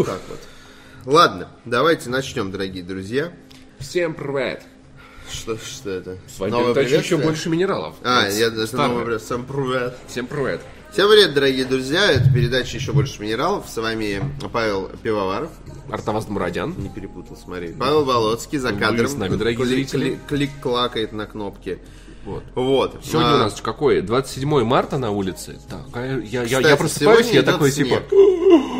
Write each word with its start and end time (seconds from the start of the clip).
Вот 0.00 0.06
так 0.06 0.20
вот. 0.30 0.38
Ладно, 1.04 1.48
давайте 1.66 2.08
начнем, 2.08 2.50
дорогие 2.50 2.82
друзья. 2.82 3.32
Всем 3.80 4.14
привет. 4.14 4.62
Что, 5.30 5.58
что 5.58 5.90
это? 5.90 6.16
С 6.26 6.38
вами 6.40 6.50
Новое 6.52 6.72
передача 6.74 6.96
еще 6.96 7.16
приветствие? 7.16 7.26
больше 7.28 7.48
минералов. 7.50 7.94
А, 8.02 8.22
Это 8.26 8.34
я 8.36 8.46
это 8.46 8.76
новое 8.76 9.04
привет- 9.04 9.22
Всем 9.22 9.44
привет. 9.44 9.94
Всем 10.08 10.26
привет. 10.26 10.60
Всем 10.90 11.08
привет, 11.10 11.34
дорогие 11.34 11.64
друзья. 11.66 12.10
Это 12.12 12.32
передача 12.32 12.78
«Еще 12.78 12.92
больше 12.92 13.20
минералов». 13.20 13.68
С 13.68 13.76
вами 13.76 14.22
Павел 14.52 14.90
Пивоваров. 15.02 15.50
Артаваз 15.90 16.28
Мурадян. 16.28 16.74
Не 16.78 16.88
перепутал, 16.88 17.36
смотри. 17.36 17.72
Павел 17.78 18.06
Болоцкий 18.06 18.56
за 18.58 18.72
Вы 18.72 18.78
кадром. 18.80 19.06
с 19.06 19.14
нами, 19.14 19.36
дорогие 19.36 19.64
Клик- 19.66 19.68
зрители. 19.68 20.18
клик- 20.26 20.48
Клик-клакает 20.50 21.12
на 21.12 21.26
кнопке. 21.26 21.78
Вот. 22.24 22.42
Вот. 22.54 23.00
Сегодня 23.04 23.32
А, 23.32 23.34
у 23.36 23.38
нас 23.38 23.60
какое? 23.60 24.00
27 24.02 24.64
марта 24.64 24.96
на 24.98 25.10
улице. 25.10 25.58
Так, 25.68 25.84
я, 25.94 26.16
я, 26.18 26.42
я 26.42 26.58
Кстати, 26.60 26.78
просыпаюсь, 26.78 27.26
сегодня 27.26 27.40
я 27.40 27.42
такой 27.52 27.70
снег. 27.70 27.86
типа... 27.88 28.02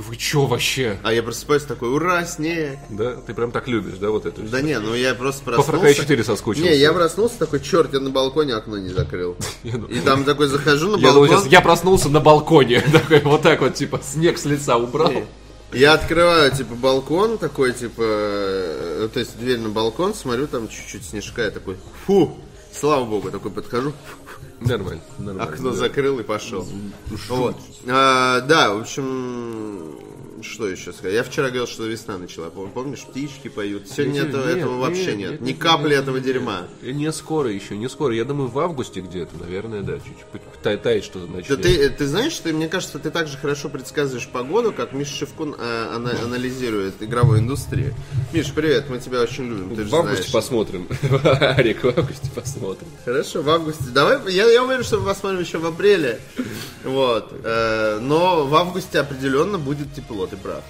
Такой, 0.00 0.10
вы 0.10 0.16
чё 0.16 0.46
вообще? 0.46 0.98
А 1.02 1.12
я 1.12 1.22
просыпаюсь 1.22 1.64
такой, 1.64 1.90
ура, 1.90 2.24
снег. 2.24 2.78
Да, 2.88 3.16
ты 3.16 3.34
прям 3.34 3.52
так 3.52 3.68
любишь, 3.68 3.98
да, 3.98 4.10
вот 4.10 4.26
это? 4.26 4.40
Да 4.42 4.62
не, 4.62 4.78
ну 4.78 4.94
я 4.94 5.14
просто 5.14 5.44
По 5.44 5.52
проснулся. 5.52 5.72
Far 5.72 5.90
Cry 5.90 5.94
4 5.94 6.24
соскучился. 6.24 6.70
Не, 6.70 6.76
я 6.76 6.92
проснулся 6.92 7.38
такой, 7.38 7.60
черт, 7.60 7.92
я 7.92 8.00
на 8.00 8.10
балконе 8.10 8.54
окно 8.54 8.78
не 8.78 8.88
закрыл. 8.90 9.36
И 9.62 10.00
там 10.00 10.24
такой 10.24 10.48
захожу 10.48 10.90
на 10.90 10.98
балкон. 11.02 11.46
я 11.48 11.60
проснулся 11.60 12.08
на 12.08 12.20
балконе. 12.20 12.80
Такой, 12.92 13.20
вот 13.20 13.42
так 13.42 13.60
вот, 13.60 13.74
типа, 13.74 14.00
снег 14.02 14.38
с 14.38 14.44
лица 14.44 14.76
убрал. 14.76 15.12
Я 15.72 15.92
открываю, 15.94 16.50
типа, 16.50 16.74
балкон 16.74 17.38
такой, 17.38 17.72
типа, 17.72 18.02
э, 18.02 19.08
то 19.12 19.20
есть 19.20 19.38
дверь 19.38 19.58
на 19.58 19.68
балкон, 19.68 20.14
смотрю, 20.14 20.48
там 20.48 20.68
чуть-чуть 20.68 21.04
снежка, 21.04 21.42
я 21.42 21.50
такой, 21.50 21.76
фу, 22.06 22.36
слава 22.72 23.04
богу, 23.04 23.30
такой 23.30 23.52
подхожу, 23.52 23.92
Нормально, 24.60 25.00
нормально. 25.18 25.52
окно 25.52 25.70
да. 25.70 25.76
закрыл 25.76 26.20
и 26.20 26.22
пошел. 26.22 26.66
Вот. 27.28 27.56
А, 27.88 28.40
да, 28.42 28.74
в 28.74 28.80
общем, 28.80 29.98
что 30.42 30.68
еще 30.68 30.92
сказать? 30.92 31.14
Я 31.14 31.22
вчера 31.22 31.46
говорил, 31.48 31.66
что 31.66 31.84
весна 31.86 32.18
начала, 32.18 32.46
пом- 32.46 32.70
помнишь, 32.72 33.00
птички 33.00 33.48
поют. 33.48 33.88
Сегодня 33.88 34.12
Нет, 34.20 34.28
этого, 34.28 34.46
нет, 34.48 34.56
этого 34.58 34.78
вообще 34.78 35.06
нет, 35.06 35.16
нет, 35.16 35.30
нет, 35.32 35.40
ни 35.40 35.46
нет, 35.48 35.58
капли 35.58 35.90
нет, 35.90 35.98
этого 36.02 36.16
нет, 36.16 36.24
дерьма. 36.24 36.66
нет. 36.82 36.94
Не 36.96 37.12
скоро 37.12 37.50
еще, 37.50 37.76
не 37.76 37.88
скоро. 37.88 38.14
Я 38.14 38.24
думаю, 38.24 38.48
в 38.48 38.58
августе 38.58 39.00
где-то, 39.00 39.36
наверное, 39.38 39.82
да, 39.82 39.94
чуть-чуть 39.94 40.42
та- 40.62 40.76
тает 40.76 41.04
что-то 41.04 41.26
Да 41.26 41.36
начнет. 41.38 41.62
ты, 41.62 41.90
ты 41.90 42.06
знаешь, 42.06 42.34
ты, 42.38 42.52
мне 42.52 42.68
кажется, 42.68 42.98
ты 42.98 43.10
так 43.10 43.28
же 43.28 43.36
хорошо 43.38 43.68
предсказываешь 43.68 44.28
погоду, 44.28 44.72
как 44.72 44.92
Миша 44.92 45.14
Шевкун 45.14 45.54
э, 45.58 45.86
ана- 45.94 46.22
анализирует 46.24 46.94
игровую 47.00 47.40
индустрию. 47.40 47.94
Миш, 48.32 48.52
привет, 48.54 48.88
мы 48.88 48.98
тебя 48.98 49.20
очень 49.22 49.48
любим, 49.48 49.74
ты 49.76 49.84
В 49.84 49.94
августе 49.94 50.16
знаешь. 50.22 50.32
посмотрим. 50.32 50.88
Арик, 51.40 51.82
в 51.84 51.88
августе 51.88 52.30
посмотрим. 52.34 52.88
Хорошо, 53.04 53.42
в 53.42 53.50
августе. 53.50 53.84
Давай, 53.92 54.18
я, 54.32 54.46
я 54.50 54.62
уверен, 54.64 54.84
что 54.84 54.98
мы 55.00 55.06
посмотрим 55.06 55.40
еще 55.40 55.58
в 55.58 55.66
апреле. 55.66 56.20
Вот. 56.84 57.32
Э, 57.44 57.98
но 58.00 58.46
в 58.46 58.54
августе 58.54 59.00
определенно 59.00 59.58
будет 59.58 59.92
тепло, 59.94 60.26
ты 60.30 60.36
прав. 60.36 60.62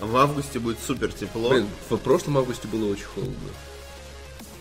В 0.00 0.16
августе 0.16 0.58
будет 0.58 0.78
супер 0.84 1.12
тепло. 1.12 1.50
Блин, 1.50 1.66
в 1.88 1.96
прошлом 1.98 2.38
августе 2.38 2.66
было 2.68 2.90
очень 2.90 3.04
холодно. 3.04 3.34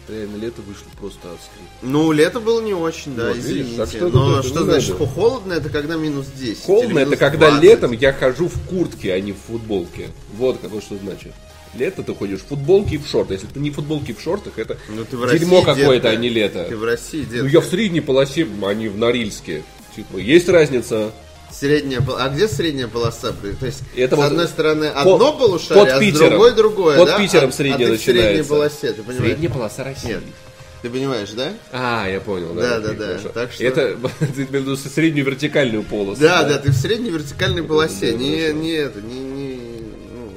Реально, 0.09 0.35
лето 0.35 0.61
вышло 0.63 0.85
просто 0.99 1.19
адское. 1.31 1.63
Ну, 1.81 2.11
лето 2.11 2.41
было 2.41 2.61
не 2.61 2.73
очень, 2.73 3.15
да, 3.15 3.29
Вот, 3.29 3.37
видишь, 3.37 3.67
извините. 3.67 3.77
так 3.77 3.89
что 3.89 4.09
но 4.09 4.41
тут 4.41 4.45
что 4.51 4.63
значит 4.65 4.99
надо. 4.99 5.07
холодно, 5.07 5.53
это 5.53 5.69
когда 5.69 5.95
минус 5.95 6.25
10. 6.37 6.63
Холодно 6.65 6.99
это 6.99 7.15
когда 7.15 7.49
20. 7.51 7.63
летом 7.63 7.91
я 7.93 8.11
хожу 8.11 8.49
в 8.49 8.67
куртке, 8.67 9.13
а 9.13 9.19
не 9.21 9.31
в 9.31 9.37
футболке. 9.37 10.09
Вот 10.33 10.59
как 10.61 10.71
вот 10.71 10.83
что 10.83 10.97
значит. 10.97 11.31
Лето 11.73 12.03
ты 12.03 12.13
ходишь 12.13 12.41
в 12.41 12.47
футболке 12.47 12.95
и 12.95 12.97
в 12.97 13.07
шортах. 13.07 13.37
Если 13.41 13.47
ты 13.47 13.59
не 13.61 13.71
в 13.71 13.75
футболке 13.75 14.11
и 14.11 14.15
в 14.15 14.21
шортах, 14.21 14.59
это 14.59 14.77
Ну, 14.89 15.05
ты 15.05 15.15
в 15.15 15.31
дерьмо 15.31 15.61
какое-то, 15.63 16.09
а 16.09 16.15
не 16.17 16.27
лето. 16.29 16.65
Ты 16.67 16.75
в 16.75 16.83
России, 16.83 17.23
Ну 17.25 17.31
детка. 17.31 17.47
я 17.47 17.61
в 17.61 17.65
средней 17.65 18.01
полосе, 18.01 18.45
а 18.61 18.73
не 18.73 18.89
в 18.89 18.97
Норильске. 18.97 19.63
Типа, 19.95 20.17
есть 20.17 20.49
разница. 20.49 21.13
Средняя 21.53 22.01
пол- 22.01 22.15
А 22.17 22.29
где 22.29 22.47
средняя 22.47 22.87
полоса? 22.87 23.31
То 23.59 23.65
есть, 23.65 23.81
Это 23.95 24.15
с 24.15 24.17
вот 24.17 24.25
одной 24.25 24.47
стороны, 24.47 24.87
под- 24.89 24.97
одно 24.97 25.33
полушарие, 25.37 25.83
под 25.85 25.93
а 25.93 25.97
с 25.97 25.99
Питером. 25.99 26.29
другой 26.31 26.51
другое, 26.55 26.97
Под 26.97 27.07
да? 27.07 27.17
Питером 27.19 27.49
а, 27.49 27.51
средняя 27.51 27.87
а 27.89 27.91
ты 27.91 27.97
в 27.97 28.01
средней 28.01 28.21
начинается. 28.23 28.49
полосе, 28.53 28.93
ты 28.93 29.03
понимаешь? 29.03 29.21
Средняя 29.23 29.51
полоса 29.51 29.83
России. 29.83 30.07
Нет. 30.07 30.23
Ты 30.81 30.89
понимаешь, 30.89 31.29
да? 31.31 31.53
А, 31.71 32.07
я 32.09 32.19
понял, 32.19 32.53
да. 32.55 32.79
Да, 32.79 32.79
да, 32.79 32.93
да. 32.93 33.05
хорошо. 33.07 33.29
Так 33.29 33.51
что- 33.53 33.63
Это 33.63 33.95
ты 34.19 34.25
имеешь 34.25 34.47
в 34.49 34.53
виду 34.53 34.75
среднюю 34.75 35.25
вертикальную 35.27 35.83
полосу. 35.83 36.19
Да, 36.19 36.43
да, 36.43 36.57
ты 36.57 36.71
в 36.71 36.75
средней 36.75 37.11
вертикальной 37.11 37.63
полосе. 37.63 38.11
да, 38.13 38.17
не, 38.17 38.39
хорошо. 38.41 38.53
не 38.57 38.71
это, 38.71 39.01
не, 39.01 39.19
не. 39.19 39.55
Ну, 40.11 40.33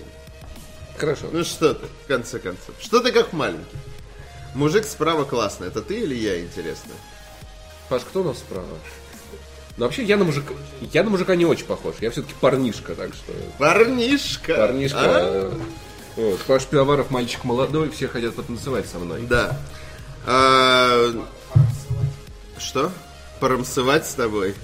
Хорошо. 0.98 1.26
ну 1.32 1.42
что 1.44 1.74
ты, 1.74 1.86
в 2.04 2.06
конце 2.08 2.38
концов. 2.38 2.74
Что 2.78 3.00
ты 3.00 3.10
как 3.10 3.32
маленький? 3.32 3.64
Мужик 4.54 4.84
справа 4.84 5.24
классный. 5.24 5.68
Это 5.68 5.80
ты 5.82 5.94
или 6.00 6.14
я, 6.14 6.40
интересно? 6.40 6.92
Паш, 7.88 8.02
кто 8.02 8.20
у 8.20 8.24
нас 8.24 8.38
справа? 8.38 8.66
Ну, 9.76 9.84
вообще, 9.84 10.04
я 10.04 10.16
на 10.16 10.24
мужика, 10.24 10.54
я 10.92 11.02
на 11.04 11.10
мужика 11.10 11.36
не 11.36 11.44
очень 11.44 11.66
похож. 11.66 11.96
Я 12.00 12.10
все-таки 12.10 12.34
парнишка, 12.40 12.94
так 12.94 13.12
что... 13.14 13.32
Парнишка! 13.58 14.54
Парнишка... 14.54 14.98
А? 15.02 15.20
э, 15.22 15.52
вот. 16.16 16.40
Паш 16.42 16.64
Пивоваров 16.64 17.10
мальчик 17.10 17.44
молодой, 17.44 17.90
все 17.90 18.08
хотят 18.08 18.34
потанцевать 18.34 18.86
со 18.86 18.98
мной. 18.98 19.22
Да. 19.28 19.58
А, 20.24 21.12
Что? 22.58 22.90
Порамсывать 23.38 24.06
с 24.06 24.14
тобой? 24.14 24.54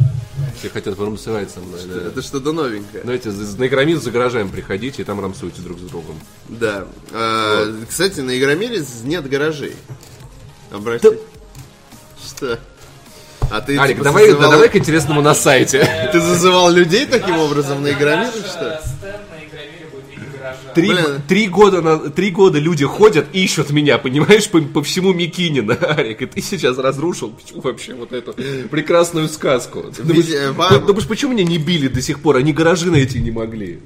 Все 0.59 0.71
хотят 0.71 0.97
потанцевать 0.97 1.51
со 1.51 1.61
мной, 1.61 1.81
да. 1.87 2.09
Это 2.09 2.23
что-то 2.23 2.53
новенькое. 2.53 3.03
Знаете, 3.03 3.31
на 3.31 3.67
Игромир 3.67 3.99
за 3.99 4.11
гаражами 4.11 4.49
приходите 4.49 5.03
и 5.03 5.05
там 5.05 5.21
рамсуйте 5.21 5.61
друг 5.61 5.79
с 5.79 5.83
другом. 5.83 6.19
Да. 6.49 6.87
А, 7.13 7.71
Кстати, 7.87 8.21
на 8.21 8.39
Игромире 8.39 8.83
нет 9.05 9.29
гаражей. 9.29 9.77
Обрати. 10.71 11.09
Что? 12.25 12.59
А 13.53 13.61
ты 13.61 13.77
Арик, 13.77 13.97
типа, 13.97 14.05
давай, 14.05 14.27
да, 14.29 14.33
созывал- 14.35 14.51
давай 14.51 14.69
к 14.71 14.77
интересному 14.77 15.21
на 15.21 15.35
сайте. 15.35 15.87
Ты 16.11 16.21
зазывал 16.21 16.71
людей 16.71 17.05
таким 17.07 17.39
образом 17.39 17.83
на 17.83 17.91
Игромир, 17.93 18.31
что? 18.33 18.83
Три, 20.75 20.89
Блин. 20.89 21.05
три, 21.29 21.49
года 21.49 21.83
на, 21.83 21.99
три 22.11 22.31
года 22.31 22.59
люди 22.59 22.85
ходят, 22.85 23.27
ищут 23.33 23.71
меня, 23.71 23.99
понимаешь, 23.99 24.49
по, 24.49 24.61
по 24.61 24.83
всему 24.83 25.13
Микинина, 25.13 25.75
Арик, 25.81 26.23
и 26.23 26.27
ты 26.27 26.41
сейчас 26.41 26.79
разрушил 26.79 27.31
почему 27.31 27.61
вообще 27.61 27.95
вот 27.95 28.13
эту 28.13 28.35
прекрасную 28.71 29.29
сказку. 29.29 29.83
Ты 29.95 30.03
думаешь, 30.03 30.27
Ведь, 30.27 30.35
ты 30.39 30.53
вам- 30.53 30.87
думаешь, 30.87 31.07
почему 31.07 31.33
меня 31.33 31.45
не 31.45 31.59
били 31.59 31.89
до 31.89 32.01
сих 32.01 32.21
пор? 32.21 32.37
Они 32.37 32.53
гаражи 32.53 32.91
найти 32.91 33.21
не 33.21 33.31
могли. 33.31 33.81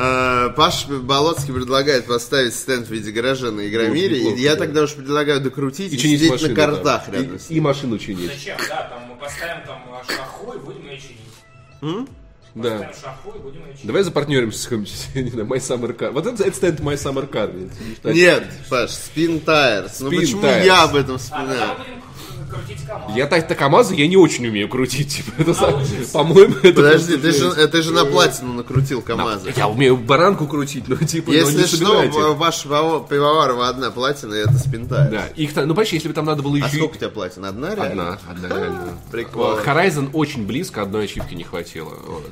А, 0.00 0.50
Паш 0.50 0.86
Болоцкий 0.86 1.52
предлагает 1.52 2.06
поставить 2.06 2.54
стенд 2.54 2.86
в 2.86 2.90
виде 2.90 3.10
гаража 3.10 3.50
на 3.50 3.66
Игромире. 3.68 4.16
и 4.16 4.40
я 4.40 4.52
да. 4.54 4.60
тогда 4.60 4.82
уж 4.82 4.94
предлагаю 4.94 5.40
докрутить 5.40 5.92
и, 5.92 5.96
И 5.96 5.98
чинить 5.98 6.18
сидеть 6.20 6.30
машину. 6.32 6.50
на 6.50 6.54
картах 6.56 7.04
там. 7.06 7.14
рядом 7.14 7.36
И- 7.36 7.54
и, 7.54 7.60
машину 7.60 7.98
чинить. 7.98 8.30
Зачем? 8.32 8.56
Да, 8.68 8.82
там 8.90 9.02
мы 9.08 9.16
поставим 9.16 9.66
там 9.66 9.82
а, 9.90 10.04
шаху 10.12 10.52
и 10.52 10.58
будем 10.58 10.84
ее 10.88 10.98
чинить. 11.00 12.08
Да. 12.54 12.70
Поставим 12.70 12.94
шаху 13.02 13.30
и 13.36 13.38
будем 13.40 13.60
ее 13.62 13.72
чинить. 13.72 13.86
Давай 13.86 14.02
запартнеримся 14.04 14.58
с 14.58 14.62
каким-нибудь, 14.64 15.06
не 15.14 15.30
My 15.42 15.58
Summer 15.58 15.96
Car. 15.96 16.10
Вот 16.12 16.26
это, 16.26 16.44
это 16.44 16.56
стенд 16.56 16.80
My 16.80 16.94
Summer 16.94 17.28
Car. 17.28 17.70
Нет, 18.14 18.44
Паш, 18.70 18.90
спин 18.90 19.40
тайрс. 19.40 19.98
Ну 20.00 20.10
Spin 20.12 20.20
почему 20.20 20.42
Tires. 20.42 20.64
я 20.64 20.84
об 20.84 20.94
этом 20.94 21.16
А 21.16 21.18
вспоминаю? 21.18 21.76
будем 21.78 22.02
крутить 22.48 22.84
КамАЗ. 22.86 23.16
Я 23.16 23.26
так-то 23.26 23.54
КамАЗы 23.54 23.94
я 23.94 24.06
не 24.08 24.16
очень 24.16 24.46
умею 24.46 24.68
крутить. 24.68 25.16
Типа, 25.16 25.32
это, 25.38 25.52
Научишься. 25.70 26.12
по-моему, 26.12 26.54
это 26.62 26.74
Подожди, 26.74 27.16
ты 27.16 27.32
же, 27.32 27.50
ты 27.68 27.82
же 27.82 27.92
на 27.92 28.04
платину 28.04 28.52
накрутил 28.54 29.02
КамАЗы. 29.02 29.52
Я 29.56 29.68
умею 29.68 29.96
баранку 29.96 30.46
крутить, 30.46 30.88
но 30.88 30.96
типа, 30.96 31.28
но 31.30 31.34
Если 31.36 31.58
не 31.58 31.66
что, 31.66 31.76
собирайте. 31.76 32.18
в- 32.18 32.36
ваш 32.38 32.64
пиво- 32.64 33.06
пивоварова 33.08 33.68
одна 33.68 33.90
платина, 33.90 34.34
и 34.34 34.38
это 34.38 34.54
спин 34.58 34.86
тайрс. 34.88 35.10
Да, 35.10 35.26
их, 35.36 35.54
ну, 35.54 35.74
почти, 35.74 35.96
если 35.96 36.08
бы 36.08 36.14
там 36.14 36.24
надо 36.24 36.42
было 36.42 36.54
А 36.56 36.58
еще... 36.66 36.76
сколько 36.78 36.94
у 36.94 36.98
тебя 36.98 37.08
платин? 37.10 37.44
Одна 37.44 37.74
реально? 37.74 38.18
Одна, 38.30 38.46
одна 38.46 38.48
реально. 38.48 38.98
Прикол. 39.10 39.58
Horizon 39.58 40.10
очень 40.12 40.46
близко, 40.46 40.82
одной 40.82 41.04
ачивки 41.04 41.34
не 41.34 41.44
хватило. 41.44 41.92
Вот. 42.06 42.30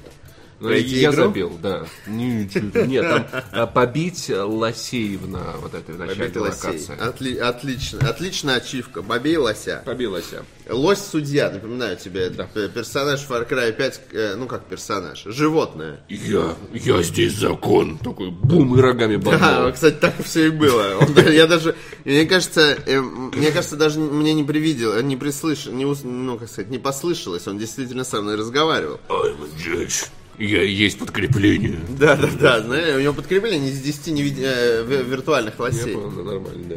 Но 0.59 0.69
Пройти 0.69 1.00
я 1.00 1.11
игру? 1.11 1.25
забил, 1.25 1.59
да. 1.62 1.87
Нет, 2.06 2.50
там 2.53 3.27
а, 3.53 3.67
побить 3.67 4.31
лосеев 4.31 5.28
на 5.28 5.53
вот 5.61 5.75
этой 5.75 5.97
начальной 5.97 6.17
Побитый 6.31 6.43
лосей. 6.43 6.67
локации. 6.71 6.97
Отли- 6.99 7.39
отлично. 7.39 8.09
Отличная 8.09 8.56
ачивка. 8.56 9.03
Бобей 9.03 9.37
лося. 9.37 9.83
Побил 9.84 10.12
лося. 10.12 10.45
Лось 10.69 10.99
судья, 11.00 11.50
напоминаю 11.50 11.97
тебе, 11.97 12.22
это 12.22 12.45
п- 12.53 12.69
персонаж 12.69 13.21
Far 13.28 13.49
Cry 13.49 13.71
5, 13.72 14.00
э, 14.12 14.34
ну 14.37 14.47
как 14.47 14.65
персонаж, 14.65 15.22
животное. 15.27 16.00
Я, 16.09 16.56
я 16.72 17.03
здесь 17.03 17.34
закон. 17.34 17.98
Такой 17.98 18.30
бум 18.30 18.77
и 18.78 18.80
рогами 18.80 19.16
Да, 19.22 19.30
боднул. 19.59 19.72
кстати, 19.72 19.95
так 20.01 20.15
все 20.25 20.47
и 20.47 20.51
было. 20.51 20.97
Он 21.03 21.13
да- 21.15 21.22
я 21.30 21.47
даже, 21.47 21.77
мне 22.04 22.25
кажется, 22.25 22.77
э, 22.86 23.01
мне 23.01 23.53
кажется, 23.53 23.77
даже 23.77 24.01
мне 24.01 24.33
не 24.34 24.42
привидел, 24.42 25.01
не 25.03 25.16
прислышал, 25.16 25.72
не, 25.72 25.84
ну 25.84 26.39
как 26.39 26.48
сказать, 26.48 26.71
не 26.71 26.78
послышалось, 26.78 27.47
он 27.47 27.59
действительно 27.59 28.04
со 28.04 28.21
мной 28.22 28.36
разговаривал. 28.36 28.98
I'm 29.09 29.36
a 29.45 29.48
judge. 29.63 30.09
Я 30.38 30.62
есть 30.62 30.98
подкрепление. 30.98 31.78
Да, 31.98 32.16
да, 32.16 32.28
да, 32.41 32.60
знаешь, 32.62 32.97
у 32.97 33.00
него 33.00 33.12
подкрепление 33.15 33.71
из 33.71 33.80
10 33.80 34.09
невид- 34.09 34.38
э, 34.42 34.84
ви- 34.84 35.03
виртуальных 35.03 35.54
Я 35.59 35.62
лосей. 35.65 35.94
понял, 35.94 36.10
ну, 36.10 36.22
нормально, 36.24 36.65
да. 36.68 36.77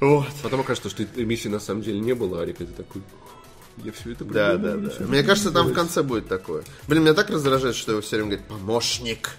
Вот. 0.00 0.28
Потом 0.42 0.60
окажется, 0.60 0.90
что 0.90 1.04
миссии 1.16 1.48
на 1.48 1.60
самом 1.60 1.82
деле 1.82 2.00
не 2.00 2.14
было, 2.14 2.42
Арик, 2.42 2.60
это 2.60 2.72
такой... 2.72 3.02
Я 3.84 3.92
все 3.92 4.10
это 4.12 4.24
Да, 4.24 4.56
да, 4.56 4.76
да. 4.76 4.90
Мне 5.06 5.22
кажется, 5.22 5.52
там 5.52 5.68
в 5.68 5.72
конце 5.72 6.02
будет 6.02 6.26
такое. 6.28 6.64
Блин, 6.88 7.02
меня 7.02 7.14
так 7.14 7.30
раздражает, 7.30 7.76
что 7.76 7.92
его 7.92 8.00
все 8.00 8.16
время 8.16 8.30
говорит 8.30 8.46
помощник. 8.48 9.30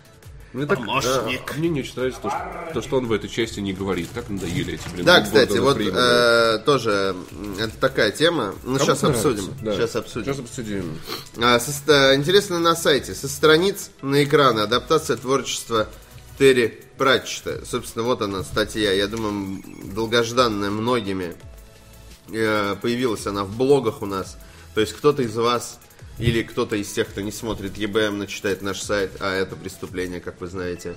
Мне 0.52 0.66
так, 0.66 0.80
Помощник. 0.80 1.12
а, 1.52 1.54
мне 1.58 1.70
не 1.70 1.82
очень 1.82 1.94
нравится 1.96 2.22
то 2.22 2.30
что, 2.30 2.72
то, 2.74 2.82
что 2.82 2.98
он 2.98 3.06
в 3.06 3.12
этой 3.12 3.30
части 3.30 3.60
не 3.60 3.72
говорит. 3.72 4.10
Так 4.16 4.30
надоели 4.30 4.74
эти, 4.74 4.90
блин, 4.94 5.06
Да, 5.06 5.22
кстати, 5.22 5.58
вот 5.60 5.78
э, 5.80 6.60
тоже 6.66 7.16
это 7.60 7.78
такая 7.78 8.10
тема. 8.12 8.56
Ну, 8.64 8.74
Кому 8.74 8.80
сейчас 8.80 9.02
нравится, 9.04 9.30
обсудим. 9.30 9.54
да. 9.62 9.76
Сейчас 9.76 9.96
обсудим. 9.96 10.26
Сейчас 10.34 10.40
обсудим. 10.44 11.00
А, 11.40 11.60
со 11.60 11.72
ста- 11.72 12.16
интересно 12.16 12.58
на 12.58 12.76
сайте. 12.76 13.14
Со 13.14 13.28
страниц 13.28 13.92
на 14.02 14.24
экраны 14.24 14.62
адаптация 14.62 15.18
творчества 15.18 15.88
Терри 16.40 16.84
Пратчета. 16.98 17.64
Собственно, 17.66 18.04
вот 18.06 18.22
она 18.24 18.42
статья. 18.44 18.92
Я 18.92 19.06
думаю, 19.08 19.62
долгожданная 19.94 20.72
многими. 20.72 21.36
Э, 22.32 22.76
Появилась 22.82 23.28
она 23.28 23.44
в 23.44 23.56
блогах 23.56 24.02
у 24.02 24.08
нас. 24.08 24.36
То 24.74 24.82
есть 24.82 24.94
кто-то 24.94 25.22
из 25.22 25.36
вас 25.36 25.80
или 26.20 26.44
кто-то 26.44 26.76
из 26.76 26.92
тех, 26.92 27.08
кто 27.08 27.22
не 27.22 27.32
смотрит 27.32 27.78
ЕБМ, 27.78 28.28
читает 28.28 28.62
наш 28.62 28.82
сайт, 28.82 29.12
а 29.20 29.34
это 29.34 29.56
преступление, 29.56 30.20
как 30.20 30.40
вы 30.42 30.48
знаете, 30.48 30.96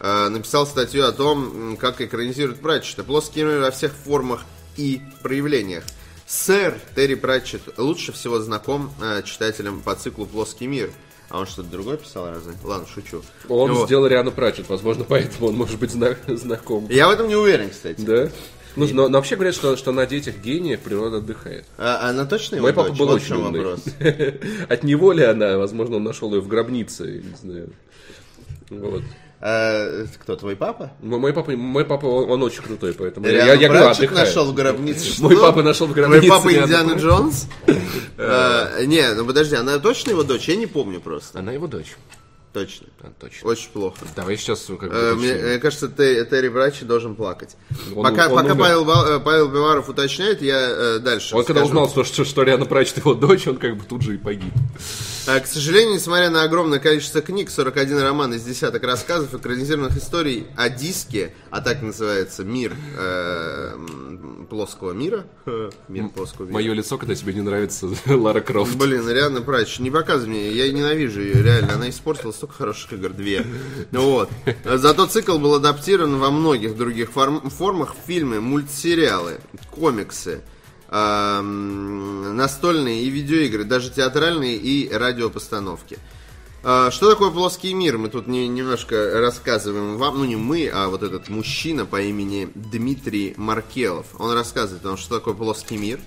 э, 0.00 0.28
написал 0.28 0.66
статью 0.66 1.06
о 1.06 1.12
том, 1.12 1.76
как 1.78 2.00
экранизируют 2.00 2.60
Пратчета. 2.60 3.04
Плоский 3.04 3.42
мир 3.44 3.60
во 3.60 3.70
всех 3.70 3.92
формах 3.92 4.44
и 4.76 5.00
проявлениях. 5.22 5.84
Сэр 6.26 6.78
Терри 6.96 7.14
Пратчет 7.14 7.60
лучше 7.76 8.12
всего 8.12 8.40
знаком 8.40 8.90
э, 9.02 9.22
читателям 9.24 9.80
по 9.82 9.94
циклу 9.94 10.26
«Плоский 10.26 10.66
мир». 10.66 10.90
А 11.28 11.38
он 11.40 11.46
что-то 11.46 11.68
другое 11.70 11.96
писал 11.96 12.28
разве? 12.30 12.52
Ладно, 12.62 12.86
шучу. 12.86 13.22
Он 13.48 13.72
Вот. 13.72 13.86
сделал 13.86 14.06
Риану 14.06 14.32
Пратчет, 14.32 14.68
возможно, 14.68 15.04
поэтому 15.08 15.48
он 15.48 15.56
может 15.56 15.78
быть 15.78 15.90
зна- 15.90 16.16
знаком. 16.28 16.86
Я 16.90 17.08
в 17.08 17.10
этом 17.10 17.28
не 17.28 17.36
уверен, 17.36 17.70
кстати. 17.70 18.00
Да? 18.00 18.30
Ну, 18.76 18.88
но, 18.92 19.08
но 19.08 19.18
вообще 19.18 19.34
говорят, 19.36 19.54
что, 19.54 19.76
что 19.76 19.92
на 19.92 20.06
детях 20.06 20.36
гениев 20.42 20.80
природа 20.80 21.18
отдыхает. 21.18 21.64
А, 21.78 22.08
она 22.08 22.24
точно 22.24 22.56
его 22.56 22.64
Мой 22.66 22.72
папа 22.72 22.88
дочь? 22.90 22.98
был 22.98 23.06
Вот 23.06 23.14
очень 23.16 23.34
умный. 23.36 23.60
вопрос. 23.60 23.84
От 24.68 24.82
него 24.82 25.12
ли 25.12 25.24
она? 25.24 25.58
Возможно, 25.58 25.96
он 25.96 26.04
нашел 26.04 26.32
ее 26.34 26.40
в 26.40 26.48
гробнице, 26.48 27.22
не 27.24 27.36
знаю. 27.36 27.70
Вот. 28.70 29.02
А, 29.44 30.04
кто, 30.22 30.36
твой 30.36 30.54
папа? 30.56 30.92
Мой, 31.02 31.18
мой 31.18 31.32
папа, 31.32 31.50
мой 31.50 31.84
папа, 31.84 32.06
он, 32.06 32.30
он 32.30 32.42
очень 32.44 32.62
крутой, 32.62 32.94
поэтому 32.94 33.26
я, 33.26 33.32
Риану 33.32 33.46
я, 33.48 33.54
я 33.54 33.68
говорю, 33.68 33.86
отдыхает. 33.88 34.12
нашел 34.12 34.44
в 34.46 34.54
гробнице. 34.54 35.10
Мой 35.22 35.34
Что? 35.34 35.42
папа 35.42 35.62
нашел 35.62 35.86
в 35.88 35.92
гробнице 35.92 36.26
Твой 36.26 36.30
папа 36.38 36.52
Индиана. 36.54 36.92
Джонс? 36.92 37.48
А, 38.18 38.84
Не, 38.84 39.12
ну 39.14 39.26
подожди, 39.26 39.56
она 39.56 39.78
точно 39.80 40.10
его 40.10 40.22
дочь? 40.22 40.48
Я 40.48 40.54
не 40.56 40.66
помню 40.66 41.00
просто. 41.00 41.40
Она 41.40 41.52
его 41.52 41.66
дочь. 41.66 41.96
Точно. 42.52 42.86
А, 43.00 43.10
точно. 43.18 43.48
Очень 43.48 43.70
плохо. 43.70 43.96
Давай 44.14 44.36
сейчас 44.36 44.66
как 44.66 44.90
бы 44.90 44.94
Э, 44.94 45.14
Мне, 45.14 45.32
мне 45.34 45.58
кажется, 45.58 45.88
Те- 45.88 46.24
Терри 46.26 46.48
Брачи 46.48 46.84
должен 46.84 47.14
плакать. 47.14 47.56
Он- 47.96 48.02
пока 48.04 48.28
он 48.28 48.34
пока 48.36 48.52
умер. 48.52 48.58
Павел, 48.58 48.90
э, 49.16 49.20
Павел 49.20 49.48
Биваров 49.48 49.88
уточняет, 49.88 50.42
я 50.42 50.58
э, 50.60 50.98
дальше 50.98 51.34
Он 51.34 51.44
когда 51.44 51.62
расскажу. 51.62 51.80
узнал, 51.84 52.04
что, 52.04 52.04
что, 52.12 52.24
что 52.24 52.42
Риана 52.42 52.66
Пратчет 52.66 52.98
его 52.98 53.14
дочь, 53.14 53.46
он 53.46 53.56
как 53.56 53.76
бы 53.78 53.84
тут 53.88 54.02
же 54.02 54.14
и 54.14 54.18
погиб. 54.18 54.52
А, 55.24 55.38
К 55.38 55.46
сожалению, 55.46 55.94
несмотря 55.94 56.30
на 56.30 56.42
огромное 56.42 56.80
количество 56.80 57.20
книг, 57.20 57.48
41 57.48 58.00
роман 58.00 58.34
из 58.34 58.42
десяток 58.42 58.82
рассказов, 58.82 59.32
экранизированных 59.32 59.96
историй 59.96 60.48
о 60.56 60.68
диске, 60.68 61.32
а 61.50 61.60
так 61.60 61.80
называется 61.80 62.42
мир 62.42 62.74
э, 62.98 63.76
плоского 64.50 64.90
мира. 64.92 65.24
Мир 65.88 66.08
плоского 66.08 66.46
мира. 66.46 66.54
Мое 66.54 66.72
лицо, 66.72 66.98
когда 66.98 67.14
тебе 67.14 67.34
не 67.34 67.40
нравится 67.40 67.88
Лара 68.06 68.40
Крофт. 68.40 68.74
Блин, 68.74 69.08
реально, 69.08 69.42
Прач, 69.42 69.78
не 69.78 69.92
показывай 69.92 70.30
мне, 70.30 70.50
я 70.50 70.72
ненавижу 70.72 71.20
ее, 71.20 71.40
реально, 71.40 71.74
она 71.74 71.88
испортила 71.88 72.32
столько 72.32 72.54
хороших 72.54 72.92
игр, 72.94 73.10
две. 73.10 73.46
Ну 73.92 74.02
Вот. 74.10 74.28
Зато 74.64 75.06
цикл 75.06 75.38
был 75.38 75.54
адаптирован 75.54 76.18
во 76.18 76.32
многих 76.32 76.76
других 76.76 77.10
форм- 77.12 77.48
формах, 77.48 77.94
фильмы, 78.08 78.40
мультсериалы, 78.40 79.38
комиксы, 79.70 80.40
настольные 82.32 83.02
и 83.04 83.08
видеоигры, 83.10 83.64
даже 83.64 83.90
театральные 83.90 84.56
и 84.56 84.90
радиопостановки. 84.92 85.98
А, 86.64 86.90
Что 86.92 87.10
такое 87.10 87.30
плоский 87.30 87.74
мир? 87.74 87.98
Мы 87.98 88.08
тут 88.08 88.26
не- 88.28 88.46
немножко 88.46 89.20
рассказываем 89.20 89.96
вам, 89.96 90.18
ну 90.18 90.24
не 90.24 90.36
мы, 90.36 90.70
а 90.72 90.88
вот 90.88 91.02
этот 91.02 91.28
мужчина 91.28 91.86
по 91.86 92.00
имени 92.00 92.50
Дмитрий 92.54 93.34
Маркелов. 93.36 94.06
Он 94.18 94.32
рассказывает 94.32 94.84
нам, 94.84 94.96
что 94.96 95.16
такое 95.18 95.34
плоский 95.34 95.76
мир, 95.76 95.98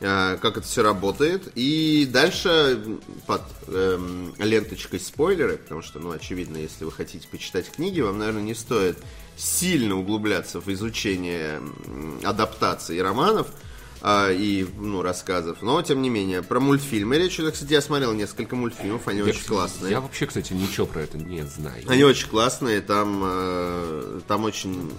а, 0.00 0.36
как 0.38 0.56
это 0.56 0.66
все 0.66 0.82
работает. 0.82 1.52
И 1.54 2.08
дальше 2.12 2.98
под 3.28 3.42
эм, 3.68 4.34
ленточкой 4.38 4.98
спойлеры, 4.98 5.58
потому 5.58 5.82
что, 5.82 6.00
ну, 6.00 6.10
очевидно, 6.10 6.56
если 6.56 6.84
вы 6.84 6.90
хотите 6.90 7.28
почитать 7.28 7.70
книги, 7.70 8.00
вам, 8.00 8.18
наверное, 8.18 8.42
не 8.42 8.54
стоит 8.54 8.98
сильно 9.36 9.96
углубляться 9.96 10.60
в 10.60 10.68
изучение 10.72 11.60
м, 11.86 12.18
адаптаций 12.24 13.00
романов 13.00 13.46
а, 14.06 14.30
и 14.30 14.66
ну, 14.76 15.00
рассказов. 15.00 15.62
Но, 15.62 15.80
тем 15.80 16.02
не 16.02 16.10
менее, 16.10 16.42
про 16.42 16.60
мультфильмы 16.60 17.16
речь 17.16 17.40
идет. 17.40 17.54
Кстати, 17.54 17.72
я 17.72 17.80
смотрел 17.80 18.12
несколько 18.12 18.54
мультфильмов, 18.54 19.08
они 19.08 19.22
очень 19.22 19.46
классные. 19.46 19.92
Я 19.92 20.02
вообще, 20.02 20.26
кстати, 20.26 20.52
ничего 20.52 20.84
про 20.86 21.00
это 21.00 21.16
не 21.16 21.42
знаю. 21.46 21.82
Они 21.88 22.04
очень 22.04 22.28
классные, 22.28 22.82
там, 22.82 23.22
э, 23.24 24.20
там 24.28 24.44
очень, 24.44 24.92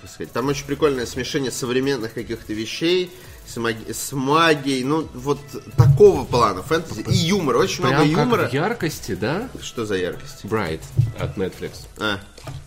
как 0.00 0.10
сказать, 0.10 0.32
там 0.32 0.48
очень 0.48 0.66
прикольное 0.66 1.06
смешение 1.06 1.52
современных 1.52 2.12
каких-то 2.12 2.52
вещей 2.52 3.12
с, 3.46 3.56
маги- 3.56 3.92
с 3.92 4.10
магией, 4.10 4.82
ну, 4.82 5.06
вот 5.14 5.38
такого 5.76 6.24
плана, 6.24 6.64
фэнтези 6.64 7.02
и 7.08 7.14
юмора, 7.14 7.58
очень 7.58 7.84
много 7.84 7.98
Прям 7.98 8.14
как 8.14 8.24
юмора. 8.24 8.48
яркости, 8.50 9.14
да? 9.14 9.48
Что 9.62 9.86
за 9.86 9.94
яркость? 9.94 10.44
Bright 10.44 10.82
от 11.20 11.36
Netflix. 11.36 11.86
А, 11.98 12.18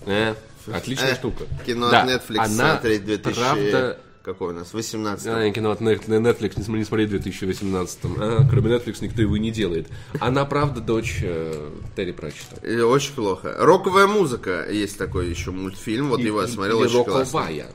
Э, 0.06 0.36
отличная 0.71 1.12
э, 1.12 1.15
штука. 1.15 1.44
Кино 1.65 1.89
Да, 1.89 2.03
от 2.03 2.09
Netflix 2.09 2.38
она, 2.38 2.71
смотреть 2.71 3.03
2000... 3.03 3.36
Правда, 3.38 4.00
Какой 4.24 4.52
у 4.52 4.54
нас? 4.54 4.74
18 4.74 5.28
а, 5.28 5.52
кино 5.52 5.72
от 5.72 5.81
Net- 5.81 6.08
Netflix 6.08 6.54
не 6.56 6.64
см- 6.64 6.78
не 6.78 6.86
смотреть 6.86 7.10
в 7.10 7.12
2018 7.12 8.00
а, 8.18 8.48
Кроме 8.50 8.74
Netflix 8.74 9.00
никто 9.02 9.22
его 9.22 9.36
и 9.36 9.40
не 9.40 9.52
делает. 9.52 9.88
Она, 10.22 10.46
правда, 10.46 10.80
дочь 10.80 11.20
э, 11.22 11.70
Терри 11.98 12.14
Пратчета. 12.14 12.56
И 12.66 12.80
Очень 12.80 13.16
плохо. 13.16 13.54
Роковая 13.60 14.08
музыка, 14.08 14.66
есть 14.72 14.98
такой 14.98 15.30
еще 15.30 15.52
мультфильм, 15.52 16.08
вот 16.08 16.22
его 16.22 16.42
я 16.42 16.48
смотрел, 16.48 16.80
Или 16.80 16.86
очень 16.88 17.00
роковая. 17.00 17.68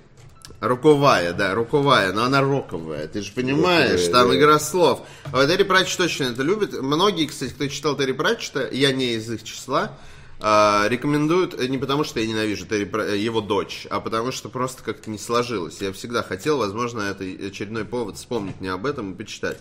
Роковая, 0.61 1.35
да, 1.35 1.55
роковая, 1.55 2.12
но 2.15 2.25
она 2.25 2.41
роковая, 2.41 3.06
ты 3.09 3.21
же 3.21 3.31
понимаешь, 3.33 4.06
Роковая, 4.06 4.12
там 4.12 4.29
да. 4.31 4.37
игра 4.39 4.59
слов. 4.59 5.00
А 5.27 5.37
вот 5.37 5.49
Терри 5.49 5.65
Пратчет 5.65 5.99
точно 5.99 6.25
это 6.25 6.43
любит. 6.43 6.73
Многие, 6.81 7.27
кстати, 7.27 7.50
кто 7.50 7.67
читал 7.69 7.95
Терри 7.95 8.12
Пратчета, 8.12 8.67
я 8.73 8.91
не 8.93 9.12
из 9.12 9.31
их 9.31 9.45
числа, 9.45 9.93
а, 10.40 10.87
рекомендуют 10.88 11.58
э, 11.58 11.67
не 11.67 11.79
потому, 11.79 12.05
что 12.05 12.20
я 12.20 12.26
ненавижу 12.26 12.64
Терри 12.67 12.88
э, 12.93 13.17
его 13.17 13.40
дочь, 13.40 13.87
а 13.90 13.99
потому 14.00 14.31
что 14.31 14.49
просто 14.49 14.85
как-то 14.85 15.11
не 15.11 15.19
сложилось. 15.19 15.81
Я 15.81 15.93
всегда 15.93 16.23
хотел, 16.23 16.58
возможно, 16.58 17.00
это 17.00 17.25
очередной 17.25 17.85
повод 17.85 18.17
вспомнить 18.17 18.61
мне 18.61 18.70
об 18.70 18.87
этом 18.87 19.12
и 19.12 19.17
почитать. 19.17 19.58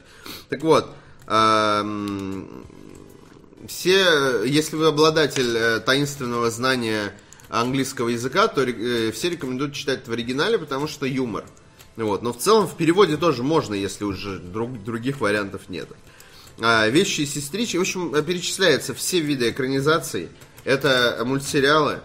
Так 0.49 0.61
вот, 0.61 0.89
все, 3.67 4.43
если 4.45 4.75
вы 4.75 4.85
обладатель 4.85 5.57
э, 5.57 5.79
таинственного 5.79 6.51
знания 6.51 7.13
английского 7.49 8.09
языка, 8.09 8.47
то 8.47 8.63
все 8.65 9.29
рекомендуют 9.29 9.73
читать 9.73 10.01
это 10.01 10.11
в 10.11 10.13
оригинале, 10.13 10.57
потому 10.57 10.87
что 10.87 11.05
юмор. 11.05 11.43
Вот. 11.95 12.21
Но 12.21 12.31
в 12.31 12.37
целом 12.37 12.67
в 12.67 12.77
переводе 12.77 13.17
тоже 13.17 13.43
можно, 13.43 13.73
если 13.73 14.03
уже 14.03 14.37
друг- 14.39 14.83
других 14.83 15.19
вариантов 15.19 15.63
нет. 15.69 15.89
А, 16.59 16.87
вещи 16.87 17.21
и 17.21 17.25
сестрички, 17.25 17.77
в 17.77 17.81
общем, 17.81 18.23
перечисляются 18.23 18.93
все 18.93 19.19
виды 19.19 19.49
экранизаций. 19.49 20.29
Это 20.67 21.17
мультсериалы, 21.23 22.01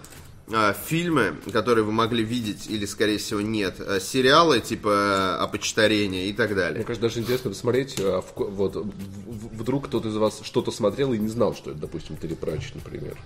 а, 0.52 0.72
фильмы, 0.72 1.34
которые 1.52 1.84
вы 1.84 1.90
могли 1.90 2.22
видеть 2.22 2.68
или, 2.68 2.86
скорее 2.86 3.18
всего, 3.18 3.40
нет, 3.40 3.74
а, 3.80 3.98
сериалы 3.98 4.60
типа 4.60 5.36
«Опочтарение» 5.40 6.28
и 6.28 6.32
так 6.32 6.50
Мне 6.50 6.60
далее. 6.60 6.84
кажется, 6.84 7.02
даже 7.02 7.18
интересно 7.18 7.50
посмотреть, 7.50 7.96
а, 7.98 8.22
вот, 8.36 8.76
вдруг 8.76 9.88
кто-то 9.88 10.08
из 10.10 10.14
вас 10.14 10.42
что-то 10.44 10.70
смотрел 10.70 11.12
и 11.12 11.18
не 11.18 11.26
знал, 11.26 11.56
что 11.56 11.72
это, 11.72 11.80
допустим, 11.80 12.16
Терри 12.16 12.34
Пратчет, 12.34 12.76
например. 12.76 13.16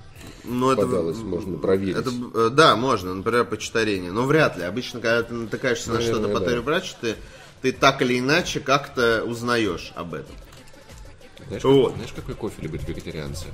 Но 0.44 0.74
Попадалось, 0.74 1.18
можно 1.18 1.58
проверить. 1.58 1.96
Это, 1.96 2.10
э, 2.32 2.50
да, 2.50 2.74
можно, 2.74 3.12
например, 3.12 3.44
почтарение. 3.44 4.12
Но 4.12 4.24
вряд 4.24 4.56
ли. 4.56 4.62
Обычно, 4.64 5.00
когда 5.00 5.22
ты 5.22 5.34
натыкаешься 5.34 5.92
на 5.92 6.00
что-то 6.00 6.28
по 6.28 6.40
да. 6.40 6.80
Ты, 7.02 7.14
ты 7.60 7.72
так 7.72 8.00
или 8.00 8.18
иначе 8.18 8.60
как-то 8.60 9.22
узнаешь 9.22 9.92
об 9.96 10.14
этом. 10.14 10.34
Знаешь, 11.46 11.62
Вот. 11.64 11.88
как- 11.88 11.96
знаешь, 11.96 12.12
какой 12.14 12.34
кофе 12.34 12.62
любят 12.62 12.88
вегетарианцы? 12.88 13.44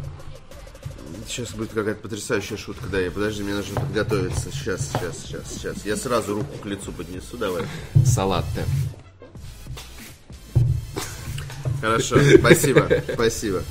Сейчас 1.27 1.51
будет 1.51 1.71
какая-то 1.71 2.01
потрясающая 2.01 2.57
шутка, 2.57 2.87
да, 2.87 2.99
я 3.01 3.11
подожди, 3.11 3.43
мне 3.43 3.55
нужно 3.55 3.81
подготовиться. 3.81 4.51
Сейчас, 4.51 4.91
сейчас, 4.93 5.19
сейчас, 5.19 5.53
сейчас. 5.53 5.87
Я 5.87 5.97
сразу 5.97 6.35
руку 6.35 6.59
к 6.63 6.67
лицу 6.67 6.93
поднесу, 6.93 7.37
давай. 7.37 7.65
Салатте. 8.05 8.65
Хорошо, 11.81 12.17
спасибо, 12.39 12.89
спасибо. 13.13 13.63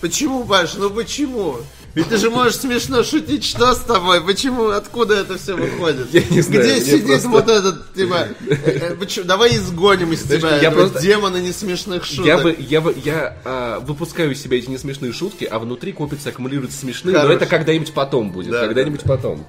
Почему, 0.00 0.44
Паш, 0.44 0.74
ну 0.74 0.90
почему? 0.90 1.58
Ведь 1.98 2.08
ты 2.10 2.16
же 2.16 2.30
можешь 2.30 2.54
смешно 2.56 3.02
шутить, 3.02 3.44
что 3.44 3.74
с 3.74 3.78
тобой? 3.80 4.20
Почему, 4.24 4.68
откуда 4.68 5.16
это 5.16 5.36
все 5.36 5.56
выходит? 5.56 6.06
Я 6.12 6.22
не 6.30 6.40
знаю, 6.42 6.62
Где 6.62 6.80
сидит 6.80 7.06
просто- 7.06 7.28
вот 7.28 7.48
этот, 7.48 7.92
типа, 7.92 8.28
э, 8.48 8.94
э, 9.00 9.22
давай 9.24 9.56
изгоним 9.56 10.12
из 10.12 10.22
Знаешь, 10.22 10.42
тебя 10.42 10.56
я 10.58 10.70
просто- 10.70 11.00
демона 11.02 11.38
несмешных 11.38 12.04
шуток. 12.04 12.24
Я, 12.26 12.38
бы, 12.38 12.56
я, 12.56 12.80
бы, 12.80 12.94
я 13.04 13.36
а, 13.44 13.80
выпускаю 13.80 14.30
из 14.30 14.40
себя 14.40 14.58
эти 14.58 14.70
несмешные 14.70 15.12
шутки, 15.12 15.44
а 15.44 15.58
внутри 15.58 15.90
копится, 15.92 16.28
аккумулируется 16.28 16.78
смешные, 16.78 17.14
но 17.14 17.20
Хорошо. 17.22 17.36
это 17.36 17.46
когда-нибудь 17.46 17.92
потом 17.92 18.30
будет, 18.30 18.52
Да, 18.52 18.60
когда-нибудь 18.66 19.02
потом. 19.02 19.44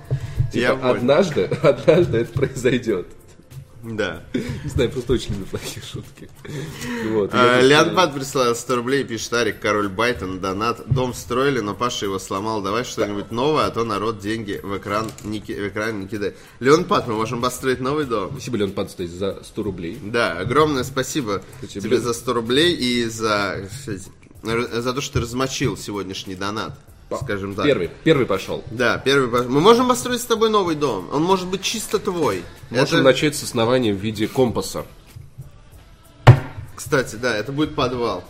Я 0.51 0.70
Типа, 0.72 0.75
понял. 0.77 0.94
однажды, 0.96 1.44
однажды 1.62 2.18
это 2.18 2.32
произойдет. 2.34 3.08
Да. 3.83 4.24
Не 4.33 4.69
знаю, 4.69 4.91
просто 4.91 5.13
очень 5.13 5.31
люблю 5.31 5.45
плохие 5.45 5.83
шутки. 5.83 6.29
Вот. 7.09 7.31
А, 7.33 7.57
Я 7.57 7.62
Леон 7.62 7.86
тут, 7.86 7.95
Пат 7.95 8.13
прислал 8.13 8.55
100 8.55 8.75
рублей, 8.75 9.03
пишет 9.03 9.31
Арик, 9.33 9.59
король 9.59 9.88
Байтон, 9.89 10.39
донат. 10.39 10.81
Дом 10.88 11.13
строили, 11.13 11.59
но 11.59 11.74
Паша 11.74 12.05
его 12.05 12.19
сломал. 12.19 12.62
Давай 12.62 12.83
что-нибудь 12.83 13.31
новое, 13.31 13.65
а 13.65 13.71
то 13.71 13.83
народ 13.83 14.19
деньги 14.19 14.59
в 14.62 14.77
экран 14.77 15.09
не, 15.24 15.39
в 15.39 15.67
экран 15.67 16.01
не 16.01 16.07
кидает. 16.07 16.38
Леон 16.59 16.86
Пат, 16.86 17.07
мы 17.07 17.13
можем 17.13 17.41
построить 17.41 17.79
новый 17.79 18.05
дом. 18.05 18.31
Спасибо, 18.31 18.57
Леон 18.57 18.71
Панстейс, 18.71 19.12
за 19.12 19.43
100 19.43 19.63
рублей. 19.63 19.98
Да, 20.01 20.33
огромное 20.39 20.83
спасибо 20.83 21.41
Спасибо. 21.59 21.83
тебе 21.83 22.00
за 22.00 22.13
100 22.13 22.33
рублей 22.33 22.75
и 22.75 23.05
за, 23.05 23.69
за 24.43 24.93
то, 24.93 25.01
что 25.01 25.13
ты 25.13 25.19
размочил 25.21 25.77
сегодняшний 25.77 26.36
донат, 26.36 26.77
скажем 27.18 27.56
так. 27.56 27.66
Первый, 27.66 27.89
первый 28.04 28.25
пошел. 28.25 28.63
Да, 28.72 28.98
первый. 28.98 29.30
по- 29.30 29.48
Мы 29.50 29.62
можем 29.62 29.88
построить 29.88 30.22
с 30.22 30.25
тобой 30.25 30.50
новый 30.50 30.75
дом. 30.75 31.10
Он 31.12 31.24
может 31.24 31.48
быть 31.48 31.62
чисто 31.62 32.00
твой. 32.00 32.44
Можем 32.70 32.84
Это- 33.00 33.01
начать 33.01 33.36
с 33.36 33.44
основания 33.44 33.94
в 33.94 33.98
виде 33.98 34.28
компаса. 34.28 34.86
Кстати, 36.75 37.16
да, 37.16 37.36
это 37.36 37.51
будет 37.51 37.75
подвал. 37.75 38.24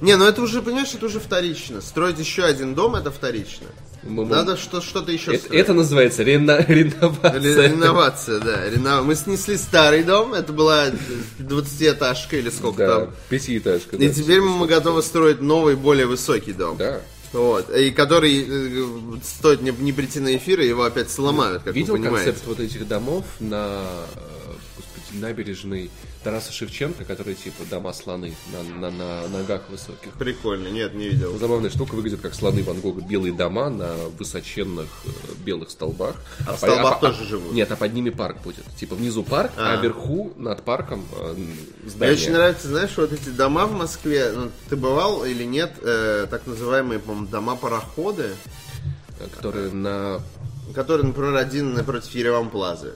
Не, 0.00 0.16
ну 0.16 0.24
это 0.26 0.42
уже, 0.42 0.60
понимаешь, 0.62 0.92
это 0.94 1.06
уже 1.06 1.18
вторично. 1.20 1.80
Строить 1.80 2.18
еще 2.18 2.44
один 2.44 2.74
дом 2.74 2.94
это 2.94 3.10
вторично. 3.10 3.66
Мы- 4.02 4.24
мы- 4.26 4.36
Надо 4.36 4.56
что, 4.58 4.80
что-то 4.82 5.10
еще 5.12 5.32
Это, 5.34 5.44
строить. 5.46 5.60
это 5.62 5.72
называется 5.72 6.22
рено- 6.24 6.62
реновация. 6.68 7.40
Ре- 7.40 7.68
Реновация, 7.70 8.40
да. 8.40 8.68
рено- 8.68 9.02
Мы 9.02 9.14
снесли 9.14 9.56
старый 9.56 10.02
дом, 10.02 10.34
это 10.34 10.52
была 10.52 10.90
20-этажка 11.38 12.36
или 12.38 12.50
сколько 12.50 12.86
Да, 12.86 13.00
там. 13.06 13.14
пятиэтажка. 13.30 13.96
И 13.96 14.08
да. 14.08 14.14
теперь 14.14 14.40
мы 14.42 14.66
готовы 14.66 15.02
строить 15.02 15.40
новый, 15.40 15.74
более 15.74 16.06
высокий 16.06 16.52
дом. 16.52 16.76
Да. 16.76 17.00
Вот. 17.34 17.68
И 17.76 17.90
который 17.90 18.46
э, 18.48 18.86
стоит 19.22 19.60
не, 19.60 19.72
не 19.72 19.92
прийти 19.92 20.20
на 20.20 20.36
эфир, 20.36 20.60
и 20.60 20.68
его 20.68 20.84
опять 20.84 21.10
сломают, 21.10 21.64
как 21.64 21.74
Видел 21.74 21.94
вы 21.94 22.00
понимаете. 22.00 22.30
концепт 22.30 22.46
вот 22.46 22.60
этих 22.60 22.86
домов 22.86 23.24
на 23.40 23.82
э, 24.14 24.52
господи, 24.76 25.20
набережной 25.20 25.90
Тараса 26.24 26.52
Шевченко, 26.52 27.04
которые 27.04 27.34
типа 27.34 27.64
дома 27.70 27.92
слоны 27.92 28.34
на, 28.52 28.62
на- 28.80 28.90
на 28.90 29.28
ногах 29.28 29.62
высоких? 29.68 30.12
Прикольно, 30.18 30.68
нет, 30.68 30.94
не 30.94 31.08
видел. 31.10 31.36
Забавная 31.38 31.68
штука, 31.70 31.94
выглядит 31.94 32.20
как 32.22 32.34
слоны 32.34 32.62
Ван 32.62 32.80
Гога. 32.80 33.02
Белые 33.02 33.32
дома 33.34 33.68
на 33.68 33.94
высоченных 34.18 34.88
э, 35.04 35.08
белых 35.44 35.70
столбах. 35.70 36.16
А 36.46 36.52
в 36.54 36.60
по- 36.60 36.66
столбах 36.66 37.00
по- 37.00 37.06
тоже 37.08 37.24
живут? 37.26 37.52
Нет, 37.52 37.70
а 37.70 37.76
под 37.76 37.92
ними 37.92 38.08
парк 38.10 38.38
будет. 38.42 38.64
Типа 38.76 38.94
внизу 38.94 39.22
парк, 39.22 39.52
а, 39.56 39.74
А. 39.74 39.82
вверху 39.82 40.32
над 40.36 40.62
парком 40.62 41.04
э, 41.12 41.34
Мне 41.36 41.90
здание. 41.90 42.16
очень 42.16 42.32
нравится, 42.32 42.68
знаешь, 42.68 42.96
вот 42.96 43.12
эти 43.12 43.28
дома 43.28 43.66
в 43.66 43.72
Москве. 43.72 44.32
Ну, 44.34 44.50
ты 44.70 44.76
бывал 44.76 45.24
или 45.24 45.44
нет? 45.44 45.72
э, 45.82 46.26
так 46.30 46.46
называемые, 46.46 46.98
по-моему, 47.00 47.26
дома-пароходы, 47.26 48.30
э, 49.20 49.26
которые 49.36 49.70
на... 49.72 50.20
которые, 50.74 51.06
например, 51.06 51.36
один 51.36 51.74
напротив 51.74 52.10
Ереван 52.14 52.48
Плазы. 52.48 52.94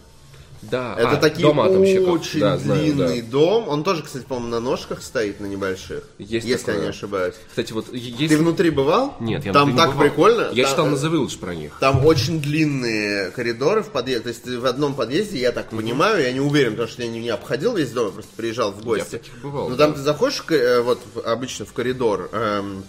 Да, 0.63 0.95
Это 0.99 1.11
а, 1.13 1.17
такие 1.17 1.43
дом 1.43 1.61
атомщиков. 1.61 2.09
очень 2.09 2.41
Да, 2.41 2.57
знаю, 2.59 2.81
длинный 2.83 3.23
да. 3.23 3.29
дом. 3.31 3.69
Он 3.69 3.85
тоже, 3.85 4.03
кстати, 4.03 4.25
по-моему, 4.25 4.49
на 4.51 4.61
ножках 4.61 5.03
стоит, 5.03 5.39
на 5.41 5.47
небольших. 5.47 6.03
Есть 6.19 6.47
если 6.47 6.59
такое. 6.65 6.75
я 6.77 6.83
не 6.83 6.89
ошибаюсь. 6.89 7.35
Кстати, 7.49 7.73
вот 7.73 7.93
есть... 7.95 8.29
Ты 8.29 8.37
внутри 8.39 8.71
бывал? 8.71 9.15
Нет, 9.21 9.45
я 9.45 9.53
Там 9.53 9.71
внутри 9.71 9.73
не 9.75 9.79
так 9.87 9.97
бывал. 9.97 10.09
прикольно. 10.09 10.49
Я 10.53 10.65
Там, 10.65 10.71
читал 10.73 10.87
на 10.87 10.95
The 10.97 11.13
Village 11.13 11.39
про 11.39 11.55
них. 11.55 11.77
Там 11.79 12.05
очень 12.05 12.41
длинные 12.41 13.31
коридоры 13.31 13.83
в 13.83 13.89
подъезде. 13.91 14.23
То 14.25 14.29
есть 14.31 14.47
в 14.49 14.67
одном 14.67 14.95
подъезде, 14.95 15.39
я 15.39 15.53
так 15.53 15.71
понимаю, 15.71 16.23
я 16.23 16.33
не 16.33 16.41
уверен, 16.41 16.73
потому 16.73 16.89
что 16.89 17.03
я 17.03 17.09
не, 17.09 17.21
не 17.21 17.29
обходил 17.31 17.77
весь 17.77 17.91
дом, 17.91 18.07
я 18.07 18.13
просто 18.13 18.33
приезжал 18.37 18.73
в 18.73 18.83
гости. 18.85 19.11
таких 19.13 19.39
бывал, 19.41 19.69
Но 19.69 19.77
да. 19.77 19.85
там 19.87 19.95
ты 19.95 20.01
заходишь 20.01 20.43
э, 20.51 20.81
вот 20.81 20.99
обычно 21.25 21.67
в 21.67 21.73
коридор 21.73 22.29
эм, 22.33 22.83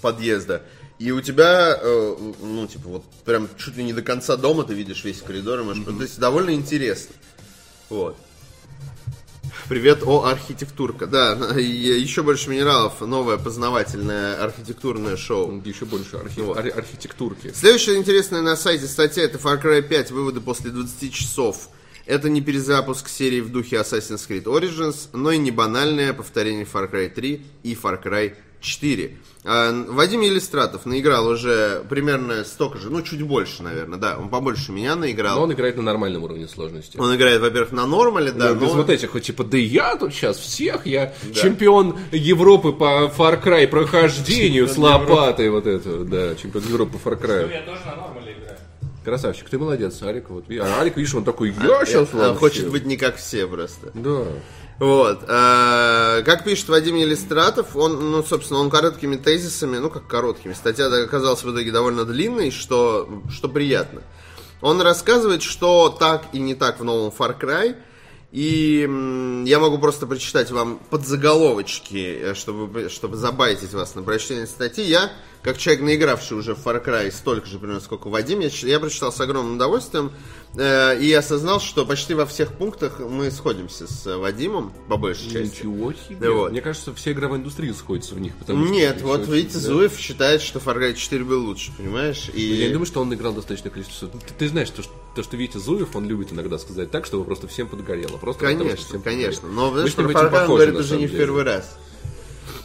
подъезда, 0.00 0.62
и 1.00 1.10
у 1.12 1.20
тебя, 1.22 1.76
э, 1.80 2.16
ну, 2.42 2.66
типа, 2.68 2.88
вот 2.88 3.04
прям 3.24 3.48
чуть 3.56 3.76
ли 3.76 3.82
не 3.82 3.92
до 3.94 4.02
конца 4.02 4.36
дома 4.36 4.62
ты 4.64 4.74
видишь 4.74 5.02
весь 5.02 5.20
коридор, 5.22 5.60
и 5.60 5.62
можешь... 5.64 5.82
То 5.84 6.02
есть 6.02 6.18
довольно 6.20 6.50
интересно. 6.54 7.14
Вот. 7.88 8.16
Привет, 9.68 10.02
о, 10.04 10.24
архитектурка. 10.26 11.06
Да, 11.06 11.32
еще 11.56 12.22
больше 12.22 12.50
минералов, 12.50 13.00
новое 13.00 13.38
познавательное 13.38 14.42
архитектурное 14.42 15.16
шоу. 15.16 15.60
Еще 15.64 15.86
больше 15.86 16.16
архи- 16.16 16.40
Вот. 16.42 16.58
ар- 16.58 16.72
архитектурки. 16.76 17.52
Следующая 17.54 17.96
интересная 17.96 18.42
на 18.42 18.54
сайте 18.56 18.86
статья 18.86 19.24
это 19.24 19.38
Far 19.38 19.62
Cry 19.62 19.82
5, 19.82 20.10
выводы 20.10 20.40
после 20.40 20.70
20 20.70 21.12
часов. 21.14 21.70
Это 22.04 22.28
не 22.28 22.40
перезапуск 22.42 23.08
серии 23.08 23.40
в 23.40 23.50
духе 23.50 23.76
Assassin's 23.76 24.28
Creed 24.28 24.44
Origins, 24.44 25.08
но 25.12 25.30
и 25.32 25.38
не 25.38 25.50
банальное 25.50 26.12
повторение 26.12 26.64
Far 26.70 26.90
Cry 26.90 27.08
3 27.08 27.46
и 27.62 27.74
Far 27.74 28.02
Cry 28.02 28.34
4. 28.60 29.16
А, 29.42 29.72
Вадим 29.88 30.20
Елистратов 30.20 30.84
наиграл 30.84 31.26
уже 31.26 31.82
примерно 31.88 32.44
столько 32.44 32.78
же, 32.78 32.90
ну 32.90 33.00
чуть 33.00 33.22
больше, 33.22 33.62
наверное, 33.62 33.98
да, 33.98 34.18
он 34.18 34.28
побольше 34.28 34.70
меня 34.70 34.96
наиграл. 34.96 35.36
Но 35.36 35.42
Он, 35.44 35.48
он 35.50 35.54
играет 35.54 35.76
на 35.76 35.82
нормальном 35.82 36.24
уровне 36.24 36.46
сложности. 36.46 36.98
играет, 37.14 37.40
во-первых, 37.40 37.72
на 37.72 37.86
нормале, 37.86 38.32
да, 38.32 38.50
Ну, 38.50 38.60
без 38.60 38.68
но- 38.68 38.74
вот 38.74 38.90
этих 38.90 39.14
вот 39.14 39.22
типа, 39.22 39.44
да 39.44 39.56
я 39.56 39.96
тут 39.96 40.12
сейчас 40.12 40.38
всех, 40.38 40.86
я 40.86 41.14
чемпион 41.34 41.98
Европы 42.12 42.72
по 42.72 43.10
Far 43.16 43.42
Cry 43.42 43.66
прохождению 43.66 44.68
с 44.68 44.76
лопатой 44.76 45.48
вот 45.48 45.66
это, 45.66 46.04
да, 46.04 46.34
чемпион 46.34 46.64
Европы 46.64 46.98
по 46.98 47.08
Far 47.08 47.20
Cry. 47.20 47.50
Я 47.50 47.62
тоже 47.62 47.80
на 47.86 47.96
нормале 47.96 48.32
играю. 48.32 48.58
Красавчик, 49.02 49.48
ты 49.48 49.58
молодец, 49.58 50.02
Арик. 50.02 50.28
Вот. 50.28 50.44
А 50.50 50.80
Арик, 50.82 50.98
видишь, 50.98 51.14
он 51.14 51.24
такой, 51.24 51.48
я 51.48 51.86
сейчас 51.86 52.10
а, 52.12 52.34
хочет 52.34 52.68
быть 52.70 52.84
не 52.84 52.98
как 52.98 53.16
все 53.16 53.46
просто. 53.46 53.90
Да. 53.94 54.24
Вот. 54.80 55.24
э, 55.28 56.22
Как 56.24 56.42
пишет 56.42 56.70
Вадим 56.70 56.96
Елистратов, 56.96 57.76
он, 57.76 58.10
ну, 58.10 58.22
собственно, 58.22 58.60
он 58.60 58.70
короткими 58.70 59.16
тезисами, 59.16 59.76
ну, 59.76 59.90
как 59.90 60.06
короткими, 60.06 60.54
статья 60.54 60.86
оказалась 60.86 61.44
в 61.44 61.52
итоге 61.52 61.70
довольно 61.70 62.06
длинной, 62.06 62.50
что, 62.50 63.22
что 63.30 63.50
приятно. 63.50 64.02
Он 64.62 64.80
рассказывает, 64.80 65.42
что 65.42 65.90
так 65.90 66.24
и 66.32 66.38
не 66.38 66.54
так 66.54 66.80
в 66.80 66.84
новом 66.84 67.12
Far 67.16 67.38
Cry, 67.38 67.76
и 68.32 68.88
я 69.44 69.58
могу 69.58 69.78
просто 69.78 70.06
прочитать 70.06 70.50
вам 70.50 70.78
подзаголовочки, 70.88 72.18
э, 72.22 72.34
чтобы, 72.34 72.88
чтобы 72.88 73.18
забайтить 73.18 73.74
вас 73.74 73.94
на 73.96 74.02
прочтение 74.02 74.46
статьи. 74.46 74.84
Я, 74.84 75.12
как 75.42 75.58
человек, 75.58 75.82
наигравший 75.82 76.38
уже 76.38 76.54
в 76.54 76.66
Far 76.66 76.82
Cry 76.82 77.12
столько 77.12 77.46
же, 77.46 77.58
примерно, 77.58 77.82
сколько 77.82 78.08
Вадим, 78.08 78.40
я, 78.40 78.48
я 78.48 78.80
прочитал 78.80 79.12
с 79.12 79.20
огромным 79.20 79.56
удовольствием 79.56 80.12
и 80.56 81.12
осознал, 81.16 81.60
что 81.60 81.86
почти 81.86 82.14
во 82.14 82.26
всех 82.26 82.52
пунктах 82.54 82.98
мы 82.98 83.30
сходимся 83.30 83.86
с 83.86 84.06
э, 84.06 84.16
Вадимом, 84.16 84.72
по 84.88 84.96
большей 84.96 85.30
части. 85.30 85.58
Ничего 85.58 85.92
себе. 85.92 86.30
Вот. 86.30 86.50
Мне 86.50 86.60
кажется, 86.60 86.92
вся 86.92 87.12
игровая 87.12 87.38
индустрия 87.38 87.72
сходится 87.72 88.16
в 88.16 88.20
них. 88.20 88.34
Потому 88.36 88.64
что 88.64 88.74
Нет, 88.74 88.96
еще 88.96 89.06
вот 89.06 89.28
видите, 89.28 89.54
да. 89.54 89.60
Зуев 89.60 89.96
считает, 89.96 90.42
что 90.42 90.58
Far 90.58 90.76
Cry 90.76 90.94
4 90.94 91.24
был 91.24 91.44
лучше, 91.44 91.70
понимаешь? 91.76 92.30
И... 92.34 92.42
Я 92.42 92.66
не 92.66 92.72
думаю, 92.72 92.86
что 92.86 93.00
он 93.00 93.14
играл 93.14 93.32
достаточное 93.32 93.70
количество. 93.70 94.08
Ты, 94.08 94.18
ты 94.38 94.48
знаешь, 94.48 94.70
то, 94.70 94.82
что, 94.82 94.92
то, 95.14 95.22
что 95.22 95.36
Витя 95.36 95.58
Зуев, 95.58 95.94
он 95.94 96.08
любит 96.08 96.32
иногда 96.32 96.58
сказать 96.58 96.90
так, 96.90 97.06
чтобы 97.06 97.24
просто 97.24 97.46
всем 97.46 97.68
подгорело. 97.68 98.16
Просто 98.16 98.46
Конечно, 98.46 98.76
чтобы 98.76 98.88
всем 98.88 99.02
конечно. 99.02 99.42
подгорело. 99.42 99.66
Но 99.66 99.70
в 99.70 99.76
этом 99.76 100.06
Far 100.06 100.32
Cry 100.32 100.40
он 100.42 100.46
говорит 100.48 100.74
уже 100.74 100.96
не 100.96 101.06
в 101.06 101.16
первый 101.16 101.44
раз. 101.44 101.78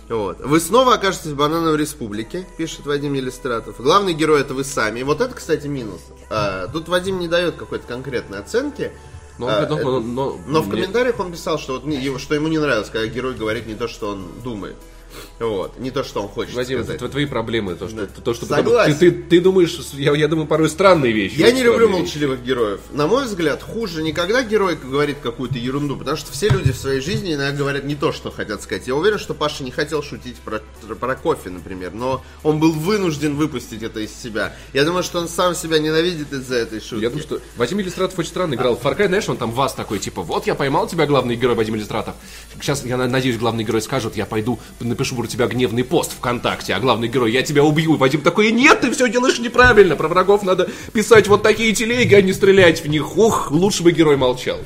Вот. 0.09 0.39
Вы 0.39 0.59
снова 0.59 0.95
окажетесь 0.95 1.31
в 1.31 1.35
банановой 1.35 1.77
республике, 1.77 2.45
пишет 2.57 2.85
Вадим 2.85 3.13
Елистратов. 3.13 3.77
Главный 3.79 4.13
герой 4.13 4.41
это 4.41 4.53
вы 4.53 4.63
сами. 4.63 5.00
И 5.00 5.03
вот 5.03 5.19
это, 5.21 5.33
кстати, 5.33 5.67
минус. 5.67 6.01
А, 6.29 6.67
тут 6.67 6.88
Вадим 6.88 7.19
не 7.19 7.27
дает 7.27 7.55
какой-то 7.55 7.88
конкретной 7.88 8.39
оценки. 8.39 8.91
Но, 9.38 9.47
А, 9.47 9.59
но- 9.67 9.75
это- 9.77 9.83
но- 9.83 10.00
но- 10.00 10.39
Но 10.47 10.62
в 10.62 10.69
комментариях 10.69 11.19
он 11.19 11.31
писал, 11.31 11.57
что, 11.59 11.74
вот 11.79 12.19
что 12.21 12.35
ему 12.35 12.47
не 12.47 12.57
нравилось, 12.59 12.89
когда 12.89 13.07
герой 13.07 13.33
говорит 13.33 13.65
не 13.67 13.75
то, 13.75 13.88
что 13.88 14.09
он 14.09 14.27
думает. 14.43 14.75
Вот. 15.39 15.79
Не 15.79 15.91
то, 15.91 16.03
что 16.03 16.22
он 16.22 16.27
хочет 16.29 16.53
Вадим, 16.55 16.79
сказать. 16.79 16.95
это 16.98 17.10
твои 17.10 17.25
проблемы, 17.25 17.75
то, 17.75 17.88
что, 17.89 18.07
то, 18.07 18.34
что 18.34 18.45
Согласен. 18.45 18.98
ты, 18.98 19.12
ты, 19.12 19.24
ты 19.24 19.41
думаешь, 19.41 19.77
я, 19.93 20.13
я 20.15 20.27
думаю, 20.27 20.48
порой 20.48 20.69
странные 20.69 21.12
вещи. 21.12 21.36
Я 21.39 21.51
не 21.51 21.63
люблю 21.63 21.89
молчаливых 21.89 22.43
героев. 22.43 22.81
На 22.91 23.07
мой 23.07 23.25
взгляд, 23.25 23.62
хуже 23.62 24.03
не 24.03 24.13
когда 24.13 24.43
герой 24.43 24.75
говорит 24.75 25.17
какую-то 25.22 25.57
ерунду, 25.57 25.98
потому 25.98 26.17
что 26.17 26.31
все 26.31 26.50
люди 26.50 26.72
в 26.72 26.77
своей 26.77 27.01
жизни 27.01 27.34
иногда 27.34 27.51
говорят 27.55 27.84
не 27.84 27.95
то, 27.95 28.12
что 28.12 28.31
хотят 28.31 28.62
сказать. 28.63 28.88
Я 28.88 28.95
уверен, 28.95 29.19
что 29.19 29.34
Паша 29.34 29.63
не 29.63 29.72
хотел 29.72 30.01
шутить 30.01 30.38
про, 30.38 30.62
про 31.00 31.15
кофе, 31.15 31.50
например, 31.50 31.91
но 31.93 32.24
он 32.43 32.60
был 32.60 32.72
вынужден 32.72 33.36
выпустить 33.36 33.84
это 33.84 34.00
из 34.00 34.12
себя. 34.15 34.55
Я 34.74 34.84
думаю, 34.86 35.03
что 35.03 35.19
он 35.19 35.27
сам 35.27 35.53
себя 35.55 35.79
ненавидит 35.79 36.31
из-за 36.34 36.55
этой 36.55 36.79
шутки. 36.79 37.03
Я 37.03 37.10
думаю, 37.10 37.24
что 37.24 37.39
Вадим 37.57 37.79
Иллюстратов 37.81 38.17
очень 38.17 38.29
странно 38.29 38.55
играл. 38.55 38.75
В 38.75 38.81
Far 38.84 38.98
Cry, 38.98 39.07
знаешь, 39.07 39.27
он 39.29 39.38
там 39.38 39.51
вас 39.51 39.74
такой, 39.74 40.00
типа, 40.00 40.22
вот 40.24 40.48
я 40.48 40.55
поймал 40.55 40.88
тебя, 40.88 41.05
главный 41.05 41.36
герой 41.36 41.55
Вадим 41.55 41.75
Иллюстратов. 41.75 42.15
Сейчас, 42.60 42.84
я 42.86 42.98
на- 42.98 43.07
надеюсь, 43.07 43.38
главный 43.38 43.63
герой 43.63 43.81
скажет, 43.81 44.15
я 44.15 44.25
пойду 44.25 44.60
напишу 44.79 45.04
про 45.13 45.27
тебя 45.27 45.47
гневный 45.47 45.83
пост 45.83 46.13
ВКонтакте, 46.17 46.74
а 46.74 46.79
главный 46.79 47.07
герой, 47.09 47.31
я 47.33 47.43
тебя 47.43 47.63
убью. 47.63 47.97
Вадим 47.97 48.21
такой, 48.21 48.51
нет, 48.51 48.81
ты 48.81 48.91
все 48.91 49.09
делаешь 49.09 49.38
неправильно, 49.39 49.95
про 49.95 50.07
врагов 50.07 50.43
надо 50.43 50.69
писать 50.93 51.27
вот 51.27 51.43
такие 51.43 51.74
телеги, 51.75 52.15
а 52.15 52.21
не 52.21 52.31
стрелять 52.33 52.83
в 52.83 52.88
них. 52.88 53.17
Ух, 53.17 53.51
лучше 53.51 53.83
бы 53.83 53.91
герой 53.91 54.15
молчал. 54.15 54.59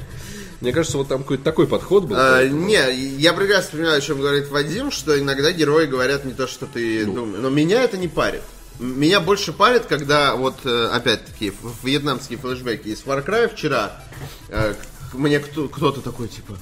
Мне 0.61 0.71
кажется, 0.73 0.97
вот 0.97 1.07
там 1.07 1.23
какой-то 1.23 1.43
такой 1.43 1.67
подход 1.67 2.03
был. 2.05 2.15
А, 2.17 2.45
не, 2.45 2.77
я 3.17 3.33
прекрасно 3.33 3.71
понимаю, 3.79 3.97
о 3.97 4.01
чем 4.01 4.19
говорит 4.19 4.49
Вадим, 4.49 4.91
что 4.91 5.17
иногда 5.17 5.51
герои 5.51 5.85
говорят 5.85 6.25
не 6.25 6.33
то, 6.33 6.47
что 6.47 6.65
ты 6.65 7.05
Ну. 7.05 7.13
думаешь. 7.13 7.39
Но 7.41 7.49
меня 7.49 7.81
это 7.83 7.97
не 7.97 8.07
парит. 8.09 8.41
Меня 8.77 9.19
больше 9.21 9.51
парит, 9.53 9.85
когда 9.87 10.35
вот, 10.35 10.55
э, 10.65 10.89
опять-таки, 10.93 11.51
вьетнамские 11.83 12.39
флешбеки 12.39 12.89
из 12.89 13.03
Far 13.03 13.25
Cry 13.25 13.53
вчера 13.53 14.01
э, 14.49 14.73
мне 15.13 15.39
кто- 15.39 15.67
кто-то 15.69 15.99
такой, 16.01 16.27
типа, 16.27 16.57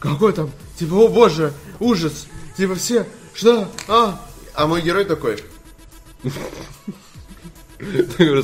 какой 0.00 0.32
там, 0.32 0.50
типа, 0.78 0.94
о 0.94 1.08
боже, 1.08 1.52
ужас, 1.80 2.26
типа 2.58 2.74
все, 2.74 3.06
что, 3.32 3.68
а? 3.86 4.20
А 4.54 4.66
мой 4.66 4.82
герой 4.82 5.04
такой, 5.04 5.38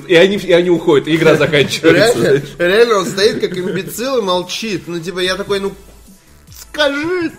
И 0.07 0.15
они, 0.15 0.37
и 0.37 0.53
они 0.53 0.71
уходят, 0.71 1.09
и 1.09 1.17
игра 1.17 1.35
заканчивается. 1.37 2.19
Реально, 2.21 2.43
реально 2.59 2.99
он 2.99 3.07
стоит 3.07 3.41
как 3.41 3.59
имбецил 3.59 4.19
и 4.19 4.23
молчит. 4.23 4.85
Ну, 4.87 5.01
типа, 5.01 5.19
я 5.19 5.35
такой, 5.35 5.59
ну, 5.59 5.73
скажи, 6.49 7.33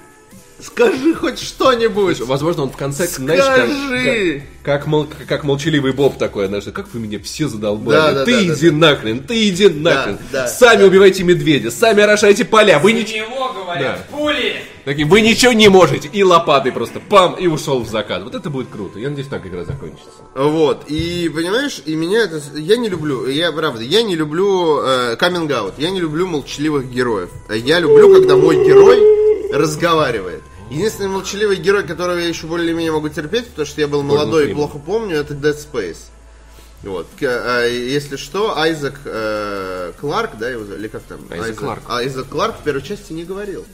скажи 0.62 1.16
хоть 1.16 1.40
что-нибудь. 1.40 2.20
Возможно, 2.20 2.64
он 2.64 2.72
в 2.72 2.76
конце, 2.76 3.08
знаешь, 3.08 3.42
Скажи! 3.42 4.44
как, 4.62 4.66
как, 4.66 4.82
как, 4.82 4.88
мол- 4.88 5.08
как 5.26 5.44
молчаливый 5.46 5.94
Боб 5.94 6.18
такой, 6.18 6.48
знаешь, 6.48 6.66
как 6.66 6.94
вы 6.94 7.00
меня 7.00 7.18
все 7.20 7.48
задолбали. 7.48 7.96
Да, 7.96 8.12
да, 8.12 8.26
ты 8.26 8.46
да, 8.46 8.54
иди 8.54 8.70
нахрен, 8.72 9.24
ты 9.24 9.48
иди 9.48 9.70
нахрен. 9.70 10.20
да, 10.34 10.50
Сами 10.50 10.84
убивайте 10.84 11.24
медведя, 11.24 11.72
сами 11.72 12.04
орошайте 12.04 12.44
поля. 12.44 12.80
Вы 12.80 12.92
ничего... 12.92 13.26
него 13.26 13.54
говорят, 13.54 14.06
пули! 14.10 14.62
Такие, 14.86 15.08
вы 15.08 15.22
ничего 15.22 15.52
не 15.52 15.68
можете. 15.68 16.08
И 16.08 16.24
лопатой 16.24 16.72
просто 16.72 17.00
пам, 17.00 17.34
и 17.34 17.48
ушел 17.48 17.82
в 17.82 17.90
закат. 17.90 18.24
Вот 18.24 18.36
это 18.36 18.50
будет 18.50 18.70
круто. 18.70 19.00
Я 19.00 19.10
надеюсь, 19.10 19.28
так 19.28 19.46
игра 19.46 19.66
закончится. 19.66 20.10
Вот, 20.36 20.84
и 20.88 21.30
понимаешь, 21.34 21.82
и 21.86 21.96
меня 21.96 22.24
это... 22.24 22.40
Я 22.54 22.78
не 22.78 22.88
люблю, 22.88 23.28
я 23.28 23.52
правда, 23.52 23.82
я 23.82 24.04
не 24.04 24.16
люблю 24.16 24.84
каминг 25.18 25.52
аут 25.52 25.74
я 25.78 25.90
не 25.90 26.00
люблю 26.00 26.28
молчаливых 26.28 26.90
героев. 26.90 27.30
Я 27.50 27.80
люблю, 27.80 28.14
когда 28.14 28.36
мой 28.36 28.64
герой 28.64 29.52
разговаривает. 29.52 30.44
Единственный 30.70 31.10
молчаливый 31.10 31.58
герой, 31.58 31.84
которого 31.84 32.18
я 32.18 32.28
еще 32.28 32.48
более-менее 32.48 32.92
могу 32.92 33.10
терпеть, 33.10 33.48
потому 33.48 33.66
что 33.68 33.82
я 33.82 33.88
был 33.88 34.04
молодой 34.04 34.52
и 34.52 34.54
плохо 34.54 34.80
помню, 34.80 35.18
это 35.18 35.34
Dead 35.34 35.56
Space. 35.56 35.98
Вот. 36.84 37.08
А, 37.22 37.66
Если 37.66 38.16
что, 38.16 38.58
Айзек 38.58 39.00
э, 39.06 39.94
Кларк, 40.00 40.38
да, 40.40 40.50
его 40.50 40.64
или 40.74 40.88
как 40.88 41.04
там? 41.04 41.20
Айзек 41.30 41.58
Кларк. 41.58 41.84
Айзек 41.88 42.28
Кларк 42.28 42.60
в 42.60 42.64
первой 42.64 42.82
части 42.82 43.14
не 43.14 43.24
говорил. 43.24 43.66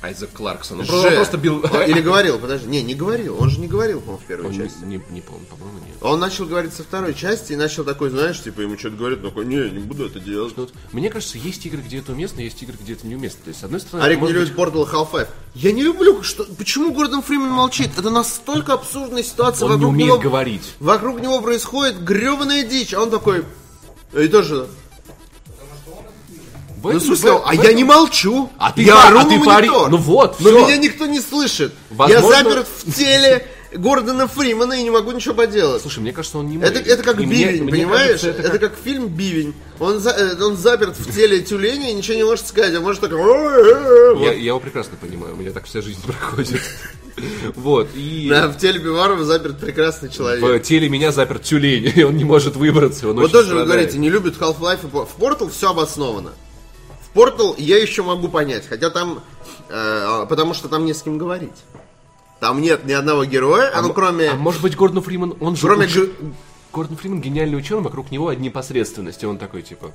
Айзек 0.00 0.30
Кларксон. 0.32 0.80
Он 0.80 0.84
Же. 0.84 0.90
просто, 0.90 1.08
он 1.08 1.14
просто 1.14 1.36
бил... 1.38 1.60
Или 1.86 2.00
говорил, 2.00 2.38
подожди. 2.38 2.68
Не, 2.68 2.82
не 2.82 2.94
говорил. 2.94 3.36
Он 3.40 3.50
же 3.50 3.58
не 3.58 3.66
говорил, 3.66 4.00
по-моему, 4.00 4.22
в 4.22 4.26
первой 4.26 4.46
Он 4.46 4.52
не, 4.52 4.58
части. 4.58 4.84
не, 4.84 5.02
не 5.10 5.20
помню, 5.20 5.44
по-моему, 5.50 5.78
нет. 5.80 5.96
Он 6.00 6.20
начал 6.20 6.46
говорить 6.46 6.72
со 6.72 6.84
второй 6.84 7.14
части 7.14 7.52
и 7.52 7.56
начал 7.56 7.84
такой, 7.84 8.10
знаешь, 8.10 8.40
типа 8.40 8.60
ему 8.60 8.78
что-то 8.78 8.96
говорит, 8.96 9.22
такой, 9.22 9.44
не, 9.44 9.56
не 9.56 9.80
буду 9.80 10.06
это 10.06 10.20
делать. 10.20 10.54
Ну 10.56 10.64
вот, 10.64 10.72
мне 10.92 11.10
кажется, 11.10 11.36
есть 11.38 11.66
игры, 11.66 11.80
где 11.80 11.98
это 11.98 12.12
уместно, 12.12 12.40
есть 12.40 12.62
игры, 12.62 12.76
где 12.80 12.92
это 12.92 13.06
неуместно. 13.08 13.40
То 13.44 13.48
есть, 13.48 13.60
с 13.60 13.64
одной 13.64 13.80
стороны, 13.80 14.04
Арик 14.04 14.20
не 14.20 14.32
любит 14.32 14.54
Portal 14.54 14.88
Half-Life. 14.88 15.28
Я 15.54 15.72
не 15.72 15.82
люблю, 15.82 16.22
что... 16.22 16.44
Почему 16.44 16.92
Гордон 16.92 17.22
Фримен 17.22 17.50
молчит? 17.50 17.90
Это 17.98 18.10
настолько 18.10 18.74
абсурдная 18.74 19.24
ситуация. 19.24 19.66
Он 19.66 19.72
не 19.72 19.76
вокруг 19.78 19.90
умеет 19.94 20.08
него... 20.10 20.18
говорить. 20.20 20.74
Вокруг 20.78 21.20
него 21.20 21.40
происходит 21.40 22.02
гребаная 22.04 22.64
дичь, 22.64 22.94
а 22.94 23.02
он 23.02 23.10
такой... 23.10 23.44
И 24.16 24.28
тоже... 24.28 24.68
В 26.82 26.92
Ну, 26.92 26.98
в 26.98 27.02
смысле, 27.02 27.32
в- 27.32 27.42
а 27.44 27.54
в 27.54 27.62
я 27.64 27.72
не 27.72 27.84
молчу. 27.84 28.50
А 28.58 28.72
ты 28.72 28.82
я 28.82 28.94
па- 28.94 29.08
ору 29.08 29.18
а 29.18 29.24
ты 29.24 29.40
пари- 29.44 29.68
ну 29.68 29.96
вот, 29.96 30.38
Но 30.40 30.50
всё. 30.50 30.66
меня 30.66 30.76
никто 30.76 31.06
не 31.06 31.20
слышит. 31.20 31.72
Я 31.90 31.96
Возможно- 31.96 32.36
заперт 32.50 32.66
в 32.84 32.92
теле 32.94 33.46
Гордона 33.74 34.26
Фримена 34.28 34.72
и 34.74 34.82
не 34.82 34.90
могу 34.90 35.12
ничего 35.12 35.34
поделать. 35.34 35.82
Слушай, 35.82 35.98
мне 36.00 36.12
кажется, 36.12 36.38
он 36.38 36.48
не 36.48 36.56
Это, 36.56 36.70
может. 36.78 36.86
это 36.86 37.02
как 37.02 37.20
И 37.20 37.26
мне- 37.26 37.44
бивень, 37.46 37.62
мне 37.64 37.72
понимаешь? 37.72 38.20
кажется, 38.20 38.28
это, 38.30 38.42
это 38.42 38.58
как... 38.58 38.72
фильм 38.82 39.08
Бивень. 39.08 39.54
Он, 39.78 39.98
за- 40.00 40.10
э, 40.10 40.42
он 40.42 40.56
заперт 40.56 40.96
в 40.98 41.14
теле 41.14 41.40
тюленя 41.40 41.90
и 41.90 41.94
ничего 41.94 42.16
не 42.16 42.24
может 42.24 42.46
сказать. 42.46 42.74
Он 42.76 42.82
может 42.82 43.00
так... 43.02 43.12
«О-э-э», 43.12 44.08
Я, 44.08 44.14
вот. 44.14 44.22
я 44.24 44.32
его 44.32 44.60
прекрасно 44.60 44.96
понимаю, 45.00 45.34
у 45.34 45.36
меня 45.36 45.50
так 45.50 45.66
вся 45.66 45.82
жизнь 45.82 46.00
проходит. 46.06 46.60
Вот, 47.56 47.88
и 47.94 48.28
Да, 48.30 48.46
в 48.48 48.56
теле 48.58 48.78
Пиварова 48.78 49.24
заперт 49.24 49.58
прекрасный 49.58 50.08
человек. 50.08 50.42
в 50.42 50.60
теле 50.66 50.88
меня 50.88 51.10
заперт 51.12 51.42
тюлень, 51.42 51.92
и 51.96 52.02
он 52.04 52.16
не 52.16 52.24
может 52.24 52.56
выбраться, 52.56 53.08
он 53.08 53.16
Вот 53.16 53.24
очень 53.24 53.32
тоже 53.32 53.54
вы 53.54 53.64
говорите, 53.64 53.98
не 53.98 54.08
любит 54.08 54.38
Half-Life 54.38 54.84
и 54.84 54.86
в 54.86 55.20
Portal 55.20 55.50
все 55.50 55.70
обосновано. 55.70 56.32
Portal 57.18 57.54
я 57.58 57.80
еще 57.80 58.02
могу 58.02 58.28
понять, 58.28 58.66
хотя 58.68 58.90
там, 58.90 59.22
э, 59.68 60.26
потому 60.28 60.54
что 60.54 60.68
там 60.68 60.84
не 60.84 60.94
с 60.94 61.02
кем 61.02 61.18
говорить. 61.18 61.64
Там 62.40 62.60
нет 62.62 62.84
ни 62.84 62.92
одного 62.92 63.24
героя, 63.24 63.72
ну 63.82 63.92
кроме, 63.92 64.30
А 64.30 64.34
может 64.36 64.62
быть, 64.62 64.76
Гордон 64.76 65.02
Фриман, 65.02 65.36
он 65.40 65.56
же... 65.56 65.66
кроме 65.66 65.86
уч- 65.86 66.14
Гордон 66.72 66.96
Фриман 66.96 67.20
гениальный 67.20 67.58
ученый, 67.58 67.82
вокруг 67.82 68.12
него 68.12 68.28
одни 68.28 68.50
посредственности. 68.50 69.24
Он 69.24 69.38
такой, 69.38 69.62
типа, 69.62 69.90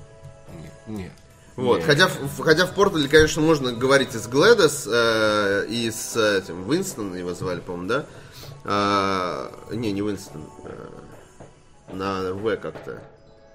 нет, 0.62 0.74
нет. 1.00 1.12
вот, 1.56 1.77
нет. 1.77 1.86
хотя, 1.86 2.08
в- 2.10 2.42
хотя 2.42 2.65
в 2.65 2.77
Portal, 2.77 3.08
конечно, 3.08 3.42
можно 3.42 3.72
говорить 3.72 4.13
и 4.13 4.18
с 4.18 4.27
Глэдос, 4.27 4.89
э, 4.92 5.65
и 5.70 5.89
с 5.89 6.18
э, 6.18 6.39
этим 6.39 6.68
Уинстон 6.68 7.15
его 7.15 7.34
звали, 7.34 7.62
по-моему, 7.62 7.88
да? 7.88 8.06
Э, 8.65 9.75
не, 9.75 9.94
не 9.94 10.01
Уинстон, 10.01 10.44
э, 10.65 11.94
на 11.94 12.34
В 12.34 12.58
как-то. 12.58 13.01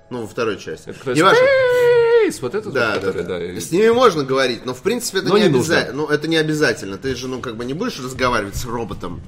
Ну, 0.09 0.23
во 0.23 0.27
второй 0.27 0.57
части. 0.59 0.89
Это, 0.89 1.13
Не 1.13 1.21
важно. 1.21 1.45
Space! 2.27 2.39
Вот 2.41 2.55
это 2.55 2.71
Да, 2.71 2.93
вот, 2.95 3.01
да, 3.03 3.07
который, 3.13 3.25
да. 3.25 3.45
и- 3.45 3.61
С 3.61 3.71
ними 3.71 3.89
можно 3.91 4.25
говорить, 4.25 4.65
но 4.67 4.75
в 4.75 4.83
принципе 4.83 5.19
это 5.19 5.29
Но 5.29 5.37
не, 5.39 5.45
не 5.45 5.49
обязательно. 5.49 5.97
Ну, 6.03 6.07
это 6.09 6.29
не 6.29 6.37
обязательно. 6.37 6.99
Ты 6.99 7.15
же, 7.15 7.29
ну, 7.29 7.41
как 7.41 7.57
бы 7.57 7.65
не 7.65 7.75
будешь 7.75 7.99
разговаривать 8.01 8.57
с 8.57 8.65
роботом. 8.65 9.21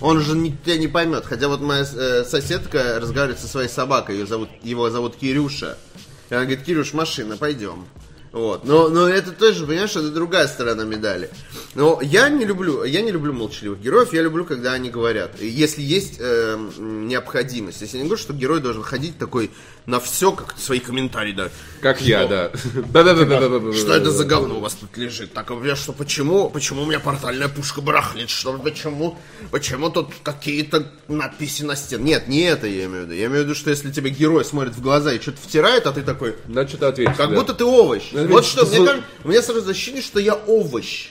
Он 0.00 0.20
же 0.20 0.36
не- 0.36 0.56
тебя 0.64 0.76
не 0.78 0.88
поймет. 0.88 1.24
Хотя 1.26 1.48
вот 1.48 1.60
моя 1.60 1.84
э, 1.92 2.24
соседка 2.24 2.98
разговаривает 3.00 3.40
со 3.40 3.48
своей 3.48 3.68
собакой, 3.68 4.16
ее 4.18 4.26
зовут, 4.26 4.48
его 4.62 4.90
зовут 4.90 5.16
Кирюша. 5.16 5.76
И 6.30 6.34
она 6.34 6.44
говорит, 6.44 6.64
Кирюш, 6.64 6.92
машина, 6.92 7.36
пойдем. 7.36 7.86
Вот. 8.32 8.64
Но, 8.64 8.88
но 8.88 9.08
это 9.08 9.32
тоже, 9.32 9.66
понимаешь, 9.66 9.90
это 9.90 10.10
другая 10.10 10.46
сторона 10.48 10.84
медали. 10.84 11.30
Но 11.74 11.98
я 12.02 12.28
не 12.28 12.44
люблю, 12.44 12.84
я 12.84 13.02
не 13.02 13.10
люблю 13.10 13.32
молчаливых 13.32 13.80
героев, 13.80 14.12
я 14.12 14.22
люблю, 14.22 14.44
когда 14.44 14.72
они 14.72 14.90
говорят. 14.90 15.40
Если 15.40 15.82
есть 15.82 16.16
э, 16.18 16.58
необходимость. 16.78 17.80
Если 17.80 17.96
я 17.96 18.02
не 18.02 18.08
говорю, 18.08 18.22
что 18.22 18.32
герой 18.32 18.60
должен 18.60 18.82
ходить 18.82 19.18
такой 19.18 19.50
на 19.86 20.00
все, 20.00 20.32
как 20.32 20.54
свои 20.58 20.80
комментарии, 20.80 21.32
да. 21.32 21.48
Как 21.80 22.02
я, 22.02 22.26
да. 22.26 22.50
Да-да-да-да-да-да. 22.92 23.72
Что 23.72 23.94
это 23.94 24.10
за 24.10 24.24
говно 24.24 24.58
у 24.58 24.60
вас 24.60 24.74
тут 24.74 24.96
лежит? 24.98 25.32
Так, 25.32 25.50
что, 25.76 25.92
почему, 25.92 26.50
почему 26.50 26.82
у 26.82 26.86
меня 26.86 27.00
портальная 27.00 27.48
пушка 27.48 27.80
барахлит? 27.80 28.28
Что, 28.28 28.52
почему, 28.58 29.16
почему 29.50 29.88
тут 29.88 30.10
какие-то 30.22 30.92
надписи 31.08 31.62
на 31.62 31.74
стене? 31.74 32.04
Нет, 32.04 32.28
не 32.28 32.42
это 32.42 32.66
я 32.66 32.84
имею 32.84 33.04
в 33.04 33.04
виду. 33.06 33.14
Я 33.14 33.26
имею 33.26 33.42
в 33.42 33.44
виду, 33.46 33.54
что 33.54 33.70
если 33.70 33.90
тебе 33.90 34.10
герой 34.10 34.44
смотрит 34.44 34.74
в 34.74 34.82
глаза 34.82 35.12
и 35.12 35.20
что-то 35.20 35.38
втирает, 35.40 35.86
а 35.86 35.92
ты 35.92 36.02
такой, 36.02 36.36
Надо 36.46 36.68
что-то 36.68 36.88
ответить. 36.88 37.16
как 37.16 37.32
будто 37.34 37.54
ты 37.54 37.64
овощ. 37.64 38.12
Вот 38.26 38.44
что, 38.44 38.66
мне 38.66 38.78
кажется, 38.86 39.04
у 39.24 39.28
меня 39.28 39.42
сразу 39.42 39.70
ощущение, 39.70 40.02
что 40.02 40.18
я 40.20 40.34
овощ. 40.34 41.10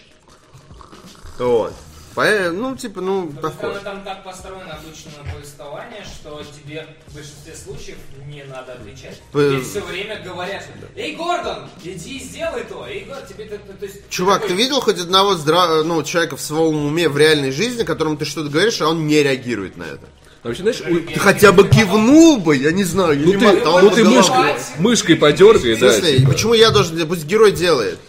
Вот. 1.37 1.73
Ну, 2.15 2.75
типа, 2.75 2.99
ну, 2.99 3.27
похож. 3.31 3.75
Там, 3.75 3.83
там 3.83 4.03
так 4.03 4.23
построено 4.23 4.73
обычное 4.73 5.31
повествование, 5.31 6.03
что 6.03 6.41
тебе 6.43 6.87
в 7.05 7.13
большинстве 7.13 7.53
случаев 7.55 7.97
не 8.25 8.43
надо 8.43 8.73
отвечать. 8.73 9.21
П- 9.31 9.51
Тебе 9.51 9.61
все 9.61 9.81
время 9.81 10.19
говорят, 10.23 10.63
эй, 10.95 11.15
Гордон, 11.15 11.69
иди 11.83 12.17
сделай 12.19 12.63
то, 12.63 12.87
эй, 12.87 13.05
Гордон, 13.05 13.27
тебе 13.27 13.45
это, 13.45 13.59
то 13.59 13.85
есть... 13.85 14.09
Чувак, 14.09 14.41
ты 14.41 14.47
такой, 14.47 14.63
видел 14.63 14.81
хоть 14.81 14.99
одного 14.99 15.35
здра... 15.35 15.83
ну, 15.83 16.01
человека 16.01 16.37
в 16.37 16.41
своем 16.41 16.87
уме 16.87 17.07
в 17.07 17.15
реальной 17.19 17.51
жизни, 17.51 17.83
которому 17.83 18.17
ты 18.17 18.25
что-то 18.25 18.49
говоришь, 18.49 18.81
а 18.81 18.87
он 18.89 19.05
не 19.05 19.21
реагирует 19.21 19.77
на 19.77 19.83
это? 19.83 20.07
Вообще, 20.47 20.61
знаешь, 20.63 20.81
у- 20.81 21.11
Ты 21.13 21.19
хотя 21.19 21.51
бы 21.51 21.67
кивнул 21.67 22.37
бы, 22.37 22.55
я 22.55 22.71
не 22.71 22.83
знаю, 22.83 23.19
я 23.19 23.25
не 23.25 23.33
ты- 23.33 23.39
мотал 23.39 23.79
ну 23.81 23.89
бы 23.89 23.95
ты 23.95 24.03
мышкой, 24.03 24.53
мышкой 24.79 25.15
подергай, 25.15 25.75
В 25.75 25.79
да. 25.79 25.91
смысле, 25.91 26.17
типа. 26.19 26.31
почему 26.31 26.53
я 26.53 26.71
должен, 26.71 27.07
пусть 27.07 27.25
герой 27.25 27.51
делает. 27.51 27.99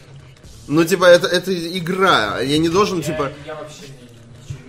Ну, 0.67 0.85
типа, 0.85 1.05
это, 1.07 1.27
это 1.27 1.53
игра, 1.79 2.41
я 2.41 2.59
не 2.59 2.69
должен, 2.69 2.99
я, 2.99 3.05
типа... 3.05 3.33
я 3.47 3.55
вообще 3.55 3.77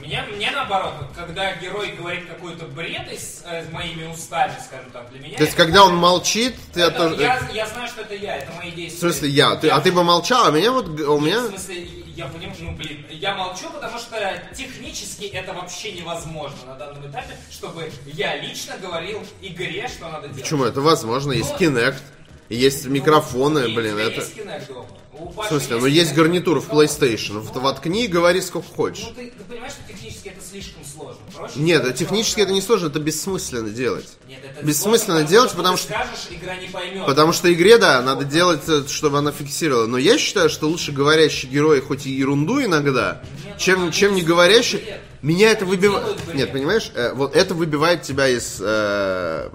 меня, 0.09 0.25
мне 0.35 0.51
наоборот, 0.51 0.93
вот 0.99 1.09
когда 1.15 1.55
герой 1.55 1.91
говорит 1.97 2.27
какой-то 2.27 2.65
бред 2.65 3.11
из, 3.11 3.43
э, 3.45 3.65
с 3.65 3.71
моими 3.71 4.05
устами, 4.11 4.53
скажем 4.65 4.91
так, 4.91 5.09
для 5.11 5.19
меня... 5.19 5.37
То 5.37 5.43
есть, 5.43 5.55
когда 5.55 5.85
он 5.85 5.95
молчит, 5.95 6.55
ты 6.73 6.81
это- 6.81 7.09
тоже... 7.09 7.21
я, 7.21 7.39
я 7.53 7.67
знаю, 7.67 7.87
что 7.87 8.01
это 8.01 8.15
я, 8.15 8.37
это 8.37 8.51
мои 8.53 8.71
действия. 8.71 8.97
В 8.97 8.99
смысле, 8.99 9.29
я? 9.29 9.55
Ты- 9.55 9.69
а 9.69 9.79
ты 9.81 9.91
бы 9.91 10.03
молчал, 10.03 10.47
а 10.47 10.51
меня 10.51 10.71
вот... 10.71 10.87
У 10.87 11.19
меня... 11.19 11.41
В 11.41 11.49
смысле, 11.49 11.87
я 12.15 12.25
понимаю, 12.25 12.55
ну 12.59 12.71
блин, 12.73 13.05
я 13.11 13.35
молчу, 13.35 13.69
потому 13.69 13.97
что 13.97 14.17
технически 14.53 15.25
это 15.25 15.53
вообще 15.53 15.93
невозможно 15.93 16.57
на 16.67 16.75
данном 16.75 17.09
этапе, 17.09 17.37
чтобы 17.51 17.89
я 18.07 18.35
лично 18.37 18.77
говорил 18.77 19.21
игре, 19.41 19.87
что 19.87 20.09
надо 20.09 20.27
делать. 20.27 20.41
Почему? 20.43 20.65
Это 20.65 20.81
возможно, 20.81 21.31
есть 21.31 21.53
Ну, 21.59 21.67
Kinect, 21.67 22.01
есть 22.49 22.85
микрофоны, 22.87 23.69
И 23.69 23.75
блин, 23.75 23.97
это... 23.97 24.15
есть 24.15 24.35
Kinect 24.35 24.85
В 25.13 25.43
смысле, 25.47 25.77
ну 25.77 25.85
есть 25.85 26.13
гарнитура 26.13 26.59
в 26.59 26.67
Ну, 26.67 26.81
PlayStation, 26.81 27.39
Вот 27.39 27.55
воткни 27.61 28.05
и 28.05 28.07
говори 28.07 28.41
сколько 28.41 28.67
хочешь. 28.67 29.05
Ну 29.07 29.13
ты, 29.13 29.31
ты 29.31 29.58
технически 29.99 30.29
это 30.29 30.39
слишком 30.47 30.83
сложно. 30.85 31.21
Проще 31.35 31.59
Нет, 31.59 31.95
технически 31.95 32.41
это 32.41 32.51
не 32.51 32.61
сложно, 32.61 32.87
это 32.87 32.99
бессмысленно 32.99 33.69
делать. 33.69 34.07
Нет, 34.27 34.39
это 34.43 34.65
бессмысленно 34.65 35.17
сложно, 35.17 35.27
делать, 35.29 35.51
потому 35.51 35.77
что- 35.77 35.93
скажешь, 35.93 36.27
игра 36.29 36.55
не 36.55 36.67
поймет. 36.67 37.05
Потому 37.05 37.33
что 37.33 37.51
игре, 37.53 37.77
да, 37.77 38.01
надо 38.01 38.25
делать, 38.25 38.61
э, 38.67 38.83
чтобы 38.87 39.17
она 39.17 39.31
фиксировала. 39.31 39.87
Но 39.87 39.97
я 39.97 40.17
считаю, 40.17 40.49
что 40.49 40.67
лучше 40.67 40.91
говорящий 40.91 41.49
герой, 41.49 41.81
хоть 41.81 42.05
и 42.05 42.11
ерунду 42.11 42.63
иногда, 42.63 43.21
чем, 43.57 43.91
чем 43.91 44.13
не 44.15 44.21
говорящий. 44.21 44.83
Меня 45.21 45.51
это 45.51 45.65
выбивает. 45.65 46.17
бред. 46.25 46.35
Нет, 46.35 46.51
понимаешь, 46.53 46.91
э, 46.95 47.13
вот 47.13 47.35
это 47.35 47.53
выбивает 47.53 48.03
тебя 48.03 48.29
из, 48.29 48.57
э, 48.61 49.49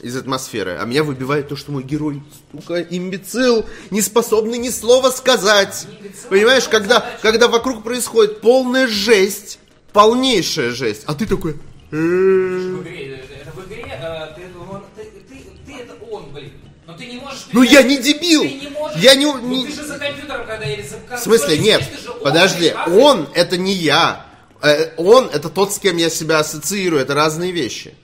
из 0.00 0.16
атмосферы. 0.16 0.78
А 0.80 0.84
меня 0.84 1.04
выбивает 1.04 1.48
то, 1.48 1.56
что 1.56 1.72
мой 1.72 1.82
герой, 1.82 2.22
сука, 2.52 2.80
имбецил, 2.82 3.66
не 3.90 4.00
способный 4.00 4.58
ни 4.58 4.70
слова 4.70 5.10
сказать. 5.10 5.86
Понимаешь, 6.30 6.68
когда, 6.68 7.04
когда 7.22 7.48
вокруг 7.48 7.84
происходит 7.84 8.40
полная 8.40 8.86
жесть, 8.86 9.58
полнейшая 9.94 10.72
жесть, 10.72 11.04
а 11.06 11.14
ты 11.14 11.24
такой... 11.24 11.56
«Э, 11.90 11.96
игре, 11.96 13.22
это, 13.40 13.52
в 13.52 13.66
игре, 13.66 13.86
э, 13.88 14.26
ты, 14.36 15.72
это 15.72 15.94
он, 16.10 16.30
блин. 16.32 16.52
Но 16.86 16.94
ты 16.94 17.06
не 17.06 17.18
можешь... 17.18 17.46
Ну 17.52 17.62
я 17.62 17.82
не 17.82 17.96
дебил! 17.96 18.42
Ты 18.42 18.54
не 18.54 18.68
можешь... 18.68 18.98
Я 18.98 19.14
не... 19.14 19.24
Ну, 19.24 19.64
ты 19.64 19.72
же 19.72 19.84
за 19.84 19.98
компьютером, 19.98 20.46
когда 20.46 20.66
или 20.66 20.82
за 20.82 21.16
В 21.16 21.18
смысле, 21.18 21.58
нет, 21.58 21.82
подожди, 22.22 22.74
он 22.88 23.28
это 23.34 23.56
не 23.56 23.72
я. 23.72 24.26
Э, 24.60 24.90
Он 24.96 25.26
это 25.26 25.48
тот, 25.48 25.72
с 25.72 25.78
кем 25.78 25.96
я 25.96 26.10
себя 26.10 26.40
ассоциирую, 26.40 27.00
это 27.00 27.14
разные 27.14 27.52
вещи. 27.52 27.94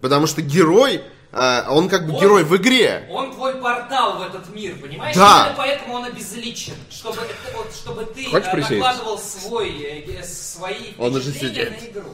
Потому 0.00 0.26
что 0.26 0.42
герой, 0.42 1.02
а, 1.32 1.66
он 1.70 1.88
как 1.88 2.06
бы 2.06 2.14
Он- 2.14 2.20
герой 2.20 2.44
в 2.44 2.54
игре. 2.56 3.06
Он 3.10 3.32
твой 3.32 3.54
портал 3.56 4.18
в 4.18 4.22
этот 4.22 4.48
мир, 4.54 4.76
понимаешь? 4.80 5.16
Да. 5.16 5.44
Именно 5.46 5.54
поэтому 5.56 5.94
он 5.94 6.04
обезличен. 6.04 6.74
Чтобы, 6.90 7.18
вот, 7.56 7.72
чтобы 7.74 8.04
ты 8.04 8.26
Хочешь 8.26 8.48
э, 8.48 8.52
присесть? 8.52 8.70
накладывал 8.72 9.18
свой, 9.18 10.04
э, 10.08 10.22
свои 10.24 10.92
Он 10.98 11.14
уже 11.16 11.32
сидит. 11.32 11.70
на 11.80 11.86
игру. 11.86 12.10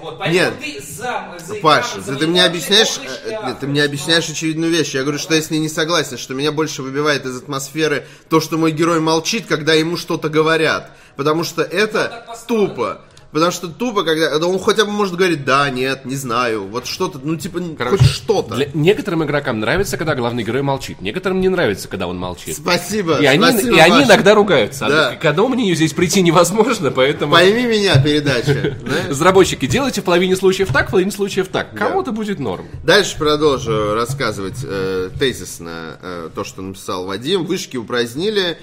Вот, 0.00 0.20
Нет. 0.28 0.52
ты 0.62 0.78
за, 0.82 1.34
за 1.38 1.54
Паш, 1.56 1.86
экраном, 1.86 2.04
ты, 2.04 2.12
за 2.12 2.18
ты 2.18 2.26
мне 2.26 2.44
объясняешь, 2.44 2.98
э, 3.02 3.28
шляпу, 3.28 3.46
э, 3.48 3.54
ты 3.60 3.66
мне 3.66 3.82
объясняешь 3.82 4.28
но- 4.28 4.32
очевидную 4.32 4.70
вещь. 4.70 4.94
Я 4.94 5.02
говорю, 5.02 5.18
что 5.18 5.34
я 5.34 5.40
с 5.40 5.50
ней 5.50 5.58
не 5.58 5.70
согласен, 5.70 6.18
что 6.18 6.34
меня 6.34 6.52
больше 6.52 6.82
выбивает 6.82 7.24
из 7.24 7.36
атмосферы 7.38 8.06
то, 8.28 8.40
что 8.40 8.58
мой 8.58 8.72
герой 8.72 9.00
молчит, 9.00 9.46
когда 9.46 9.72
ему 9.72 9.96
что-то 9.96 10.28
говорят. 10.28 10.90
Потому 11.16 11.44
что 11.44 11.62
это 11.62 12.24
построено. 12.26 12.68
тупо. 12.68 13.00
Потому 13.36 13.52
что 13.52 13.68
тупо, 13.68 14.02
когда 14.02 14.38
да 14.38 14.46
он 14.46 14.58
хотя 14.58 14.86
бы 14.86 14.92
может 14.92 15.14
говорить, 15.14 15.44
да, 15.44 15.68
нет, 15.68 16.06
не 16.06 16.16
знаю, 16.16 16.68
вот 16.68 16.86
что-то, 16.86 17.20
ну 17.22 17.36
типа 17.36 17.60
Короче, 17.76 17.98
хоть 17.98 18.06
что-то. 18.10 18.54
Для 18.54 18.70
некоторым 18.72 19.24
игрокам 19.24 19.60
нравится, 19.60 19.98
когда 19.98 20.14
главный 20.14 20.42
герой 20.42 20.62
молчит. 20.62 21.02
Некоторым 21.02 21.42
не 21.42 21.50
нравится, 21.50 21.86
когда 21.86 22.06
он 22.06 22.16
молчит. 22.16 22.56
Спасибо. 22.56 23.18
И 23.18 23.26
они, 23.26 23.44
спасибо, 23.44 23.76
и 23.76 23.78
они 23.78 24.04
иногда 24.04 24.34
ругаются. 24.34 24.88
Да. 24.88 25.08
А 25.10 25.16
к 25.16 25.24
одному 25.26 25.50
мнению 25.50 25.76
здесь 25.76 25.92
прийти 25.92 26.22
невозможно, 26.22 26.90
поэтому... 26.90 27.34
Пойми 27.34 27.66
меня, 27.66 28.02
передача. 28.02 28.78
Разработчики, 29.10 29.66
делайте 29.66 30.00
в 30.00 30.04
половине 30.04 30.34
случаев 30.34 30.72
так, 30.72 30.88
в 30.88 30.92
половине 30.92 31.12
случаев 31.12 31.48
так. 31.48 31.74
Кому-то 31.74 32.12
будет 32.12 32.38
норм. 32.38 32.64
Дальше 32.84 33.18
продолжу 33.18 33.92
рассказывать 33.92 34.60
э, 34.64 35.10
тезисно 35.18 35.98
э, 36.00 36.30
то, 36.34 36.42
что 36.42 36.62
написал 36.62 37.04
Вадим. 37.04 37.44
Вышки 37.44 37.76
упразднили, 37.76 38.56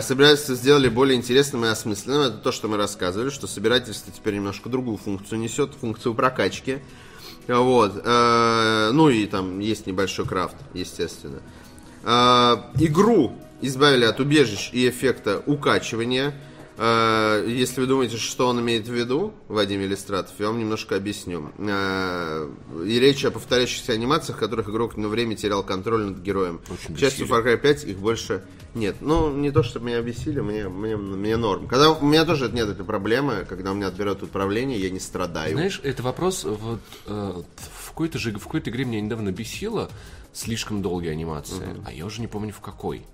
собирательство 0.00 0.54
сделали 0.54 0.88
более 0.88 1.16
интересным 1.16 1.64
и 1.64 1.68
осмысленным. 1.68 2.22
Это 2.22 2.38
то, 2.38 2.52
что 2.52 2.68
мы 2.68 2.76
рассказывали, 2.76 3.30
что 3.30 3.46
собирательство 3.46 4.12
теперь 4.12 4.34
немножко 4.34 4.68
другую 4.68 4.96
функцию 4.96 5.38
несет, 5.38 5.74
функцию 5.74 6.14
прокачки. 6.14 6.78
Вот. 7.46 8.00
э, 8.02 8.90
ну 8.92 9.08
и 9.08 9.26
там 9.26 9.60
есть 9.60 9.86
небольшой 9.86 10.26
крафт, 10.26 10.56
естественно. 10.72 11.40
Э, 12.02 12.56
игру 12.80 13.38
избавили 13.60 14.04
от 14.04 14.20
убежищ 14.20 14.70
и 14.72 14.88
эффекта 14.88 15.42
укачивания. 15.46 16.34
Э, 16.76 17.44
Если 17.46 17.80
вы 17.80 17.86
думаете, 17.86 18.16
что 18.16 18.48
он 18.48 18.60
имеет 18.60 18.86
в 18.88 18.92
виду, 18.92 19.32
Вадим 19.48 19.80
Иллистратов, 19.82 20.32
я 20.38 20.46
вам 20.48 20.58
немножко 20.58 20.96
объясню. 20.96 21.52
Э, 21.58 22.48
И 22.86 22.98
речь 22.98 23.24
о 23.24 23.30
повторяющихся 23.30 23.92
анимациях, 23.92 24.38
в 24.38 24.40
которых 24.40 24.68
игрок 24.68 24.96
на 24.96 25.08
время 25.08 25.36
терял 25.36 25.62
контроль 25.62 26.04
над 26.04 26.18
героем. 26.18 26.60
Очень 26.70 26.94
К 26.94 26.98
счастью, 26.98 27.26
Far 27.26 27.44
Cry 27.44 27.56
5 27.58 27.84
их 27.84 27.98
больше 27.98 28.44
нет. 28.74 28.96
Ну, 29.00 29.32
не 29.32 29.50
то, 29.52 29.62
чтобы 29.62 29.86
меня 29.86 30.00
бесили, 30.02 30.40
мне, 30.40 30.68
мне, 30.68 30.96
мне 30.96 31.36
норм. 31.36 31.68
Когда 31.68 31.90
у 31.92 32.04
меня 32.04 32.24
тоже 32.24 32.50
нет 32.50 32.68
этой 32.68 32.84
проблемы, 32.84 33.46
когда 33.48 33.70
у 33.70 33.74
меня 33.74 33.86
отберет 33.88 34.22
управление, 34.22 34.78
я 34.80 34.90
не 34.90 35.00
страдаю. 35.00 35.52
Знаешь, 35.52 35.80
это 35.84 36.02
вопрос, 36.02 36.44
вот, 36.44 36.80
э, 37.06 37.42
в 37.82 37.88
какой-то 37.90 38.18
же 38.18 38.32
в 38.32 38.42
какой-то 38.44 38.70
игре 38.70 38.84
меня 38.84 39.00
недавно 39.00 39.30
бесило 39.30 39.88
слишком 40.32 40.82
долгие 40.82 41.10
анимации, 41.10 41.80
а 41.86 41.92
я 41.92 42.04
уже 42.06 42.20
не 42.20 42.26
помню 42.26 42.52
в 42.52 42.60
какой. 42.60 43.06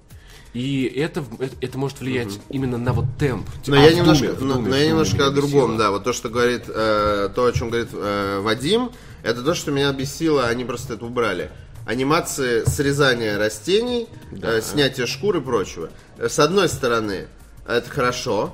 И 0.53 0.85
это, 0.97 1.25
это, 1.39 1.55
это 1.61 1.79
может 1.79 2.01
влиять 2.01 2.41
именно 2.49 2.77
на 2.77 2.93
вот 2.93 3.05
темп. 3.19 3.49
Но 3.67 3.77
А, 3.77 3.85
я 3.85 3.93
немножко, 3.93 4.33
Думе, 4.33 4.39
но, 4.41 4.55
Думе, 4.55 4.69
но 4.69 4.77
я 4.77 4.89
немножко 4.89 5.27
о 5.27 5.31
другом, 5.31 5.73
бесило. 5.73 5.79
да. 5.79 5.91
Вот 5.93 6.05
то, 6.05 6.13
что 6.13 6.29
говорит, 6.29 6.65
э, 6.67 7.29
то, 7.35 7.45
о 7.45 7.53
чем 7.53 7.71
говорит 7.71 7.91
э, 7.93 8.41
Вадим, 8.43 8.91
это 9.23 9.43
то, 9.43 9.55
что 9.55 9.71
меня 9.71 9.93
бесило, 9.93 10.47
они 10.49 10.65
просто 10.65 10.95
это 10.95 11.05
убрали. 11.05 11.51
Анимации 11.87 12.65
срезания 12.69 13.39
растений, 13.39 14.09
э, 14.33 14.61
снятия 14.61 15.07
шкур 15.07 15.37
и 15.37 15.41
прочего. 15.41 15.91
С 16.19 16.39
одной 16.39 16.69
стороны, 16.69 17.29
это 17.67 17.89
хорошо, 17.89 18.53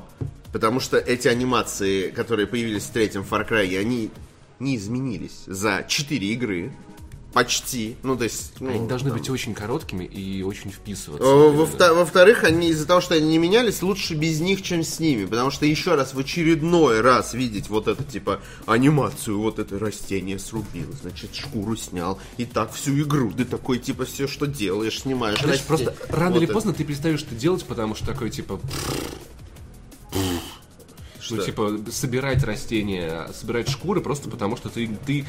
потому 0.52 0.80
что 0.80 0.98
эти 0.98 1.28
анимации, 1.28 2.10
которые 2.10 2.46
появились 2.46 2.84
в 2.84 2.90
третьем 2.90 3.22
Far 3.22 3.48
Cry, 3.48 3.78
они 3.78 4.10
не 4.58 4.76
изменились 4.76 5.44
за 5.46 5.84
4 5.88 6.26
игры. 6.28 6.72
Почти. 7.36 7.96
Ну, 8.02 8.16
то 8.16 8.24
есть... 8.24 8.54
ну, 8.60 8.70
Они 8.70 8.88
должны 8.88 9.10
там, 9.10 9.18
быть 9.18 9.28
очень 9.28 9.52
короткими 9.52 10.04
и 10.04 10.42
очень 10.42 10.70
вписываться. 10.70 11.28
Э, 11.28 11.50
во- 11.50 11.94
Во-вторых, 11.94 12.44
они 12.44 12.70
из-за 12.70 12.86
того, 12.86 13.02
что 13.02 13.14
они 13.14 13.28
не 13.28 13.36
менялись, 13.36 13.82
лучше 13.82 14.14
без 14.14 14.40
них, 14.40 14.62
чем 14.62 14.82
с 14.82 14.98
ними. 15.00 15.26
Потому 15.26 15.50
что 15.50 15.66
еще 15.66 15.96
раз, 15.96 16.14
в 16.14 16.18
очередной 16.18 17.02
раз 17.02 17.34
видеть 17.34 17.68
вот 17.68 17.88
это, 17.88 18.02
типа, 18.02 18.40
анимацию, 18.64 19.38
вот 19.38 19.58
это 19.58 19.78
растение 19.78 20.38
срубил, 20.38 20.90
значит, 21.02 21.34
шкуру 21.34 21.76
снял. 21.76 22.18
И 22.38 22.46
так 22.46 22.72
всю 22.72 22.98
игру. 23.02 23.30
Ты 23.36 23.44
такой, 23.44 23.80
типа, 23.80 24.06
все, 24.06 24.26
что 24.26 24.46
делаешь, 24.46 25.02
снимаешь. 25.02 25.42
Растение. 25.42 25.66
просто 25.66 25.94
рано 26.08 26.30
Вот 26.30 26.36
или 26.38 26.44
это. 26.44 26.54
поздно 26.54 26.72
ты 26.72 26.84
перестаешь 26.84 27.22
это 27.22 27.34
делать, 27.34 27.62
потому 27.66 27.94
что 27.94 28.06
такой 28.06 28.30
типа. 28.30 28.58
Что? 31.20 31.36
Ну, 31.36 31.42
типа, 31.42 31.80
собирать 31.90 32.44
растения, 32.44 33.28
собирать 33.38 33.68
шкуры 33.68 34.00
просто 34.00 34.30
потому, 34.30 34.56
что 34.56 34.68
ты, 34.68 34.88
ты 35.04 35.26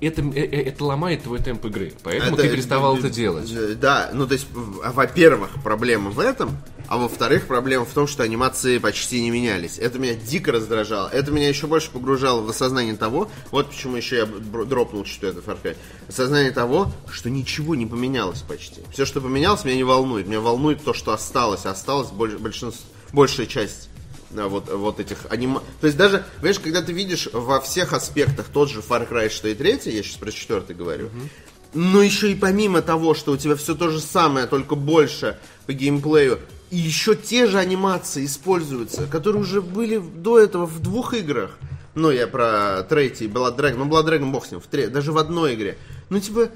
это, 0.00 0.22
э- 0.22 0.32
э- 0.34 0.62
это 0.68 0.84
ломает 0.84 1.22
твой 1.22 1.38
темп 1.40 1.66
игры. 1.66 1.92
Поэтому 2.02 2.34
Это- 2.34 2.42
ты 2.42 2.48
переставал 2.50 2.96
э, 2.96 2.98
это 3.00 3.10
делать. 3.10 3.50
э, 3.50 3.74
Да, 3.80 4.10
ну 4.12 4.26
то 4.26 4.34
есть, 4.34 4.46
а, 4.84 4.92
во-первых, 4.92 5.50
проблема 5.62 6.10
в 6.10 6.20
этом, 6.20 6.56
а 6.88 6.96
во-вторых, 6.98 7.46
проблема 7.46 7.84
в 7.84 7.92
том, 7.92 8.06
что 8.06 8.22
анимации 8.22 8.78
почти 8.78 9.20
не 9.20 9.30
менялись. 9.30 9.78
Это 9.78 9.98
меня 9.98 10.14
дико 10.14 10.52
раздражало. 10.52 11.08
Это 11.08 11.30
меня 11.30 11.48
еще 11.48 11.66
больше 11.66 11.90
погружало 11.90 12.40
в 12.42 12.48
осознание 12.48 12.96
того, 12.96 13.28
вот 13.50 13.68
почему 13.70 13.96
еще 13.96 14.16
я 14.18 14.26
дропнул 14.26 15.04
четвертый 15.04 15.42
Far 15.42 15.58
Cry, 15.62 15.76
осознание 16.08 16.50
того, 16.52 16.90
что 17.10 17.28
ничего 17.30 17.74
не 17.74 17.86
поменялось 17.86 18.42
почти. 18.42 18.80
Все, 18.92 19.04
что 19.04 19.20
поменялось, 19.20 19.64
меня 19.64 19.76
не 19.76 19.84
волнует. 19.84 20.26
Меня 20.26 20.40
волнует 20.40 20.82
то, 20.82 20.94
что 20.94 21.12
осталось. 21.12 21.66
А 21.66 21.70
Осталось 21.70 22.08
больш- 22.08 22.38
большинство, 22.38 22.84
большая 23.12 23.46
часть 23.46 23.87
вот, 24.30 24.68
вот 24.72 25.00
этих 25.00 25.18
анима... 25.30 25.62
То 25.80 25.86
есть 25.86 25.96
даже, 25.98 26.24
понимаешь, 26.36 26.58
когда 26.60 26.82
ты 26.82 26.92
видишь 26.92 27.28
во 27.32 27.60
всех 27.60 27.92
аспектах 27.92 28.46
тот 28.52 28.70
же 28.70 28.80
Far 28.80 29.08
Cry, 29.08 29.30
что 29.30 29.48
и 29.48 29.54
третий, 29.54 29.90
я 29.90 30.02
сейчас 30.02 30.16
про 30.16 30.30
четвертый 30.30 30.76
говорю, 30.76 31.10
но 31.74 32.02
еще 32.02 32.30
и 32.30 32.34
помимо 32.34 32.82
того, 32.82 33.14
что 33.14 33.32
у 33.32 33.36
тебя 33.36 33.56
все 33.56 33.74
то 33.74 33.90
же 33.90 34.00
самое, 34.00 34.46
только 34.46 34.74
больше 34.74 35.38
по 35.66 35.72
геймплею, 35.72 36.40
и 36.70 36.76
еще 36.76 37.14
те 37.14 37.46
же 37.46 37.58
анимации 37.58 38.26
используются, 38.26 39.06
которые 39.06 39.42
уже 39.42 39.62
были 39.62 39.98
до 39.98 40.38
этого 40.38 40.66
в 40.66 40.80
двух 40.80 41.14
играх. 41.14 41.58
Ну, 41.94 42.10
я 42.10 42.26
про 42.26 42.84
третий, 42.88 43.26
Blood 43.26 43.56
Dragon, 43.56 43.76
ну, 43.78 43.86
Blood 43.86 44.06
Dragon, 44.06 44.30
бог 44.30 44.46
с 44.46 44.50
ним, 44.50 44.60
в 44.60 44.66
тре- 44.66 44.88
даже 44.88 45.12
в 45.12 45.18
одной 45.18 45.54
игре. 45.54 45.78
Ну, 46.10 46.20
типа, 46.20 46.50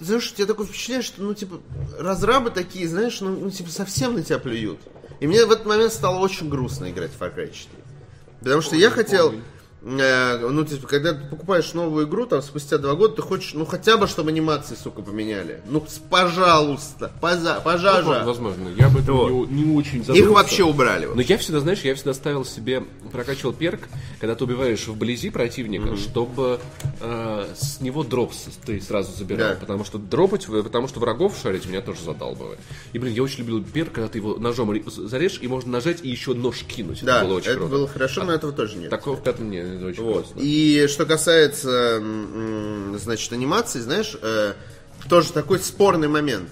знаешь, 0.00 0.32
у 0.32 0.34
тебя 0.34 0.46
такое 0.46 0.66
впечатление, 0.66 1.02
что, 1.02 1.22
ну, 1.22 1.34
типа, 1.34 1.60
разрабы 1.98 2.50
такие, 2.50 2.88
знаешь, 2.88 3.20
ну, 3.20 3.30
ну, 3.36 3.50
типа, 3.50 3.70
совсем 3.70 4.14
на 4.14 4.22
тебя 4.22 4.38
плюют. 4.38 4.80
И 5.22 5.26
мне 5.28 5.46
в 5.46 5.52
этот 5.52 5.66
момент 5.66 5.92
стало 5.92 6.18
очень 6.18 6.48
грустно 6.48 6.90
играть 6.90 7.12
в 7.12 7.22
Far 7.22 7.32
Cry 7.32 7.52
4. 7.52 7.80
Потому 8.40 8.60
что 8.60 8.74
я 8.74 8.90
хотел, 8.90 9.30
э, 9.30 9.36
ну, 9.84 10.64
типа, 10.64 10.86
когда 10.86 11.12
ты 11.12 11.26
покупаешь 11.28 11.74
новую 11.74 12.06
игру, 12.06 12.24
там, 12.26 12.40
спустя 12.42 12.78
два 12.78 12.94
года, 12.94 13.16
ты 13.16 13.22
хочешь, 13.22 13.52
ну, 13.54 13.66
хотя 13.66 13.96
бы, 13.96 14.06
чтобы 14.06 14.30
анимации, 14.30 14.76
сука, 14.76 15.02
поменяли. 15.02 15.60
Ну, 15.66 15.84
пожалуйста, 16.08 17.10
поза, 17.20 17.60
пожажа. 17.64 18.22
Возможно, 18.24 18.68
я 18.76 18.88
бы 18.88 19.00
этом 19.00 19.16
Вот. 19.16 19.50
не, 19.50 19.62
не 19.62 19.76
очень 19.76 19.98
Их 20.00 20.04
задумался. 20.06 20.32
вообще 20.34 20.62
убрали. 20.64 21.06
вот. 21.06 21.16
Но 21.16 21.22
я 21.22 21.36
всегда, 21.38 21.60
знаешь, 21.60 21.80
я 21.82 21.94
всегда 21.94 22.14
ставил 22.14 22.44
себе, 22.44 22.84
прокачивал 23.10 23.52
перк, 23.52 23.80
когда 24.20 24.34
ты 24.34 24.44
убиваешь 24.44 24.86
вблизи 24.86 25.30
противника, 25.30 25.96
чтобы 25.96 26.60
э, 27.00 27.46
с 27.56 27.80
него 27.80 28.04
дроп 28.04 28.32
с- 28.32 28.48
ты 28.64 28.80
сразу 28.80 29.12
забирал. 29.16 29.50
Да. 29.50 29.56
Потому 29.56 29.84
что 29.84 29.98
дропать, 29.98 30.46
э, 30.48 30.62
потому 30.62 30.88
что 30.88 31.00
врагов 31.00 31.34
шарить 31.42 31.66
меня 31.66 31.80
тоже 31.80 32.02
задалбывает. 32.04 32.60
И, 32.92 32.98
блин, 32.98 33.14
я 33.14 33.22
очень 33.22 33.40
любил 33.40 33.62
перк, 33.64 33.92
когда 33.92 34.08
ты 34.08 34.18
его 34.18 34.36
ножом 34.36 34.70
ре- 34.70 34.84
зарежешь, 34.86 35.40
и 35.42 35.48
можно 35.48 35.72
нажать 35.72 35.98
и 36.02 36.08
еще 36.08 36.34
нож 36.34 36.58
кинуть. 36.62 37.02
Да, 37.04 37.18
это 37.18 37.26
было 37.26 37.36
очень 37.36 37.48
это 37.50 37.58
круто. 37.58 37.72
было 37.72 37.88
хорошо, 37.88 38.24
но 38.24 38.32
этого 38.32 38.52
тоже 38.52 38.76
нет. 38.76 38.90
Такого 38.90 39.16
в 39.16 39.22
пятом 39.22 39.50
нет, 39.50 39.71
это 39.76 39.86
очень 39.86 40.02
Вот. 40.02 40.24
классно. 40.26 40.40
И 40.40 40.86
что 40.88 41.06
касается, 41.06 42.02
значит, 42.98 43.32
анимации, 43.32 43.80
знаешь, 43.80 44.16
э, 44.20 44.54
тоже 45.08 45.32
такой 45.32 45.58
спорный 45.60 46.08
момент. 46.08 46.48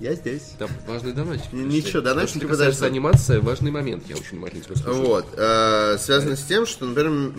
Я 0.00 0.14
здесь. 0.14 0.54
Там 0.58 0.68
важный 0.88 1.12
донатик. 1.12 1.52
Н- 1.52 1.68
ничего, 1.68 2.00
донатики 2.00 2.38
Что 2.38 2.40
подождут. 2.40 2.50
касается 2.58 2.86
анимации, 2.86 3.38
важный 3.38 3.70
момент. 3.70 4.02
Я 4.08 4.16
очень 4.16 4.30
внимательно 4.32 4.64
тебя 4.64 4.74
слушаю. 4.74 5.06
Вот. 5.06 5.26
э, 5.36 5.96
связано 6.00 6.34
с 6.34 6.42
тем, 6.42 6.66
что, 6.66 6.86
например, 6.86 7.32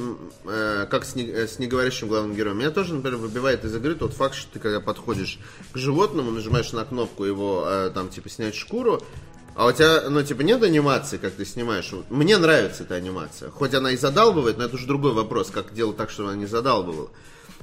э, 0.45 0.87
как 0.89 1.03
с, 1.03 1.15
не, 1.15 1.25
э, 1.25 1.45
с 1.45 1.59
неговорящим 1.59 2.07
главным 2.07 2.33
героем. 2.37 2.57
Меня 2.59 2.71
тоже, 2.71 2.93
например, 2.93 3.17
выбивает 3.19 3.65
из 3.65 3.75
игры 3.75 3.95
тот 3.95 4.13
факт, 4.13 4.35
что 4.35 4.49
ты 4.53 4.59
когда 4.59 4.79
подходишь 4.79 5.39
к 5.73 5.77
животному, 5.77 6.31
нажимаешь 6.31 6.71
на 6.71 6.85
кнопку 6.85 7.25
его, 7.25 7.65
э, 7.67 7.91
там, 7.93 8.07
типа, 8.07 8.29
снять 8.29 8.55
шкуру, 8.55 9.01
а 9.55 9.67
у 9.67 9.71
тебя, 9.71 10.09
ну, 10.09 10.23
типа, 10.23 10.41
нет 10.41 10.63
анимации, 10.63 11.17
как 11.17 11.33
ты 11.33 11.45
снимаешь. 11.45 11.91
Мне 12.09 12.37
нравится 12.37 12.83
эта 12.83 12.95
анимация. 12.95 13.51
Хоть 13.51 13.73
она 13.73 13.91
и 13.91 13.97
задалбывает, 13.97 14.57
но 14.57 14.63
это 14.63 14.75
уже 14.75 14.87
другой 14.87 15.13
вопрос, 15.13 15.51
как 15.51 15.73
делать 15.73 15.97
так, 15.97 16.09
чтобы 16.09 16.29
она 16.29 16.37
не 16.37 16.47
задалбывала. 16.47 17.09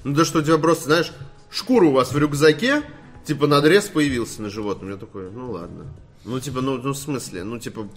Ну, 0.04 0.14
то, 0.14 0.24
что 0.24 0.38
у 0.38 0.42
тебя 0.42 0.58
просто, 0.58 0.84
знаешь, 0.84 1.12
шкура 1.50 1.86
у 1.86 1.92
вас 1.92 2.12
в 2.12 2.18
рюкзаке, 2.18 2.82
типа, 3.24 3.46
надрез 3.46 3.86
появился 3.86 4.40
на 4.42 4.50
животном. 4.50 4.90
Я 4.90 4.96
такой, 4.96 5.30
ну, 5.30 5.50
ладно. 5.50 5.86
Ну, 6.22 6.38
типа, 6.38 6.60
ну, 6.60 6.76
ну, 6.76 6.92
в 6.92 6.98
смысле, 6.98 7.44
ну, 7.44 7.58
типа, 7.58 7.88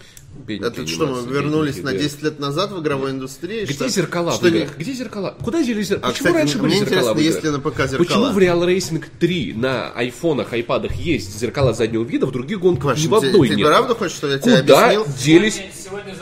Бедненькие 0.47 0.83
это 0.85 0.87
что, 0.87 1.07
мы 1.07 1.29
вернулись 1.29 1.83
на 1.83 1.91
да. 1.91 1.97
10 1.97 2.23
лет 2.23 2.39
назад 2.39 2.71
в 2.71 2.81
игровой 2.81 3.11
индустрии? 3.11 3.65
Где 3.65 3.73
что- 3.73 3.89
зеркала 3.89 4.31
что 4.31 4.45
в 4.45 4.47
играх? 4.47 4.77
Где 4.77 4.93
зеркала? 4.93 5.35
Куда 5.43 5.61
делись 5.61 5.89
зеркала? 5.89 6.07
А, 6.07 6.11
Почему 6.13 6.27
кстати, 6.29 6.35
раньше 6.41 6.57
были 6.59 6.75
зеркала 6.75 7.13
в 7.13 7.17
играх? 7.19 7.21
есть 7.33 7.43
ли 7.43 7.49
на 7.49 7.59
ПК 7.59 7.77
зеркала? 7.79 7.97
Почему 7.97 8.25
в 8.31 8.37
Real 8.37 8.65
Racing 8.65 9.03
3 9.19 9.53
на 9.55 9.91
айфонах, 9.91 10.53
айпадах 10.53 10.93
есть 10.95 11.37
зеркала 11.37 11.73
заднего 11.73 12.03
вида, 12.03 12.25
в 12.25 12.31
других 12.31 12.61
гонках 12.61 12.91
Паш, 12.91 13.03
ни 13.03 13.07
в 13.07 13.19
ты, 13.19 13.27
одной 13.27 13.49
ты 13.49 13.55
нет? 13.55 13.67
правда 13.67 13.93
хочешь, 13.95 14.15
чтобы 14.15 14.33
я 14.33 14.39
тебе 14.39 14.61
Куда 14.61 14.85
объяснил? 14.89 15.05
делись... 15.21 15.55
Сегодня, 15.55 15.71
сегодня 15.83 16.15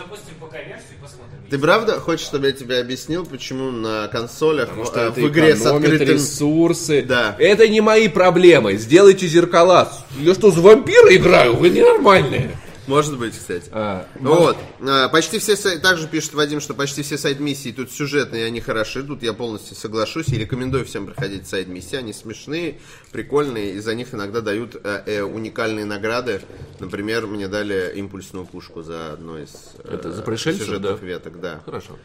Ты 1.52 1.60
правда 1.60 2.00
хочешь, 2.00 2.26
чтобы 2.26 2.48
я 2.48 2.54
тебе 2.54 2.80
объяснил, 2.80 3.26
почему 3.26 3.72
на 3.72 4.08
консолях 4.08 4.70
Потому 4.70 4.84
э, 4.84 4.86
что 4.86 5.00
это 5.02 5.20
в 5.20 5.28
игре 5.28 5.58
с 5.58 5.66
открытым... 5.66 6.08
ресурсы. 6.08 7.02
Да. 7.02 7.36
Это 7.38 7.68
не 7.68 7.82
мои 7.82 8.08
проблемы. 8.08 8.78
Сделайте 8.78 9.28
зеркала. 9.28 9.92
Я 10.18 10.34
что, 10.34 10.50
за 10.50 10.62
вампира 10.62 11.14
играю? 11.14 11.58
Вы 11.58 11.72
ненормальные. 11.72 12.52
Может 12.92 13.18
быть, 13.18 13.38
кстати. 13.38 13.70
А, 13.72 14.06
Вот. 14.20 14.58
А, 14.82 15.08
Почти 15.08 15.40
все 15.40 15.54
сай- 15.56 15.80
также 15.80 16.10
пишет 16.10 16.34
Вадим, 16.34 16.60
что 16.60 16.74
почти 16.74 17.04
все 17.04 17.18
сайд-миссии 17.18 17.72
тут 17.72 17.90
сюжетные, 17.90 18.46
они 18.46 18.60
хороши. 18.60 19.02
Тут 19.02 19.24
я 19.24 19.32
полностью 19.32 19.78
соглашусь 19.78 20.28
и 20.28 20.38
рекомендую 20.38 20.84
всем 20.84 21.06
проходить 21.06 21.48
сайд-миссии. 21.48 21.96
Они 21.96 22.12
смешные, 22.12 22.82
прикольные, 23.14 23.76
и 23.76 23.80
за 23.80 23.96
них 23.96 24.14
иногда 24.14 24.42
дают 24.42 24.76
э, 24.76 25.04
э, 25.06 25.22
уникальные 25.22 25.86
награды. 25.86 26.42
Например, 26.80 27.28
мне 27.28 27.48
дали 27.48 27.94
импульсную 27.96 28.46
пушку 28.46 28.84
за 28.84 29.14
одно 29.14 29.40
из 29.40 29.52
э, 29.86 29.94
Это 29.96 30.12
за 30.12 30.22
сюжетных 30.38 30.82
да? 30.82 31.06
веток, 31.06 31.40
да. 31.40 31.62
Хорошо. 31.66 31.98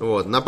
Вот. 0.00 0.26
На 0.26 0.42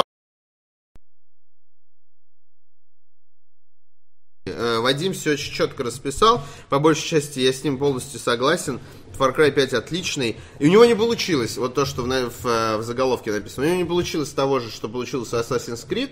Э, 4.46 4.78
Вадим 4.80 5.14
все 5.14 5.32
очень 5.32 5.52
четко 5.52 5.84
расписал. 5.84 6.44
По 6.68 6.78
большей 6.78 7.06
части 7.08 7.40
я 7.40 7.52
с 7.52 7.64
ним 7.64 7.78
полностью 7.78 8.20
согласен. 8.20 8.78
Far 9.16 9.36
Cry 9.36 9.50
5 9.50 9.74
отличный. 9.74 10.36
И 10.58 10.66
у 10.66 10.70
него 10.70 10.84
не 10.84 10.94
получилось, 10.94 11.56
вот 11.56 11.74
то, 11.74 11.84
что 11.84 12.02
в, 12.02 12.06
в, 12.06 12.46
э, 12.46 12.76
в 12.78 12.82
заголовке 12.82 13.32
написано, 13.32 13.66
у 13.66 13.68
него 13.68 13.78
не 13.78 13.88
получилось 13.88 14.30
того 14.30 14.60
же, 14.60 14.70
что 14.70 14.88
получилось 14.88 15.32
у 15.32 15.36
Assassin's 15.36 15.86
Creed. 15.88 16.10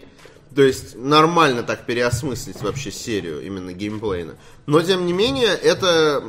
То 0.55 0.63
есть 0.63 0.97
нормально 0.97 1.63
так 1.63 1.87
переосмыслить 1.87 2.61
вообще 2.61 2.91
серию 2.91 3.43
именно 3.45 3.73
геймплейно. 3.73 4.35
Но 4.67 4.83
тем 4.83 5.07
не 5.07 5.13
менее, 5.15 5.49
это, 5.49 6.23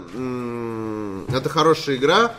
это 1.29 1.49
хорошая 1.49 1.97
игра, 1.97 2.33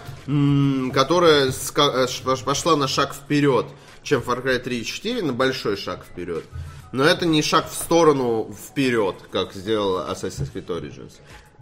которая 0.95 1.51
э, 1.51 2.07
пошла 2.45 2.77
на 2.77 2.89
шаг 2.89 3.15
вперед, 3.15 3.67
чем 4.03 4.23
Far 4.23 4.43
Cry 4.43 4.59
3 4.59 4.81
и 4.81 4.85
4, 4.85 5.23
на 5.23 5.33
большой 5.35 5.77
шаг 5.77 6.05
вперед. 6.05 6.45
Но 6.93 7.05
это 7.05 7.27
не 7.27 7.43
шаг 7.43 7.69
в 7.69 7.75
сторону 7.75 8.55
вперед, 8.69 9.17
как 9.31 9.53
сделала 9.53 10.09
Assassin's 10.11 10.53
Creed 10.55 10.67
Origins. 10.67 11.15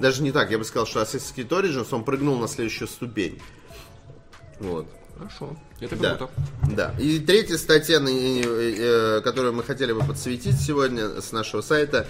Даже 0.02 0.20
не 0.24 0.32
так, 0.32 0.50
я 0.50 0.58
бы 0.58 0.64
сказал, 0.64 0.84
что 0.84 1.00
Assassin's 1.00 1.32
Creed 1.32 1.48
Origins, 1.50 1.86
он 1.92 2.02
прыгнул 2.02 2.36
на 2.36 2.48
следующую 2.48 2.88
ступень. 2.88 3.40
Вот. 4.58 4.88
Хорошо. 5.16 5.56
Это 5.78 5.94
Да. 5.94 6.16
круто. 6.16 6.32
Да. 6.74 6.94
И 6.98 7.20
третья 7.20 7.56
статья, 7.56 8.00
э, 8.04 9.20
которую 9.22 9.52
мы 9.52 9.62
хотели 9.62 9.92
бы 9.92 10.00
подсветить 10.00 10.60
сегодня 10.60 11.20
с 11.20 11.30
нашего 11.30 11.60
сайта, 11.60 12.08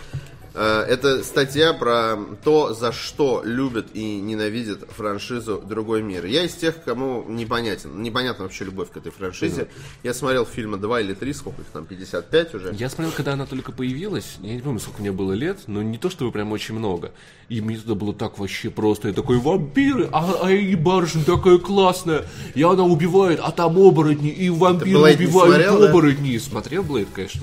это 0.55 1.23
статья 1.25 1.73
про 1.73 2.17
то, 2.45 2.75
за 2.75 2.93
что 2.93 3.43
любят 3.45 3.87
и 3.95 4.21
ненавидят 4.21 4.81
франшизу 4.91 5.63
«Другой 5.65 6.03
мир». 6.03 6.25
Я 6.27 6.45
из 6.45 6.55
тех, 6.55 6.83
кому 6.85 7.25
непонятен, 7.29 8.03
непонятна 8.03 8.45
вообще 8.45 8.65
любовь 8.65 8.91
к 8.91 8.97
этой 8.97 9.13
франшизе. 9.13 9.69
Я 10.03 10.15
смотрел 10.15 10.45
фильмы 10.45 10.77
2 10.79 11.01
или 11.01 11.15
3, 11.15 11.33
сколько 11.33 11.63
их 11.63 11.69
там, 11.69 11.87
55 11.87 12.55
уже. 12.55 12.75
Я 12.75 12.91
смотрел, 12.91 13.13
когда 13.17 13.33
она 13.33 13.47
только 13.47 13.73
появилась, 13.73 14.37
я 14.41 14.55
не 14.55 14.61
помню, 14.61 14.81
сколько 14.81 15.01
мне 15.01 15.13
было 15.13 15.33
лет, 15.33 15.61
но 15.67 15.83
не 15.83 15.99
то 15.99 16.11
чтобы 16.11 16.33
прям 16.33 16.53
очень 16.53 16.75
много. 16.75 17.13
И 17.49 17.61
мне 17.61 17.77
тогда 17.77 17.95
было 17.95 18.15
так 18.15 18.39
вообще 18.39 18.71
просто. 18.71 19.09
Я 19.09 19.15
такой, 19.15 19.39
вампиры, 19.39 20.09
а, 20.13 20.41
а 20.43 20.51
и 20.51 20.75
барышня 20.75 21.25
такая 21.25 21.59
классная. 21.59 22.25
И 22.55 22.63
она 22.63 22.85
убивает, 22.85 23.41
а 23.43 23.51
там 23.53 23.79
оборотни, 23.79 24.31
и 24.31 24.49
вампиры 24.51 24.99
Блэйд 24.99 25.21
убивают 25.21 25.55
смотрел, 25.55 25.79
да? 25.81 25.91
оборотни. 25.91 26.39
Смотрел 26.39 26.83
Блейд, 26.83 27.09
конечно. 27.13 27.43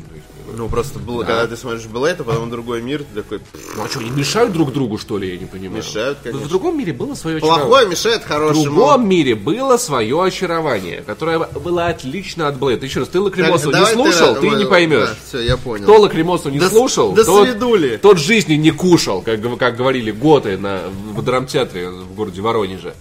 Ну, 0.56 0.68
просто 0.70 1.00
было, 1.00 1.24
когда 1.24 1.48
ты 1.48 1.56
смотришь 1.58 1.86
Blade, 1.86 2.22
а 2.22 2.24
потом 2.24 2.50
«Другой 2.50 2.82
мир», 2.82 3.04
ты 3.04 3.22
такой, 3.22 3.40
Ну 3.76 3.84
а 3.84 3.88
что, 3.90 4.00
они 4.00 4.10
мешают 4.10 4.52
друг 4.54 4.72
другу, 4.74 4.98
что 4.98 5.18
ли, 5.18 5.32
я 5.34 5.38
не 5.38 5.46
понимаю? 5.46 5.84
Мешают, 5.84 6.18
В- 6.20 6.24
конечно. 6.24 6.46
В 6.46 6.50
другом 6.50 6.78
мире 6.78 6.94
было 6.94 7.14
свое 7.16 7.38
очарование. 7.38 7.66
плохое 7.68 7.88
мешает 7.88 8.24
В 8.24 8.28
хорошему. 8.28 8.64
другом 8.66 9.08
мире 9.08 9.36
было 9.36 9.78
свое 9.78 10.24
очарование, 10.24 11.04
которое 11.06 11.40
было 11.40 11.88
отлично 11.88 12.48
от 12.48 12.58
Blade. 12.58 12.84
Еще 12.84 13.00
раз, 13.02 13.10
ты 13.10 13.20
Лакримосу 13.20 13.72
не 13.72 13.86
слушал, 13.86 14.36
ты, 14.36 14.50
не 14.50 14.66
поймешь. 14.66 15.10
все, 15.28 15.40
я 15.42 15.58
понял. 15.58 15.84
Кто 15.84 16.00
Лакримосу 16.02 16.50
не 16.50 16.60
с- 16.60 16.70
слушал, 16.70 17.12
до 17.14 17.24
тот, 17.24 17.46
свидули. 17.48 17.98
тот 17.98 18.18
жизни 18.20 18.54
не 18.56 18.72
кушал, 18.72 19.22
как, 19.22 19.40
как 19.58 19.76
говорили 19.78 20.12
готы 20.12 20.58
на, 20.58 20.82
в 21.14 21.22
драмтеатре 21.24 21.90
в 21.90 22.14
городе 22.16 22.42
Воронеже. 22.42 22.94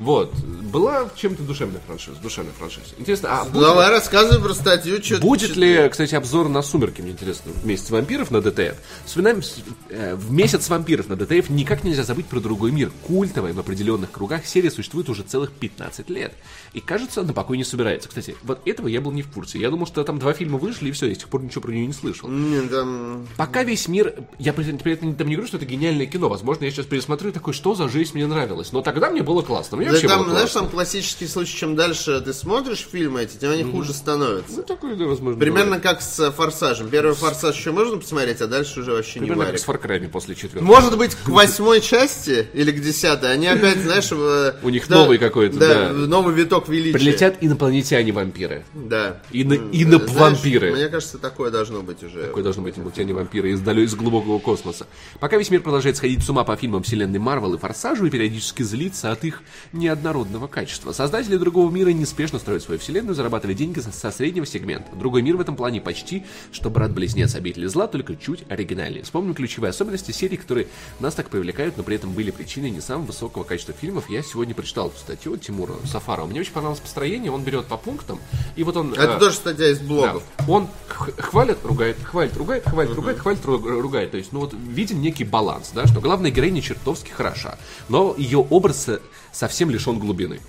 Вот. 0.00 0.32
Была 0.72 1.10
чем-то 1.14 1.42
душевная 1.42 1.80
франшиза. 1.86 2.16
Душевная 2.22 2.54
франшиза. 2.54 2.94
Интересно, 2.96 3.40
а 3.40 3.44
будет, 3.44 3.62
Давай 3.62 3.90
рассказывай 3.90 4.42
про 4.42 4.54
статью. 4.54 5.02
Что 5.02 5.18
будет 5.18 5.56
ли, 5.56 5.88
кстати, 5.90 6.14
обзор 6.14 6.48
на 6.48 6.62
«Сумерки», 6.62 7.02
мне 7.02 7.10
интересно, 7.10 7.52
в 7.52 7.66
месяц 7.66 7.90
вампиров 7.90 8.30
на 8.30 8.40
DTF? 8.40 8.76
Вспоминаем, 9.04 9.42
э, 9.90 10.14
в 10.14 10.32
месяц 10.32 10.70
вампиров 10.70 11.08
на 11.08 11.16
ДТФ 11.16 11.50
никак 11.50 11.84
нельзя 11.84 12.02
забыть 12.02 12.26
про 12.26 12.40
другой 12.40 12.72
мир. 12.72 12.90
Культовая 13.06 13.52
в 13.52 13.60
определенных 13.60 14.10
кругах 14.10 14.46
серия 14.46 14.70
существует 14.70 15.10
уже 15.10 15.22
целых 15.22 15.52
15 15.52 16.08
лет. 16.08 16.32
И, 16.72 16.80
кажется, 16.80 17.22
на 17.22 17.34
покой 17.34 17.58
не 17.58 17.64
собирается. 17.64 18.08
Кстати, 18.08 18.34
вот 18.42 18.62
этого 18.64 18.88
я 18.88 19.02
был 19.02 19.12
не 19.12 19.20
в 19.20 19.30
курсе. 19.30 19.58
Я 19.58 19.68
думал, 19.68 19.86
что 19.86 20.02
там 20.02 20.18
два 20.18 20.32
фильма 20.32 20.56
вышли, 20.56 20.88
и 20.88 20.92
все, 20.92 21.08
я 21.08 21.14
с 21.14 21.18
тех 21.18 21.28
пор 21.28 21.42
ничего 21.42 21.60
про 21.60 21.72
нее 21.72 21.86
не 21.86 21.92
слышал. 21.92 22.26
Не, 22.26 22.66
там... 22.68 23.26
Пока 23.36 23.64
весь 23.64 23.86
мир... 23.86 24.14
Я 24.38 24.54
при 24.54 24.92
этом 24.92 25.10
не 25.10 25.34
говорю, 25.34 25.46
что 25.46 25.58
это 25.58 25.66
гениальное 25.66 26.06
кино. 26.06 26.30
Возможно, 26.30 26.64
я 26.64 26.70
сейчас 26.70 26.86
пересмотрю 26.86 27.32
такой, 27.32 27.52
что 27.52 27.74
за 27.74 27.86
жизнь 27.90 28.12
мне 28.14 28.26
нравилось. 28.26 28.72
Но 28.72 28.80
тогда 28.80 29.10
мне 29.10 29.22
было 29.22 29.42
классно. 29.42 29.76
Мне 29.76 29.89
Да 30.02 30.08
там, 30.08 30.20
было 30.24 30.30
знаешь, 30.30 30.50
там 30.50 30.68
классический 30.68 31.26
случай, 31.26 31.56
чем 31.56 31.76
дальше 31.76 32.20
ты 32.20 32.32
смотришь 32.32 32.86
фильмы 32.90 33.22
эти, 33.22 33.36
тем 33.36 33.50
они 33.50 33.62
хуже 33.64 33.92
становятся. 33.92 34.56
Ну, 34.58 34.62
такое, 34.62 34.94
да, 34.96 35.04
возможно. 35.06 35.38
Примерно 35.40 35.76
бывает. 35.76 35.82
как 35.82 36.02
с 36.02 36.30
«Форсажем». 36.32 36.88
Первый 36.88 37.14
«Форсаж» 37.14 37.56
еще 37.56 37.72
можно 37.72 37.96
посмотреть, 37.98 38.40
а 38.40 38.46
дальше 38.46 38.80
уже 38.80 38.92
вообще 38.92 39.18
Примерно 39.20 39.34
не 39.34 39.40
как 39.40 39.48
варик. 39.52 39.60
с 39.60 39.66
Far 39.68 40.00
Cry 40.00 40.08
после 40.08 40.34
четвертого. 40.34 40.62
Может 40.64 40.96
быть, 40.98 41.14
к 41.14 41.28
восьмой 41.28 41.80
части 41.80 42.46
или 42.52 42.70
к 42.72 42.80
десятой 42.80 43.32
они 43.32 43.46
опять, 43.46 43.78
знаешь... 43.78 44.10
в- 44.10 44.54
У 44.62 44.68
них 44.68 44.88
новый 44.88 45.18
какой-то, 45.18 45.58
да. 45.58 45.92
новый 45.92 46.34
виток 46.34 46.68
величия. 46.68 46.98
Прилетят 46.98 47.36
инопланетяне-вампиры. 47.42 48.64
Да. 48.74 49.20
Иноп-вампиры. 49.32 50.58
знаешь, 50.70 50.74
Мне 50.74 50.88
кажется, 50.88 51.18
такое 51.18 51.50
должно 51.50 51.82
быть 51.82 52.02
уже. 52.02 52.22
Какой 52.26 52.42
должен 52.42 52.62
быть 52.62 52.76
инопланетяне-вампиры 52.78 53.50
из 53.52 53.94
глубокого 53.94 54.38
космоса. 54.38 54.86
Пока 55.18 55.36
весь 55.36 55.50
мир 55.50 55.60
продолжает 55.62 55.96
сходить 55.96 56.22
с 56.22 56.28
ума 56.30 56.44
по 56.44 56.56
фильмам 56.56 56.82
вселенной 56.82 57.18
Марвел 57.18 57.54
и 57.54 57.58
Форсажу 57.58 58.06
и 58.06 58.10
периодически 58.10 58.62
злиться 58.62 59.10
от 59.12 59.24
их 59.24 59.42
неоднородного 59.80 60.46
качества. 60.46 60.92
Создатели 60.92 61.36
другого 61.36 61.70
мира 61.70 61.88
неспешно 61.90 62.38
строят 62.38 62.62
свою 62.62 62.78
вселенную, 62.78 63.14
зарабатывая 63.14 63.54
деньги 63.54 63.80
со, 63.80 64.10
среднего 64.10 64.46
сегмента. 64.46 64.94
Другой 64.94 65.22
мир 65.22 65.36
в 65.36 65.40
этом 65.40 65.56
плане 65.56 65.80
почти, 65.80 66.24
что 66.52 66.70
брат-близнец 66.70 67.34
обители 67.34 67.66
зла, 67.66 67.86
только 67.86 68.16
чуть 68.16 68.44
оригинальнее. 68.48 69.02
Вспомним 69.02 69.34
ключевые 69.34 69.70
особенности 69.70 70.12
серий, 70.12 70.36
которые 70.36 70.68
нас 71.00 71.14
так 71.14 71.30
привлекают, 71.30 71.76
но 71.76 71.82
при 71.82 71.96
этом 71.96 72.12
были 72.12 72.30
причиной 72.30 72.70
не 72.70 72.80
самого 72.80 73.06
высокого 73.06 73.44
качества 73.44 73.74
фильмов. 73.74 74.08
Я 74.08 74.22
сегодня 74.22 74.54
прочитал 74.54 74.88
эту 74.88 74.98
статью 74.98 75.36
Тимура 75.36 75.74
Сафарова. 75.84 76.26
Мне 76.26 76.40
очень 76.40 76.52
понравилось 76.52 76.80
построение, 76.80 77.32
он 77.32 77.42
берет 77.42 77.66
по 77.66 77.76
пунктам, 77.76 78.20
и 78.56 78.62
вот 78.62 78.76
он... 78.76 78.92
Это 78.92 79.14
э, 79.14 79.18
тоже 79.18 79.36
статья 79.36 79.70
из 79.70 79.78
да. 79.78 79.86
блогов. 79.86 80.22
Он 80.46 80.68
х- 80.88 81.12
хвалит, 81.18 81.58
ругает, 81.64 81.96
хвалит, 82.02 82.36
ругает, 82.36 82.64
хвалит, 82.64 82.94
ругает, 82.94 83.18
хвалит, 83.18 83.44
ру- 83.44 83.80
ругает. 83.80 84.10
То 84.10 84.18
есть, 84.18 84.32
ну 84.32 84.40
вот 84.40 84.52
виден 84.54 85.00
некий 85.00 85.24
баланс, 85.24 85.72
да, 85.74 85.86
что 85.86 86.00
главная 86.00 86.30
героиня 86.30 86.60
чертовски 86.60 87.10
хороша, 87.10 87.58
но 87.88 88.14
ее 88.18 88.38
образ 88.38 88.88
э, 88.88 89.00
совсем 89.32 89.70
лишен 89.70 89.98
глубины. 89.98 90.40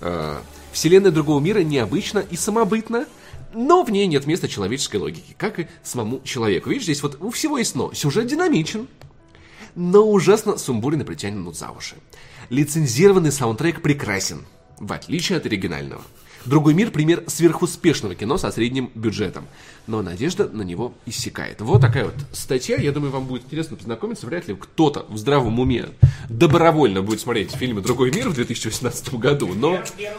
Э, 0.00 0.38
Вселенная 0.72 1.10
другого 1.10 1.40
мира 1.40 1.60
необычна 1.60 2.20
и 2.20 2.36
самобытна, 2.36 3.06
но 3.54 3.82
в 3.82 3.90
ней 3.90 4.06
нет 4.06 4.26
места 4.26 4.48
человеческой 4.48 4.96
логики, 4.96 5.34
как 5.36 5.58
и 5.58 5.68
самому 5.82 6.22
человеку. 6.24 6.70
Видишь, 6.70 6.84
здесь 6.84 7.02
вот 7.02 7.18
у 7.20 7.30
всего 7.30 7.58
есть 7.58 7.74
но. 7.74 7.92
Сюжет 7.92 8.26
динамичен, 8.26 8.88
но 9.74 10.08
ужасно 10.08 10.56
сумбурен 10.56 11.02
и 11.02 11.04
притянут 11.04 11.56
за 11.56 11.70
уши. 11.70 11.96
Лицензированный 12.48 13.32
саундтрек 13.32 13.82
прекрасен, 13.82 14.44
в 14.78 14.92
отличие 14.92 15.38
от 15.38 15.46
оригинального. 15.46 16.02
Другой 16.46 16.74
мир– 16.74 16.90
пример 16.92 17.24
сверхуспешного 17.26 18.14
кино 18.14 18.36
со 18.38 18.50
средним 18.50 18.90
бюджетом. 18.94 19.46
Но 19.86 20.02
надежда 20.02 20.48
на 20.48 20.62
него 20.62 20.94
иссякает. 21.06 21.60
Вот 21.60 21.80
такая 21.80 22.06
вот 22.06 22.14
статья. 22.32 22.76
Я 22.76 22.92
думаю, 22.92 23.12
вам 23.12 23.26
будет 23.26 23.44
интересно 23.44 23.76
познакомиться. 23.76 24.26
Вряд 24.26 24.48
ли 24.48 24.54
кто-то 24.54 25.06
в 25.08 25.16
здравом 25.16 25.58
уме 25.58 25.88
добровольно 26.28 27.02
будет 27.02 27.20
смотреть 27.20 27.52
фильмы 27.52 27.80
«Другой 27.80 28.12
мир» 28.12 28.28
в 28.28 28.34
2018 28.34 29.14
году. 29.14 29.52
Но 29.54 29.82
Первый 29.96 30.16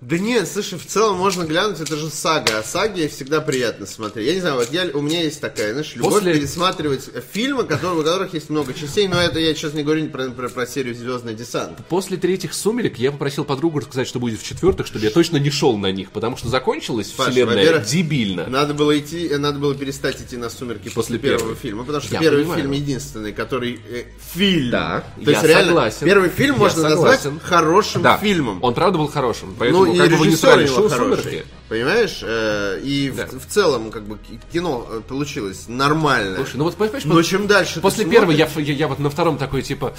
да. 0.00 0.18
Нет, 0.18 0.48
слушай, 0.48 0.78
в 0.78 0.86
целом 0.86 1.16
можно 1.18 1.44
глянуть, 1.44 1.80
это 1.80 1.96
же 1.96 2.08
сага, 2.10 2.58
а 2.58 2.62
саги 2.62 3.06
всегда 3.08 3.40
приятно 3.40 3.86
смотреть. 3.86 4.26
Я 4.26 4.34
не 4.34 4.40
знаю, 4.40 4.56
вот 4.56 4.68
я, 4.72 4.86
у 4.94 5.00
меня 5.00 5.22
есть 5.22 5.40
такая, 5.40 5.72
знаешь, 5.72 5.94
любовь 5.94 6.14
После- 6.14 6.34
пересматривать 6.34 7.08
фильмы, 7.32 7.64
которые, 7.64 8.00
у 8.00 8.02
которых 8.02 8.34
есть 8.34 8.50
много 8.50 8.72
частей, 8.74 9.08
но 9.08 9.20
это 9.20 9.38
я 9.38 9.54
сейчас 9.54 9.74
не 9.74 9.82
говорю 9.82 10.08
про, 10.08 10.30
про, 10.30 10.48
про 10.48 10.66
серию 10.66 10.94
«Звездный 10.94 11.34
десант». 11.34 11.78
после 11.88 12.16
третьих 12.16 12.54
«Сумерек» 12.54 12.98
я 12.98 13.12
попросил 13.12 13.44
подругу 13.44 13.80
рассказать, 13.80 14.08
что 14.08 14.18
будет 14.18 14.40
в 14.40 14.44
четвертых, 14.44 14.86
чтобы 14.86 15.04
я 15.04 15.10
точно 15.10 15.36
не 15.38 15.50
шел 15.50 15.76
на 15.76 15.90
них, 15.92 16.10
потому 16.12 16.36
что 16.36 16.48
закончилась 16.48 17.08
Паш, 17.08 17.28
вселенная 17.28 17.78
дебильно. 17.80 18.46
Надо 18.46 18.74
было 18.74 18.98
идти, 18.98 19.26
э, 19.28 19.38
надо 19.38 19.58
было 19.58 19.74
перестать 19.74 20.20
идти 20.20 20.36
на 20.36 20.48
«Сумерки» 20.50 20.84
после, 20.88 21.00
После 21.00 21.18
первого 21.18 21.38
первого. 21.40 21.56
фильма, 21.56 21.84
потому 21.84 22.02
что 22.02 22.14
Я 22.14 22.20
первый 22.20 22.42
понимаю. 22.42 22.60
фильм 22.62 22.72
единственный, 22.72 23.32
который 23.32 23.80
э, 23.90 24.04
фильм. 24.34 24.70
Да, 24.70 25.04
То 25.16 25.30
я 25.30 25.30
есть 25.32 25.42
реально 25.44 25.66
согласен. 25.68 26.06
первый 26.06 26.28
фильм 26.30 26.54
Я 26.54 26.58
можно 26.60 26.82
согласен. 26.88 27.30
назвать 27.34 27.42
хорошим 27.42 28.02
Да, 28.02 28.18
фильмом. 28.18 28.58
он 28.62 28.74
правда 28.74 28.98
был 28.98 29.08
хорошим, 29.08 29.54
поэтому 29.58 29.84
ну 29.86 29.89
и 29.94 29.98
как 29.98 30.10
бы 30.10 30.16
вы 30.16 30.26
не 30.26 30.32
него 30.32 30.66
шоу 30.66 30.88
хороший, 30.88 31.22
«Сумерки». 31.22 31.46
понимаешь? 31.68 32.18
Э, 32.22 32.80
И 32.82 33.10
в- 33.10 33.16
Да. 33.16 33.26
в, 33.26 33.46
целом 33.46 33.90
как 33.90 34.02
бы 34.04 34.16
ки- 34.18 34.40
кино 34.52 34.86
э, 34.90 35.00
получилось 35.06 35.64
нормальное. 35.68 36.36
Слушай, 36.36 36.56
ну 36.56 36.64
вот 36.64 36.76
понимаешь, 36.76 37.04
Но 37.04 37.22
чем 37.22 37.46
дальше 37.46 37.80
после 37.80 38.04
первого 38.04 38.32
я, 38.32 38.48
я, 38.56 38.72
я 38.72 38.88
вот 38.88 38.98
на 38.98 39.10
втором 39.10 39.38
такой 39.38 39.62
типа. 39.62 39.94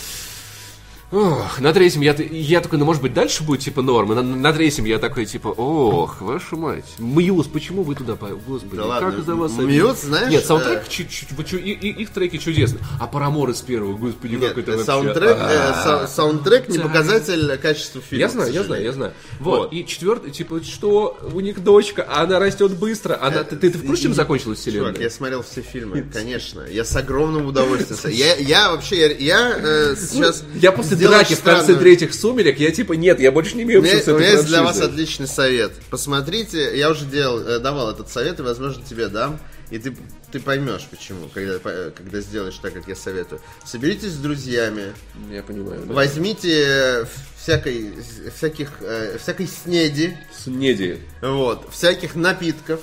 Ох, 1.11 1.59
на 1.59 1.73
третьем 1.73 2.01
я, 2.01 2.13
я 2.13 2.61
такой, 2.61 2.79
ну 2.79 2.85
может 2.85 3.01
быть 3.01 3.13
дальше 3.13 3.43
будет 3.43 3.59
типа 3.59 3.81
норм. 3.81 4.13
И 4.13 4.15
на, 4.15 4.21
на 4.23 4.53
третьем 4.53 4.85
я 4.85 4.97
такой 4.97 5.25
типа, 5.25 5.49
ох, 5.49 6.21
вашу 6.21 6.55
мать. 6.55 6.85
Muse, 6.99 7.47
почему 7.47 7.83
вы 7.83 7.95
туда, 7.95 8.15
по- 8.15 8.27
господи, 8.27 8.77
Да 8.77 8.83
как 8.83 9.01
ладно, 9.03 9.21
за 9.21 9.35
вас 9.35 9.51
Muse, 9.57 10.03
знаешь, 10.03 10.31
Нет, 10.31 10.45
саундтрек, 10.45 10.83
э, 10.83 10.89
чуть- 10.89 11.09
чуть- 11.09 11.53
и- 11.53 11.57
и- 11.73 12.01
их 12.01 12.11
треки 12.11 12.37
чудесны. 12.37 12.79
А 12.97 13.07
Paramore 13.07 13.49
из 13.49 13.59
первого, 13.61 13.97
господи, 13.97 14.35
Нет, 14.35 14.49
как 14.53 14.59
это 14.59 14.71
вообще. 14.71 14.85
саундтрек, 14.85 15.31
э, 15.31 15.35
А. 15.37 15.83
са- 15.85 16.07
саундтрек 16.07 16.69
не 16.69 16.79
показатель 16.79 17.57
качества 17.57 18.01
фильма. 18.01 18.21
Я 18.21 18.29
знаю, 18.29 18.53
я 18.53 18.63
знаю, 18.63 18.81
я 18.83 18.91
знаю. 18.93 19.13
Вот. 19.39 19.57
Вот. 19.59 19.73
И 19.73 19.85
четвертый, 19.85 20.31
типа, 20.31 20.63
что 20.63 21.17
у 21.33 21.41
них 21.41 21.61
дочка, 21.61 22.07
а 22.09 22.21
она 22.23 22.39
растет 22.39 22.71
быстро. 22.77 23.19
Она, 23.21 23.43
ты, 23.43 23.57
ты, 23.57 23.69
ты 23.69 23.77
в 23.79 23.97
чем 23.99 24.13
закончилась 24.13 24.59
вселенная? 24.59 24.91
Чувак, 24.93 25.01
я 25.03 25.09
смотрел 25.09 25.43
все 25.43 25.61
фильмы, 25.61 26.05
конечно. 26.13 26.61
Я 26.71 26.85
с 26.85 26.95
огромным 26.95 27.47
удовольствием. 27.47 28.15
Я, 28.15 28.35
я 28.37 28.71
вообще, 28.71 28.97
я, 28.97 29.07
я, 29.17 29.57
э, 29.57 29.95
сейчас... 29.99 30.45
Я 30.55 30.71
после 30.71 31.00
драки 31.09 31.33
в 31.35 31.41
конце 31.43 31.61
странную- 31.63 31.79
третьих 31.81 32.13
сумерек, 32.13 32.59
я 32.59 32.71
типа, 32.71 32.93
нет, 32.93 33.19
я 33.19 33.31
больше 33.31 33.55
не 33.55 33.63
имею 33.63 33.79
У 33.81 33.83
меня, 33.83 33.93
с 33.93 34.07
у 34.07 34.11
этой 34.11 34.19
меня 34.19 34.31
есть 34.31 34.45
для 34.47 34.63
вас 34.63 34.79
отличный 34.81 35.27
совет. 35.27 35.71
Посмотрите, 35.89 36.77
я 36.77 36.89
уже 36.89 37.05
делал, 37.05 37.39
э, 37.39 37.59
давал 37.59 37.91
этот 37.91 38.09
совет, 38.09 38.39
и, 38.39 38.43
возможно, 38.43 38.83
тебе 38.87 39.07
дам. 39.07 39.39
И 39.69 39.79
ты, 39.79 39.95
ты 40.33 40.41
поймешь, 40.41 40.85
почему, 40.91 41.29
когда, 41.33 41.57
когда 41.59 42.19
сделаешь 42.19 42.57
так, 42.61 42.73
как 42.73 42.89
я 42.89 42.95
советую. 42.95 43.39
Соберитесь 43.65 44.11
с 44.11 44.17
друзьями, 44.17 44.93
Я 45.31 45.43
понимаю. 45.43 45.83
да. 45.85 45.93
возьмите 45.93 46.65
э, 46.67 47.05
всякой, 47.41 47.93
всяких, 48.35 48.69
э, 48.81 49.17
всякой 49.21 49.47
снеди, 49.47 50.17
Снеди. 50.43 50.99
вот, 51.21 51.69
всяких 51.71 52.15
напитков, 52.15 52.81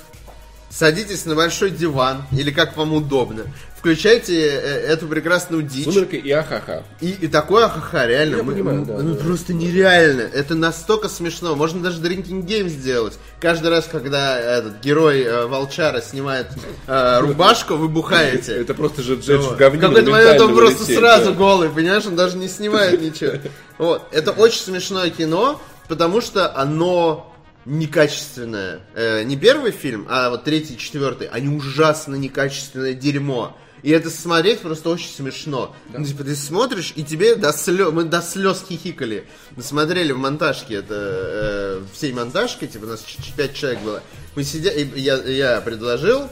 садитесь 0.71 1.25
на 1.25 1.35
большой 1.35 1.69
диван, 1.69 2.23
или 2.31 2.49
как 2.51 2.75
вам 2.75 2.93
удобно, 2.93 3.43
включайте 3.79 4.45
э, 4.45 4.87
эту 4.87 5.07
прекрасную 5.07 5.63
дичь, 5.63 5.85
Сумерка 5.85 6.17
и 6.17 6.29
ахаха. 6.31 6.83
и, 6.99 7.11
и 7.11 7.27
такое 7.27 7.65
ахаха, 7.65 8.05
реально, 8.05 8.35
Я 8.37 8.43
мы- 8.43 8.51
понимаю, 8.53 8.79
ну, 8.79 8.85
да, 8.85 8.97
ну, 9.01 9.15
да. 9.15 9.23
просто 9.23 9.53
нереально. 9.53 10.21
Это 10.21 10.53
настолько 10.55 11.07
смешно. 11.07 11.55
Можно 11.55 11.81
даже 11.81 12.01
drinking 12.01 12.45
game 12.45 12.67
сделать. 12.67 13.17
Каждый 13.39 13.69
раз, 13.69 13.87
когда 13.89 14.37
этот 14.37 14.81
герой 14.81 15.21
э, 15.21 15.45
волчара 15.45 16.01
снимает 16.01 16.47
э, 16.87 17.19
рубашку, 17.21 17.75
вы 17.75 17.87
бухаете. 17.87 18.53
Это 18.57 18.73
просто 18.73 19.01
же 19.01 19.15
джедж 19.15 19.43
в 19.43 19.55
говне. 19.55 19.79
В 19.79 19.81
какой-то 19.81 20.11
момент 20.11 20.41
он 20.41 20.55
просто 20.55 20.83
сразу 20.83 21.33
голый, 21.33 21.69
понимаешь, 21.69 22.05
он 22.05 22.17
даже 22.17 22.35
не 22.37 22.49
снимает 22.49 23.01
ничего. 23.01 23.33
Вот. 23.77 24.03
Это 24.11 24.31
очень 24.31 24.59
смешное 24.61 25.09
кино, 25.09 25.61
потому 25.87 26.19
что 26.19 26.53
оно 26.53 27.33
некачественное. 27.65 28.81
Э, 28.93 29.23
не 29.23 29.37
первый 29.37 29.71
фильм, 29.71 30.05
а 30.09 30.29
вот 30.31 30.43
третий, 30.43 30.77
четвертый, 30.77 31.27
они 31.27 31.47
ужасно 31.55 32.15
некачественное 32.15 32.93
дерьмо. 32.93 33.55
И 33.83 33.91
это 33.91 34.09
смотреть 34.09 34.59
просто 34.59 34.89
очень 34.89 35.09
смешно. 35.09 35.75
Ну, 35.93 36.05
типа, 36.05 36.23
ты 36.23 36.35
смотришь, 36.35 36.93
и 36.95 37.03
тебе 37.03 37.35
до 37.35 37.51
слез, 37.53 37.91
мы 37.91 38.03
до 38.03 38.21
слез 38.21 38.63
хихикали. 38.67 39.25
Мы 39.55 39.63
смотрели 39.63 40.11
в 40.11 40.17
монтажке, 40.17 40.75
это 40.75 40.95
э, 40.97 41.81
всей 41.93 42.11
монтажкой, 42.13 42.67
типа, 42.67 42.85
у 42.85 42.87
нас 42.87 43.03
ч- 43.03 43.21
ч- 43.21 43.33
пять 43.35 43.53
человек 43.55 43.79
было. 43.81 44.03
Мы 44.35 44.43
сидели, 44.43 44.91
я, 44.99 45.15
я 45.23 45.61
предложил, 45.61 46.27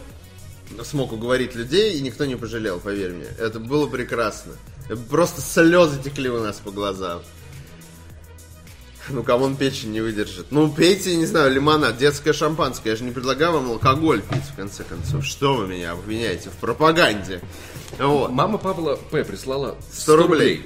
смог 0.84 1.14
уговорить 1.14 1.56
людей, 1.56 1.98
и 1.98 2.02
никто 2.02 2.26
не 2.26 2.36
пожалел, 2.36 2.80
поверь 2.80 3.12
мне. 3.14 3.28
Это 3.40 3.60
было 3.60 3.88
прекрасно. 3.88 4.54
Просто 5.10 5.42
слезы 5.42 6.02
текли 6.04 6.30
у 6.30 6.40
нас 6.42 6.58
по 6.58 6.72
глазам. 6.72 7.22
Ну, 9.10 9.24
кому 9.24 9.46
он 9.46 9.56
печень 9.56 9.92
не 9.92 10.02
выдержит. 10.02 10.48
Ну, 10.52 10.70
пейте, 10.70 11.16
не 11.16 11.26
знаю, 11.26 11.52
лимонад, 11.54 11.98
детское 11.98 12.34
шампанское. 12.34 12.92
Я 12.92 12.96
же 12.96 13.04
не 13.04 13.12
предлагаю 13.12 13.54
вам 13.54 13.72
алкоголь 13.72 14.22
пить, 14.22 14.44
в 14.52 14.56
конце 14.56 14.84
концов. 14.84 15.26
Что 15.26 15.56
вы 15.56 15.68
меня 15.68 15.92
обвиняете 15.92 16.50
в 16.50 16.54
пропаганде? 16.54 17.42
Вот. 17.98 18.32
Мама 18.32 18.58
Павла 18.58 18.96
П. 18.96 19.24
прислала 19.24 19.78
100 19.94 20.16
рублей. 20.16 20.66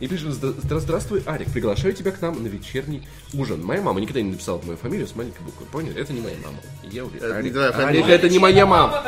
И 0.00 0.06
пишет, 0.06 0.28
«Здра- 0.28 0.54
здра- 0.62 0.78
здравствуй, 0.78 1.22
Арик, 1.26 1.50
приглашаю 1.52 1.92
тебя 1.92 2.12
к 2.12 2.20
нам 2.22 2.40
на 2.40 2.46
вечерний 2.46 3.06
ужин. 3.34 3.64
Моя 3.64 3.82
мама 3.82 4.00
никогда 4.00 4.20
не 4.22 4.30
написала 4.30 4.60
мою 4.64 4.76
фамилию 4.78 5.08
с 5.08 5.16
маленькой 5.16 5.40
буквы, 5.42 5.66
понял? 5.66 5.92
Это 5.96 6.12
не 6.12 6.20
моя 6.20 6.36
мама. 6.44 6.58
Я 6.84 7.04
уверен. 7.04 7.24
Это 7.24 7.32
не 7.34 7.38
Арик, 7.40 7.52
твоя 7.52 7.68
Арик, 7.70 7.76
фамилия. 7.82 8.14
это 8.14 8.28
не 8.28 8.38
моя 8.38 8.66
мама. 8.66 9.02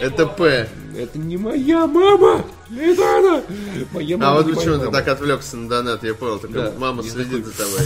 Это. 0.00 0.26
П. 0.26 0.68
Это 0.96 1.18
не 1.18 1.36
моя 1.36 1.86
мама. 1.88 2.44
Это 2.78 3.18
она. 3.18 3.42
Моя 3.92 4.16
мама 4.18 4.30
А 4.38 4.42
вот 4.42 4.54
почему 4.54 4.78
ты 4.78 4.90
так 4.92 5.08
отвлекся 5.08 5.56
на 5.56 5.68
донат, 5.68 6.04
я 6.04 6.14
понял. 6.14 6.38
Так 6.38 6.52
Да. 6.52 6.72
мама 6.78 7.02
Я 7.02 7.10
следит 7.10 7.44
за 7.46 7.52
тобой. 7.52 7.80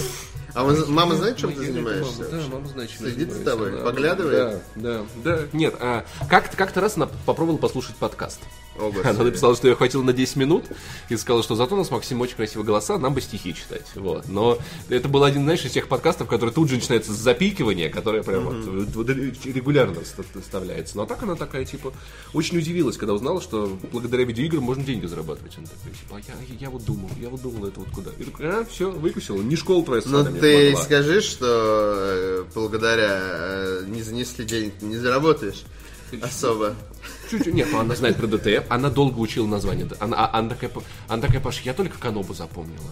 А 0.52 0.62
вы- 0.64 0.86
мама 0.86 1.16
знает, 1.16 1.36
чем 1.38 1.52
ты 1.52 1.64
занимаешься? 1.64 2.22
мама, 2.22 2.30
Да, 2.30 2.40
мама 2.52 2.68
знает, 2.68 2.90
чем 2.90 2.98
Следит 3.00 3.32
за 3.32 3.44
тобой? 3.44 3.72
Поглядывает? 3.82 4.60
Да, 4.76 5.00
да, 5.24 5.36
да. 5.36 5.38
Нет, 5.52 5.74
а, 5.80 6.04
как-то 6.28 6.56
как 6.56 6.76
раз 6.76 6.96
она 6.96 7.08
попробовала 7.26 7.58
послушать 7.58 7.96
подкаст. 7.96 8.38
О. 8.78 8.92
Она 9.04 9.24
написала, 9.24 9.54
что 9.54 9.68
ее 9.68 9.76
хватило 9.76 10.02
на 10.02 10.12
10 10.12 10.36
минут 10.36 10.64
и 11.08 11.16
сказала, 11.16 11.42
что 11.42 11.54
зато 11.54 11.74
у 11.74 11.78
нас 11.78 11.90
Максим 11.90 12.20
очень 12.20 12.36
красивые 12.36 12.66
голоса, 12.66 12.98
нам 12.98 13.14
бы 13.14 13.20
стихи 13.20 13.54
читать. 13.54 13.86
Вот. 13.94 14.28
Но 14.28 14.58
это 14.88 15.08
был 15.08 15.22
один, 15.24 15.42
знаешь, 15.44 15.64
из 15.64 15.72
тех 15.72 15.86
подкастов, 15.88 16.28
который 16.28 16.50
тут 16.50 16.68
же 16.68 16.76
начинается 16.76 17.12
с 17.12 17.16
запикивания, 17.16 17.88
которое 17.90 18.22
прям 18.22 18.44
вот, 18.44 18.94
вот 18.94 19.08
регулярно 19.08 20.00
ст- 20.04 20.24
вставляется. 20.42 20.96
Но 20.96 21.06
так 21.06 21.22
она 21.22 21.36
такая, 21.36 21.64
типа, 21.64 21.92
очень 22.32 22.58
удивилась, 22.58 22.96
когда 22.96 23.14
узнала, 23.14 23.40
что 23.40 23.78
благодаря 23.92 24.24
видеоиграм 24.24 24.62
можно 24.62 24.82
деньги 24.82 25.06
зарабатывать. 25.06 25.56
Она 25.56 25.66
такая, 25.66 25.94
типа, 25.94 26.16
а 26.16 26.42
я, 26.52 26.56
я 26.60 26.70
вот 26.70 26.84
думал, 26.84 27.10
я 27.20 27.28
вот 27.28 27.42
думал, 27.42 27.66
это 27.66 27.80
вот 27.80 27.90
куда. 27.90 28.10
И 28.18 28.24
такой, 28.24 28.48
а, 28.48 28.64
все, 28.64 28.90
выкусила. 28.90 29.40
Не 29.40 29.56
школа 29.56 29.84
твоя 29.84 30.02
Ну 30.04 30.24
ты 30.24 30.64
помогла. 30.66 30.82
скажи, 30.82 31.20
что 31.20 31.46
э, 31.46 32.44
благодаря 32.54 33.20
э, 33.22 33.84
не 33.86 34.02
занесли 34.02 34.44
денег 34.44 34.74
не 34.82 34.96
заработаешь 34.96 35.62
особо. 36.22 36.74
Чуть-чуть, 37.36 37.54
нет, 37.54 37.68
ну 37.72 37.80
она 37.80 37.94
знает 37.94 38.16
про 38.16 38.26
DTF, 38.26 38.64
она 38.68 38.90
долго 38.90 39.18
учила 39.18 39.46
название. 39.46 39.88
Она, 40.00 40.16
а- 40.16 40.38
она, 40.38 40.50
такая, 40.50 40.70
она 41.08 41.22
такая, 41.22 41.40
Паш, 41.40 41.60
я 41.62 41.74
только 41.74 41.98
Канобу 41.98 42.34
запомнила. 42.34 42.84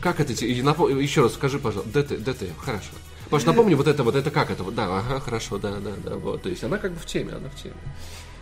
Как 0.00 0.20
это? 0.20 0.32
Еще 0.32 1.22
раз 1.22 1.34
скажи, 1.34 1.58
пожалуйста, 1.58 2.02
DT, 2.02 2.22
DTF, 2.22 2.56
хорошо. 2.58 2.90
Паш, 3.30 3.44
напомни 3.44 3.74
вот 3.74 3.88
это, 3.88 4.02
вот 4.04 4.14
это 4.14 4.30
как 4.30 4.50
это? 4.50 4.62
Да, 4.70 4.98
ага, 4.98 5.20
хорошо, 5.20 5.58
да, 5.58 5.76
да, 5.76 5.90
да, 6.04 6.16
вот. 6.16 6.42
То 6.42 6.48
есть 6.48 6.62
она 6.62 6.78
как 6.78 6.92
бы 6.92 6.98
в 6.98 7.06
теме, 7.06 7.32
она 7.32 7.48
в 7.48 7.60
теме. 7.60 7.74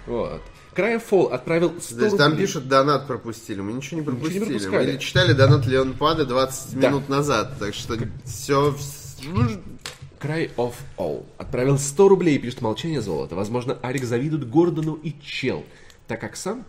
Вот. 0.06 0.42
Края 0.74 0.98
Фол 0.98 1.26
отправил 1.32 1.72
100 1.80 1.96
То 1.96 2.04
есть 2.04 2.16
там 2.18 2.30
рублей. 2.32 2.46
пишут, 2.46 2.68
донат 2.68 3.06
пропустили. 3.06 3.60
Мы 3.60 3.72
ничего 3.72 4.00
не 4.00 4.06
Ничего 4.06 4.12
не 4.12 4.18
пропустили. 4.20 4.44
пропускали. 4.44 4.92
Мы 4.92 4.98
читали 4.98 5.32
донат 5.32 5.66
Леонпада 5.66 6.26
20 6.26 6.78
Да. 6.80 6.88
минут 6.88 7.08
назад. 7.08 7.54
Так 7.58 7.74
что 7.74 7.96
все... 8.26 8.76
Cry 10.24 10.50
of 10.56 10.74
All 10.96 11.26
отправил 11.36 11.78
100 11.78 12.08
рублей 12.08 12.36
и 12.36 12.38
пишет 12.38 12.62
молчание 12.62 13.02
золота. 13.02 13.34
Возможно, 13.34 13.78
Арик 13.82 14.04
завидует 14.04 14.48
Гордону 14.48 14.94
и 14.94 15.12
Чел, 15.22 15.64
так 16.08 16.20
как 16.20 16.36
сам 16.36 16.64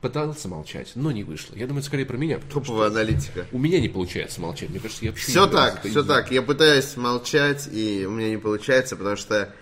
пытался 0.00 0.48
молчать, 0.48 0.92
но 0.94 1.10
не 1.10 1.24
вышло. 1.24 1.54
Я 1.56 1.66
думаю, 1.66 1.80
это 1.80 1.88
скорее 1.88 2.06
про 2.06 2.16
меня. 2.16 2.38
Топовая 2.52 2.88
аналитика. 2.88 3.46
У 3.52 3.58
меня 3.58 3.80
не 3.80 3.88
получается 3.88 4.40
молчать. 4.40 4.70
Мне 4.70 4.78
кажется, 4.78 5.04
я 5.04 5.10
вообще 5.10 5.26
Все 5.26 5.46
так, 5.46 5.82
все 5.84 6.02
так. 6.02 6.30
Я 6.30 6.42
пытаюсь 6.42 6.96
молчать, 6.96 7.68
и 7.72 8.06
у 8.06 8.10
меня 8.10 8.30
не 8.30 8.38
получается, 8.38 8.96
потому 8.96 9.16
что... 9.16 9.52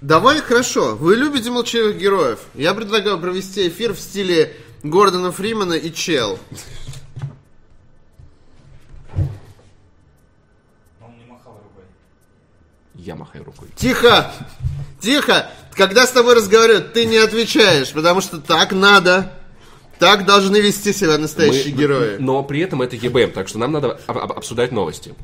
Давай 0.00 0.40
хорошо. 0.40 0.94
Вы 0.94 1.16
любите 1.16 1.50
молчаливых 1.50 1.98
героев. 1.98 2.40
Я 2.54 2.74
предлагаю 2.74 3.18
провести 3.18 3.68
эфир 3.68 3.94
в 3.94 4.00
стиле 4.00 4.54
Гордона 4.82 5.32
Фримана 5.32 5.72
и 5.72 5.92
Чел. 5.92 6.38
Он 11.00 11.16
не 11.18 11.24
махал 11.24 11.60
рукой. 11.62 11.84
Я 13.06 13.14
махаю 13.14 13.44
рукой. 13.44 13.68
Тихо! 13.76 14.32
Тихо! 15.00 15.48
Когда 15.74 16.06
с 16.08 16.10
тобой 16.10 16.34
разговаривают, 16.34 16.92
ты 16.92 17.04
не 17.06 17.18
отвечаешь, 17.18 17.92
потому 17.92 18.20
что 18.20 18.38
так 18.38 18.72
надо. 18.72 19.32
Так 20.00 20.26
должны 20.26 20.56
вести 20.56 20.92
себя 20.92 21.16
настоящие 21.16 21.72
Мы- 21.72 21.80
герои. 21.80 22.16
Но 22.18 22.42
при 22.42 22.60
этом 22.60 22.82
это 22.82 22.96
ЕБМ, 22.96 23.30
так 23.30 23.46
что 23.46 23.58
нам 23.58 23.70
надо 23.72 23.98
об- 24.08 24.18
об- 24.18 24.32
обсуждать 24.32 24.72
новости. 24.72 25.14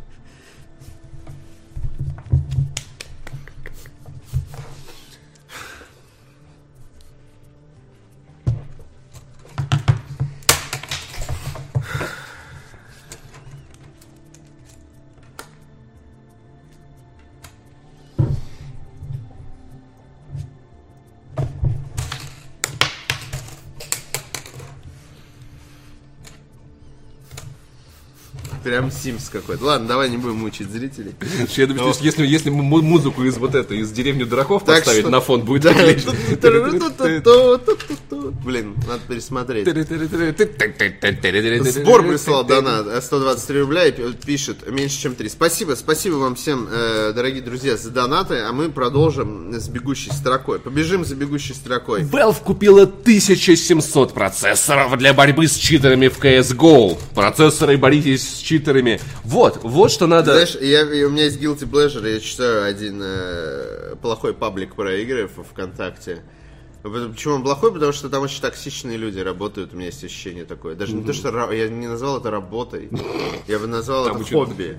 Прям 28.73 28.91
Симс 28.91 29.29
какой-то. 29.29 29.67
Ладно, 29.67 29.87
давай 29.87 30.09
не 30.09 30.17
будем 30.17 30.37
мучить 30.37 30.71
зрителей. 30.71 31.13
Я 31.57 31.67
думаю, 31.67 31.93
что 31.93 32.03
если, 32.03 32.27
если 32.27 32.49
музыку 32.49 33.23
из 33.23 33.37
вот 33.37 33.55
этой, 33.55 33.81
из 33.81 33.91
деревни 33.93 34.25
дураков 34.25 34.65
Так 34.65 34.79
поставить 34.79 35.01
что- 35.01 35.11
на 35.11 35.21
фон, 35.21 35.43
будет 35.43 35.67
выглядеть. 35.67 36.07
блин, 38.43 38.75
надо 38.89 39.03
пересмотреть. 39.07 39.67
Сбор 41.73 42.03
прислал 42.09 42.45
донат 42.45 42.87
э, 42.87 43.03
123 43.03 43.61
рубля 43.61 43.87
и 43.89 43.93
пи- 43.93 44.13
пишет 44.25 44.67
меньше, 44.71 44.99
чем 45.03 45.15
3. 45.17 45.29
Спасибо, 45.29 45.75
спасибо 45.75 46.14
вам 46.14 46.35
всем, 46.35 46.66
э, 46.73 47.12
дорогие 47.14 47.43
друзья, 47.43 47.77
за 47.77 47.91
донаты, 47.91 48.39
а 48.39 48.53
мы 48.53 48.70
продолжим 48.70 49.53
с 49.53 49.68
бегущей 49.68 50.12
строкой. 50.12 50.61
Побежим 50.61 51.05
за 51.05 51.14
бегущей 51.14 51.55
строкой. 51.55 52.05
Valve 52.05 52.43
купила 52.43 52.83
1700 52.85 54.14
процессоров 54.14 54.97
для 54.97 55.12
борьбы 55.12 55.47
с 55.47 55.57
читерами 55.57 56.09
в 56.09 56.18
CSGO. 56.18 56.97
Процессоры, 57.14 57.77
боритесь 57.77 58.27
с 58.27 58.39
читерами. 58.39 58.62
Вот, 59.25 59.61
вот 59.63 59.91
что 59.91 60.07
надо... 60.07 60.33
Знаешь, 60.33 60.57
я, 60.61 60.85
у 61.07 61.11
меня 61.11 61.25
есть 61.25 61.41
guilty 61.41 61.69
pleasure, 61.71 62.09
я 62.09 62.21
читаю 62.21 62.65
один 62.65 63.01
э, 63.03 63.97
плохой 64.01 64.35
паблик 64.35 64.75
про 64.75 64.95
игры 64.97 65.29
в 65.29 65.43
ВКонтакте. 65.43 66.23
Почему 66.83 67.35
он 67.37 67.43
плохой? 67.45 67.72
Потому 67.72 67.93
что 67.93 68.09
там 68.09 68.22
очень 68.24 68.41
токсичные 68.41 68.97
люди 68.97 69.20
работают, 69.20 69.72
у 69.72 69.76
меня 69.76 69.87
есть 69.87 70.03
ощущение 70.03 70.45
такое. 70.45 70.74
Даже 70.74 70.95
не 70.95 71.05
то, 71.05 71.12
что 71.12 71.53
я 71.53 71.68
не 71.68 71.87
назвал 71.87 72.18
это 72.18 72.30
работой, 72.30 72.89
я 73.47 73.59
бы 73.61 73.68
назвал 73.68 74.05
Там 74.07 74.16
это 74.16 74.24
очень- 74.24 74.35
хобби. 74.35 74.78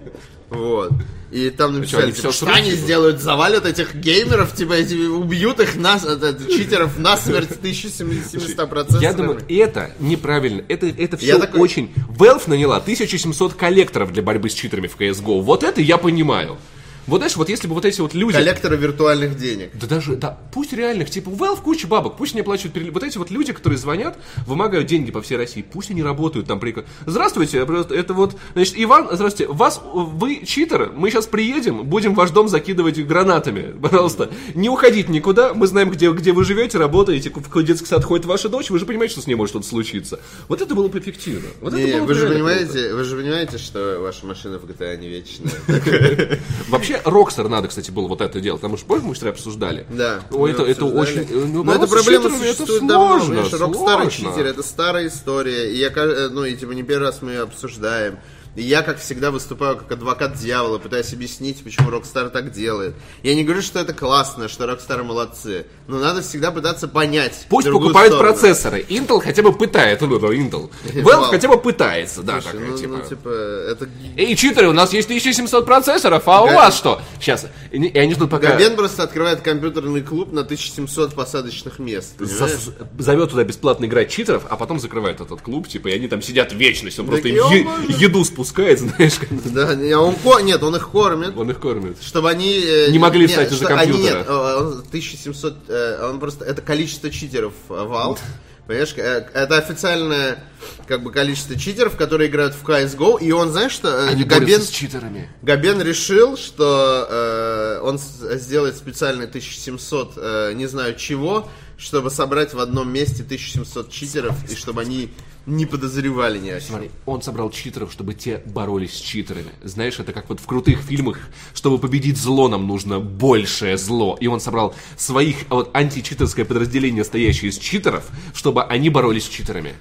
Вот. 0.50 0.92
И 1.32 1.50
там 1.50 1.74
написали, 1.80 2.12
типа, 2.12 2.32
что 2.32 2.46
они 2.48 2.72
сделают? 2.72 3.20
Завалят 3.22 3.66
этих 3.66 3.96
геймеров, 3.96 4.54
типа, 4.54 4.74
эти, 4.74 4.94
убьют 5.08 5.60
их, 5.62 5.76
нас, 5.78 6.06
это, 6.06 6.36
читеров 6.52 7.00
насмерть 7.00 7.50
1700%. 7.62 9.02
Я 9.02 9.14
думаю, 9.14 9.40
это 9.48 9.92
неправильно. 10.00 10.64
Это, 10.68 10.88
это 10.88 11.18
все 11.18 11.28
Я 11.28 11.40
такой- 11.40 11.60
очень... 11.62 11.92
Valve 12.10 12.44
наняла 12.48 12.78
1700 12.78 13.54
коллекторов 13.54 14.12
для 14.14 14.22
борьбы 14.22 14.50
с 14.50 14.54
читерами 14.54 14.88
в 14.88 14.98
CSGO. 15.00 15.42
Вот 15.42 15.64
это 15.64 15.82
я 15.82 15.98
понимаю. 15.98 16.58
Вот 17.06 17.18
знаешь, 17.18 17.36
вот 17.36 17.50
если 17.50 17.68
бы 17.68 17.74
вот 17.74 17.86
эти 17.86 18.00
вот 18.00 18.14
люди... 18.14 18.38
коллекторы 18.38 18.78
виртуальных 18.78 19.38
денег. 19.38 19.72
Да 19.74 19.88
даже, 19.88 20.16
да, 20.16 20.38
пусть 20.54 20.72
реальных, 20.74 21.10
типа, 21.10 21.30
Valve 21.30 21.62
куча 21.62 21.88
бабок, 21.88 22.16
пусть 22.18 22.34
не 22.34 22.42
перелет. 22.42 22.94
Вот 22.94 23.04
эти 23.04 23.18
вот 23.18 23.30
люди, 23.30 23.52
которые 23.52 23.78
звонят, 23.78 24.18
вымогают 24.46 24.88
деньги 24.88 25.12
по 25.12 25.22
всей 25.22 25.38
России, 25.38 25.62
пусть 25.62 25.92
они 25.92 26.02
работают 26.02 26.48
там. 26.48 26.60
При... 26.60 26.76
Здравствуйте, 27.06 27.60
это 27.60 28.14
вот, 28.14 28.36
значит, 28.54 28.76
Иван, 28.78 29.10
здравствуйте, 29.12 29.52
вас, 29.52 29.82
вы 29.84 30.46
читер, 30.46 30.92
мы 30.96 31.10
сейчас 31.10 31.28
приедем, 31.28 31.84
будем 31.84 32.14
ваш 32.14 32.32
дом 32.32 32.48
закидывать 32.48 33.00
гранатами, 33.00 33.76
пожалуйста. 33.80 34.32
Не 34.54 34.70
уходите 34.70 35.12
никуда, 35.12 35.54
мы 35.54 35.68
знаем, 35.68 35.90
где, 35.90 36.12
где 36.12 36.32
вы 36.32 36.46
живете, 36.46 36.78
работаете, 36.78 37.32
в 37.34 37.64
детский 37.64 37.88
сад 37.88 38.04
ходит 38.04 38.26
ваша 38.26 38.48
дочь, 38.48 38.70
вы 38.70 38.80
же 38.80 38.86
понимаете, 38.86 39.14
что 39.14 39.22
с 39.22 39.28
ней 39.28 39.36
может 39.36 39.52
что-то 39.52 39.68
случиться. 39.68 40.20
Вот 40.48 40.62
это 40.62 40.74
было 40.74 40.88
бы 40.88 41.00
эффективно. 41.00 41.50
Вот 41.60 41.74
это 41.74 41.84
Не, 41.84 41.94
было 41.94 42.02
бы 42.02 42.06
вы 42.08 42.14
же 42.14 42.28
понимаете, 42.28 42.72
круто. 42.72 42.96
вы 42.96 43.04
же 43.04 43.16
понимаете, 43.18 43.58
что 43.58 44.00
ваша 44.00 44.26
машина 44.26 44.58
в 44.58 44.66
GTA 44.66 44.98
не 44.98 45.10
вечная. 45.10 45.52
Вообще, 46.70 46.93
Rockstar 47.04 47.48
надо, 47.48 47.68
кстати, 47.68 47.92
было 47.92 48.08
вот 48.08 48.22
это 48.22 48.40
делать, 48.40 48.62
потому 48.62 48.78
что, 48.78 48.86
помнишь, 48.88 49.06
мы 49.06 49.14
вчера 49.14 49.32
обсуждали? 49.32 49.86
Да. 49.90 50.22
О, 50.32 50.48
это, 50.48 50.64
это 50.64 50.86
очень... 50.86 51.22
э, 51.22 51.46
ну, 51.46 51.64
Но 51.64 51.74
эта 51.74 51.88
проблема 51.88 52.26
читерами, 52.26 52.46
это 52.46 52.58
существует 52.58 52.88
давно. 52.88 53.20
Понимаешь, 53.20 53.48
и 53.48 53.74
сложно. 53.74 54.10
читер 54.12 54.46
это 54.46 54.64
старая 54.64 55.08
история. 55.08 55.72
И 55.72 55.78
я, 55.78 55.88
э, 55.90 56.30
ну, 56.30 56.46
и 56.46 56.56
типа 56.56 56.72
не 56.72 56.84
первый 56.84 57.08
раз 57.08 57.22
мы 57.22 57.32
ее 57.32 57.42
обсуждаем. 57.42 58.20
И 58.56 58.62
я, 58.62 58.84
как 58.84 59.00
всегда, 59.00 59.32
выступаю 59.32 59.78
как 59.78 59.92
адвокат 59.94 60.36
дьявола, 60.36 60.78
пытаясь 60.78 61.12
объяснить, 61.12 61.64
почему 61.64 61.90
Rockstar 61.90 62.30
так 62.30 62.52
делает. 62.52 62.94
Я 63.24 63.34
не 63.34 63.44
говорю, 63.44 63.64
что 63.64 63.80
это 63.80 63.94
классно, 63.94 64.48
что 64.48 64.66
Rockstar 64.66 65.02
молодцы. 65.04 65.66
Но 65.88 65.98
надо 66.00 66.22
всегда 66.22 66.52
пытаться 66.52 66.88
понять. 66.88 67.48
Пусть 67.50 67.68
покупают 67.70 68.14
сторону. 68.14 68.32
процессоры. 68.34 68.82
Intel 68.88 69.22
хотя 69.22 69.42
бы 69.42 69.54
пытает. 69.54 70.02
Ну, 70.02 70.08
ну, 70.20 70.32
Intel. 70.32 70.70
Valve 70.84 71.30
хотя 71.32 71.48
бы 71.48 71.58
пытается, 71.60 72.22
да, 72.22 72.42
Слушай, 72.42 72.54
такая, 72.60 72.70
ну, 72.72 72.78
типа. 72.78 72.94
ну, 73.02 73.10
типа, 73.10 73.30
это... 73.30 73.90
Эй, 74.18 74.36
читеры, 74.36 74.70
у 74.70 74.74
нас 74.74 74.94
есть 74.94 75.08
1700 75.08 75.66
процессоров, 75.66 76.22
а 76.28 76.44
у 76.44 76.48
Га- 76.48 76.54
вас 76.54 76.78
что? 76.78 77.02
Сейчас. 77.20 77.48
И 77.72 77.98
они- 77.98 78.14
ждут 78.14 78.30
пока... 78.30 78.50
Габен 78.50 78.76
просто 78.76 79.02
открывает 79.02 79.42
компьютерный 79.42 80.04
клуб 80.04 80.32
на 80.32 80.42
1700 80.42 81.16
посадочных 81.16 81.80
мест. 81.80 82.14
зас- 82.20 82.72
зовет 83.00 83.32
туда 83.32 83.44
бесплатно 83.44 83.86
играть 83.86 84.12
читеров, 84.12 84.44
а 84.48 84.56
потом 84.58 84.80
закрывает 84.80 85.22
этот 85.22 85.42
клуб, 85.42 85.68
типа, 85.68 85.88
и 85.88 85.94
они 85.96 86.08
там 86.08 86.22
сидят 86.22 86.54
вечность, 86.54 87.00
он 87.00 87.08
просто 87.08 87.30
им 87.30 87.36
и 87.36 87.40
он 87.40 87.52
е- 87.52 87.66
еду 87.98 88.24
спускает, 88.24 88.43
знаешь, 88.80 89.16
как- 89.20 89.54
Да, 89.54 89.70
а 89.72 90.00
он 90.00 90.16
ко- 90.16 90.40
нет, 90.42 90.62
он 90.64 90.76
их 90.76 90.90
кормит. 90.90 91.34
он 91.38 91.50
их 91.52 91.60
кормит. 91.60 91.98
Чтобы 92.02 92.30
они... 92.30 92.62
э, 92.66 92.92
Не 92.92 93.00
могли 93.00 93.28
встать 93.28 93.52
из-за 93.52 93.66
компьютера. 93.66 94.18
Нет, 94.20 94.28
э, 94.28 94.56
он 94.58 94.68
1700... 94.88 95.56
э, 95.68 96.10
Он 96.10 96.20
просто... 96.20 96.46
Это 96.46 96.62
количество 96.62 97.10
читеров 97.10 97.54
Valve. 97.70 98.20
Понимаешь, 98.66 98.94
это 98.96 99.58
официальное 99.58 100.42
как 100.88 101.04
бы 101.04 101.12
количество 101.12 101.60
читеров, 101.60 101.98
которые 101.98 102.30
играют 102.30 102.56
в 102.56 102.64
CSGO, 102.66 103.20
и 103.20 103.30
он, 103.34 103.52
знаешь 103.52 103.74
что, 103.74 104.08
Они 104.08 104.24
Габен, 104.24 104.62
с 104.62 104.70
читерами. 104.70 105.30
Габен 105.42 105.82
решил, 105.82 106.38
что 106.38 107.06
э, 107.10 107.80
он 107.84 107.98
сделает 108.00 108.78
специальный 108.78 109.26
1700 109.26 110.14
э, 110.16 110.54
не 110.56 110.68
знаю 110.68 110.96
чего, 110.96 111.50
чтобы 111.78 112.10
собрать 112.10 112.54
в 112.54 112.60
одном 112.60 112.92
месте 112.92 113.24
1700 113.24 113.92
читеров, 113.92 114.36
и 114.52 114.56
чтобы 114.56 114.82
они 114.82 115.10
не 115.46 115.66
подозревали 115.66 116.40
ни 116.40 116.50
о 116.50 116.60
чем. 116.60 116.70
Смотри, 116.70 116.92
он 117.06 117.22
собрал 117.22 117.50
читеров, 117.50 117.92
чтобы 117.92 118.14
те 118.14 118.42
боролись 118.46 118.94
с 118.94 119.00
читерами. 119.00 119.52
Знаешь, 119.64 120.00
это 120.00 120.14
как 120.14 120.30
вот 120.30 120.40
в 120.40 120.46
крутых 120.46 120.80
фильмах, 120.80 121.20
чтобы 121.54 121.80
победить 121.80 122.18
зло, 122.18 122.48
нам 122.48 122.68
нужно 122.68 123.00
большее 123.00 123.78
зло. 123.78 124.18
И 124.20 124.28
он 124.28 124.40
собрал 124.40 124.74
своих 124.98 125.38
а 125.50 125.56
вот 125.56 125.72
античитерское 125.74 126.46
подразделение, 126.46 127.04
стоящее 127.04 127.52
из 127.52 127.58
читеров, 127.58 128.10
чтобы 128.34 128.64
они 128.64 128.90
боролись 128.90 129.26
с 129.26 129.30
читерами. 129.30 129.74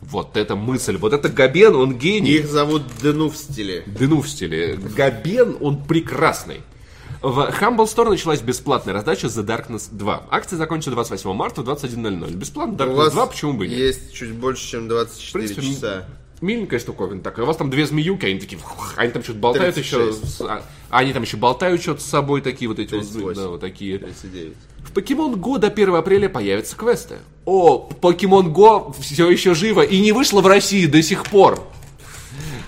Вот 0.00 0.36
это 0.36 0.54
мысль, 0.54 0.96
вот 0.98 1.12
это 1.12 1.28
Габен, 1.28 1.74
он 1.74 1.98
гений. 1.98 2.32
Их 2.32 2.46
зовут 2.46 2.82
Дену 3.02 3.30
в 3.30 3.36
стиле. 3.36 3.84
Дыну 3.86 4.20
в 4.20 4.28
стиле. 4.28 4.76
Габен, 4.76 5.56
он 5.60 5.82
прекрасный. 5.84 6.60
В 7.24 7.38
Humble 7.58 7.86
Store 7.86 8.10
началась 8.10 8.42
бесплатная 8.42 8.92
раздача 8.92 9.28
The 9.28 9.42
Darkness 9.46 9.88
2. 9.90 10.26
Акция 10.30 10.58
закончится 10.58 10.90
28 10.90 11.32
марта 11.32 11.62
в 11.62 11.68
21.00. 11.70 12.34
Бесплатно 12.34 12.74
У 12.74 12.76
Darkness 12.76 12.94
вас 12.96 13.12
2, 13.14 13.26
почему 13.26 13.54
бы 13.54 13.66
нет? 13.66 13.78
есть 13.78 14.12
чуть 14.12 14.32
больше, 14.32 14.68
чем 14.68 14.88
24 14.88 15.30
В 15.30 15.32
принципе, 15.32 15.74
часа. 15.74 16.04
Миленькая 16.42 16.78
штуковина 16.78 17.22
такая. 17.22 17.46
У 17.46 17.48
вас 17.48 17.56
там 17.56 17.70
две 17.70 17.86
змеюки, 17.86 18.26
они 18.26 18.38
такие, 18.38 18.60
они 18.96 19.10
там 19.10 19.22
что-то 19.22 19.38
болтают 19.38 19.74
36. 19.74 20.34
еще. 20.34 20.44
а, 20.46 20.62
они 20.90 21.14
там 21.14 21.22
еще 21.22 21.38
болтают 21.38 21.80
что-то 21.80 22.02
с 22.02 22.04
собой, 22.04 22.42
такие 22.42 22.68
вот 22.68 22.78
эти 22.78 22.92
вот, 22.92 23.04
38. 23.04 23.40
да, 23.42 23.48
вот 23.48 23.60
такие. 23.62 23.98
39. 24.00 24.52
В 24.84 24.92
Pokemon 24.92 25.34
Go 25.36 25.58
до 25.58 25.68
1 25.68 25.94
апреля 25.94 26.28
появятся 26.28 26.76
квесты. 26.76 27.20
О, 27.46 27.88
Pokemon 28.02 28.52
Go 28.52 28.94
все 29.00 29.30
еще 29.30 29.54
живо 29.54 29.80
и 29.80 29.98
не 29.98 30.12
вышло 30.12 30.42
в 30.42 30.46
России 30.46 30.84
до 30.84 31.02
сих 31.02 31.24
пор. 31.24 31.58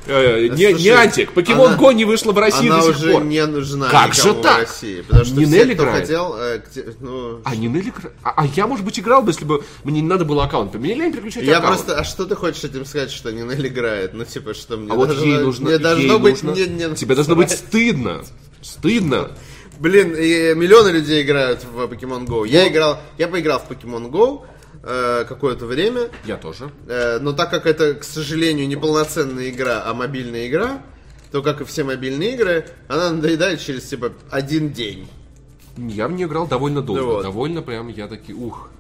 Э, 0.07 0.49
не, 0.49 0.69
Слушай, 0.71 0.83
не 0.83 0.89
антик. 0.91 1.33
Покемон 1.33 1.73
она- 1.73 1.77
Go 1.79 1.93
не 1.95 2.05
вышло 2.05 2.33
в 2.33 2.39
России 2.39 2.69
до 2.69 2.81
сих 2.83 2.97
уже 2.99 3.13
пор. 3.13 3.25
не 3.25 3.45
нужна 3.47 3.89
Как 3.89 4.15
же 4.15 4.35
так? 4.35 4.57
в 4.57 4.61
России. 4.61 5.01
Потому 5.03 5.25
что 5.25 5.35
Нинель 5.35 5.65
все, 5.67 5.75
кто 5.75 5.83
играет? 5.85 6.01
хотел... 6.01 6.35
э, 6.39 6.63
где- 6.71 6.85
ну, 7.01 7.41
А 7.45 7.57
не 7.57 7.67
Нелли 7.69 7.91
игра- 7.91 8.11
а, 8.23 8.35
а 8.37 8.47
я, 8.47 8.67
может 8.67 8.85
быть, 8.85 8.99
играл 9.01 9.23
бы, 9.23 9.31
если 9.31 9.45
бы 9.45 9.65
мне 9.85 10.01
не 10.01 10.07
надо 10.09 10.25
было 10.25 10.45
аккаунт. 10.45 10.75
Лень 10.75 11.13
переключать 11.13 11.43
я 11.45 11.59
аккаунт. 11.59 11.77
просто... 11.85 12.01
А 12.01 12.05
что 12.05 12.25
ты 12.27 12.37
хочешь 12.37 12.63
этим 12.65 12.85
сказать, 12.85 13.11
что 13.11 13.33
Нинель 13.33 13.67
играет? 13.67 14.15
Ну, 14.15 14.25
типа, 14.25 14.55
что 14.55 14.77
мне 14.77 14.93
А 14.93 14.95
вот 14.95 15.09
должно, 15.09 15.25
ей 15.27 15.39
нужно, 15.39 15.69
мне 15.69 15.79
должно 15.79 16.13
ей 16.15 16.19
быть... 16.21 16.43
нужно- 16.43 16.53
мне- 16.67 16.87
мне 16.87 16.95
тебе 16.97 17.15
должно 17.15 17.35
быть 17.35 17.51
стыдно. 17.51 18.23
Стыдно. 18.63 19.31
Блин, 19.79 20.15
и 20.15 20.55
миллионы 20.55 20.89
людей 20.91 21.23
играют 21.23 21.61
в 21.65 21.81
Pokemon 21.83 22.27
Go. 22.27 22.49
Я 22.49 22.67
играл... 22.69 22.99
Я 23.19 23.29
поиграл 23.29 23.59
в 23.61 23.71
Pokemon 23.71 24.11
Go 24.11 24.43
э, 24.87 25.25
какое-то 25.29 25.67
время. 25.67 26.09
Я 26.25 26.37
тоже. 26.37 26.71
Э, 26.87 27.19
но 27.19 27.33
так 27.33 27.51
как 27.51 27.67
это, 27.67 27.95
к 27.95 28.05
сожалению, 28.05 28.69
не 28.69 28.77
полноценная 28.77 29.51
игра, 29.51 29.83
а 29.85 29.93
мобильная 29.93 30.47
игра, 30.49 30.81
то, 31.33 31.43
как 31.43 31.61
и 31.61 31.65
все 31.65 31.85
мобильные 31.85 32.35
игры, 32.35 32.67
она 32.89 33.11
надоедает 33.11 33.61
через, 33.61 33.85
типа, 33.85 34.13
один 34.31 34.73
день. 34.73 35.09
Я 35.77 36.09
в 36.09 36.13
нее 36.13 36.27
играл 36.27 36.47
довольно 36.47 36.81
долго. 36.81 37.03
Вот. 37.03 37.23
Довольно 37.23 37.61
прям, 37.63 37.89
я 37.89 38.09
таки, 38.09 38.33
ух. 38.33 38.71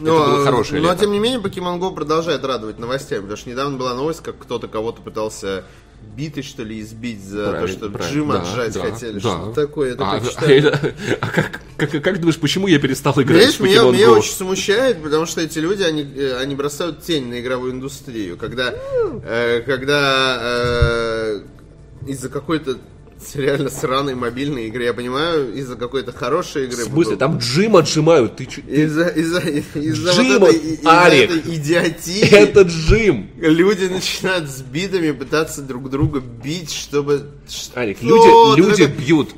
Но, 0.00 0.16
это 0.16 0.30
было 0.30 0.44
хорошее 0.44 0.82
но 0.82 0.88
лето. 0.88 1.02
тем 1.02 1.12
не 1.12 1.20
менее, 1.20 1.40
Pokemon 1.40 1.78
Go 1.78 1.94
продолжает 1.94 2.44
радовать 2.44 2.78
новостями, 2.78 3.20
потому 3.20 3.36
что 3.36 3.50
недавно 3.50 3.78
была 3.78 3.94
новость, 3.94 4.20
как 4.20 4.38
кто-то 4.38 4.66
кого-то 4.66 5.00
пытался 5.00 5.64
битой, 6.16 6.42
что 6.42 6.62
ли, 6.62 6.80
избить 6.80 7.22
за 7.24 7.44
то, 7.44 7.50
Правильно, 7.52 7.68
что 7.78 7.88
правильно. 7.90 8.12
Джима 8.14 8.34
Да, 8.34 8.40
отжать 8.42 8.74
да, 8.74 8.80
хотели. 8.80 9.12
да. 9.14 9.20
Что 9.20 9.52
такое? 9.54 9.90
Я 9.90 9.96
А, 9.98 10.16
а 10.16 10.20
читаю. 10.20 10.58
это- 10.68 10.94
а 11.20 11.26
как, 11.28 11.60
как, 11.76 11.90
как 12.02 12.18
думаешь, 12.20 12.38
почему 12.38 12.66
я 12.66 12.78
перестал 12.78 13.14
играть 13.22 13.42
Знаешь, 13.42 13.54
в 13.56 13.60
меня, 13.60 13.78
Pokemon 13.82 13.92
меня 13.92 14.06
Go? 14.06 14.18
очень 14.18 14.32
смущает, 14.32 15.02
потому 15.02 15.26
что 15.26 15.40
эти 15.40 15.58
люди, 15.58 15.82
они, 15.82 16.02
э, 16.02 16.36
они 16.38 16.54
бросают 16.54 17.02
тень 17.02 17.28
на 17.28 17.40
игровую 17.40 17.72
индустрию. 17.72 18.36
Когда, 18.36 18.74
э, 19.24 19.62
когда 19.64 20.38
э, 20.40 21.40
из-за 22.06 22.28
какой-то 22.28 22.78
реально 23.34 23.70
сраной 23.70 24.14
мобильной 24.14 24.66
игры, 24.68 24.84
я 24.84 24.94
понимаю, 24.94 25.52
из-за 25.54 25.76
какой-то 25.76 26.12
хорошей 26.12 26.64
игры. 26.64 26.76
В 26.84 26.86
смысле, 26.86 26.94
будут- 27.16 27.18
там 27.18 27.38
Джим 27.38 27.76
отжимают. 27.76 28.36
Ты 28.36 28.46
чё- 28.46 28.62
Из-за, 28.62 29.08
из-за, 29.08 29.40
из-за 29.40 30.12
Джим, 30.12 30.40
вот 30.40 30.54
этой, 30.54 30.78
Арик. 30.84 31.30
этой 31.30 31.54
идиотии 31.56 32.20
Это 32.30 32.62
Джим. 32.62 33.30
люди 33.38 33.84
начинают 33.84 34.48
с 34.50 34.62
битами 34.62 35.10
пытаться 35.12 35.62
друг 35.62 35.90
друга 35.90 36.20
бить, 36.20 36.72
чтобы... 36.72 37.30
Арик, 37.74 37.98
Что? 37.98 38.54
люди, 38.56 38.60
люди 38.68 38.86
такой 38.86 39.04
бьют 39.04 39.30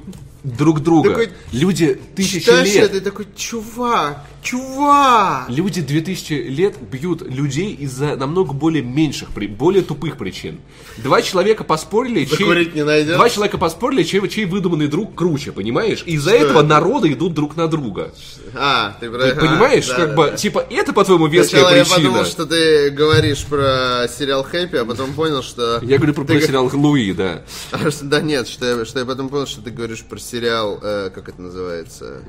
друг 0.45 0.81
друга. 0.81 1.11
такой 1.11 1.31
люди 1.53 1.99
тысячи 2.17 2.41
читаешь 2.41 2.75
лет. 2.75 2.91
это 2.91 3.01
такой, 3.01 3.27
чувак, 3.37 4.25
Чувак! 4.43 5.49
Люди 5.49 5.81
2000 5.81 6.33
лет 6.33 6.75
бьют 6.91 7.23
людей 7.23 7.73
из-за 7.75 8.17
намного 8.17 8.53
более 8.53 8.83
меньших, 8.83 9.31
более 9.31 9.83
тупых 9.83 10.19
причин. 10.19 10.59
Два 10.97 11.23
человека 11.23 11.63
поспорили, 11.63 12.25
чей... 12.25 12.47
Не? 12.75 13.15
Два 13.15 13.29
человека 13.31 13.57
поспорили, 13.57 14.03
чей, 14.03 14.27
чей 14.29 14.45
выдуманный 14.47 14.89
друг 14.89 15.15
круче, 15.15 15.53
понимаешь? 15.53 16.03
И 16.07 16.15
из-за 16.15 16.33
этого 16.33 16.59
это? 16.59 16.69
народы 16.69 17.13
идут 17.13 17.35
друг 17.35 17.57
на 17.57 17.69
друга. 17.69 18.13
А, 18.55 18.97
ты 18.99 19.11
про... 19.11 19.29
Ты 19.29 19.37
понимаешь, 19.37 19.89
а, 19.91 19.95
как 19.95 20.09
да, 20.11 20.17
бы, 20.17 20.31
да. 20.31 20.37
типа, 20.37 20.67
это, 20.69 20.93
по-твоему, 20.93 21.29
веская 21.29 21.61
Сначала 21.61 21.77
я 21.77 21.85
причина. 21.85 21.97
подумал, 21.99 22.25
что 22.25 22.47
ты 22.47 22.91
говоришь 22.91 23.45
про 23.45 24.09
сериал 24.09 24.43
Хэппи, 24.43 24.77
а 24.77 24.85
потом 24.85 25.13
понял, 25.13 25.43
что... 25.43 25.79
Я 25.83 25.99
говорю 25.99 26.15
про, 26.15 26.23
ты 26.23 26.33
про 26.35 26.41
г- 26.41 26.47
сериал 26.47 26.71
Луи, 26.73 27.13
да. 27.13 27.43
А, 27.71 27.91
что- 27.93 28.05
Да 28.07 28.21
нет, 28.21 28.49
что 28.49 28.67
я, 28.67 28.85
что 28.85 28.99
я 28.99 29.05
потом 29.05 29.29
понял, 29.29 29.47
что 29.47 29.63
ты 29.63 29.71
говоришь 29.71 30.03
про 30.03 30.19
сериал, 30.19 30.81
э, 30.83 31.11
как 31.15 31.29
это 31.29 31.41
называется, 31.41 32.23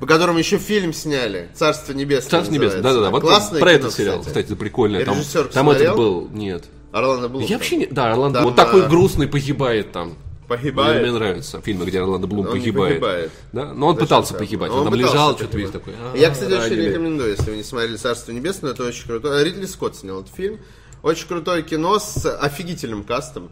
по 0.00 0.06
которому 0.06 0.38
еще 0.38 0.58
фильм 0.58 0.92
сняли, 0.92 1.48
«Царство 1.54 1.92
небесное» 1.92 2.30
Царство 2.30 2.52
небесное, 2.52 2.82
называется. 2.82 2.94
да-да-да. 3.00 3.10
Вот 3.10 3.22
Классное 3.22 3.60
про 3.60 3.70
кино, 3.70 3.78
этот 3.78 3.92
сериал, 3.94 4.18
кстати. 4.18 4.28
кстати, 4.28 4.46
это 4.46 4.56
прикольно. 4.56 5.04
Там, 5.04 5.14
Режиссер 5.14 5.44
там 5.48 5.70
этот 5.70 5.82
смотрел? 5.86 5.96
был, 5.96 6.28
нет. 6.32 6.64
Орландо 6.92 7.28
Блум. 7.28 7.44
Я 7.44 7.56
вообще 7.56 7.76
не... 7.76 7.86
Да, 7.86 8.12
Орландо, 8.12 8.38
Там, 8.38 8.46
вот 8.48 8.56
такой 8.56 8.84
а, 8.84 8.88
грустный 8.88 9.28
погибает 9.28 9.92
там. 9.92 10.14
Погибает? 10.48 11.02
Мне, 11.02 11.10
мне 11.10 11.18
нравятся 11.18 11.60
фильмы, 11.60 11.84
где 11.86 12.00
Орландо 12.00 12.26
Блум 12.26 12.46
Он 12.46 12.52
погибает. 12.52 13.00
погибает. 13.00 13.30
Да? 13.52 13.72
Но 13.74 13.88
он 13.88 13.94
Зачем 13.94 14.06
пытался 14.06 14.30
так? 14.32 14.38
погибать. 14.38 14.70
Он 14.70 14.78
Он, 14.78 14.84
там 14.84 14.94
лежал, 14.94 15.36
что-то 15.36 15.58
весь 15.58 15.70
такой. 15.70 15.92
Я, 16.14 16.28
«А, 16.28 16.30
кстати, 16.30 16.52
очень 16.52 16.60
ранили». 16.62 16.88
рекомендую, 16.88 17.30
если 17.30 17.50
вы 17.50 17.56
не 17.56 17.62
смотрели 17.64 17.96
«Царство 17.96 18.32
небесное», 18.32 18.70
это 18.72 18.84
очень 18.84 19.06
круто. 19.06 19.42
Ридли 19.42 19.66
Скотт 19.66 19.96
снял 19.96 20.20
этот 20.20 20.34
фильм. 20.34 20.60
Очень 21.02 21.26
крутое 21.28 21.62
кино 21.62 21.98
с 21.98 22.24
офигительным 22.38 23.02
кастом. 23.04 23.50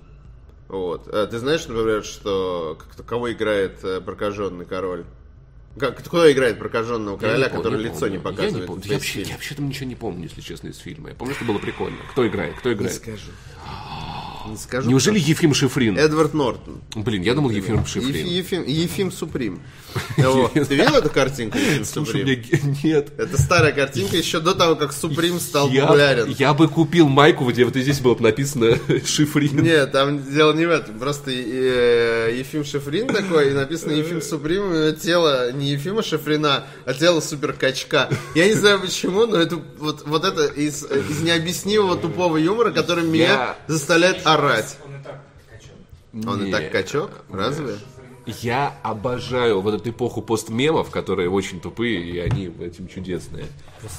Вот. 0.68 1.08
Э, 1.12 1.26
Ты 1.30 1.38
знаешь, 1.38 1.66
например, 1.66 2.04
что 2.04 2.78
кого 3.06 3.30
играет 3.32 3.78
э, 3.82 4.00
прокаженный 4.00 4.64
король? 4.64 5.04
Как, 5.78 5.98
кто 5.98 6.30
играет 6.30 6.58
прокаженного 6.58 7.16
Я 7.16 7.20
короля, 7.20 7.36
не 7.38 7.50
помню, 7.50 7.62
который 7.62 7.78
не 7.78 7.84
лицо 7.84 7.98
помню. 8.00 8.10
не 8.12 8.16
Я 8.16 8.22
показывает? 8.22 8.54
не 8.60 8.66
помню. 8.66 8.82
Я 8.86 8.94
вообще, 8.94 9.22
я 9.22 9.32
вообще 9.34 9.54
там 9.56 9.68
ничего 9.68 9.86
не 9.86 9.94
помню, 9.96 10.22
если 10.24 10.40
честно, 10.40 10.68
из 10.68 10.78
фильма. 10.78 11.08
Я 11.08 11.14
помню, 11.16 11.34
что 11.34 11.44
было 11.44 11.58
прикольно. 11.58 11.98
Кто 12.12 12.26
играет? 12.26 12.56
Кто 12.58 12.68
Не 12.70 12.74
играет? 12.76 12.94
скажу. 12.94 13.30
Не 14.48 14.56
скажу. 14.56 14.88
Неужели 14.90 15.18
Ефим 15.18 15.54
Шифрин? 15.54 15.96
Эдвард 15.98 16.34
Нортон. 16.34 16.80
Блин, 16.94 17.22
я 17.22 17.34
думал 17.34 17.50
Ефим 17.50 17.80
Еф- 17.80 17.88
Шифрин. 17.88 18.26
Ефим, 18.26 18.64
Ефим 18.64 19.12
Суприм. 19.12 19.60
Вот. 20.18 20.52
Ты 20.54 20.60
видел 20.74 20.94
эту 20.96 21.08
картинку 21.08 21.56
Ефим 21.56 21.84
Слушай, 21.84 22.22
у 22.24 22.26
Суприм? 22.26 22.68
меня 22.68 22.78
нет. 22.84 23.12
Это 23.16 23.40
старая 23.40 23.72
картинка 23.72 24.16
еще 24.16 24.40
до 24.40 24.54
того, 24.54 24.74
как 24.76 24.92
Суприм 24.92 25.38
стал 25.40 25.70
Я, 25.70 25.82
популярен. 25.86 26.34
я 26.38 26.52
бы 26.52 26.68
купил 26.68 27.08
майку, 27.08 27.44
где 27.50 27.64
вот 27.64 27.74
здесь 27.76 28.00
было 28.00 28.14
бы 28.14 28.22
написано 28.22 28.76
Шифрин. 29.06 29.62
Нет, 29.62 29.92
там 29.92 30.22
дело 30.32 30.52
не 30.52 30.66
в 30.66 30.70
этом. 30.70 30.98
Просто 30.98 31.30
э, 31.30 32.34
Ефим 32.38 32.64
Шифрин 32.64 33.06
такой, 33.08 33.50
и 33.50 33.54
написано 33.54 33.92
Ефим 33.92 34.20
Суприм, 34.20 34.94
тело 34.96 35.52
не 35.52 35.72
Ефима 35.72 36.02
Шифрина, 36.02 36.64
а 36.84 36.94
тело 36.94 37.20
суперкачка. 37.20 38.08
Я 38.34 38.46
не 38.46 38.54
знаю 38.54 38.80
почему, 38.80 39.26
но 39.26 39.36
это 39.36 39.60
вот, 39.78 40.02
вот 40.06 40.24
это 40.24 40.44
из, 40.46 40.84
из 40.84 41.20
необъяснимого 41.20 41.96
тупого 41.96 42.36
юмора, 42.36 42.70
который 42.72 43.04
меня 43.04 43.24
Я- 43.24 43.56
заставляет 43.68 44.26
орать. 44.34 44.78
Он 44.84 44.94
и 44.94 45.02
так 45.02 45.20
качок. 45.50 46.28
Он 46.28 46.46
и 46.46 46.50
так 46.50 46.70
качок? 46.70 47.10
Разве? 47.30 47.74
Я 48.26 48.78
обожаю 48.82 49.60
вот 49.60 49.74
эту 49.74 49.90
эпоху 49.90 50.22
постмемов, 50.22 50.90
которые 50.90 51.28
очень 51.28 51.60
тупые, 51.60 52.00
и 52.00 52.18
они 52.18 52.50
этим 52.60 52.88
чудесные. 52.88 53.44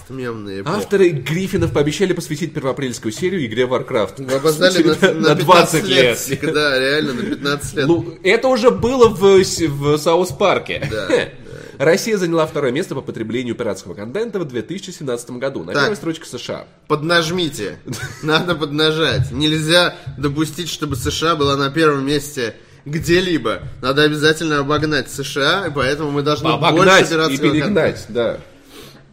Мемные 0.10 0.62
эпохи. 0.62 0.76
Авторы 0.78 1.10
Гриффинов 1.10 1.72
пообещали 1.72 2.14
посвятить 2.14 2.52
первоапрельскую 2.52 3.12
серию 3.12 3.46
игре 3.46 3.66
Warcraft. 3.66 4.26
Вы 4.26 4.34
опоздали 4.34 4.82
на, 4.82 5.14
на, 5.14 5.30
на 5.30 5.36
20 5.36 5.84
15 5.84 6.30
лет. 6.42 6.54
Да, 6.54 6.80
реально, 6.80 7.14
на 7.14 7.24
15 7.24 7.74
лет. 7.76 7.88
Ну, 7.88 8.18
это 8.24 8.48
уже 8.48 8.72
было 8.72 9.10
в, 9.10 9.44
в 9.44 9.98
Саус 9.98 10.30
Парке. 10.32 10.88
Да, 10.90 11.08
Россия 11.78 12.18
заняла 12.18 12.46
второе 12.46 12.72
место 12.72 12.96
по 12.96 13.02
потреблению 13.02 13.56
пиратского 13.56 13.94
контента 13.94 14.40
в 14.40 14.46
2017 14.48 15.32
году. 15.32 15.64
На 15.64 15.74
Так. 15.74 15.84
первой 15.84 15.96
строчке 15.96 16.26
США. 16.26 16.68
Поднажмите. 16.88 17.80
Надо 18.24 18.56
поднажать. 18.56 19.32
Нельзя 19.32 19.96
допустить, 20.18 20.70
чтобы 20.70 20.96
США 20.96 21.36
была 21.36 21.56
на 21.58 21.70
первом 21.70 22.06
месте 22.06 22.56
где-либо. 22.86 23.64
Надо 23.82 24.04
обязательно 24.04 24.60
обогнать 24.60 25.10
США, 25.12 25.68
и 25.68 25.72
поэтому 25.72 26.12
мы 26.12 26.22
должны 26.22 26.50
больше 26.50 26.66
Обогнать 26.68 27.08
и 27.08 27.14
пиратского 27.14 27.52
перегнать, 27.52 28.06
да. 28.10 28.40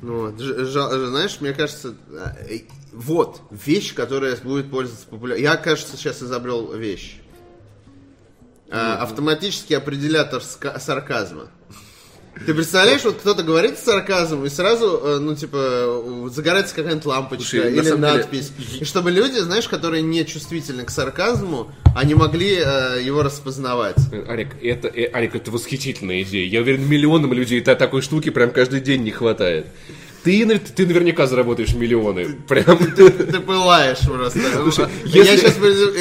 Вот. 0.03 0.41
Ж- 0.41 0.67
жа- 0.67 1.07
знаешь, 1.07 1.39
мне 1.41 1.53
кажется, 1.53 1.95
а, 2.11 2.37
э, 2.49 2.61
вот 2.93 3.41
вещь, 3.51 3.95
которая 3.95 4.37
будет 4.37 4.71
пользоваться 4.71 5.07
популярностью. 5.07 5.51
Я, 5.51 5.57
кажется, 5.57 5.97
сейчас 5.97 6.23
изобрел 6.23 6.73
вещь. 6.73 7.19
А, 8.71 8.97
автоматический 9.03 9.75
определятор 9.75 10.43
сарказма. 10.43 11.49
Ты 12.47 12.55
представляешь, 12.55 13.03
вот 13.05 13.17
кто-то 13.17 13.43
говорит 13.43 13.79
с 13.79 13.83
сарказмом, 13.85 14.45
и 14.45 14.49
сразу, 14.49 15.01
э, 15.03 15.19
ну, 15.19 15.35
типа, 15.35 16.31
загорается 16.33 16.75
какая-нибудь 16.75 17.05
лампочка 17.07 17.45
Слушай, 17.45 17.71
на 17.71 17.75
или 17.77 17.83
деле, 17.85 17.97
надпись. 17.97 18.53
И 18.81 18.85
чтобы 18.85 19.11
люди, 19.11 19.39
знаешь, 19.39 19.69
которые 19.69 20.03
не 20.03 20.25
чувствительны 20.27 20.85
к 20.85 20.91
сарказму, 20.91 21.71
они 21.95 22.15
могли 22.15 22.57
э, 22.59 23.01
его 23.03 23.23
распознавать. 23.23 23.97
Э, 24.13 24.25
Арик, 24.29 24.51
это, 24.63 24.89
э, 24.89 25.07
Арик, 25.07 25.35
это 25.37 25.51
восхитительная 25.51 26.23
идея. 26.23 26.47
Я 26.47 26.61
уверен, 26.61 26.89
миллионам 26.89 27.33
людей 27.33 27.61
та- 27.61 27.75
такой 27.75 28.03
штуки 28.03 28.31
прям 28.31 28.51
каждый 28.51 28.81
день 28.81 29.03
не 29.03 29.11
хватает. 29.11 29.67
Ты, 30.25 30.59
ты 30.59 30.87
наверняка 30.87 31.27
заработаешь 31.27 31.75
миллионы. 31.75 32.37
Прям. 32.49 32.79
Ты 32.79 33.41
пылаешь 33.41 33.99
просто. 34.01 34.39
я, 35.05 35.23
если- 35.23 35.37
сейчас, 35.37 35.59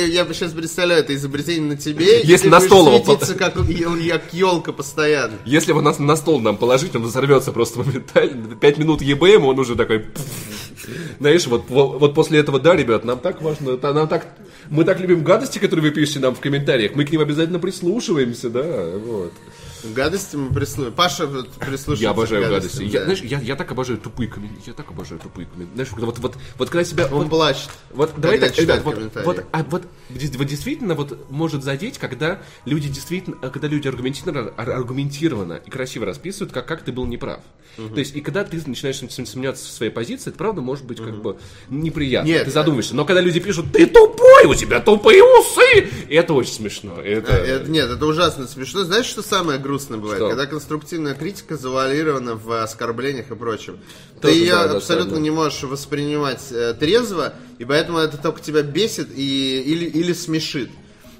я 0.10 0.26
сейчас 0.34 0.52
представляю 0.52 1.02
это 1.02 1.16
изобретение 1.16 1.72
на 1.72 1.78
тебе, 1.78 2.22
Если 2.22 2.46
ты 2.46 2.50
на 2.50 2.60
стол 2.60 2.88
его 2.88 3.04
светиться, 3.04 3.34
как, 3.34 3.56
как 3.56 4.34
елка 4.34 4.72
постоянно. 4.72 5.34
Если 5.46 5.72
его 5.72 5.82
на, 5.82 5.98
на 5.98 6.16
стол 6.16 6.40
нам 6.40 6.58
положить, 6.58 6.96
он 6.96 7.04
взорвется 7.04 7.52
просто 7.52 7.80
моментально. 7.80 8.56
Пять 8.56 8.78
минут 8.78 9.02
ебаем, 9.02 9.46
он 9.46 9.58
уже 9.60 9.76
такой... 9.76 10.06
Знаешь, 11.20 11.48
вот, 11.48 11.66
вот, 11.70 12.14
после 12.16 12.40
этого, 12.40 12.60
да, 12.60 12.76
ребят, 12.76 13.06
нам 13.06 13.20
так 13.20 13.42
важно, 13.42 13.78
нам 13.78 14.08
так, 14.08 14.28
мы 14.70 14.84
так 14.84 15.00
любим 15.00 15.24
гадости, 15.24 15.60
которые 15.60 15.90
вы 15.90 15.92
пишете 15.92 16.20
нам 16.20 16.34
в 16.34 16.40
комментариях, 16.40 16.96
мы 16.96 17.06
к 17.06 17.12
ним 17.12 17.22
обязательно 17.22 17.60
прислушиваемся, 17.60 18.50
да, 18.50 18.86
вот. 18.98 19.34
Гадости 19.84 20.36
мы 20.36 20.54
прислушиваем. 20.54 20.94
Паша 20.94 21.28
прислушивается 21.28 22.04
Я 22.04 22.10
обожаю 22.12 22.44
к 22.44 22.50
гадости. 22.50 22.78
гадостям, 22.78 22.86
Я, 22.88 23.00
да. 23.00 23.06
знаешь, 23.06 23.22
я, 23.22 23.40
я 23.40 23.56
так 23.56 23.72
обожаю 23.72 24.00
тупые 24.00 24.28
комментарии. 24.30 24.64
Я 24.68 24.74
так 24.74 24.90
обожаю 24.90 25.20
тупые 25.20 25.46
комментарии. 25.48 25.74
Знаешь, 25.76 25.90
когда 25.90 26.06
вот, 26.06 26.20
вот, 26.20 26.36
вот 26.58 26.70
когда 26.70 26.84
себя... 26.84 27.06
Он 27.08 27.12
вот- 27.24 27.30
плачет. 27.30 27.70
Вот 27.92 28.12
давай 28.18 28.40
так, 28.40 28.56
ребят, 28.58 28.84
вот, 28.84 28.98
вот, 29.26 29.46
а, 29.52 29.64
вот, 29.64 29.84
вот 30.10 30.46
действительно 30.48 30.94
вот 30.96 31.30
может 31.32 31.64
задеть, 31.64 31.98
когда 31.98 32.42
люди 32.66 32.90
действительно, 32.90 33.38
а, 33.42 33.50
когда 33.50 33.68
люди 33.68 33.88
аргументированно, 33.88 34.52
ар- 34.58 34.70
аргументированно 34.72 35.62
и 35.66 35.70
красиво 35.70 36.06
расписывают, 36.06 36.54
как, 36.54 36.68
как 36.68 36.84
ты 36.84 36.92
был 36.92 37.06
неправ. 37.06 37.40
То 37.78 38.00
есть, 38.00 38.16
и 38.16 38.22
когда 38.22 38.44
ты 38.44 38.62
начинаешь 38.66 38.98
сом- 39.02 39.26
сомневаться 39.26 39.66
в 39.66 39.72
своей 39.72 39.92
позиции, 39.92 40.30
это 40.30 40.38
правда 40.38 40.62
может 40.62 40.86
быть 40.86 40.98
как 40.98 41.22
бы 41.22 41.38
неприятно. 41.70 42.28
Нет, 42.28 42.46
ты 42.46 42.52
задумаешься. 42.52 42.96
Но 42.96 43.06
когда 43.06 43.22
люди 43.22 43.40
пишут, 43.40 43.72
ты 43.72 43.86
тупой, 43.88 44.46
у 44.46 44.54
тебя 44.54 44.80
тупые 44.82 45.24
усы, 45.24 45.90
это 46.10 46.34
очень 46.34 46.54
смешно. 46.54 47.00
Это... 47.02 47.34
А, 47.34 47.38
это- 47.38 47.72
нет, 47.72 47.90
это 47.90 48.06
ужасно 48.06 48.46
смешно. 48.48 48.84
Знаешь, 48.84 49.06
что 49.06 49.22
самое 49.22 49.58
грустное 49.58 49.71
бывает? 49.80 50.20
Что? 50.20 50.30
Когда 50.30 50.46
конструктивная 50.46 51.14
критика 51.14 51.58
завуалирована 51.58 52.36
в 52.36 52.64
оскорблениях 52.64 53.32
и 53.32 53.36
прочем. 53.36 53.80
Тоже 54.22 54.34
Ты 54.34 54.40
ее 54.40 54.54
абсолютно 54.54 55.18
не 55.18 55.30
можешь 55.30 55.64
воспринимать 55.64 56.52
э, 56.52 56.74
трезво, 56.74 57.34
и 57.60 57.66
поэтому 57.66 58.00
это 58.00 58.18
только 58.18 58.42
тебя 58.42 58.62
бесит 58.62 59.10
и, 59.16 59.62
или, 59.62 59.86
или 59.86 60.14
смешит. 60.14 60.70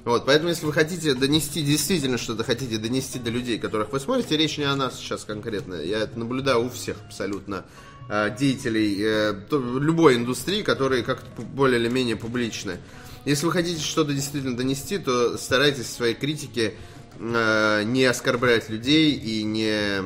Вот, 0.04 0.26
поэтому, 0.26 0.48
если 0.48 0.66
вы 0.66 0.72
хотите 0.72 1.14
донести, 1.14 1.62
действительно 1.62 2.18
что-то 2.18 2.42
хотите 2.42 2.76
донести 2.78 3.20
до 3.20 3.30
людей, 3.30 3.58
которых 3.58 3.92
вы 3.92 4.00
смотрите, 4.00 4.36
речь 4.36 4.58
не 4.58 4.64
о 4.64 4.74
нас 4.74 4.98
сейчас 4.98 5.24
конкретно. 5.24 5.74
Я 5.74 5.98
это 6.00 6.18
наблюдаю 6.18 6.66
у 6.66 6.70
всех 6.70 6.96
абсолютно 7.06 7.64
э, 8.08 8.34
деятелей 8.36 8.96
э, 9.00 9.34
любой 9.50 10.16
индустрии, 10.16 10.62
которые 10.62 11.04
как-то 11.04 11.42
более 11.42 11.78
или 11.80 11.88
менее 11.88 12.16
публичны. 12.16 12.78
Если 13.24 13.46
вы 13.46 13.52
хотите 13.52 13.80
что-то 13.80 14.12
действительно 14.12 14.56
донести, 14.56 14.98
то 14.98 15.38
старайтесь 15.38 15.84
в 15.84 15.92
своей 15.92 16.14
критике 16.14 16.74
э, 17.18 17.82
не 17.84 18.04
оскорблять 18.04 18.68
людей 18.68 19.12
и 19.12 19.42
не, 19.42 19.98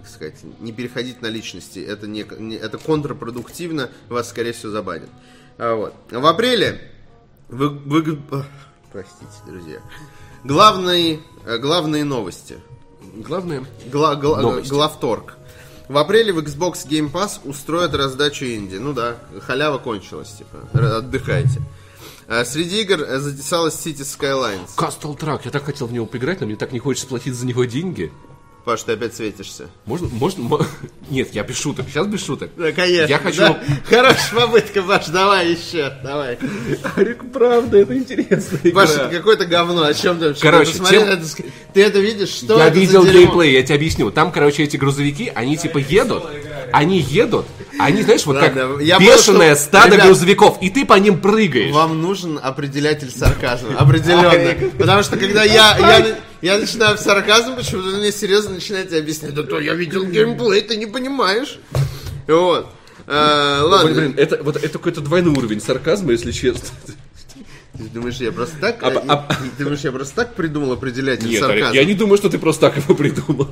как 0.00 0.08
сказать, 0.08 0.36
не 0.60 0.72
переходить 0.72 1.22
на 1.22 1.26
личности. 1.28 1.78
Это, 1.78 2.06
не, 2.06 2.24
не- 2.38 2.56
это 2.56 2.78
контрпродуктивно, 2.78 3.90
вас, 4.08 4.28
скорее 4.30 4.52
всего, 4.52 4.72
забанят. 4.72 5.08
А, 5.58 5.74
вот. 5.74 5.94
В 6.10 6.26
апреле 6.26 6.80
вы, 7.48 7.68
вы- 7.70 8.18
ах, 8.32 8.46
простите, 8.92 9.30
друзья. 9.46 9.80
Главные, 10.44 11.20
э, 11.46 11.58
главные 11.58 12.04
новости. 12.04 12.58
Главное, 13.16 13.64
Гла, 13.92 14.14
гла- 14.16 14.40
Новости. 14.40 14.70
главторг. 14.70 15.36
В 15.88 15.98
апреле 15.98 16.32
в 16.32 16.38
Xbox 16.38 16.86
Game 16.88 17.12
Pass 17.12 17.40
устроят 17.44 17.94
раздачу 17.94 18.46
инди. 18.46 18.76
Ну 18.76 18.92
да, 18.94 19.16
халява 19.42 19.78
кончилась, 19.78 20.32
типа. 20.32 20.96
Отдыхайте. 20.96 21.60
А 21.60 21.62
Среди 22.44 22.82
игр 22.82 23.02
э, 23.02 23.18
затесалась 23.18 23.74
City 23.74 24.00
Skylines. 24.02 24.68
Castle 24.76 25.18
Truck, 25.18 25.42
я 25.44 25.50
так 25.50 25.64
хотел 25.64 25.86
в 25.86 25.92
него 25.92 26.06
поиграть, 26.06 26.40
но 26.40 26.46
мне 26.46 26.56
так 26.56 26.72
не 26.72 26.78
хочется 26.78 27.06
платить 27.06 27.34
за 27.34 27.46
него 27.46 27.64
деньги. 27.64 28.12
Паш, 28.64 28.82
ты 28.84 28.92
опять 28.92 29.14
светишься. 29.14 29.68
Можно, 29.84 30.08
можно, 30.08 30.42
мо- 30.42 30.66
нет, 31.10 31.34
я 31.34 31.42
без 31.42 31.58
шуток, 31.58 31.84
сейчас 31.86 32.06
без 32.06 32.24
шуток. 32.24 32.48
Да, 32.56 32.72
конечно. 32.72 33.04
Я 33.10 33.18
хочу- 33.18 33.40
да. 33.40 33.62
Хорошая 33.86 34.40
попытка, 34.46 34.82
Паш, 34.82 35.06
давай 35.08 35.50
еще, 35.52 35.92
давай. 36.02 36.38
Арик, 36.96 37.30
правда, 37.30 37.76
это 37.76 37.94
интересно. 37.94 38.58
Паш, 38.72 38.88
это 38.92 39.10
какое-то 39.10 39.44
говно, 39.44 39.82
о 39.84 39.92
чем 39.92 40.18
ты 40.18 40.28
вообще? 40.28 40.40
Короче, 40.40 40.70
Посмотри 40.72 40.98
тем- 40.98 41.08
это, 41.08 41.26
Ты 41.74 41.82
это 41.82 41.98
видишь? 42.00 42.30
Что 42.30 42.56
я 42.56 42.68
это 42.68 42.78
видел 42.78 43.04
геймплей, 43.04 43.52
я 43.52 43.62
тебе 43.62 43.74
объясню. 43.74 44.10
Там, 44.10 44.32
короче, 44.32 44.62
эти 44.62 44.78
грузовики, 44.78 45.30
они 45.34 45.58
типа 45.58 45.76
едут, 45.76 46.24
они 46.72 47.00
едут, 47.00 47.44
они, 47.78 48.02
знаешь, 48.02 48.24
вот 48.26 48.36
Ладно, 48.36 48.50
как 48.50 48.80
я 48.82 48.98
бешеное 48.98 49.54
стадо 49.56 49.94
ребят, 49.94 50.06
грузовиков, 50.06 50.58
и 50.60 50.70
ты 50.70 50.84
по 50.84 50.94
ним 50.94 51.20
прыгаешь. 51.20 51.72
Вам 51.72 52.00
нужен 52.00 52.38
определятель 52.42 53.10
сарказма, 53.10 53.76
определенно. 53.78 54.70
Потому 54.78 55.02
что 55.02 55.16
когда 55.16 55.44
я, 55.44 55.76
я, 55.78 56.18
я 56.42 56.58
начинаю 56.58 56.96
в 56.96 57.00
сарказм, 57.00 57.56
почему-то 57.56 57.96
мне 57.96 58.12
серьезно 58.12 58.54
начинаете 58.54 58.98
объяснять, 58.98 59.34
да 59.34 59.42
то 59.42 59.58
я 59.60 59.74
видел 59.74 60.04
геймплей, 60.04 60.62
ты 60.62 60.76
не 60.76 60.86
понимаешь. 60.86 61.58
Вот. 62.26 62.68
Блин, 63.06 63.18
ладно, 63.18 63.92
блин, 63.92 64.14
это, 64.16 64.42
вот, 64.42 64.56
это 64.56 64.68
какой-то 64.68 65.02
двойной 65.02 65.34
уровень 65.34 65.60
сарказма, 65.60 66.12
если 66.12 66.32
честно. 66.32 66.66
ты 67.76 67.84
думаешь, 67.92 68.16
я 68.16 68.32
просто 68.32 68.56
так, 68.58 68.82
А- 68.82 69.04
а- 69.06 69.34
ты 69.58 69.64
думаешь, 69.64 69.80
я 69.80 69.92
просто 69.92 70.14
так 70.14 70.34
придумал 70.34 70.72
определятель 70.72 71.28
Нет, 71.28 71.42
Арик, 71.42 71.56
сарказма? 71.56 71.74
я 71.74 71.84
не 71.84 71.92
думаю, 71.94 72.16
что 72.16 72.30
ты 72.30 72.38
просто 72.38 72.62
так 72.70 72.78
его 72.78 72.94
придумал. 72.94 73.48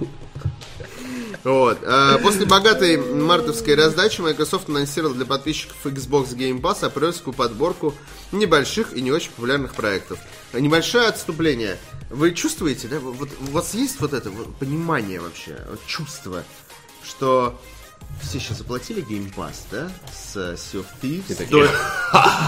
Вот. 1.44 1.78
А, 1.84 2.18
После 2.18 2.46
богатой 2.46 2.96
мартовской 2.96 3.74
раздачи 3.74 4.20
Microsoft 4.20 4.68
анонсировал 4.68 5.14
для 5.14 5.26
подписчиков 5.26 5.76
Xbox 5.84 6.36
Game 6.36 6.60
Pass 6.60 6.84
апрельскую 6.84 7.34
подборку 7.34 7.94
небольших 8.30 8.94
и 8.94 9.00
не 9.00 9.10
очень 9.10 9.30
популярных 9.32 9.74
проектов. 9.74 10.18
Небольшое 10.52 11.08
отступление. 11.08 11.78
Вы 12.10 12.32
чувствуете, 12.32 12.88
да, 12.88 13.00
вот 13.00 13.30
у 13.40 13.50
вас 13.52 13.74
есть 13.74 14.00
вот 14.00 14.12
это 14.12 14.30
вот 14.30 14.54
понимание 14.56 15.20
вообще, 15.20 15.56
вот 15.68 15.80
чувство, 15.86 16.44
что 17.02 17.60
все 18.22 18.38
сейчас 18.38 18.58
заплатили 18.58 19.02
Game 19.02 19.34
Pass, 19.34 19.56
да, 19.70 19.90
с 20.12 20.36
Sea 20.36 20.80
of 20.80 20.86
Thieves. 21.02 21.48
До, 21.50 21.68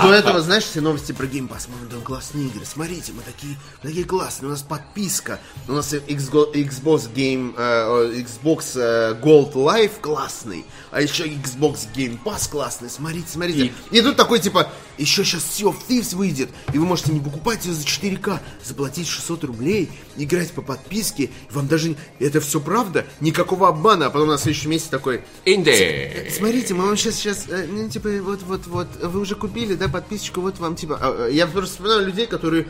до 0.03 0.13
этого, 0.13 0.41
знаешь, 0.41 0.65
все 0.65 0.81
новости 0.81 1.13
про 1.13 1.27
Game 1.27 1.49
Pass. 1.49 1.69
Мы 1.69 1.89
даем 1.89 2.03
классные 2.03 2.47
игры. 2.47 2.65
Смотрите, 2.65 3.13
мы 3.13 3.23
такие, 3.23 3.57
такие 3.83 4.05
классные. 4.05 4.49
У 4.49 4.51
нас 4.53 4.63
подписка. 4.63 5.41
У 5.69 5.73
нас 5.73 5.93
Xbox 5.93 7.13
Game, 7.13 7.55
э, 7.57 8.15
э, 8.15 8.23
Xbox 8.23 8.73
э, 8.77 9.21
Gold 9.21 9.53
Live 9.53 10.01
классный. 10.01 10.65
А 10.91 11.01
еще 11.01 11.27
Xbox 11.27 11.89
Game 11.95 12.19
Pass 12.23 12.49
классный. 12.49 12.89
Смотрите, 12.89 13.27
смотрите. 13.29 13.73
И, 13.91 14.01
тут 14.01 14.17
такой, 14.17 14.39
типа, 14.39 14.71
еще 14.97 15.25
сейчас 15.25 15.43
Sea 15.43 15.73
of 15.73 15.77
Thieves 15.89 16.15
выйдет. 16.15 16.51
И 16.73 16.79
вы 16.79 16.87
можете 16.87 17.13
не 17.13 17.21
покупать 17.21 17.65
ее 17.67 17.75
за 17.75 17.85
4К, 17.85 18.39
заплатить 18.65 19.09
600 19.09 19.45
рублей, 19.45 19.91
играть 20.17 20.53
по 20.53 20.63
подписке. 20.63 21.31
Вам 21.51 21.67
даже, 21.67 21.97
это 22.21 22.41
все 22.41 22.61
правда, 22.61 23.05
никакого 23.21 23.69
обмана. 23.69 24.07
А 24.07 24.11
потом 24.11 24.29
на 24.29 24.39
следующем 24.39 24.71
месяце 24.71 24.91
такой, 24.91 25.25
Инди. 25.47 26.31
Смотрите, 26.31 26.75
мы 26.75 26.87
вам 26.87 26.97
сейчас, 26.97 27.17
сейчас, 27.17 27.45
э, 27.49 27.67
ну, 27.69 27.89
типа, 27.89 28.09
вот, 28.23 28.43
вот, 28.43 28.67
вот, 28.67 28.87
вы 29.03 29.21
уже 29.21 29.35
купили, 29.35 29.75
да, 29.75 29.89
подписочку, 29.89 30.41
вот 30.41 30.59
вам, 30.59 30.75
типа, 30.75 30.99
а, 31.01 31.27
э, 31.29 31.33
я 31.33 31.47
просто 31.47 31.73
вспоминаю 31.73 32.07
людей, 32.07 32.27
которые 32.27 32.67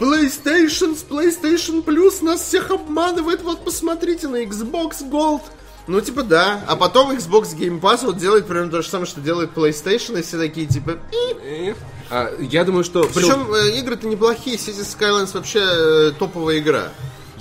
PlayStation, 0.00 0.96
с 0.96 1.04
PlayStation 1.08 1.84
Plus 1.84 2.24
нас 2.24 2.40
всех 2.40 2.70
обманывает, 2.70 3.42
вот 3.42 3.64
посмотрите 3.64 4.26
на 4.26 4.42
Xbox 4.42 5.08
Gold. 5.08 5.42
Ну, 5.86 6.00
типа, 6.00 6.22
да. 6.22 6.64
А 6.66 6.76
потом 6.76 7.10
Xbox 7.12 7.56
Game 7.56 7.80
Pass 7.80 8.04
вот 8.04 8.16
делает 8.16 8.46
примерно 8.46 8.70
то 8.70 8.82
же 8.82 8.88
самое, 8.88 9.06
что 9.06 9.20
делает 9.20 9.50
PlayStation, 9.54 10.18
и 10.18 10.22
все 10.22 10.38
такие, 10.38 10.66
типа. 10.66 10.98
А, 12.10 12.32
я 12.40 12.64
думаю, 12.64 12.84
что... 12.84 13.08
Причем 13.14 13.52
э, 13.54 13.78
игры-то 13.78 14.06
неплохие, 14.06 14.56
Cities 14.56 14.96
Skylines 14.96 15.30
вообще 15.34 15.60
э, 15.60 16.12
топовая 16.18 16.58
игра. 16.58 16.92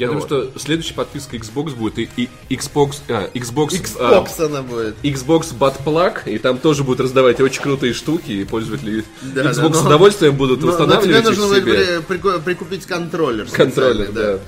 Я 0.02 0.08
думаю, 0.08 0.28
Вот. 0.28 0.50
что 0.52 0.60
следующая 0.60 0.96
подписка 0.96 1.36
Xbox 1.38 1.76
будет 1.76 2.00
и, 2.00 2.10
и 2.18 2.56
Xbox... 2.56 3.02
а, 3.08 3.30
Xbox... 3.36 3.70
Xbox 3.70 4.44
она 4.46 4.62
будет. 4.64 4.96
а, 5.02 5.06
Xbox 5.08 5.54
Butt 5.58 5.84
Plug, 5.86 6.30
и 6.30 6.38
там 6.40 6.58
тоже 6.58 6.84
будут 6.84 7.02
раздавать 7.02 7.40
очень 7.40 7.62
крутые 7.62 7.94
штуки, 7.94 8.32
и 8.32 8.44
пользователи 8.44 9.04
Да, 9.22 9.44
Xbox 9.44 9.54
да, 9.54 9.54
с 9.54 9.82
но- 9.82 9.86
удовольствием 9.86 10.36
будут 10.36 10.62
Но- 10.62 10.76
но 10.86 10.96
тебе 11.02 11.22
нужно 11.22 11.56
себе. 11.56 12.02
при- 12.08 12.18
прику- 12.18 12.42
прикупить 12.42 12.86
контроллер. 12.88 13.46
Контроллер, 13.46 14.08
специальный, 14.08 14.12
да. 14.12 14.40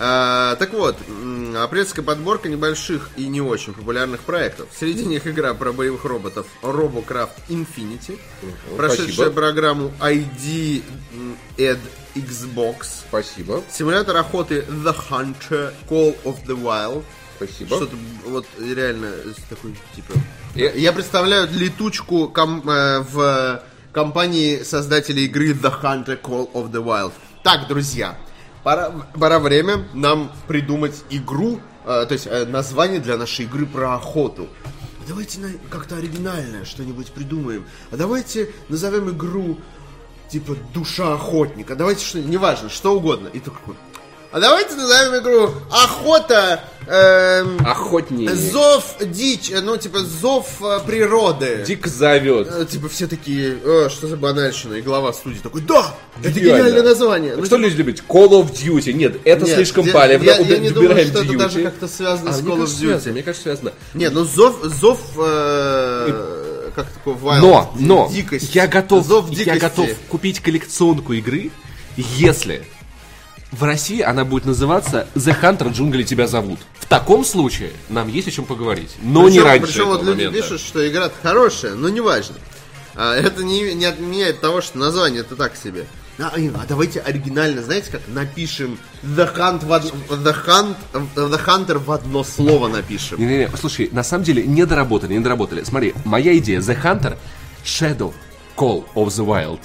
А, 0.00 0.54
так 0.56 0.72
вот, 0.74 0.96
апрельская 1.56 2.04
подборка 2.04 2.48
небольших 2.48 3.10
и 3.16 3.26
не 3.26 3.40
очень 3.40 3.72
популярных 3.72 4.20
проектов. 4.20 4.68
Среди 4.78 5.04
них 5.04 5.26
игра 5.26 5.54
про 5.54 5.72
боевых 5.72 6.04
роботов 6.04 6.46
RoboCraft 6.62 7.30
Infinity, 7.48 8.16
прошедшая 8.76 9.06
спасибо. 9.12 9.30
программу 9.30 9.92
ID 10.00 10.82
Ed 11.56 11.78
Xbox, 12.22 12.86
Спасибо, 13.08 13.62
симулятор 13.70 14.16
охоты 14.16 14.64
The 14.68 14.94
Hunter 15.10 15.72
Call 15.88 16.16
of 16.24 16.44
the 16.46 16.56
Wild, 16.60 17.04
спасибо. 17.36 17.76
что-то 17.76 17.96
вот 18.26 18.46
реально 18.60 19.12
такой 19.48 19.74
типа. 19.94 20.12
Я- 20.54 20.72
Я 20.72 20.92
представляю 20.92 21.48
летучку 21.52 22.28
ком- 22.28 22.68
э, 22.68 23.00
в 23.00 23.62
компании 23.92 24.62
создателей 24.62 25.24
игры 25.26 25.52
The 25.52 25.72
Hunter 25.82 26.20
Call 26.20 26.50
of 26.52 26.70
the 26.70 26.82
Wild. 26.82 27.12
Так, 27.42 27.68
друзья, 27.68 28.16
пора, 28.64 28.90
пора 29.18 29.38
время 29.38 29.86
нам 29.94 30.32
придумать 30.46 31.04
игру, 31.10 31.60
э, 31.86 32.04
то 32.06 32.12
есть 32.12 32.26
э, 32.26 32.44
название 32.46 33.00
для 33.00 33.16
нашей 33.16 33.44
игры 33.46 33.66
про 33.66 33.94
охоту. 33.94 34.48
Давайте 35.06 35.38
как-то 35.70 35.96
оригинальное 35.96 36.66
что-нибудь 36.66 37.12
придумаем. 37.12 37.64
А 37.90 37.96
давайте 37.96 38.50
назовем 38.68 39.08
игру 39.08 39.58
типа 40.30 40.56
душа 40.74 41.14
охотника. 41.14 41.74
Давайте 41.74 42.04
что 42.04 42.18
неважно, 42.20 42.68
что 42.68 42.94
угодно. 42.94 43.28
И 43.28 43.40
такой. 43.40 43.74
А 44.30 44.40
давайте 44.40 44.74
назовем 44.74 45.22
игру 45.22 45.50
Охота. 45.70 46.60
эм, 46.86 47.58
Охотнее. 47.66 48.34
Зов 48.34 48.96
дичь, 49.00 49.50
э, 49.50 49.62
ну 49.62 49.78
типа 49.78 50.00
зов 50.00 50.46
э, 50.62 50.80
природы. 50.86 51.64
Дик 51.66 51.86
зовет. 51.86 52.46
Э, 52.54 52.66
Типа 52.66 52.90
все 52.90 53.06
такие, 53.06 53.58
«Э, 53.64 53.88
что 53.90 54.06
за 54.06 54.18
банальщина? 54.18 54.74
И 54.74 54.82
глава 54.82 55.14
студии 55.14 55.38
такой, 55.38 55.62
да, 55.62 55.94
это 56.20 56.30
Гениально. 56.30 56.58
гениальное 56.58 56.82
название. 56.82 57.36
Ну, 57.36 57.44
Что 57.46 57.56
люди 57.56 57.76
любят? 57.76 58.02
Call 58.06 58.28
of 58.28 58.52
Duty. 58.52 58.92
Нет, 58.92 59.16
это 59.24 59.46
нет, 59.46 59.54
слишком 59.54 59.86
я- 59.86 59.92
палевно. 59.94 60.24
Я, 60.26 60.36
я 60.40 60.58
не 60.58 60.70
думаю, 60.72 60.90
что 61.06 61.20
это 61.20 61.32
Duty. 61.32 61.38
даже 61.38 61.62
как-то 61.62 61.88
связано 61.88 62.28
А, 62.30 62.32
с 62.34 62.40
Call 62.42 62.44
of 62.52 62.58
кажется, 62.60 62.76
связано, 62.76 63.08
Duty. 63.08 63.12
мне 63.12 63.22
кажется, 63.22 63.42
связано. 63.44 63.72
Нет, 63.94 64.12
ну 64.12 64.24
зов, 64.24 64.56
зов, 64.62 65.00
э, 65.16 66.44
как 66.78 66.92
такой 66.92 67.14
wild, 67.14 67.40
Но, 67.40 67.74
но, 67.76 68.08
дикость. 68.12 68.54
я 68.54 68.68
готов, 68.68 69.04
зов 69.04 69.30
я 69.30 69.58
готов 69.58 69.90
купить 70.08 70.38
коллекционку 70.38 71.12
игры, 71.12 71.50
если 71.96 72.64
в 73.50 73.64
России 73.64 74.00
она 74.00 74.24
будет 74.24 74.44
называться 74.44 75.08
The 75.16 75.36
Hunter 75.40 75.72
Джунгли 75.72 76.04
тебя 76.04 76.28
зовут. 76.28 76.60
В 76.78 76.86
таком 76.86 77.24
случае 77.24 77.72
нам 77.88 78.06
есть 78.06 78.28
о 78.28 78.30
чем 78.30 78.44
поговорить. 78.44 78.94
Но 79.02 79.22
не 79.28 79.38
Причем- 79.38 79.44
раньше 79.44 79.66
Причем 79.66 79.86
вот 79.86 80.02
люди 80.04 80.24
момента. 80.26 80.40
пишут, 80.40 80.60
что 80.60 80.88
игра 80.88 81.10
хорошая, 81.22 81.74
но 81.74 81.88
неважно. 81.88 82.36
А, 82.94 83.16
это 83.16 83.42
не, 83.42 83.74
не 83.74 83.84
отменяет 83.84 84.40
того, 84.40 84.60
что 84.60 84.78
название 84.78 85.22
это 85.22 85.34
так 85.34 85.56
себе. 85.56 85.86
А, 86.20 86.32
а 86.34 86.66
давайте 86.68 87.00
оригинально, 87.00 87.62
знаете 87.62 87.92
как, 87.92 88.00
напишем 88.08 88.78
The, 89.04 89.32
Hunt 89.36 89.64
в 89.64 89.70
од- 89.70 89.84
The, 90.10 90.34
Hunt, 90.46 90.76
The 91.14 91.44
Hunter 91.46 91.78
в 91.78 91.92
одно 91.92 92.24
слово 92.24 92.66
напишем. 92.68 93.20
Не-не-не, 93.20 93.48
слушай, 93.56 93.88
на 93.92 94.02
самом 94.02 94.24
деле 94.24 94.42
не 94.44 94.66
доработали, 94.66 95.12
не 95.14 95.20
доработали. 95.20 95.62
Смотри, 95.62 95.94
моя 96.04 96.36
идея 96.38 96.58
The 96.60 96.76
Hunter 96.82 97.16
Shadow 97.64 98.12
Call 98.56 98.84
of 98.96 99.06
the 99.08 99.24
Wild. 99.24 99.60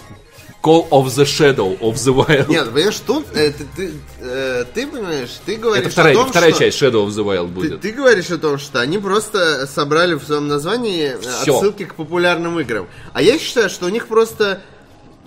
Call 0.62 0.88
of 0.92 1.08
the 1.08 1.26
Shadow 1.26 1.78
of 1.80 1.96
the 1.96 2.14
Wild. 2.16 2.48
Нет, 2.50 2.72
понимаешь, 2.72 3.00
тут 3.06 3.26
э, 3.34 3.52
ты, 3.52 3.66
ты, 3.76 3.92
э, 4.22 4.64
ты 4.74 4.88
понимаешь, 4.88 5.32
ты 5.46 5.58
говоришь 5.58 5.88
это 5.88 5.92
вторая, 5.92 6.14
о 6.14 6.18
том, 6.18 6.30
вторая 6.30 6.52
что... 6.52 6.60
часть 6.60 6.82
Shadow 6.82 7.06
of 7.06 7.10
the 7.10 7.26
Wild 7.26 7.48
Ты, 7.48 7.52
будет. 7.54 7.82
ты 7.82 7.92
говоришь 7.92 8.30
о 8.32 8.38
том, 8.38 8.58
что 8.58 8.80
они 8.80 8.98
просто 8.98 9.68
собрали 9.68 10.14
в 10.14 10.24
своем 10.24 10.48
названии 10.48 11.18
Всё. 11.42 11.58
отсылки 11.58 11.84
к 11.84 11.96
популярным 11.96 12.60
играм. 12.62 12.88
А 13.12 13.22
я 13.22 13.38
считаю, 13.40 13.70
что 13.70 13.88
у 13.88 13.90
них 13.90 14.08
просто, 14.08 14.62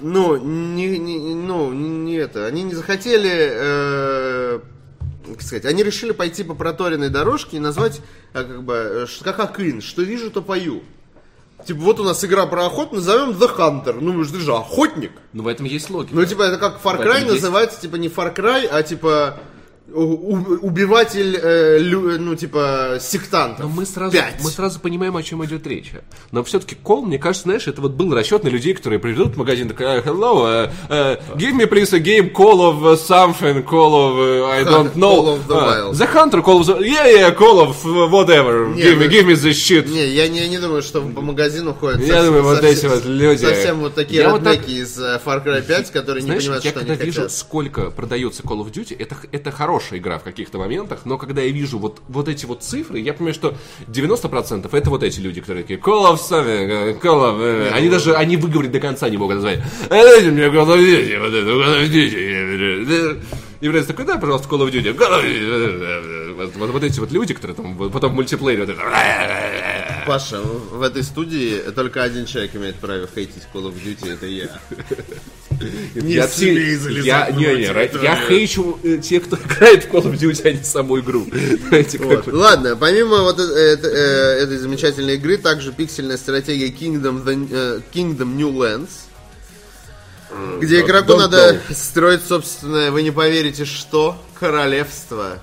ну, 0.00 0.36
не, 0.36 0.98
не- 0.98 1.34
ну, 1.34 1.72
не 1.72 2.14
это, 2.16 2.46
они 2.46 2.62
не 2.62 2.74
захотели, 2.74 3.30
э, 3.32 4.60
как 5.28 5.42
сказать, 5.42 5.64
они 5.64 5.82
решили 5.82 6.12
пойти 6.12 6.44
по 6.44 6.54
проторенной 6.54 7.08
дорожке 7.10 7.56
и 7.56 7.60
назвать, 7.60 8.00
э, 8.34 8.44
как 8.44 8.62
бы, 8.62 8.74
э, 8.74 9.06
как 9.22 9.38
Акын, 9.40 9.80
что 9.80 10.02
вижу, 10.02 10.30
то 10.30 10.42
пою. 10.42 10.82
Типа, 11.66 11.80
вот 11.80 11.98
у 12.00 12.04
нас 12.04 12.22
игра 12.24 12.46
про 12.46 12.66
охоту, 12.66 12.96
назовем 12.96 13.30
The 13.30 13.56
Hunter. 13.56 13.98
Ну, 14.00 14.24
ты 14.24 14.38
же 14.40 14.52
охотник. 14.54 15.12
Но 15.32 15.42
в 15.42 15.48
этом 15.48 15.66
есть 15.66 15.88
логика. 15.90 16.14
Ну, 16.14 16.24
типа, 16.24 16.42
это 16.42 16.58
как 16.58 16.80
Far 16.82 16.98
Cry 16.98 17.10
этом 17.16 17.22
есть- 17.30 17.42
называется, 17.42 17.80
типа, 17.80 17.96
не 17.96 18.08
Far 18.08 18.34
Cry, 18.36 18.66
а 18.70 18.82
типа 18.82 19.38
убиватель, 19.92 21.38
э, 21.42 21.78
лю- 21.78 22.18
ну, 22.18 22.34
типа, 22.34 22.98
сектантов. 23.00 23.60
Но 23.66 23.68
мы 23.68 23.86
сразу, 23.86 24.12
Пять. 24.12 24.34
мы 24.42 24.50
сразу 24.50 24.80
понимаем, 24.80 25.16
о 25.16 25.22
чем 25.22 25.44
идет 25.44 25.66
речь. 25.66 25.92
Но 26.32 26.42
все-таки 26.44 26.74
кол, 26.74 27.04
мне 27.04 27.18
кажется, 27.18 27.44
знаешь, 27.44 27.66
это 27.66 27.80
вот 27.80 27.92
был 27.92 28.12
расчет 28.14 28.44
на 28.44 28.48
людей, 28.48 28.74
которые 28.74 28.98
придут 28.98 29.34
в 29.34 29.38
магазин, 29.38 29.68
такая, 29.68 30.02
hello, 30.02 30.44
uh, 30.68 30.70
uh, 30.88 31.36
give 31.36 31.52
me 31.56 31.66
please 31.68 31.94
a 31.94 31.98
game 32.00 32.32
call 32.32 32.60
of 32.60 32.82
uh, 32.84 32.96
something, 32.96 33.62
call 33.64 33.94
of, 33.94 34.16
uh, 34.18 34.50
I 34.50 34.64
don't 34.64 34.94
know. 34.96 35.16
Call 35.22 35.28
of 35.36 35.46
the 35.46 35.54
Uh, 35.56 35.66
Wild. 35.66 35.96
the 35.98 36.06
Hunter, 36.06 36.42
call 36.42 36.60
of 36.60 36.66
the, 36.66 36.80
yeah, 36.84 37.06
yeah, 37.08 37.30
call 37.34 37.60
of 37.60 37.84
uh, 37.86 38.08
whatever, 38.10 38.68
Не, 38.74 38.82
give, 38.82 38.98
me, 38.98 39.04
ну- 39.04 39.10
give 39.10 39.26
me 39.26 39.34
this 39.34 39.56
shit. 39.56 39.88
Не, 39.88 40.06
я 40.08 40.28
не, 40.28 40.48
не 40.48 40.58
думаю, 40.58 40.82
что 40.82 41.00
по 41.00 41.20
магазину 41.20 41.74
ходят 41.74 42.00
Я 42.00 42.24
думаю, 42.24 42.42
вот 42.42 42.62
эти 42.64 42.86
вот 42.86 43.04
люди. 43.04 43.40
Совсем 43.44 43.80
вот 43.80 43.94
такие 43.94 44.22
Я 44.22 44.30
вот 44.30 44.44
роднеки 44.44 44.70
из 44.82 44.98
э, 44.98 45.20
Far 45.24 45.44
Cry 45.44 45.62
5, 45.62 45.90
которые 45.92 46.22
Знаешь, 46.22 46.42
не 46.42 46.46
понимают, 46.48 46.64
я 46.64 46.70
что 46.70 46.80
когда 46.80 46.92
они 46.94 47.02
вижу, 47.04 47.20
хотят. 47.22 47.32
сколько 47.36 47.90
продается 47.90 48.42
Call 48.42 48.64
of 48.64 48.72
Duty, 48.72 48.96
это, 48.98 49.16
это 49.32 49.50
хорошая 49.50 49.75
хорошая 49.76 49.98
игра 49.98 50.18
в 50.18 50.22
каких-то 50.22 50.58
моментах, 50.58 51.00
но 51.04 51.18
когда 51.18 51.42
я 51.42 51.50
вижу 51.50 51.78
вот, 51.78 52.00
вот 52.08 52.28
эти 52.28 52.46
вот 52.46 52.62
цифры, 52.62 52.98
я 52.98 53.12
понимаю, 53.12 53.34
что 53.34 53.54
90% 53.88 54.68
это 54.72 54.90
вот 54.90 55.02
эти 55.02 55.20
люди, 55.20 55.40
которые 55.40 55.64
такие 55.64 55.78
Call 55.78 56.12
of 56.12 56.16
Duty, 56.16 56.98
Call 57.00 57.36
of... 57.36 57.42
э, 57.42 57.70
Они 57.72 57.90
даже, 57.90 58.14
они 58.14 58.36
выговорить 58.38 58.72
до 58.72 58.80
конца 58.80 59.08
не 59.10 59.18
могут 59.18 59.36
назвать. 59.36 59.60
«А 59.90 59.90
дайте 59.90 60.30
мне 60.30 60.44
Call 60.44 60.66
of 60.66 60.78
Duty, 60.78 61.18
вот 61.20 61.34
это, 61.34 61.50
Call 61.50 61.82
of 61.82 61.90
Duty». 61.90 63.22
И 63.60 63.68
Брэнс 63.68 63.86
такой, 63.86 64.04
да, 64.06 64.16
пожалуйста, 64.18 64.48
Call 64.48 64.66
of 64.66 64.70
Duty. 64.72 64.96
Call 64.96 65.20
of 65.20 65.24
Duty». 65.24 66.34
Вот, 66.36 66.56
вот, 66.56 66.70
вот 66.70 66.84
эти 66.84 67.00
вот 67.00 67.12
люди, 67.12 67.34
которые 67.34 67.54
там 67.54 67.90
потом 67.90 68.12
в 68.12 68.14
мультиплеере 68.14 68.64
вот 68.64 68.70
это... 68.70 68.80
Паша, 70.06 70.40
в 70.40 70.82
этой 70.82 71.02
студии 71.02 71.58
только 71.74 72.02
один 72.02 72.26
человек 72.26 72.54
имеет 72.54 72.76
право 72.76 73.06
хейтить 73.14 73.42
Call 73.52 73.64
of 73.70 73.74
Duty, 73.84 74.12
это 74.12 74.26
я. 74.26 74.58
Не 75.94 76.14
я, 76.14 76.28
смей 76.28 76.54
ти- 76.54 76.76
залезать 76.76 77.06
я, 77.06 77.30
не, 77.30 77.46
не, 77.56 78.02
я 78.02 78.16
хейчу 78.28 78.78
э, 78.82 78.98
тех, 78.98 79.24
кто 79.24 79.36
играет 79.36 79.84
в 79.84 79.90
Call 79.90 80.02
of 80.02 80.18
Duty, 80.18 80.48
а 80.48 80.52
не 80.52 80.62
саму 80.62 81.00
игру. 81.00 81.26
Знаете, 81.68 81.98
Вот. 81.98 82.26
Ладно, 82.26 82.76
помимо 82.76 83.22
вот 83.22 83.38
э- 83.40 83.42
э- 83.42 84.42
этой 84.42 84.58
замечательной 84.58 85.14
игры, 85.14 85.36
также 85.38 85.72
пиксельная 85.72 86.16
стратегия 86.16 86.68
Kingdom, 86.68 87.24
the- 87.24 87.48
э, 87.50 87.80
Kingdom 87.92 88.34
New 88.36 88.50
Lands, 88.50 88.90
где 90.60 90.80
игроку 90.80 91.12
don't 91.12 91.18
надо 91.18 91.60
строить 91.72 92.24
собственное, 92.26 92.90
вы 92.90 93.02
не 93.02 93.10
поверите, 93.10 93.64
что? 93.64 94.20
Королевство. 94.38 95.38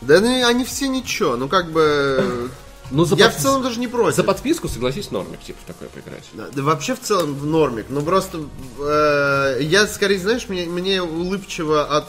Да 0.00 0.20
ну, 0.20 0.46
они 0.46 0.64
все 0.64 0.88
ничего, 0.88 1.36
ну 1.36 1.48
как 1.48 1.70
бы... 1.70 2.50
Ну, 2.90 3.04
за 3.04 3.16
Я 3.16 3.26
под- 3.28 3.36
в 3.36 3.40
целом 3.40 3.62
даже 3.62 3.78
не 3.80 3.88
против. 3.88 4.16
За 4.16 4.24
подписку, 4.24 4.68
согласись, 4.68 5.10
нормик, 5.10 5.40
типа, 5.40 5.58
в 5.64 5.66
такое 5.66 5.88
поиграть. 5.88 6.24
Да, 6.32 6.48
да 6.52 6.62
вообще 6.62 6.94
в 6.94 7.00
целом 7.00 7.34
в 7.34 7.46
нормик. 7.46 7.86
Ну 7.88 8.02
просто 8.02 8.40
э, 8.80 9.58
я 9.62 9.86
скорее, 9.86 10.18
знаешь, 10.18 10.48
мне, 10.48 10.66
мне 10.66 11.02
улыбчиво 11.02 11.84
от 11.96 12.06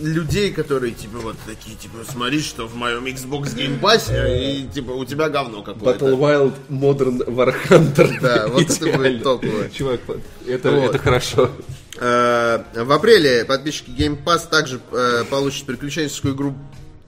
людей, 0.00 0.52
которые 0.52 0.92
типа 0.92 1.18
вот 1.18 1.36
такие, 1.46 1.76
типа, 1.76 1.98
смотри, 2.10 2.40
что 2.40 2.66
в 2.66 2.74
моем 2.76 3.06
Xbox 3.06 3.54
Game 3.56 3.80
Pass, 3.80 4.10
и 4.12 4.68
типа 4.68 4.90
у 4.92 5.04
тебя 5.04 5.28
говно 5.28 5.62
какое-то. 5.62 6.06
Wild 6.10 6.54
Modern 6.68 7.24
Warhunter. 7.26 8.20
Да, 8.20 8.46
вот 8.48 8.62
это 8.70 8.96
будет 8.96 9.22
топово. 9.22 9.70
Чувак, 9.70 10.00
это, 10.46 10.70
Вот. 10.70 10.90
это 10.90 10.98
хорошо. 10.98 11.50
Э, 11.98 12.62
в 12.74 12.92
апреле 12.92 13.44
подписчики 13.46 13.88
Game 13.90 14.22
Pass 14.22 14.48
также 14.50 14.80
э, 14.92 15.24
получат 15.30 15.64
приключенческую 15.64 16.34
игру 16.34 16.54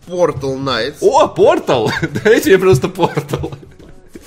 Portal 0.09 0.56
Knights, 0.56 0.96
О, 1.00 1.28
Портал! 1.28 1.90
Дайте 2.24 2.50
мне 2.50 2.59
просто 2.59 2.88
Портал. 2.88 3.52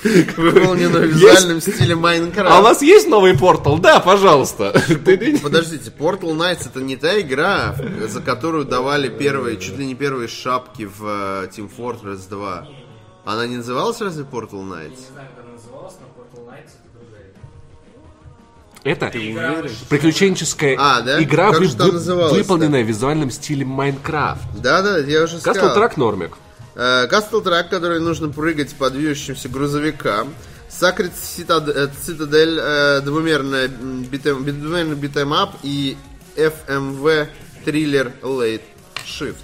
выполненную 0.03 1.09
в 1.09 1.11
визуальном 1.11 1.61
стиле 1.61 1.95
Minecraft. 1.95 2.47
А 2.47 2.59
у 2.59 2.63
вас 2.63 2.82
есть 2.82 3.07
новый 3.07 3.38
Портал? 3.38 3.77
Да, 3.79 3.99
пожалуйста. 3.99 4.73
Подождите, 5.43 5.91
Portal 5.97 6.36
Knights 6.36 6.67
это 6.67 6.82
не 6.82 6.95
та 6.95 7.19
игра, 7.19 7.75
за 8.07 8.21
которую 8.21 8.65
давали 8.65 9.09
первые, 9.09 9.57
чуть 9.57 9.77
ли 9.77 9.86
не 9.86 9.95
первые 9.95 10.27
шапки 10.27 10.84
в 10.84 11.03
э, 11.03 11.47
Team 11.55 11.69
Fortress 11.75 12.27
2. 12.29 12.67
Она 13.25 13.45
не 13.45 13.57
называлась 13.57 14.01
разве 14.01 14.23
Portal 14.23 14.63
Knights? 14.63 14.99
Это 18.84 19.11
приключенческая 19.89 20.75
А, 20.79 21.01
да? 21.01 21.21
игра, 21.21 21.51
вы- 21.51 21.67
вы- 21.67 22.29
выполненная 22.32 22.84
в 22.84 22.88
визуальном 22.88 23.29
стиле 23.29 23.63
Майнкрафт. 23.65 24.41
Да-да, 24.59 24.97
я 24.99 25.23
уже 25.23 25.38
Castle 25.38 25.39
сказал. 25.41 25.77
Track 25.77 25.93
Нормик. 25.97 26.32
Э, 26.75 27.07
Castle 27.07 27.43
Track, 27.43 27.69
который 27.69 27.99
нужно 27.99 28.29
прыгать 28.29 28.73
по 28.75 28.89
движущимся 28.89 29.49
грузовикам. 29.49 30.34
Sacred 30.69 31.11
Citad- 31.13 31.69
э, 31.69 31.89
Citadel, 32.07 32.57
э, 32.59 33.01
двумерная 33.01 33.65
м, 33.67 34.03
beat 34.03 34.23
'em, 34.23 34.43
beat- 34.43 34.59
двумерный 34.59 34.95
beat 34.95 35.22
'em 35.22 35.42
up 35.42 35.55
и 35.63 35.97
FMV 36.36 37.27
триллер 37.65 38.11
Late 38.23 38.61
Shift. 39.05 39.36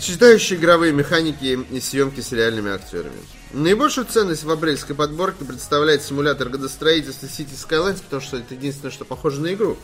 Сочетающие 0.00 0.58
игровые 0.58 0.92
механики 0.92 1.58
и 1.70 1.80
съемки 1.80 2.20
с 2.20 2.32
реальными 2.32 2.70
актерами. 2.72 3.18
Наибольшую 3.52 4.06
ценность 4.06 4.44
в 4.44 4.50
апрельской 4.50 4.94
подборке 4.94 5.44
представляет 5.44 6.02
симулятор 6.02 6.50
градостроительства 6.50 7.26
City 7.26 7.54
Skylines, 7.54 8.02
потому 8.02 8.20
что 8.20 8.36
это 8.36 8.54
единственное, 8.54 8.92
что 8.92 9.06
похоже 9.06 9.40
на 9.40 9.54
игру. 9.54 9.78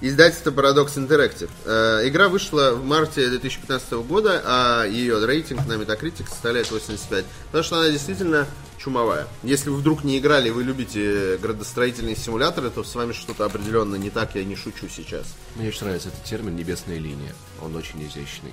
Издательство 0.00 0.50
Paradox 0.50 0.94
Interactive. 0.96 1.50
Э, 1.66 2.08
игра 2.08 2.28
вышла 2.28 2.72
в 2.72 2.84
марте 2.84 3.28
2015 3.28 3.92
года, 4.06 4.42
а 4.44 4.84
ее 4.86 5.24
рейтинг 5.24 5.66
на 5.66 5.74
Metacritic 5.74 6.28
составляет 6.28 6.70
85. 6.70 7.24
Потому 7.46 7.64
что 7.64 7.80
она 7.80 7.90
действительно 7.90 8.46
чумовая. 8.78 9.26
Если 9.42 9.68
вы 9.68 9.76
вдруг 9.76 10.02
не 10.02 10.18
играли 10.18 10.48
и 10.48 10.50
вы 10.50 10.64
любите 10.64 11.36
градостроительные 11.38 12.16
симуляторы, 12.16 12.70
то 12.70 12.82
с 12.82 12.94
вами 12.94 13.12
что-то 13.12 13.44
определенно 13.44 13.96
не 13.96 14.08
так, 14.08 14.34
я 14.34 14.44
не 14.44 14.56
шучу 14.56 14.88
сейчас. 14.88 15.34
Мне 15.54 15.68
очень 15.68 15.84
нравится 15.84 16.08
этот 16.08 16.24
термин 16.24 16.56
«небесная 16.56 16.98
линия». 16.98 17.34
Он 17.60 17.76
очень 17.76 18.02
изящный. 18.02 18.52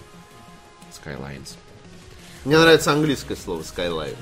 Skylines. 0.91 1.56
Мне 2.46 2.58
нравится 2.58 2.91
английское 2.91 3.38
слово 3.38 3.62
Skyline. 3.62 4.18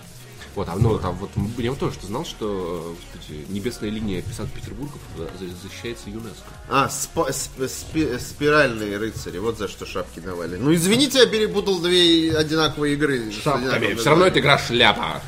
Вот, 0.55 0.67
а 0.67 0.75
ну 0.75 0.99
там 0.99 1.15
вот 1.15 1.29
я 1.57 1.69
вот 1.71 1.79
тоже 1.79 1.93
что 1.95 2.07
знал, 2.07 2.25
что 2.25 2.95
э, 2.97 3.15
господи, 3.15 3.45
небесная 3.49 3.89
линия 3.89 4.21
Санкт-Петербурга 4.35 4.93
за- 5.17 5.29
защищается 5.63 6.09
ЮНЕСКо. 6.09 6.43
А, 6.69 6.89
спа- 6.89 7.29
сп- 7.29 7.69
спи- 7.69 8.19
спиральные 8.19 8.97
рыцари, 8.97 9.37
вот 9.37 9.57
за 9.57 9.69
что 9.69 9.85
шапки 9.85 10.19
давали. 10.19 10.57
Ну 10.57 10.73
извините, 10.73 11.19
я 11.19 11.25
перепутал 11.25 11.79
две 11.79 12.35
одинаковые 12.35 12.95
игры. 12.95 13.31
одинаковым 13.55 13.97
Все 13.97 14.09
равно 14.09 14.25
эта 14.25 14.39
игра 14.39 14.57
шляпа. 14.57 15.21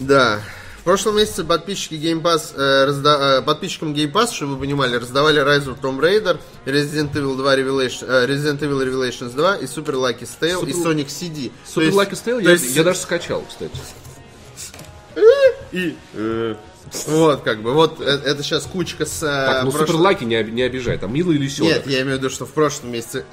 Да. 0.00 0.40
В 0.78 0.84
прошлом 0.84 1.16
месяце 1.16 1.44
подписчики 1.44 1.94
Game 1.94 2.22
Pass, 2.22 2.54
э, 2.54 2.86
разда- 2.86 3.40
э, 3.40 3.42
подписчикам 3.42 3.92
Game 3.92 4.10
Pass, 4.12 4.32
чтобы 4.32 4.54
вы 4.54 4.60
понимали, 4.60 4.94
раздавали 4.96 5.42
Rise 5.42 5.66
of 5.66 5.80
Tomb 5.82 5.98
Raider, 5.98 6.38
Resident 6.64 7.12
Evil 7.12 7.36
2 7.36 7.56
Revelation, 7.56 8.06
э, 8.06 8.26
Resident 8.26 8.60
Evil 8.60 8.82
Revelations 8.86 9.34
2 9.34 9.56
и 9.56 9.64
Super 9.64 9.94
Lucky 9.96 10.26
Tale 10.40 10.66
и 10.66 10.72
Super- 10.72 10.84
Sonic 10.94 11.08
CD. 11.08 11.48
То 11.66 11.70
Супер 11.72 11.86
есть- 11.88 11.98
Lucky 11.98 12.24
Tale 12.24 12.42
я, 12.44 12.50
есть- 12.52 12.76
я 12.76 12.84
даже 12.84 13.00
скачал, 13.00 13.44
кстати. 13.46 13.72
И, 15.72 15.96
э, 16.14 16.54
вот 17.06 17.42
как 17.42 17.62
бы, 17.62 17.72
вот 17.72 18.00
э, 18.00 18.04
это 18.04 18.42
сейчас 18.42 18.64
кучка 18.64 19.04
с... 19.06 19.22
э, 19.22 19.26
Так, 19.26 19.64
ну 19.64 19.70
прошлого- 19.70 19.86
Супер 19.86 20.00
Лаки 20.00 20.24
не, 20.24 20.42
не 20.44 20.62
обижай, 20.62 20.98
там 20.98 21.12
милый 21.12 21.36
лисенок. 21.36 21.72
Нет, 21.72 21.86
я 21.86 22.02
имею 22.02 22.16
в 22.16 22.18
виду, 22.20 22.30
что 22.30 22.46
в 22.46 22.52
прошлом 22.52 22.92
месяце, 22.92 23.24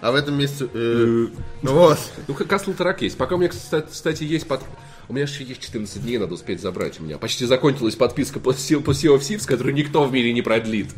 а 0.00 0.12
в 0.12 0.14
этом 0.14 0.34
месяце, 0.38 0.68
э, 0.72 1.26
вот. 1.62 1.98
Ну, 2.26 2.34
Castle 2.34 2.76
Track 2.76 2.98
есть. 3.00 3.16
Пока 3.18 3.34
у 3.34 3.38
меня, 3.38 3.48
кстати, 3.48 3.86
кстати, 3.90 4.24
есть 4.24 4.46
под... 4.46 4.60
У 5.08 5.12
меня 5.12 5.24
еще 5.26 5.44
есть 5.44 5.60
14 5.60 6.02
дней, 6.02 6.18
надо 6.18 6.34
успеть 6.34 6.60
забрать. 6.60 6.98
У 7.00 7.02
меня 7.02 7.18
почти 7.18 7.44
закончилась 7.46 7.94
подписка 7.94 8.40
по 8.40 8.50
Sea 8.50 8.80
of 8.82 8.86
Thieves, 8.86 9.46
которую 9.46 9.74
никто 9.74 10.04
в 10.04 10.12
мире 10.12 10.32
не 10.32 10.42
продлит. 10.42 10.88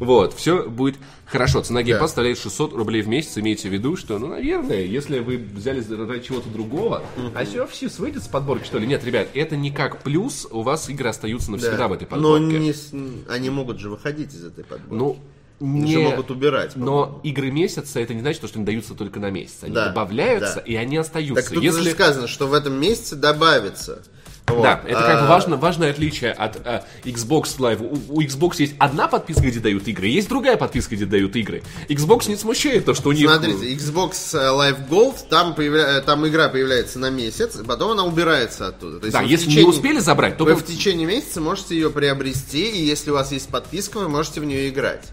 Вот, 0.00 0.32
все 0.34 0.68
будет 0.68 0.96
хорошо. 1.26 1.60
Цена 1.62 1.82
геймпад 1.82 2.02
Да. 2.02 2.08
составляет 2.08 2.38
600 2.38 2.72
рублей 2.72 3.02
в 3.02 3.08
месяц. 3.08 3.36
Имейте 3.38 3.68
в 3.68 3.72
виду, 3.72 3.96
что, 3.96 4.18
ну, 4.18 4.28
наверное, 4.28 4.82
если 4.82 5.18
вы 5.20 5.36
взяли 5.36 5.80
ради 5.94 6.22
чего-то 6.24 6.48
другого, 6.48 7.02
а 7.34 7.44
Sea 7.44 7.64
of 7.66 7.70
Thieves 7.72 8.00
выйдет 8.00 8.22
с 8.24 8.28
подборки, 8.28 8.64
что 8.64 8.78
ли? 8.78 8.86
Нет, 8.86 9.04
ребят, 9.04 9.28
это 9.34 9.56
не 9.56 9.70
как 9.70 10.02
плюс, 10.02 10.46
у 10.50 10.62
вас 10.62 10.88
игры 10.88 11.08
остаются 11.10 11.50
навсегда 11.52 11.76
Да. 11.76 11.88
в 11.88 11.92
этой 11.92 12.04
Но 12.04 12.08
подборке. 12.10 12.58
не 12.58 12.72
с- 12.72 12.92
они 13.28 13.50
могут 13.50 13.78
же 13.78 13.90
выходить 13.90 14.32
из 14.34 14.44
этой 14.44 14.64
подборки. 14.64 14.94
Ну, 14.94 15.18
не... 15.62 15.92
же 15.92 15.98
могут 16.00 16.30
убирать. 16.30 16.76
Но 16.76 17.20
игры 17.22 17.50
месяца 17.50 18.00
это 18.00 18.14
не 18.14 18.20
значит, 18.20 18.42
что 18.46 18.56
они 18.58 18.64
даются 18.66 18.94
только 18.94 19.20
на 19.20 19.30
месяц. 19.30 19.58
Они 19.62 19.74
Да, 19.74 19.88
добавляются, 19.88 20.56
да. 20.56 20.60
и 20.62 20.74
они 20.74 20.96
остаются. 20.96 21.44
Так 21.44 21.54
тут 21.54 21.62
Если... 21.62 21.82
же 21.82 21.90
сказано, 21.92 22.26
что 22.28 22.46
в 22.46 22.54
этом 22.54 22.74
месяце 22.74 23.16
добавится. 23.16 24.02
Вот. 24.48 24.62
Да, 24.64 24.82
это 24.84 25.00
как 25.00 25.20
бы 25.20 25.26
А, 25.26 25.28
важно, 25.28 25.56
важное 25.56 25.90
отличие 25.92 26.32
от 26.32 26.56
а, 26.66 26.84
Xbox 27.04 27.58
Live. 27.58 27.80
У, 28.08 28.16
у 28.16 28.20
Xbox 28.22 28.56
есть 28.58 28.74
одна 28.78 29.06
подписка, 29.06 29.42
где 29.46 29.60
дают 29.60 29.86
игры, 29.86 30.08
есть 30.08 30.28
другая 30.28 30.56
подписка, 30.56 30.96
где 30.96 31.06
дают 31.06 31.36
игры. 31.36 31.62
Xbox 31.88 32.28
не 32.28 32.34
смущает 32.34 32.84
то, 32.84 32.92
что 32.92 33.10
у 33.10 33.12
них... 33.12 33.30
Смотрите, 33.30 33.72
Xbox 33.72 34.12
э, 34.36 34.38
Live 34.50 34.88
Gold, 34.90 35.28
там, 35.30 35.54
появля- 35.56 35.98
э, 35.98 36.00
там 36.02 36.26
игра 36.26 36.48
появляется 36.48 36.98
на 36.98 37.08
месяц, 37.08 37.56
потом 37.66 37.92
она 37.92 38.02
убирается 38.04 38.66
оттуда. 38.66 38.98
То 38.98 39.06
есть 39.06 39.16
Да, 39.16 39.22
если 39.22 39.46
не 39.46 39.52
течение- 39.52 39.70
успели 39.70 39.98
забрать, 40.00 40.36
то 40.36 40.44
вы- 40.44 40.56
в 40.56 40.66
течение 40.66 41.06
месяца 41.06 41.40
можете 41.40 41.76
ее 41.76 41.90
приобрести, 41.90 42.68
и 42.68 42.84
если 42.84 43.12
у 43.12 43.14
вас 43.14 43.30
есть 43.30 43.48
подписка, 43.48 43.98
вы 44.00 44.08
можете 44.08 44.40
в 44.40 44.44
нее 44.44 44.68
играть. 44.68 45.08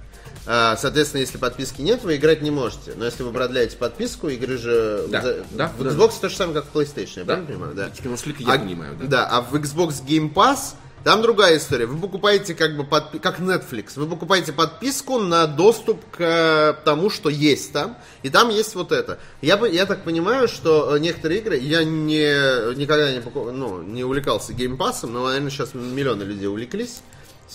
А, 0.51 0.75
Соответственно, 0.77 1.21
если 1.21 1.37
подписки 1.37 1.79
нет, 1.83 2.03
вы 2.03 2.15
играть 2.15 2.41
не 2.41 2.49
можете. 2.49 2.93
Но 2.95 3.05
если 3.05 3.21
вы 3.21 3.31
продляете 3.31 3.77
подписку, 3.77 4.29
игры 4.29 4.57
же... 4.57 5.05
Да, 5.07 5.21
за- 5.21 5.45
да, 5.51 5.71
в 5.77 5.83
да. 5.83 5.91
Xbox 5.91 6.13
то 6.19 6.27
же 6.27 6.35
самое, 6.35 6.59
как 6.59 6.71
в 6.71 6.75
PlayStation, 6.75 7.19
я 7.19 7.25
правильно 7.25 7.47
понимаю? 7.47 7.75
Да. 7.75 7.91
насколько 8.05 8.41
я 8.41 8.53
а, 8.53 8.57
понимаю, 8.57 8.95
да. 8.99 9.05
Да, 9.05 9.27
а 9.27 9.41
в 9.41 9.53
Xbox 9.53 10.03
Game 10.03 10.33
Pass 10.33 10.73
там 11.03 11.21
другая 11.21 11.57
история. 11.57 11.85
Вы 11.85 11.99
покупаете 12.01 12.55
как 12.55 12.75
бы 12.75 12.83
подпи- 12.83 13.19
как 13.19 13.39
Netflix. 13.39 13.91
Вы 13.95 14.07
покупаете 14.07 14.51
подписку 14.51 15.19
на 15.19 15.45
доступ 15.45 16.03
к 16.09 16.19
э, 16.19 16.73
тому, 16.83 17.11
что 17.11 17.29
есть 17.29 17.71
там. 17.71 17.97
И 18.23 18.29
там 18.31 18.49
есть 18.49 18.73
вот 18.73 18.91
это. 18.91 19.19
Я, 19.41 19.63
я 19.67 19.85
так 19.85 20.03
понимаю, 20.03 20.47
что 20.47 20.95
э, 20.95 20.99
некоторые 20.99 21.41
игры 21.41 21.57
я 21.57 21.83
не, 21.83 22.75
никогда 22.75 23.13
не, 23.13 23.21
поку- 23.21 23.51
ну, 23.51 23.83
не 23.83 24.03
увлекался 24.03 24.51
Game 24.53 24.77
Pass, 24.77 25.07
но, 25.07 25.27
наверное, 25.27 25.51
сейчас 25.51 25.75
миллионы 25.75 26.23
людей 26.23 26.47
увлеклись. 26.47 27.01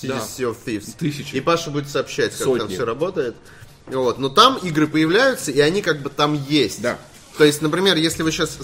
Да. 0.02 0.18
Sea 0.18 0.50
of 0.50 0.56
Thieves. 0.64 0.94
Тысячи. 0.98 1.34
И 1.36 1.40
Паша 1.40 1.70
будет 1.70 1.88
сообщать, 1.88 2.30
как 2.36 2.38
там 2.46 2.58
Сотни. 2.60 2.74
все 2.74 2.84
работает. 2.84 3.36
Вот. 3.86 4.18
Но 4.18 4.28
там 4.28 4.56
игры 4.58 4.86
появляются, 4.86 5.50
и 5.50 5.60
они 5.60 5.82
как 5.82 6.02
бы 6.02 6.10
там 6.10 6.34
есть. 6.48 6.80
Да. 6.82 6.98
То 7.36 7.42
есть, 7.44 7.62
например, 7.62 7.96
если 7.96 8.22
вы 8.22 8.30
сейчас 8.30 8.56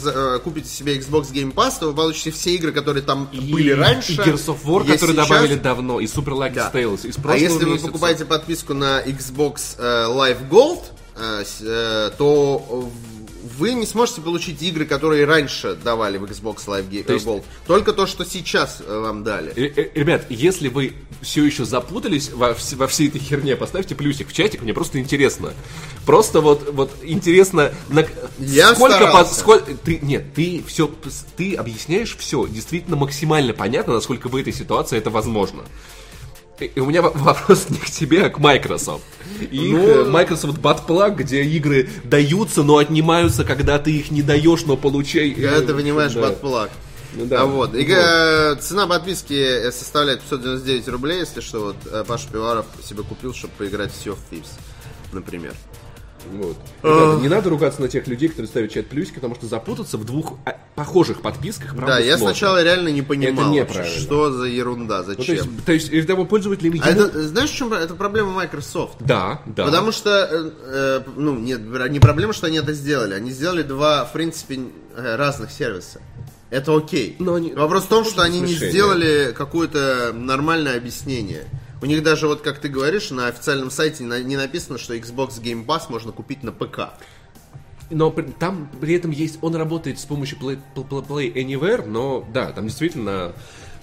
купите 0.44 0.68
себе 0.68 0.96
Xbox 0.96 1.32
Game 1.32 1.52
Pass, 1.52 1.74
то 1.80 1.88
вы 1.88 1.94
получите 1.94 2.30
все 2.30 2.54
игры, 2.54 2.70
которые 2.70 3.02
там 3.02 3.28
были 3.32 3.72
раньше. 3.72 4.12
И 4.12 4.16
Gears 4.16 4.46
of 4.46 4.58
War, 4.64 4.80
которые 4.80 4.98
сейчас. 4.98 5.16
добавили 5.28 5.54
давно, 5.56 5.98
и 5.98 6.06
Super 6.06 6.34
Lucky 6.38 6.54
Да. 6.54 6.70
Tales 6.72 7.04
из 7.06 7.18
А 7.18 7.20
прошлого 7.20 7.50
если 7.50 7.64
вы 7.64 7.70
месяца. 7.72 7.86
покупаете 7.88 8.24
подписку 8.26 8.74
на 8.74 9.02
Xbox 9.02 9.74
э, 9.76 10.06
Live 10.06 10.48
Gold, 10.48 10.82
э, 11.16 11.44
э, 11.62 12.10
то 12.16 12.88
вы 13.58 13.74
не 13.74 13.86
сможете 13.86 14.20
получить 14.20 14.62
игры, 14.62 14.84
которые 14.86 15.24
раньше 15.24 15.74
давали 15.82 16.18
в 16.18 16.24
Xbox 16.24 16.66
Live 16.66 16.88
Ga- 16.90 17.12
есть- 17.12 17.26
Gold. 17.26 17.44
Только 17.66 17.92
то, 17.92 18.06
что 18.06 18.24
сейчас 18.24 18.82
э, 18.86 18.98
вам 18.98 19.24
дали. 19.24 19.52
Э, 19.56 19.72
э, 19.76 19.90
Ребят, 19.94 20.26
если 20.30 20.68
вы 20.68 20.94
все 21.22 21.44
еще 21.44 21.64
запутались 21.64 22.30
во, 22.30 22.54
во 22.76 22.86
всей 22.86 23.08
этой 23.08 23.20
херне, 23.20 23.56
поставьте 23.56 23.94
плюсик 23.94 24.28
в 24.28 24.32
чатик, 24.32 24.62
мне 24.62 24.72
просто 24.74 24.98
интересно. 24.98 25.52
Просто 26.06 26.40
вот, 26.40 26.70
вот 26.72 26.90
интересно, 27.02 27.72
на- 27.88 28.06
Я 28.38 28.74
сколько, 28.74 28.96
старался. 28.96 29.34
сколько 29.34 29.74
ты 29.74 29.98
нет, 30.02 30.32
ты 30.34 30.62
все, 30.66 30.90
ты 31.36 31.54
объясняешь 31.54 32.16
все 32.16 32.46
действительно 32.46 32.96
максимально 32.96 33.52
понятно, 33.52 33.94
насколько 33.94 34.28
в 34.28 34.36
этой 34.36 34.52
ситуации 34.52 34.98
это 34.98 35.10
возможно. 35.10 35.62
И 36.66 36.80
у 36.80 36.86
меня 36.86 37.02
во- 37.02 37.10
вопрос 37.10 37.66
не 37.70 37.78
к 37.78 37.86
тебе, 37.90 38.26
а 38.26 38.30
к 38.30 38.38
Microsoft. 38.38 39.04
И 39.50 39.72
Ну- 39.72 39.88
э, 39.88 40.04
Microsoft 40.04 40.58
Batplug, 40.58 41.14
где 41.16 41.42
игры 41.42 41.88
даются, 42.04 42.62
но 42.62 42.76
отнимаются, 42.78 43.44
когда 43.44 43.78
ты 43.78 43.90
их 43.92 44.10
не 44.10 44.22
даешь, 44.22 44.64
но 44.66 44.76
получай. 44.76 45.30
Когда 45.32 45.60
ты 45.62 45.74
вынимаешь 45.74 46.12
Да. 46.12 46.22
батплаг. 46.22 46.70
Ну 47.14 47.26
да. 47.26 47.42
А 47.42 47.44
вот. 47.46 47.74
И, 47.74 47.84
э, 47.88 48.56
цена 48.60 48.86
подписки 48.86 49.32
э, 49.32 49.72
составляет 49.72 50.20
599 50.20 50.88
рублей, 50.88 51.18
если 51.20 51.40
что, 51.40 51.60
вот 51.60 51.76
э, 51.90 52.04
Паша 52.06 52.28
Пиваров 52.30 52.66
себе 52.86 53.02
купил, 53.02 53.34
чтобы 53.34 53.52
поиграть 53.58 53.90
в 53.92 53.96
Sea 54.06 54.12
of 54.12 54.18
Thieves, 54.30 54.46
например. 55.12 55.54
Вот. 56.32 56.56
Ребята, 56.82 57.18
не 57.22 57.28
надо 57.28 57.50
ругаться 57.50 57.80
на 57.80 57.88
тех 57.88 58.06
людей, 58.06 58.28
которые 58.28 58.48
ставят 58.48 58.70
чат 58.70 58.86
плюсики, 58.86 59.14
потому 59.16 59.34
что 59.34 59.46
запутаться 59.46 59.96
в 59.96 60.04
двух 60.04 60.34
а, 60.44 60.56
похожих 60.74 61.20
подписках, 61.22 61.74
правда, 61.74 61.94
да, 61.94 61.98
я 61.98 62.16
сложно. 62.18 62.34
сначала 62.34 62.62
реально 62.62 62.88
не 62.88 63.02
понимал, 63.02 63.52
неправильно. 63.52 63.98
что 64.00 64.30
за 64.32 64.44
ерунда, 64.46 64.98
Ну, 65.06 65.14
то 65.14 65.18
зачем. 65.18 65.34
есть, 65.36 65.64
то 65.64 65.72
есть, 65.72 66.06
того 66.06 66.24
пользователям 66.24 66.74
А 66.82 66.90
ему- 66.90 67.00
это, 67.02 67.28
знаешь, 67.28 67.50
в 67.50 67.54
чем 67.54 67.72
это 67.72 67.94
проблема 67.94 68.32
Microsoft? 68.32 68.96
Да, 69.00 69.40
да. 69.46 69.64
Потому 69.66 69.92
что, 69.92 70.10
э, 70.10 70.50
э, 70.64 71.00
ну, 71.16 71.36
нет, 71.38 71.60
не 71.90 72.00
проблема, 72.00 72.32
что 72.32 72.46
они 72.46 72.58
это 72.58 72.72
сделали. 72.72 73.14
Они 73.14 73.30
сделали 73.30 73.62
два, 73.62 74.04
в 74.04 74.12
принципе, 74.12 74.60
э, 74.96 75.16
разных 75.16 75.50
сервиса. 75.50 76.00
Это 76.50 76.76
окей. 76.76 77.14
Но 77.20 77.34
они- 77.34 77.52
Вопрос 77.54 77.84
в 77.84 77.88
том, 77.88 78.04
что 78.04 78.22
они 78.22 78.40
не 78.40 78.48
смешение. 78.48 78.70
сделали 78.70 79.34
какое-то 79.36 80.12
нормальное 80.12 80.76
объяснение. 80.76 81.44
У 81.82 81.86
них 81.86 82.02
даже, 82.02 82.26
вот 82.26 82.42
как 82.42 82.58
ты 82.58 82.68
говоришь, 82.68 83.10
на 83.10 83.28
официальном 83.28 83.70
сайте 83.70 84.04
не 84.04 84.36
написано, 84.36 84.78
что 84.78 84.94
Xbox 84.94 85.40
Game 85.40 85.64
Pass 85.64 85.84
можно 85.88 86.12
купить 86.12 86.42
на 86.42 86.52
ПК. 86.52 86.90
Но 87.90 88.10
там 88.38 88.70
при 88.80 88.94
этом 88.94 89.10
есть, 89.10 89.38
он 89.40 89.56
работает 89.56 89.98
с 89.98 90.04
помощью 90.04 90.38
Play, 90.38 90.60
Play- 90.74 91.32
Anywhere, 91.34 91.86
но 91.86 92.24
да, 92.32 92.52
там 92.52 92.66
действительно 92.66 93.32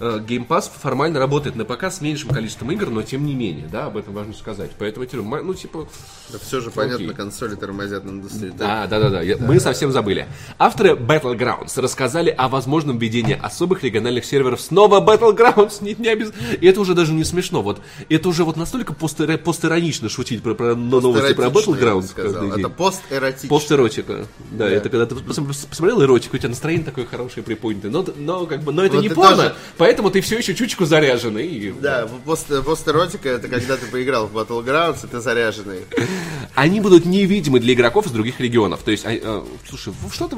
Game 0.00 0.46
Pass 0.46 0.70
формально 0.80 1.18
работает 1.18 1.56
на 1.56 1.64
ПК 1.64 1.84
с 1.84 2.00
меньшим 2.00 2.30
количеством 2.30 2.70
игр, 2.72 2.88
но 2.90 3.02
тем 3.02 3.26
не 3.26 3.34
менее, 3.34 3.68
да, 3.70 3.86
об 3.86 3.96
этом 3.96 4.14
важно 4.14 4.32
сказать. 4.34 4.70
Поэтому, 4.78 5.06
ну, 5.42 5.54
типа, 5.54 5.88
Да 6.32 6.38
все 6.38 6.60
же 6.60 6.70
понятно, 6.70 7.12
консоли 7.14 7.54
тормозят 7.54 8.04
на 8.04 8.10
индустрии. 8.10 8.52
Да, 8.56 8.86
да, 8.86 9.00
да, 9.00 9.08
да. 9.10 9.22
я- 9.22 9.36
Мы 9.38 9.58
совсем 9.60 9.92
забыли. 9.92 10.26
Авторы 10.58 10.94
Battlegrounds 10.94 11.80
рассказали 11.80 12.30
о 12.30 12.48
возможном 12.48 12.98
введении 12.98 13.38
особых 13.40 13.82
региональных 13.82 14.24
серверов. 14.24 14.60
Снова 14.60 15.00
Battlegrounds, 15.00 15.78
не, 15.82 15.94
не 15.94 16.08
обез- 16.14 16.32
И 16.60 16.66
это 16.66 16.80
уже 16.80 16.94
даже 16.94 17.12
не 17.12 17.24
смешно. 17.24 17.62
Вот 17.62 17.80
это 18.08 18.28
уже 18.28 18.44
вот 18.44 18.56
настолько 18.56 18.92
постэр- 18.92 19.38
постиронично 19.38 20.08
шутить 20.08 20.42
про, 20.42 20.54
про 20.54 20.74
новости 20.74 21.32
про 21.34 21.46
Battlegrounds. 21.46 22.14
Это 22.58 22.68
пост-эротично. 22.68 23.48
Пост-эротика. 23.48 24.26
Да, 24.50 24.68
это 24.68 24.88
когда 24.88 25.06
ты 25.06 25.14
пос- 25.16 25.66
посмотрел 25.68 26.02
эротику, 26.02 26.36
у 26.36 26.38
тебя 26.38 26.50
настроение 26.50 26.84
такое 26.84 27.06
хорошее, 27.06 27.42
приподнятое. 27.42 27.90
Но, 27.90 28.04
но, 28.16 28.46
как 28.46 28.62
бы, 28.62 28.72
но 28.72 28.84
это 28.84 28.96
Вот 28.96 29.02
не 29.02 29.08
порно, 29.08 29.36
тоже- 29.36 29.54
поэтому 29.88 30.10
ты 30.10 30.20
все 30.20 30.36
еще 30.36 30.54
чучку 30.54 30.84
заряженный. 30.84 31.46
и- 31.46 31.72
Да, 31.72 32.06
пост, 32.26 32.46
постеротика 32.62 33.30
это 33.30 33.48
когда 33.48 33.78
ты 33.78 33.86
поиграл 33.86 34.26
в 34.26 34.36
Battlegrounds, 34.36 35.04
и 35.04 35.08
ты 35.08 35.18
заряженный. 35.20 35.80
Они 36.54 36.80
будут 36.80 37.06
невидимы 37.06 37.58
для 37.58 37.72
игроков 37.72 38.04
из 38.06 38.10
других 38.12 38.38
регионов. 38.38 38.80
То 38.84 38.90
есть, 38.90 39.06
а, 39.06 39.10
а, 39.10 39.46
слушай, 39.66 39.94
что 40.12 40.28
ты... 40.28 40.36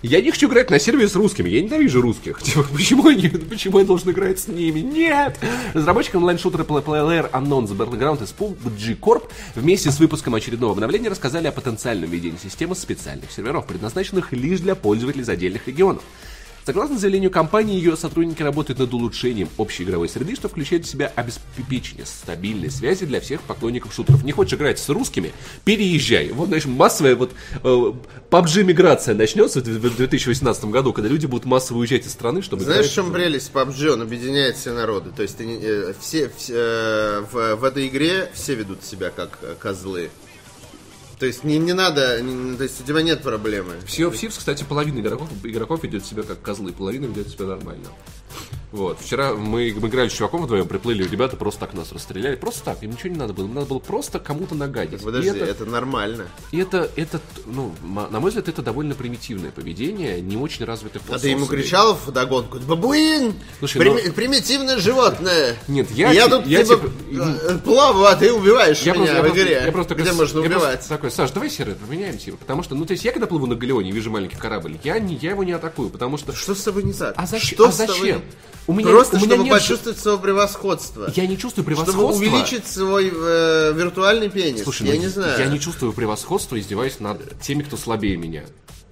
Я 0.00 0.22
не 0.22 0.30
хочу 0.30 0.48
играть 0.48 0.70
на 0.70 0.78
сервере 0.78 1.06
с 1.06 1.14
русскими. 1.16 1.50
Я 1.50 1.60
ненавижу 1.60 2.00
русских. 2.00 2.40
Типа, 2.42 2.64
почему, 2.72 3.06
они- 3.08 3.28
почему 3.28 3.78
я 3.78 3.84
должен 3.84 4.10
играть 4.10 4.38
с 4.40 4.48
ними? 4.48 4.80
Нет! 4.80 5.36
Разработчики 5.74 6.16
онлайн-шутера 6.16 6.64
Player 6.64 7.30
Unknown's 7.30 7.76
Battleground 7.76 8.24
из 8.24 8.32
PUBG 8.38 8.98
Corp 8.98 9.24
вместе 9.54 9.90
с 9.90 9.98
выпуском 10.00 10.34
очередного 10.34 10.72
обновления 10.72 11.10
рассказали 11.10 11.46
о 11.46 11.52
потенциальном 11.52 12.08
введении 12.08 12.38
системы 12.42 12.74
специальных 12.74 13.30
серверов, 13.32 13.66
предназначенных 13.66 14.32
лишь 14.32 14.60
для 14.60 14.74
пользователей 14.74 15.22
из 15.24 15.28
отдельных 15.28 15.66
регионов. 15.68 16.02
Согласно 16.68 16.98
заявлению 16.98 17.30
компании, 17.30 17.78
ее 17.78 17.96
сотрудники 17.96 18.42
работают 18.42 18.78
над 18.78 18.92
улучшением 18.92 19.48
общей 19.56 19.84
игровой 19.84 20.06
среды, 20.06 20.36
что 20.36 20.50
включает 20.50 20.84
в 20.84 20.90
себя 20.90 21.10
обеспечение 21.16 22.04
стабильной 22.04 22.70
связи 22.70 23.06
для 23.06 23.22
всех 23.22 23.40
поклонников 23.40 23.94
шутеров. 23.94 24.22
Не 24.22 24.32
хочешь 24.32 24.52
играть 24.52 24.78
с 24.78 24.86
русскими? 24.90 25.32
Переезжай. 25.64 26.30
Вот, 26.30 26.48
знаешь, 26.48 26.66
массовая 26.66 27.16
вот 27.16 27.32
э, 27.64 27.92
PUBG-миграция 28.30 29.14
начнется 29.14 29.60
в 29.60 29.64
в 29.64 29.96
2018 29.96 30.66
году, 30.66 30.92
когда 30.92 31.08
люди 31.08 31.24
будут 31.24 31.46
массово 31.46 31.78
уезжать 31.78 32.04
из 32.04 32.12
страны, 32.12 32.42
чтобы 32.42 32.64
Знаешь, 32.64 32.80
в 32.80 32.92
играть. 32.92 32.94
чем 32.94 33.12
прелесть 33.14 33.50
PUBG? 33.50 33.88
Он 33.88 34.02
объединяет 34.02 34.58
все 34.58 34.74
народы. 34.74 35.08
То 35.16 35.22
есть 35.22 35.38
ты 35.38 35.44
э, 35.50 35.94
все, 35.98 36.30
все, 36.36 36.52
э, 36.54 37.24
в, 37.32 37.56
в 37.56 37.64
этой 37.64 37.86
игре 37.86 38.30
все 38.34 38.54
ведут 38.54 38.84
себя 38.84 39.08
как 39.08 39.38
э, 39.40 39.54
козлы. 39.58 40.10
То 41.18 41.26
есть 41.26 41.42
не, 41.44 41.58
не 41.58 41.72
надо, 41.72 42.20
не- 42.22 42.56
то 42.56 42.62
есть 42.62 42.80
у 42.80 42.84
тебя 42.84 43.02
нет 43.02 43.22
проблемы. 43.22 43.74
В 43.84 43.88
Sea 43.90 44.08
of 44.08 44.12
Thieves, 44.12 44.38
кстати, 44.38 44.64
половина 44.64 45.00
игроков, 45.00 45.28
игроков 45.42 45.82
ведет 45.82 46.04
себя 46.06 46.22
как 46.22 46.40
козлы, 46.40 46.72
половина 46.72 47.06
ведет 47.06 47.28
себя 47.28 47.46
нормально. 47.46 47.88
Вот. 48.70 48.98
Вчера 49.00 49.32
мы, 49.32 49.74
мы 49.80 49.88
играли 49.88 50.08
с 50.08 50.12
чуваком 50.12 50.42
вдвоем, 50.42 50.68
приплыли, 50.68 51.02
ребята 51.08 51.36
просто 51.36 51.60
так 51.60 51.72
нас 51.74 51.90
расстреляли. 51.92 52.36
Просто 52.36 52.64
так, 52.64 52.82
им 52.82 52.90
ничего 52.90 53.08
не 53.08 53.16
надо 53.18 53.32
было. 53.32 53.46
Им 53.46 53.54
надо 53.54 53.66
было 53.66 53.78
просто 53.78 54.18
кому-то 54.18 54.54
нагадить. 54.54 55.02
Подожди, 55.02 55.28
И 55.30 55.32
это- 55.32 55.44
это 55.46 55.64
нормально. 55.64 56.26
И 56.52 56.58
это, 56.58 56.90
это, 56.96 57.18
ну, 57.46 57.72
на 57.82 58.20
мой 58.20 58.28
взгляд, 58.28 58.48
это 58.48 58.60
довольно 58.60 58.94
примитивное 58.94 59.50
поведение, 59.50 60.20
не 60.20 60.36
очень 60.36 60.66
развитых 60.66 61.00
А 61.10 61.18
ты 61.18 61.30
ему 61.30 61.46
кричал 61.46 61.94
в 61.94 62.10
догонку, 62.12 62.58
бабуин, 62.58 63.32
Слушай, 63.58 63.80
Прими- 63.80 64.02
ну- 64.06 64.12
примитивное 64.12 64.76
животное. 64.78 65.56
Нет, 65.66 65.90
я 65.92 66.10
я 66.12 66.28
тут 66.28 66.46
я 66.46 66.62
типа 66.62 66.76
типа- 66.76 66.92
э, 67.48 67.58
плаваю, 67.64 68.04
а 68.06 68.16
ты 68.16 68.32
убиваешь 68.32 68.82
Я 68.82 68.92
меня 68.92 69.04
просто, 69.06 69.14
я, 69.16 69.20
в 69.22 69.24
просто, 69.24 69.42
игре. 69.42 69.62
я 69.64 69.72
просто 69.72 69.94
Где 69.94 70.12
можно 70.12 70.38
я 70.40 70.44
просто 70.44 70.58
убивать? 70.68 70.88
такой, 70.88 71.10
Саш, 71.10 71.30
давай 71.30 71.48
сервер 71.50 71.74
поменяем, 71.76 72.18
типа, 72.18 72.36
потому 72.36 72.62
что, 72.62 72.74
ну, 72.74 72.84
то 72.84 72.92
есть, 72.92 73.04
я 73.04 73.12
когда 73.12 73.26
плыву 73.26 73.46
на 73.46 73.54
Галеоне 73.54 73.88
и 73.88 73.92
вижу 73.92 74.10
маленький 74.10 74.36
корабль, 74.36 74.76
я, 74.84 74.98
не, 74.98 75.14
я 75.16 75.30
его 75.30 75.42
не 75.42 75.52
атакую, 75.52 75.88
потому 75.88 76.18
что... 76.18 76.34
Что 76.34 76.54
с 76.54 76.62
тобой 76.62 76.82
не 76.82 76.92
так? 76.92 77.14
А 77.16 77.26
зачем? 77.26 77.48
Что 77.56 77.68
а 77.68 77.72
тобой 77.72 77.86
зачем? 77.86 78.16
не- 78.18 78.22
У 78.68 78.74
меня, 78.74 78.90
Просто 78.90 79.16
у 79.16 79.18
меня 79.18 79.28
чтобы 79.30 79.44
нет 79.44 79.52
почувствовать 79.52 79.98
свое 79.98 80.18
превосходство. 80.18 81.10
Я 81.16 81.26
не 81.26 81.38
чувствую 81.38 81.64
Чтобы 81.64 81.84
превосходства. 81.86 82.14
увеличить 82.14 82.66
свой 82.66 83.10
э, 83.12 83.72
виртуальный 83.74 84.28
пенис. 84.28 84.62
Слушай, 84.62 84.88
я 84.88 84.94
ну, 84.94 85.00
не 85.00 85.06
знаю. 85.08 85.38
я 85.38 85.46
не 85.46 85.58
чувствую 85.58 85.94
превосходства, 85.94 86.60
издеваюсь 86.60 87.00
над 87.00 87.40
теми, 87.40 87.62
кто 87.62 87.78
слабее 87.78 88.18
меня. 88.18 88.44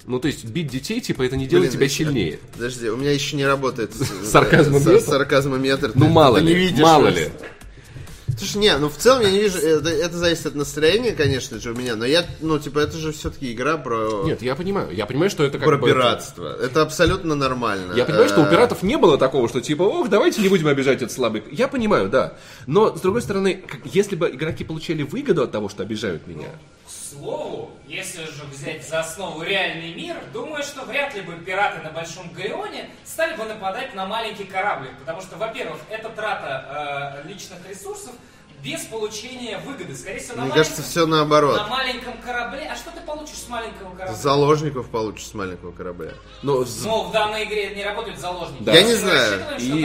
Ну, 0.07 0.19
то 0.19 0.29
есть, 0.29 0.45
бить 0.47 0.69
детей, 0.69 1.01
типа, 1.03 1.23
это 1.25 1.37
не 1.37 1.47
делает 1.47 1.73
Блин, 1.73 1.79
тебя 1.81 1.89
сильнее. 1.91 2.39
Подожди, 2.55 2.89
у 2.89 2.97
меня 2.97 3.11
еще 3.13 3.37
не 3.37 3.45
работает 3.45 3.93
с- 3.95 4.31
Сарказмометр? 4.31 4.93
э, 4.93 5.01
Сарказмометр. 5.01 5.93
Ну, 5.95 6.09
мало 6.09 6.39
ли, 6.39 6.75
мало 6.79 7.09
ли. 7.09 7.29
Слушай, 8.37 8.59
не, 8.59 8.77
ну 8.77 8.91
в 8.91 8.97
целом 8.97 9.23
я 9.23 9.31
не 9.31 9.41
вижу, 9.41 9.59
это, 9.59 9.89
это 9.89 10.17
зависит 10.19 10.47
от 10.47 10.55
настроения, 10.55 11.13
конечно 11.13 11.59
же, 11.59 11.73
у 11.73 11.75
меня, 11.75 11.97
но 11.97 12.05
я, 12.05 12.27
ну, 12.41 12.59
типа, 12.59 12.81
это 12.81 12.99
же 12.99 13.13
все-таки 13.13 13.51
игра 13.53 13.79
про, 13.79 14.25
Нет, 14.25 14.43
я 14.43 14.55
понимаю. 14.55 14.91
Я 14.95 15.07
понимаю, 15.07 15.31
что 15.31 15.43
это 15.43 15.59
как 15.59 15.67
про 15.67 15.79
бы... 15.79 15.89
это- 15.89 15.99
пиратство. 15.99 16.57
Это 16.61 16.83
абсолютно 16.83 17.35
нормально. 17.35 17.95
Я 17.95 18.05
понимаю, 18.05 18.29
что 18.29 18.43
у 18.43 18.45
Э, 18.45 18.51
пиратов 18.51 18.83
не 18.83 18.99
было 18.99 19.17
такого, 19.17 19.49
что 19.49 19.61
типа, 19.63 19.83
ох, 19.85 20.11
давайте 20.11 20.43
не 20.43 20.49
будем 20.49 20.67
обижать 20.69 20.99
этот 20.99 21.13
слабый. 21.13 21.45
Я 21.51 21.67
понимаю, 21.67 22.11
да. 22.11 22.35
Но, 22.67 22.95
с 22.95 23.01
другой 23.01 23.23
стороны, 23.23 23.65
если 23.85 24.17
бы 24.17 24.29
игроки 24.29 24.65
получали 24.65 25.03
выгоду 25.03 25.43
от 25.43 25.53
того, 25.53 25.69
что 25.71 25.83
обижают 25.83 26.27
меня, 26.27 26.49
К 26.87 26.89
слову, 26.89 27.73
если 27.89 28.25
же 28.27 28.45
взять 28.45 28.89
за 28.89 29.01
основу 29.01 29.43
реальный 29.43 29.93
мир, 29.93 30.17
думаю, 30.33 30.63
что 30.63 30.85
вряд 30.85 31.15
ли 31.17 31.23
бы 31.23 31.35
пираты 31.35 31.83
на 31.83 31.91
Большом 31.91 32.33
Галеоне 32.33 32.89
стали 33.05 33.37
бы 33.37 33.45
нападать 33.45 33.93
на 33.97 34.07
маленький 34.07 34.45
кораблик. 34.45 34.97
Потому 35.01 35.21
что, 35.21 35.37
во-первых, 35.37 35.81
это 35.91 36.11
трата 36.11 37.23
э, 37.25 37.29
личных 37.29 37.69
ресурсов 37.69 38.13
без 38.67 38.81
получения 38.85 39.59
выгоды. 39.65 39.95
Скорее 39.97 40.19
всего, 40.21 40.37
на, 40.37 40.45
Мне 40.45 40.53
кажется, 40.55 40.83
все 40.83 41.07
наоборот. 41.07 41.57
на 41.57 41.67
маленьком 41.69 42.15
корабле. 42.25 42.69
А 42.73 42.77
что 42.77 42.91
ты 42.91 43.01
получишь 43.07 43.37
с 43.37 43.49
маленького 43.49 43.95
корабля? 43.95 44.15
Заложников 44.15 44.89
получишь 44.89 45.27
с 45.27 45.35
маленького 45.35 45.73
корабля. 45.73 46.13
но 46.43 46.65
с- 46.65 46.85
Но 46.85 47.05
в 47.09 47.13
данной 47.13 47.45
игре 47.45 47.75
не 47.75 47.85
работают 47.85 48.19
заложники. 48.19 48.63
Да. 48.63 48.73
Я 48.75 48.83
не 48.83 48.95
знаю. 48.95 49.41
и 49.59 49.85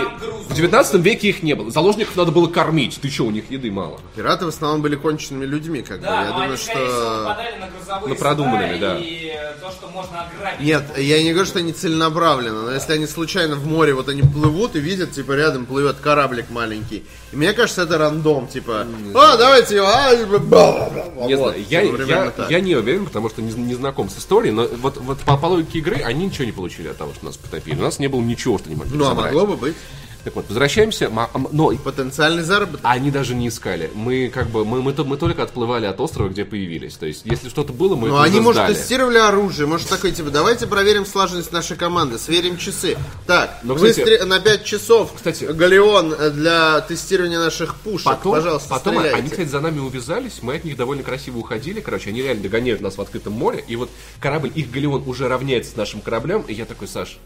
в 0.50 0.54
19 0.54 1.02
веке 1.02 1.30
их 1.30 1.44
не 1.44 1.54
было. 1.54 1.70
Заложников 1.72 2.16
надо 2.16 2.32
было 2.32 2.48
кормить. 2.48 3.00
Ты 3.02 3.10
что, 3.10 3.24
у 3.26 3.32
них 3.32 3.50
еды 3.52 3.72
мало? 3.72 4.00
Пираты 4.16 4.46
в 4.46 4.50
основном 4.50 4.82
были 4.82 4.96
конченными 4.96 5.46
людьми, 5.46 5.82
как 5.82 6.00
бы. 6.00 6.06
Да, 6.06 6.22
Я 6.22 6.28
но 6.28 6.32
думаю, 6.34 6.44
они, 6.50 6.56
всего, 6.58 6.74
что... 6.74 7.18
нападали 7.24 7.58
на 7.58 7.68
грузовые 7.70 8.10
На 8.14 8.16
продуманными, 8.20 8.74
суда 8.76 8.94
да. 8.94 9.00
и 9.00 9.38
то, 9.62 9.72
что 9.72 9.88
можно 9.90 10.22
ограбить. 10.26 10.62
Нет, 10.66 10.98
я 10.98 11.22
не 11.24 11.32
говорю, 11.32 11.46
что 11.48 11.60
они 11.60 11.74
целенаправленно, 11.74 12.64
но 12.64 12.72
если 12.72 12.94
они 12.94 13.06
случайно 13.08 13.56
в 13.56 13.66
море, 13.68 13.94
вот 13.94 14.10
они 14.10 14.22
плывут 14.24 14.76
и 14.76 14.80
видят, 14.80 15.12
типа, 15.12 15.34
рядом 15.34 15.66
плывет 15.66 15.98
кораблик 15.98 16.50
маленький. 16.50 17.06
И 17.32 17.36
мне 17.36 17.54
кажется, 17.54 17.84
это 17.84 17.98
рандом, 17.98 18.48
типа, 18.48 18.71
а, 18.74 19.38
давайте 19.38 19.76
его, 19.76 19.88
а, 19.88 20.14
и 20.14 20.26
бла-бла-бла». 20.26 21.28
Не 21.28 21.36
Вот, 21.36 21.50
знаю, 21.56 21.66
я, 21.70 21.82
типа, 21.86 22.02
я, 22.08 22.34
я 22.50 22.60
не 22.60 22.76
уверен, 22.76 23.06
потому 23.06 23.30
что 23.30 23.42
не, 23.42 23.54
не 23.54 23.74
знаком 23.76 24.10
с 24.10 24.18
историей, 24.18 24.52
но 24.54 24.68
вот, 24.82 24.98
вот 24.98 25.20
по, 25.20 25.38
по 25.38 25.46
логике 25.48 25.80
игры 25.80 25.98
они 26.04 26.26
ничего 26.26 26.46
не 26.46 26.52
получили 26.52 26.88
от 26.88 26.98
того, 26.98 27.14
что 27.14 27.26
нас 27.26 27.38
потопили. 27.38 27.80
У 27.80 27.84
нас 27.84 28.00
не 28.00 28.08
было 28.08 28.22
ничего, 28.22 28.58
что 28.58 28.70
не 28.70 28.76
могли 28.76 28.98
Ну, 28.98 29.06
а 29.06 29.10
собрать. 29.10 29.34
могло 29.34 29.48
бы 29.48 29.58
быть. 29.58 29.76
Так 30.24 30.36
вот, 30.36 30.46
возвращаемся, 30.50 31.10
но 31.52 31.72
Потенциальный 31.84 32.44
заработок. 32.44 32.82
они 32.84 33.10
даже 33.10 33.34
не 33.34 33.48
искали. 33.48 33.90
Мы 33.96 34.30
как 34.30 34.50
бы, 34.52 34.64
мы, 34.66 34.82
мы, 34.84 34.94
мы 35.04 35.18
только 35.18 35.42
отплывали 35.42 35.88
от 35.88 36.00
острова, 36.00 36.30
где 36.30 36.46
появились. 36.46 36.94
То 36.94 37.08
есть, 37.08 37.24
если 37.26 37.50
что-то 37.50 37.74
было, 37.74 37.96
мы 37.96 38.10
Ну, 38.10 38.16
это 38.16 38.24
они, 38.26 38.34
уже 38.36 38.42
может, 38.44 38.62
сдали. 38.62 38.74
тестировали 38.76 39.18
оружие, 39.18 39.66
может, 39.68 39.90
такой, 39.90 40.12
типа, 40.12 40.30
давайте 40.30 40.68
проверим 40.68 41.08
слаженность 41.08 41.52
нашей 41.52 41.76
команды, 41.76 42.20
сверим 42.20 42.58
часы. 42.58 42.98
Так, 43.26 43.60
Но, 43.64 43.74
кстати- 43.76 44.02
стре- 44.02 44.24
на 44.26 44.40
5 44.40 44.64
часов, 44.64 45.12
Кстати- 45.16 45.46
Галеон 45.46 46.14
э, 46.14 46.30
для 46.30 46.82
тестирования 46.82 47.40
наших 47.40 47.76
пушек, 47.78 48.06
Потом, 48.06 48.34
пожалуйста, 48.34 48.70
потом 48.70 48.94
стреляйте. 48.96 49.18
они, 49.20 49.30
кстати, 49.30 49.48
за 49.50 49.60
нами 49.60 49.80
увязались, 49.80 50.40
мы 50.44 50.56
от 50.56 50.64
них 50.64 50.78
довольно 50.78 51.02
красиво 51.02 51.40
уходили, 51.40 51.80
короче, 51.80 52.10
они 52.12 52.22
реально 52.22 52.44
догоняют 52.44 52.82
нас 52.82 52.96
в 52.96 53.02
открытом 53.02 53.34
море, 53.34 53.64
и 53.68 53.76
вот 53.76 53.90
корабль, 54.20 54.52
их 54.54 54.70
галеон 54.70 55.04
уже 55.08 55.28
равняется 55.28 55.72
с 55.72 55.76
нашим 55.76 56.00
кораблем, 56.02 56.42
и 56.48 56.54
я 56.54 56.66
такой, 56.66 56.88
Саш, 56.88 57.18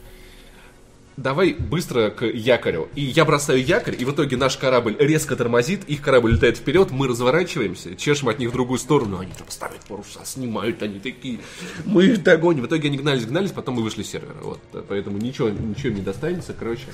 давай 1.17 1.53
быстро 1.53 2.09
к 2.09 2.25
якорю. 2.25 2.89
И 2.95 3.01
я 3.01 3.25
бросаю 3.25 3.63
якорь, 3.63 3.95
и 3.97 4.05
в 4.05 4.11
итоге 4.11 4.37
наш 4.37 4.57
корабль 4.57 4.95
резко 4.99 5.35
тормозит, 5.35 5.83
их 5.87 6.01
корабль 6.01 6.33
летает 6.33 6.57
вперед, 6.57 6.91
мы 6.91 7.07
разворачиваемся, 7.07 7.95
чешем 7.95 8.29
от 8.29 8.39
них 8.39 8.49
в 8.49 8.53
другую 8.53 8.79
сторону, 8.79 9.19
они 9.19 9.31
там 9.37 9.49
ставят 9.49 9.79
паруса, 9.81 10.21
снимают, 10.25 10.81
они 10.81 10.99
такие, 10.99 11.39
мы 11.85 12.05
их 12.05 12.23
догоним. 12.23 12.63
В 12.63 12.67
итоге 12.67 12.89
они 12.89 12.97
гнались, 12.97 13.25
гнались, 13.25 13.51
потом 13.51 13.75
мы 13.75 13.83
вышли 13.83 14.03
с 14.03 14.09
сервера, 14.09 14.35
вот, 14.41 14.59
поэтому 14.87 15.17
ничего, 15.17 15.49
ничего 15.49 15.93
не 15.93 16.01
достанется, 16.01 16.53
короче. 16.57 16.87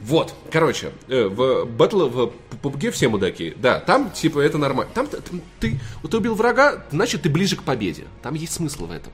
Вот, 0.00 0.34
короче, 0.50 0.90
э, 1.08 1.28
в 1.28 1.64
батл 1.64 2.08
в 2.08 2.32
PUBG 2.62 2.90
все 2.90 3.08
мудаки. 3.08 3.54
Да, 3.56 3.80
там 3.80 4.10
типа 4.10 4.40
это 4.40 4.58
нормально. 4.58 4.92
Там 4.92 5.06
ты, 5.06 5.18
ты, 5.60 5.80
ты 6.10 6.16
убил 6.16 6.34
врага, 6.34 6.84
значит 6.90 7.22
ты 7.22 7.30
ближе 7.30 7.56
к 7.56 7.62
победе. 7.62 8.04
Там 8.22 8.34
есть 8.34 8.52
смысл 8.52 8.86
в 8.86 8.90
этом. 8.90 9.12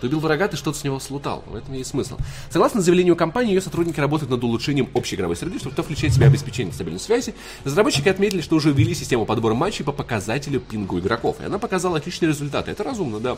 Ты 0.00 0.06
убил 0.06 0.20
врага, 0.20 0.48
ты 0.48 0.56
что-то 0.56 0.78
с 0.78 0.84
него 0.84 0.98
слутал. 0.98 1.44
В 1.46 1.54
этом 1.54 1.74
есть 1.74 1.90
смысл. 1.90 2.16
Согласно 2.50 2.80
заявлению 2.80 3.16
компании, 3.16 3.54
ее 3.54 3.60
сотрудники 3.60 4.00
работают 4.00 4.30
над 4.30 4.42
улучшением 4.42 4.88
общей 4.94 5.16
игровой 5.16 5.36
среды, 5.36 5.58
что 5.58 5.70
включает 5.82 6.12
в 6.12 6.16
себя 6.16 6.26
обеспечение 6.26 6.72
стабильной 6.72 7.00
связи. 7.00 7.34
Разработчики 7.64 8.08
отметили, 8.08 8.40
что 8.40 8.56
уже 8.56 8.72
ввели 8.72 8.94
систему 8.94 9.26
подбора 9.26 9.54
матчей 9.54 9.84
по 9.84 9.92
показателю 9.92 10.60
пингу 10.60 10.98
игроков. 10.98 11.36
И 11.40 11.44
она 11.44 11.58
показала 11.58 11.98
отличные 11.98 12.28
результаты. 12.30 12.70
Это 12.70 12.82
разумно, 12.82 13.20
да. 13.20 13.36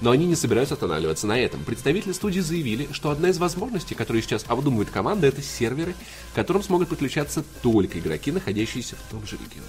Но 0.00 0.10
они 0.10 0.26
не 0.26 0.36
собираются 0.36 0.74
останавливаться 0.74 1.26
на 1.26 1.38
этом. 1.38 1.64
Представители 1.64 2.12
студии 2.12 2.40
заявили, 2.40 2.88
что 2.92 3.10
одна 3.10 3.30
из 3.30 3.38
возможностей, 3.38 3.94
которые 3.94 4.22
сейчас 4.22 4.44
обдумывает 4.46 4.90
команда, 4.90 5.26
это 5.26 5.40
серверы, 5.40 5.94
к 6.32 6.34
которым 6.34 6.62
смогут 6.62 6.88
подключаться 6.88 7.44
только 7.62 7.98
игроки, 7.98 8.30
находящиеся 8.30 8.96
в 8.96 9.10
том 9.10 9.26
же 9.26 9.36
регионе. 9.36 9.66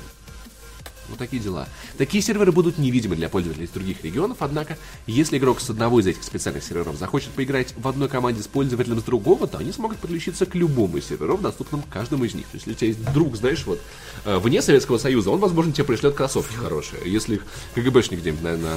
Вот 1.10 1.18
такие 1.18 1.42
дела. 1.42 1.68
Такие 1.98 2.22
серверы 2.22 2.52
будут 2.52 2.78
невидимы 2.78 3.16
для 3.16 3.30
пользователей 3.30 3.66
из 3.66 3.70
других 3.70 4.04
регионов, 4.04 4.38
однако, 4.40 4.78
если 5.06 5.38
игрок 5.38 5.62
с 5.62 5.70
одного 5.70 6.00
из 6.00 6.08
этих 6.08 6.24
специальных 6.24 6.64
серверов 6.64 6.98
захочет 6.98 7.30
поиграть 7.32 7.74
в 7.78 7.88
одной 7.88 8.10
команде 8.10 8.42
с 8.42 8.48
пользователем 8.48 9.00
с 9.00 9.04
другого, 9.04 9.48
то 9.48 9.58
они 9.58 9.72
смогут 9.72 9.98
подключиться 9.98 10.46
к 10.46 10.56
любому 10.56 10.98
из 10.98 11.08
серверов, 11.08 11.42
доступным 11.42 11.82
каждому 11.90 12.26
из 12.26 12.34
них. 12.34 12.46
То 12.48 12.56
есть, 12.56 12.68
если 12.68 12.72
у 12.72 12.76
тебя 12.76 12.88
есть 12.88 13.14
друг, 13.14 13.36
знаешь, 13.36 13.66
вот, 13.66 13.80
э, 14.26 14.38
вне 14.38 14.62
Советского 14.62 14.98
Союза, 14.98 15.32
он, 15.32 15.40
возможно, 15.40 15.72
тебе 15.72 15.86
пришлет 15.86 16.16
кроссовки 16.16 16.56
хорошие, 16.56 17.02
если 17.06 17.36
их 17.36 17.46
КГБшник 17.76 18.20
где-нибудь 18.20 18.44
на, 18.44 18.58
на 18.58 18.74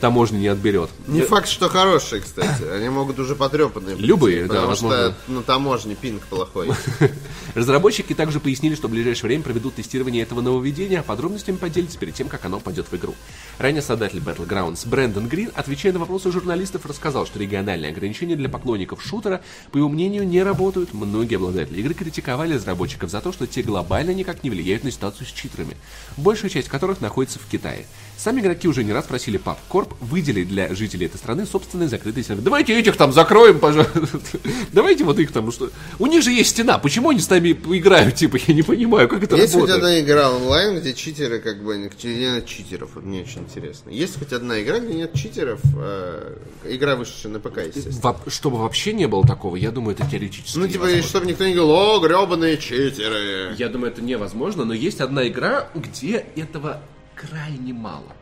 таможне 0.00 0.38
не 0.40 0.48
отберет. 0.48 0.90
Не 1.06 1.22
факт, 1.22 1.48
что 1.48 1.68
хорошие, 1.68 2.22
кстати. 2.22 2.62
Они 2.64 2.88
могут 2.88 3.18
уже 3.18 3.34
потрепанные. 3.36 3.96
быть, 3.96 4.04
Любые, 4.04 4.42
да, 4.42 4.48
потому 4.48 4.68
возможно. 4.68 5.16
что 5.24 5.32
на 5.32 5.42
таможне 5.42 5.94
пинг 5.94 6.22
плохой. 6.26 6.70
Разработчики 7.54 8.14
также 8.14 8.40
пояснили, 8.40 8.74
что 8.74 8.88
в 8.88 8.90
ближайшее 8.90 9.28
время 9.28 9.42
проведут 9.42 9.74
тестирование 9.74 10.22
этого 10.22 10.40
нововведения, 10.40 11.00
а 11.00 11.02
подробностями 11.02 11.56
поделятся 11.74 11.98
перед 11.98 12.14
тем, 12.14 12.28
как 12.28 12.44
оно 12.44 12.60
пойдет 12.60 12.86
в 12.86 12.94
игру. 12.94 13.14
Ранее 13.58 13.82
создатель 13.82 14.20
Battlegrounds 14.20 14.88
Брэндон 14.88 15.26
Грин, 15.26 15.50
отвечая 15.56 15.92
на 15.92 15.98
вопросы 15.98 16.30
журналистов, 16.30 16.86
рассказал, 16.86 17.26
что 17.26 17.40
региональные 17.40 17.90
ограничения 17.90 18.36
для 18.36 18.48
поклонников 18.48 19.02
шутера, 19.02 19.42
по 19.72 19.78
его 19.78 19.88
мнению, 19.88 20.24
не 20.24 20.40
работают. 20.44 20.94
Многие 20.94 21.34
обладатели 21.34 21.80
игры 21.80 21.94
критиковали 21.94 22.54
разработчиков 22.54 23.10
за 23.10 23.20
то, 23.20 23.32
что 23.32 23.48
те 23.48 23.62
глобально 23.62 24.12
никак 24.12 24.44
не 24.44 24.50
влияют 24.50 24.84
на 24.84 24.92
ситуацию 24.92 25.26
с 25.26 25.30
читерами, 25.30 25.76
большая 26.16 26.48
часть 26.48 26.68
которых 26.68 27.00
находится 27.00 27.40
в 27.40 27.46
Китае. 27.46 27.86
Сами 28.16 28.40
игроки 28.40 28.68
уже 28.68 28.84
не 28.84 28.92
раз 28.92 29.04
просили 29.06 29.38
PubCorp 29.38 29.94
выделить 30.00 30.48
для 30.48 30.74
жителей 30.74 31.06
этой 31.06 31.16
страны 31.18 31.44
собственный 31.46 31.88
закрытый 31.88 32.24
сервер. 32.24 32.42
Давайте 32.42 32.78
этих 32.78 32.96
там 32.96 33.12
закроем, 33.12 33.58
пожалуйста. 33.58 34.18
Давайте 34.72 35.04
вот 35.04 35.18
их 35.18 35.30
там, 35.32 35.46
ну 35.46 35.52
что... 35.52 35.68
У 35.98 36.06
них 36.06 36.22
же 36.22 36.30
есть 36.32 36.50
стена, 36.50 36.78
почему 36.78 37.10
они 37.10 37.20
с 37.20 37.28
нами 37.28 37.50
играют, 37.50 38.14
типа, 38.14 38.38
я 38.46 38.54
не 38.54 38.62
понимаю, 38.62 39.08
как 39.08 39.22
это 39.22 39.36
Есть 39.36 39.52
хоть 39.52 39.68
работает. 39.68 39.76
одна 39.84 40.00
игра 40.00 40.30
онлайн, 40.30 40.78
где 40.80 40.94
читеры, 40.94 41.38
как 41.40 41.62
бы, 41.62 41.90
где 41.94 42.14
нет 42.14 42.46
читеров? 42.46 42.90
Вот 42.94 43.04
мне 43.04 43.22
очень 43.22 43.40
интересно. 43.40 43.90
Есть 43.90 44.18
хоть 44.18 44.32
одна 44.32 44.62
игра, 44.62 44.78
где 44.78 44.94
нет 44.94 45.12
читеров? 45.14 45.60
э, 45.76 46.36
Игра 46.66 46.96
вышедшая 46.96 47.32
на 47.32 47.40
ПК, 47.40 47.58
естественно. 47.66 48.00
Во- 48.00 48.30
Чтобы 48.30 48.58
вообще 48.58 48.92
не 48.94 49.06
было 49.06 49.26
такого, 49.26 49.56
я 49.56 49.70
думаю, 49.70 49.96
это 49.96 50.06
теоретически 50.10 50.56
Ну, 50.58 50.66
типа, 50.66 50.84
невозможно. 50.84 51.08
чтобы 51.08 51.26
никто 51.26 51.44
не 51.46 51.54
говорил, 51.54 51.70
о, 51.74 51.98
гребаные 52.00 52.56
читеры. 52.58 53.54
Я 53.58 53.68
думаю, 53.68 53.92
это 53.92 54.00
невозможно, 54.02 54.64
но 54.64 54.72
есть 54.72 55.00
одна 55.00 55.26
игра, 55.28 55.68
где 55.74 56.24
этого 56.36 56.80
крайне 57.14 57.72
мало. 57.72 58.12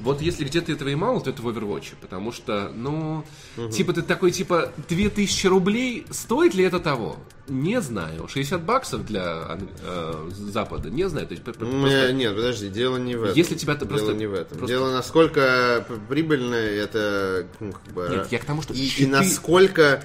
Вот 0.00 0.20
если 0.20 0.44
где-то 0.44 0.72
этого 0.72 0.88
и 0.90 0.94
мало, 0.94 1.20
то 1.22 1.30
это 1.30 1.40
в 1.42 1.48
Overwatch, 1.48 1.94
потому 2.00 2.30
что, 2.30 2.70
ну, 2.74 3.24
типа 3.72 3.94
ты 3.94 4.02
такой, 4.02 4.30
типа, 4.30 4.72
2000 4.88 5.46
рублей, 5.46 6.06
стоит 6.10 6.54
ли 6.54 6.64
это 6.64 6.78
того? 6.80 7.16
Не 7.48 7.80
знаю. 7.80 8.28
60 8.28 8.62
баксов 8.62 9.06
для 9.06 9.58
э, 9.82 10.28
Запада, 10.32 10.90
не 10.90 11.08
знаю. 11.08 11.26
То 11.26 11.32
есть, 11.32 11.44
п- 11.44 11.52
п- 11.54 11.64
Не, 11.64 11.80
просто- 11.80 12.12
Нет, 12.12 12.34
подожди, 12.36 12.68
дело 12.68 12.98
не 12.98 13.14
в 13.16 13.24
этом. 13.24 13.36
Если 13.36 13.54
тебя 13.54 13.74
Дело 13.74 13.88
просто- 13.88 14.12
не 14.14 14.26
в 14.26 14.34
этом. 14.34 14.58
просто- 14.58 14.66
Дело 14.66 14.92
насколько 14.92 15.86
прибыльно 16.08 16.54
это 16.56 17.46
ну, 17.60 17.72
как 17.72 17.94
бы, 17.94 18.08
Нет, 18.10 18.28
я 18.30 18.38
к 18.38 18.44
тому, 18.44 18.62
что 18.62 18.74
и, 18.74 18.78
и 18.84 18.88
щиты- 18.88 19.08
насколько 19.08 20.02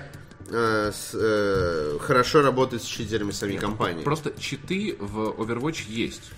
э, 0.49 0.91
с- 0.93 1.11
э, 1.13 1.97
хорошо 1.99 2.41
работает 2.41 2.83
с 2.83 2.85
читерами 2.85 3.31
самой 3.31 3.57
компании. 3.57 4.03
Просто 4.03 4.31
читы 4.39 4.95
в 4.99 5.29
Overwatch 5.37 5.83
есть. 5.89 6.31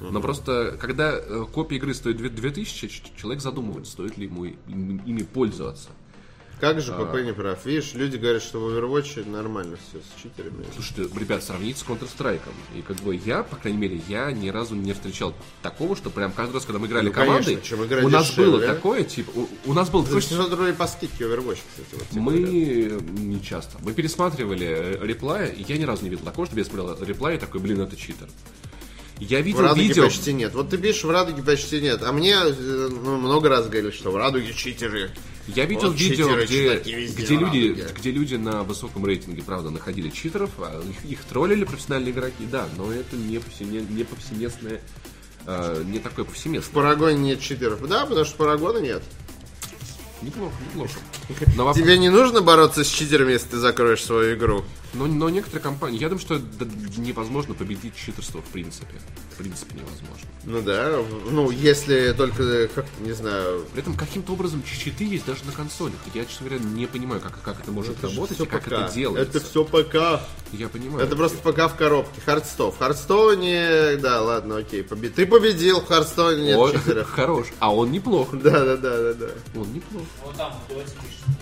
Но 0.00 0.20
просто, 0.20 0.76
когда 0.80 1.12
э, 1.14 1.44
копия 1.52 1.76
игры 1.76 1.94
стоит 1.94 2.16
две- 2.16 2.28
2000, 2.28 2.88
ч- 2.88 3.02
человек 3.16 3.40
задумывается, 3.42 3.92
стоит 3.92 4.16
ли 4.18 4.26
ему 4.26 4.44
ими 4.46 5.22
пользоваться. 5.22 5.88
Как 6.60 6.80
же 6.80 6.92
А. 6.92 7.04
ПП 7.04 7.16
не 7.24 7.32
прав? 7.32 7.66
Видишь, 7.66 7.94
люди 7.94 8.16
говорят, 8.16 8.40
что 8.42 8.60
в 8.60 8.68
Overwatch 8.68 9.28
нормально 9.28 9.76
все 9.76 9.98
с 9.98 10.22
читерами. 10.22 10.64
Слушайте, 10.72 11.08
ребят, 11.18 11.42
сравните 11.42 11.80
с 11.80 11.82
Counter-Strike. 11.82 12.40
И 12.76 12.82
как 12.82 12.96
бы 12.98 13.16
я, 13.16 13.42
по 13.42 13.56
крайней 13.56 13.78
мере, 13.78 14.00
я 14.08 14.30
ни 14.30 14.48
разу 14.50 14.74
не 14.76 14.92
встречал 14.94 15.34
такого, 15.62 15.96
что 15.96 16.10
прям 16.10 16.32
каждый 16.32 16.54
раз, 16.54 16.64
когда 16.64 16.78
мы 16.78 16.86
играли 16.86 17.06
Ну, 17.08 17.12
командой, 17.12 17.56
конечно, 17.56 17.64
чем 17.66 17.84
игра 17.84 18.04
у 18.04 18.08
нас 18.08 18.28
дешевле. 18.30 18.50
было 18.52 18.60
такое, 18.66 19.02
типа, 19.02 19.30
у, 19.34 19.48
у 19.66 19.72
нас 19.74 19.90
был 19.90 20.00
За 20.02 20.06
такой 20.06 20.22
600 20.22 20.50
рублей 20.54 20.72
по 20.74 20.86
скидке 20.86 21.24
Overwatch, 21.24 21.58
кстати. 21.68 21.88
Вот, 21.94 22.08
тебе 22.08 22.20
Мы 22.20 22.32
говорят. 22.40 23.02
не 23.18 23.42
часто. 23.42 23.78
Мы 23.82 23.92
пересматривали 23.92 24.66
э, 24.66 25.06
реплай, 25.06 25.50
и 25.50 25.64
я 25.68 25.76
ни 25.76 25.84
разу 25.84 26.04
не 26.04 26.08
видел 26.10 26.24
такого, 26.24 26.46
чтобы 26.46 26.60
я 26.60 26.64
смотрел 26.64 26.96
реплай 27.04 27.34
и 27.34 27.38
такой, 27.38 27.60
блин, 27.60 27.80
это 27.80 27.96
читер. 27.96 28.28
Я 29.20 29.40
В 29.40 29.44
видел 29.44 29.60
Радуге 29.62 29.88
видео... 29.88 30.04
почти 30.04 30.32
нет. 30.32 30.54
Вот 30.54 30.70
ты 30.70 30.78
пишешь, 30.78 31.04
в 31.04 31.10
Радуге 31.10 31.42
почти 31.42 31.80
нет. 31.80 32.02
А 32.02 32.12
мне 32.12 32.36
ну, 32.42 33.16
много 33.16 33.48
раз 33.48 33.66
говорили, 33.66 33.90
что 33.90 34.10
в 34.10 34.16
Радуге 34.16 34.52
читеры. 34.52 35.10
Я 35.46 35.66
видел 35.66 35.88
Вот 35.88 36.00
видео, 36.00 36.40
читеры, 36.40 36.46
где, 36.46 37.06
где, 37.06 37.36
в 37.36 37.40
люди, 37.40 37.86
где 37.98 38.10
люди 38.10 38.34
на 38.36 38.62
высоком 38.62 39.04
рейтинге, 39.04 39.42
правда, 39.42 39.70
находили 39.70 40.08
читеров, 40.08 40.50
а 40.58 40.82
их, 40.82 41.04
их 41.04 41.24
троллили 41.24 41.64
профессиональные 41.64 42.12
игроки, 42.12 42.46
да, 42.50 42.66
но 42.78 42.90
это 42.90 43.14
не, 43.16 43.38
повсеместное, 43.38 43.94
не 43.94 44.04
повсеместное, 44.04 44.80
э, 45.46 45.84
не 45.86 45.98
такое 45.98 46.24
В 46.24 46.28
повсеместное. 46.28 46.72
Парагоне 46.72 47.18
нет 47.18 47.40
читеров. 47.40 47.86
Да, 47.86 48.06
потому 48.06 48.24
что 48.24 48.36
Парагона 48.36 48.78
нет. 48.78 49.02
Неплохо, 50.22 50.54
неплохо. 50.70 50.98
Но, 51.56 51.64
воп- 51.68 51.74
Тебе 51.74 51.98
не 51.98 52.08
нужно 52.08 52.40
бороться 52.40 52.82
с 52.82 52.88
читерами, 52.88 53.32
если 53.32 53.48
ты 53.48 53.58
закроешь 53.58 54.02
свою 54.02 54.36
игру. 54.36 54.64
Но, 54.94 55.06
но 55.06 55.28
некоторые 55.30 55.62
компании, 55.62 55.98
я 55.98 56.08
думаю, 56.08 56.20
что 56.20 56.40
невозможно 56.96 57.54
победить 57.54 57.94
читерство 57.96 58.40
в 58.40 58.46
принципе. 58.46 58.94
В 59.32 59.36
принципе 59.36 59.74
невозможно. 59.76 60.28
Ну 60.44 60.60
да, 60.62 61.02
ну 61.30 61.50
если 61.50 62.12
только, 62.12 62.68
как, 62.68 62.86
не 63.00 63.12
знаю, 63.12 63.64
При 63.72 63.80
этом 63.82 63.94
каким-то 63.96 64.32
образом 64.32 64.62
читы 64.62 65.04
есть 65.04 65.24
даже 65.26 65.44
на 65.44 65.52
консолях. 65.52 65.96
Я, 66.14 66.24
честно 66.24 66.48
говоря, 66.48 66.62
не 66.64 66.86
понимаю, 66.86 67.20
как, 67.20 67.40
как 67.42 67.60
это 67.60 67.72
может 67.72 68.02
работать 68.02 68.36
всё 68.36 68.44
и 68.44 68.48
как 68.48 68.62
ПК. 68.64 68.72
это 68.72 68.92
делается. 68.94 69.38
Это 69.38 69.46
все 69.46 69.64
ПК. 69.64 70.20
Я 70.52 70.68
понимаю. 70.68 71.04
Это 71.04 71.16
просто 71.16 71.38
ПК 71.38 71.72
в 71.72 71.76
коробке. 71.76 72.20
Hearthstone. 72.24 72.72
В 72.72 72.78
Hearthstone 72.78 73.78
е, 73.78 73.96
да, 73.96 74.20
ладно, 74.22 74.58
окей. 74.58 74.82
побе- 74.82 75.08
Ты 75.10 75.26
победил, 75.26 75.80
в 75.80 75.86
Hearthstone 75.86 76.39
е 76.39 76.44
нет 76.44 76.56
О, 76.58 76.70
читеров. 76.70 77.10
хорош. 77.10 77.46
А 77.58 77.74
он 77.74 77.90
неплох. 77.90 78.28
Да, 78.32 78.50
да, 78.64 78.76
да, 78.76 79.02
да, 79.02 79.14
да. 79.14 79.26
Он 79.58 79.72
неплох. 79.72 80.04
Вот 80.24 80.36
там 80.36 80.52
в 80.68 80.68
доте 80.68 80.92
нет. 81.28 81.38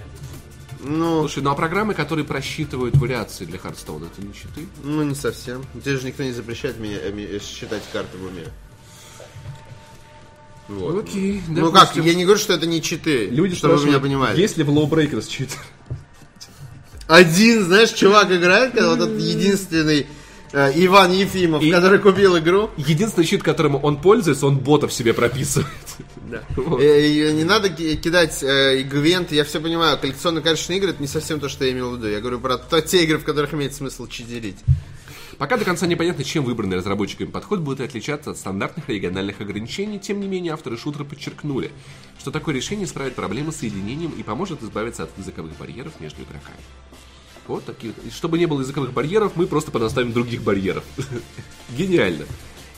Ну, 0.84 1.20
Слушай, 1.20 1.44
ну 1.44 1.50
а 1.50 1.54
программы, 1.54 1.94
которые 1.94 2.24
просчитывают 2.24 2.96
вариации 2.96 3.44
для 3.44 3.58
Hearthstone 3.58 3.99
а, 3.99 4.06
это 4.06 4.20
не 4.26 4.34
читы? 4.34 4.66
ну 4.82 5.02
не 5.04 5.14
совсем. 5.14 5.64
Тебе 5.84 5.96
же 5.96 6.06
никто 6.06 6.22
не 6.24 6.32
запрещает 6.32 6.78
мне 6.80 6.96
э, 6.96 7.12
ми- 7.12 7.22
э, 7.24 7.38
считать 7.40 7.82
карты 7.92 8.18
в 8.18 8.24
уме. 8.26 8.46
Вот. 10.68 11.04
Окей, 11.04 11.42
Ну 11.48 11.70
как, 11.70 11.88
допустим. 11.88 12.04
я 12.04 12.14
не 12.14 12.24
говорю, 12.24 12.40
что 12.40 12.52
это 12.54 12.66
не 12.66 12.80
читы, 12.82 13.26
Люди 13.26 13.54
чтобы 13.54 13.74
вы 13.74 13.80
меня 13.80 13.98
спрашивают, 13.98 14.02
понимали. 14.02 14.40
Есть 14.40 14.56
ли 14.56 14.64
в 14.64 14.70
Lawbreakers 14.70 15.28
читер? 15.28 15.58
Один, 17.08 17.64
знаешь, 17.64 17.90
чувак 17.90 18.30
играет, 18.32 18.72
когда 18.72 18.90
вот 18.94 19.00
этот 19.00 19.20
единственный 19.20 20.06
Иван 20.52 21.12
Ефимов, 21.12 21.62
И- 21.62 21.70
который 21.70 21.98
купил 21.98 22.36
игру. 22.38 22.70
Единственный 22.76 23.24
щит, 23.24 23.42
которым 23.42 23.82
он 23.82 23.96
пользуется, 24.00 24.46
он 24.46 24.58
ботов 24.58 24.92
себе 24.92 25.12
прописывает. 25.14 25.68
Вот. 26.56 26.80
Э, 26.80 27.06
и 27.06 27.32
Не 27.32 27.44
надо 27.44 27.68
ки- 27.68 27.96
кидать 27.96 28.42
э, 28.42 28.80
игвент, 28.82 29.32
я 29.32 29.44
все 29.44 29.60
понимаю, 29.60 29.98
коллекционные 29.98 30.42
карточные 30.42 30.78
игры 30.78 30.90
это 30.90 31.00
не 31.02 31.08
совсем 31.08 31.40
то, 31.40 31.48
что 31.48 31.64
я 31.64 31.72
имел 31.72 31.90
в 31.90 31.96
виду. 31.98 32.08
Я 32.08 32.20
говорю 32.20 32.40
про 32.40 32.56
то- 32.58 32.80
те 32.80 33.04
игры, 33.04 33.18
в 33.18 33.24
которых 33.24 33.52
имеет 33.54 33.74
смысл 33.74 34.06
читерить. 34.06 34.56
Пока 35.38 35.56
до 35.56 35.64
конца 35.64 35.86
непонятно, 35.86 36.22
чем 36.24 36.44
выбранный 36.44 36.76
разработчиками 36.76 37.28
подход 37.28 37.60
будет 37.60 37.80
отличаться 37.80 38.30
от 38.30 38.38
стандартных 38.38 38.88
региональных 38.88 39.40
ограничений, 39.40 39.98
тем 39.98 40.20
не 40.20 40.28
менее 40.28 40.52
авторы 40.52 40.76
шутера 40.78 41.04
подчеркнули, 41.04 41.72
что 42.18 42.30
такое 42.30 42.54
решение 42.54 42.84
исправит 42.86 43.14
проблемы 43.14 43.50
с 43.52 43.56
соединением 43.56 44.12
и 44.16 44.22
поможет 44.22 44.62
избавиться 44.62 45.02
от 45.04 45.10
языковых 45.18 45.56
барьеров 45.58 45.92
между 46.00 46.22
игроками. 46.22 46.58
Вот 47.48 47.64
такие. 47.64 47.92
И 48.06 48.10
чтобы 48.10 48.38
не 48.38 48.46
было 48.46 48.60
языковых 48.60 48.92
барьеров, 48.92 49.32
мы 49.34 49.46
просто 49.46 49.70
понаставим 49.70 50.12
других 50.12 50.42
барьеров. 50.42 50.84
Гениально. 51.76 52.24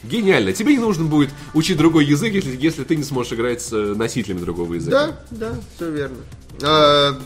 Гениально. 0.02 0.52
Тебе 0.52 0.74
не 0.74 0.78
нужно 0.78 1.04
будет 1.04 1.30
учить 1.54 1.76
другой 1.78 2.04
язык, 2.04 2.32
если, 2.32 2.56
если 2.56 2.84
ты 2.84 2.96
не 2.96 3.04
сможешь 3.04 3.32
играть 3.32 3.62
с 3.62 3.72
э, 3.72 3.94
носителями 3.94 4.40
другого 4.40 4.74
языка. 4.74 5.16
Да, 5.30 5.50
да, 5.50 5.60
все 5.74 5.90
верно. 5.90 6.18
А, 6.62 7.18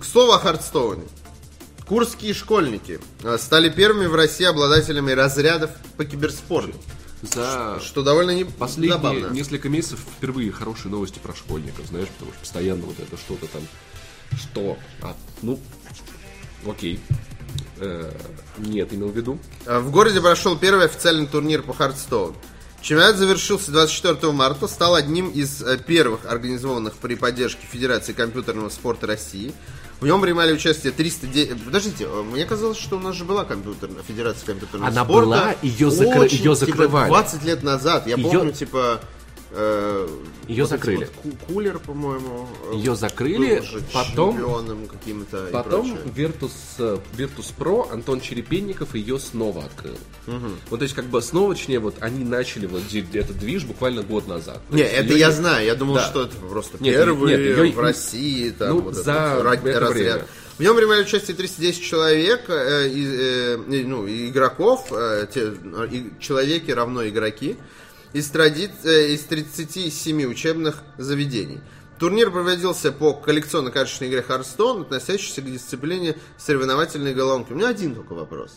к 0.00 0.04
слову 0.04 0.32
о 0.32 0.38
Хардстоуне. 0.38 1.04
Курские 1.86 2.34
школьники 2.34 3.00
а, 3.22 3.38
стали 3.38 3.68
первыми 3.68 4.06
в 4.06 4.14
России 4.14 4.44
обладателями 4.44 5.12
разрядов 5.12 5.70
по 5.96 6.04
киберспорту. 6.04 6.74
За 7.22 7.80
Что 7.80 8.02
довольно 8.02 8.32
не 8.32 8.44
последние 8.44 8.94
забавно. 8.94 9.26
несколько 9.28 9.68
месяцев 9.68 10.00
впервые 10.16 10.50
хорошие 10.50 10.90
новости 10.90 11.20
про 11.20 11.32
школьников, 11.32 11.86
знаешь, 11.86 12.08
потому 12.08 12.32
что 12.32 12.40
постоянно 12.40 12.86
вот 12.86 12.98
это 12.98 13.16
что-то 13.16 13.46
там, 13.46 13.62
что, 14.36 14.76
а, 15.02 15.14
ну, 15.42 15.60
окей, 16.66 17.00
Э, 17.84 18.12
нет, 18.58 18.92
имел 18.92 19.08
в 19.08 19.16
виду. 19.16 19.38
А, 19.66 19.80
В 19.80 19.90
городе 19.90 20.20
прошел 20.20 20.56
первый 20.56 20.84
официальный 20.84 21.26
турнир 21.26 21.62
по 21.62 21.72
Hearthstone. 21.74 22.34
Чемпионат 22.80 23.16
завершился 23.16 23.72
24 23.72 24.32
марта, 24.32 24.68
стал 24.68 24.94
одним 24.94 25.28
из 25.30 25.60
э, 25.62 25.78
первых 25.78 26.26
организованных 26.26 26.94
при 26.94 27.16
поддержке 27.16 27.66
Федерации 27.68 28.12
компьютерного 28.12 28.68
спорта 28.68 29.06
России. 29.08 29.52
В 30.00 30.06
нем 30.06 30.20
принимали 30.20 30.52
участие 30.52 30.92
300... 30.92 31.26
де- 31.28 31.56
Подождите, 31.64 32.04
э, 32.08 32.22
мне 32.22 32.44
казалось, 32.44 32.78
что 32.78 32.96
у 32.96 33.00
нас 33.00 33.16
же 33.16 33.24
была 33.24 33.44
компьютерная, 33.44 34.02
Федерация 34.02 34.46
компьютерного 34.46 34.88
Она 34.90 35.04
спорта. 35.04 35.26
была, 35.26 35.54
её 35.62 35.90
закры- 35.90 36.20
Очень, 36.20 36.38
её 36.38 36.54
типа, 36.54 36.66
закрывали. 36.66 37.08
20 37.08 37.44
лет 37.44 37.62
назад. 37.64 38.06
Я 38.06 38.14
Её- 38.16 38.30
помню, 38.30 38.52
типа... 38.52 39.00
э, 39.54 40.08
Её 40.48 40.64
вот 40.64 40.70
закрыли. 40.70 41.04
вот 41.04 41.08
ку- 41.36 41.52
кулер, 41.52 41.78
по-моему. 41.78 42.48
э, 42.72 42.76
Её 42.76 42.94
закрыли, 42.94 43.62
потом- 43.92 44.86
каким-то 44.88 45.48
Потом. 45.52 45.92
Virtus, 46.16 46.52
э, 46.78 46.98
Virtus 47.16 47.52
Pro 47.58 47.90
Антон 47.92 48.20
Черепенников 48.20 48.94
ее 48.94 49.18
снова 49.18 49.64
открыл. 49.64 49.96
Вот, 50.70 50.78
то 50.78 50.82
есть, 50.84 50.94
как 50.94 51.06
бы 51.06 51.20
снова, 51.22 51.54
точнее, 51.54 51.78
вот 51.78 51.94
они 52.00 52.24
начали 52.24 52.66
вот 52.66 52.82
этот 52.92 53.38
движ 53.38 53.64
буквально 53.64 54.02
год 54.02 54.26
назад. 54.28 54.60
Не, 54.70 54.82
это 54.82 55.08
её 55.12 55.16
я 55.18 55.28
не- 55.28 55.34
знаю. 55.34 55.66
Я 55.66 55.74
думал, 55.74 55.94
Да. 55.96 56.04
что 56.08 56.22
это 56.22 56.36
просто 56.36 56.78
Нет, 56.82 56.94
первый 56.94 57.30
нет, 57.30 57.40
её- 57.40 57.72
в 57.72 57.78
России. 57.80 58.50
Там, 58.50 58.68
ну, 58.70 58.80
вот 58.80 58.94
за 58.94 59.12
ра- 59.42 59.54
это 59.68 59.80
разряд. 59.80 59.94
время. 59.94 60.26
В 60.58 60.62
нем 60.62 60.76
принимали 60.76 61.02
участие 61.02 61.34
310 61.36 61.82
человек, 61.82 62.42
э, 62.48 62.88
э, 62.88 63.58
и, 63.68 63.84
ну, 63.84 64.06
игроков, 64.06 64.86
э, 64.92 65.26
те, 65.32 65.52
э, 65.64 66.02
человеки 66.20 66.70
равно 66.70 67.08
игроки, 67.08 67.56
из, 68.12 68.30
тради- 68.30 68.70
э, 68.84 69.12
из 69.14 69.20
37 69.24 70.24
учебных 70.26 70.82
заведений. 70.98 71.60
Турнир 71.98 72.30
проводился 72.30 72.90
по 72.90 73.12
коллекционно-карточной 73.14 74.08
игре 74.08 74.24
Hearthstone, 74.28 74.82
относящейся 74.82 75.40
к 75.40 75.44
дисциплине 75.44 76.16
соревновательной 76.36 77.14
головоломки. 77.14 77.52
У 77.52 77.56
меня 77.56 77.68
один 77.68 77.94
только 77.94 78.14
вопрос, 78.14 78.50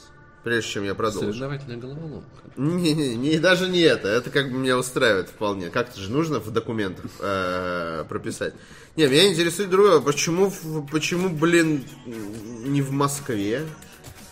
прежде 0.44 0.72
чем 0.72 0.84
я 0.84 0.96
продолжу. 0.96 1.28
Соревновательная 1.32 1.78
головоломка. 1.78 2.28
Не, 2.58 2.94
не, 2.94 3.16
не, 3.16 3.38
даже 3.38 3.68
не 3.68 3.82
это. 3.82 4.08
Это 4.08 4.30
как 4.32 4.50
бы 4.52 4.58
меня 4.58 4.78
устраивает 4.78 5.30
вполне. 5.30 5.70
Как-то 5.70 6.00
же 6.00 6.10
нужно 6.10 6.40
в 6.40 6.50
документах 6.52 7.06
э, 7.20 8.06
прописать. 8.10 8.54
Не, 8.96 9.08
меня 9.08 9.28
интересует 9.28 9.70
другое. 9.70 10.00
Почему, 10.00 10.52
почему, 10.92 11.30
блин, 11.30 11.84
не 12.06 12.82
в 12.82 12.92
Москве? 12.92 13.64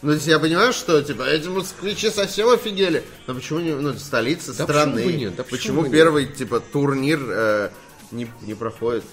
Ну, 0.03 0.09
то 0.09 0.15
есть 0.15 0.27
я 0.27 0.37
понимаю, 0.37 0.73
что, 0.73 1.01
типа, 1.01 1.23
эти 1.23 1.47
москвичи 1.47 2.09
совсем 2.09 2.49
офигели. 2.49 3.03
Но 3.25 3.33
почему 3.33 3.59
не, 3.59 3.71
ну, 3.71 3.93
столица 3.93 4.53
Да 4.53 4.65
страны? 4.65 5.01
почему 5.01 5.17
нет? 5.17 5.35
Да 5.35 5.43
почему 5.43 5.57
почему 5.57 5.81
бы 5.81 5.87
нет? 5.87 5.93
первый, 5.93 6.25
типа, 6.25 6.59
турнир 6.59 7.19
э, 7.25 7.69
не, 8.11 8.27
не 8.41 8.53
проходит? 8.53 9.05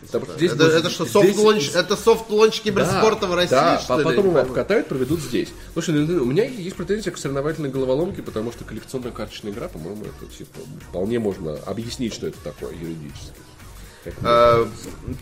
Потому 0.00 0.26
что 0.26 0.34
здесь 0.36 0.52
это, 0.52 0.64
будет- 0.64 0.74
это 0.76 0.90
что, 0.90 1.04
здесь- 1.06 1.12
soft 1.12 1.33
launch, 1.33 1.70
это 1.74 1.96
soft 1.96 2.22
launch 2.22 2.60
киберспорта 2.60 3.26
в 3.26 3.34
России, 3.34 3.50
да, 3.50 3.80
что 3.80 3.94
а 3.94 4.02
потом 4.04 4.26
его 4.28 4.38
обкатают, 4.38 4.86
проведут 4.86 5.20
здесь. 5.20 5.48
Слушай, 5.72 5.94
ну, 5.94 6.22
у 6.22 6.26
меня 6.26 6.44
есть 6.44 6.76
претензия 6.76 7.10
к 7.12 7.18
соревновательной 7.18 7.68
головоломке, 7.68 8.22
потому 8.22 8.52
что 8.52 8.62
коллекционная 8.64 9.10
карточная 9.10 9.50
игра, 9.50 9.66
по-моему, 9.66 10.04
это 10.04 10.32
типа 10.32 10.60
вполне 10.88 11.18
можно 11.18 11.56
объяснить, 11.66 12.14
что 12.14 12.28
это 12.28 12.38
такое 12.44 12.72
юридически. 12.74 13.32
Э, 14.04 14.66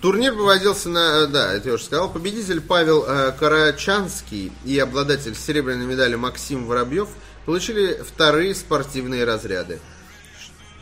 Турнир 0.01 0.35
выводился 0.35 0.89
на, 0.89 1.27
да, 1.27 1.53
это 1.53 1.68
я 1.68 1.74
уже 1.74 1.85
сказал, 1.85 2.12
победитель 2.12 2.61
Павел 2.61 3.05
э, 3.07 3.33
Карачанский 3.39 4.53
и 4.64 4.79
обладатель 4.79 5.35
серебряной 5.35 5.87
медали 5.87 6.14
Максим 6.14 6.66
Воробьев 6.66 7.09
получили 7.45 8.03
вторые 8.07 8.55
спортивные 8.55 9.24
разряды. 9.24 9.81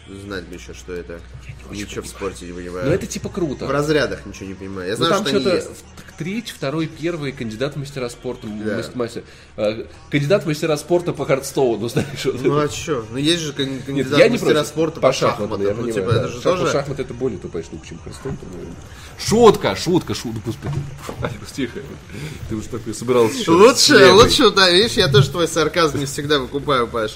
Знать 0.07 0.45
бы 0.45 0.57
еще, 0.57 0.75
что 0.75 0.93
это. 0.93 1.19
Ничего 1.71 2.03
в 2.03 2.07
спорте 2.07 2.45
не 2.45 2.53
понимаю. 2.53 2.87
Ну 2.87 2.93
это 2.93 3.07
типа 3.07 3.31
круто. 3.31 3.65
В 3.65 3.71
разрядах 3.71 4.27
ничего 4.27 4.47
не 4.49 4.55
понимаю. 4.55 4.87
Я 4.89 4.97
Ну, 4.99 5.07
знаю, 5.07 5.13
там 5.15 5.27
что 5.27 5.31
они 5.37 5.41
что-то 5.41 5.57
есть. 5.57 5.85
третий, 6.19 6.53
второй, 6.53 6.87
первый 6.89 7.33
кандидат 7.33 7.73
в 7.75 7.79
мастера 7.79 8.11
спорта, 8.11 8.47
мас- 8.47 8.95
мастер, 8.95 9.25
э, 9.57 9.87
кандидат 10.11 10.45
в 10.45 10.47
мастера 10.47 10.77
спорта 10.77 11.15
по 11.15 11.25
Hearthstone 11.25 11.79
у, 11.79 11.89
знаешь. 11.89 12.23
вот 12.27 12.43
Ну 12.43 12.59
это. 12.59 12.71
а 12.71 12.77
что? 12.77 13.07
Ну 13.11 13.17
есть 13.17 13.41
же 13.41 13.55
кан- 13.55 13.67
Нет, 13.71 13.85
кандидат 13.87 14.19
я 14.19 14.27
в 14.27 14.29
не 14.29 14.33
мастера 14.35 14.53
против. 14.53 14.69
спорта 14.69 14.95
по 15.01 15.07
по 15.09 15.13
шахматам, 15.15 15.63
я 15.63 15.69
Ну, 15.69 15.75
понимаю, 15.77 15.93
типа, 15.95 16.13
да. 16.13 16.19
это 16.19 16.29
же 16.29 16.37
Шах- 16.39 16.43
тоже... 16.43 16.71
Шахматы 16.73 17.03
это 17.03 17.15
более 17.15 17.39
тупая 17.39 17.63
штука, 17.63 17.87
чем 17.87 17.99
Hearthstone. 18.01 18.37
Шутка, 19.19 19.75
шутка, 19.77 20.15
шутка, 20.15 20.41
господи. 20.45 20.75
Алекс, 21.23 21.53
тихо. 21.53 21.81
Ты 22.51 22.57
уж 22.57 22.67
такой 22.67 22.93
собирался 22.95 23.51
Лучше, 23.51 24.13
лучше, 24.13 24.51
да, 24.51 24.69
видишь, 24.71 24.93
я 24.99 25.09
тоже 25.09 25.31
твой 25.31 25.49
сарказм 25.49 25.99
не 25.99 26.05
всегда 26.05 26.39
выкупаю, 26.41 26.87
Паш. 26.89 27.13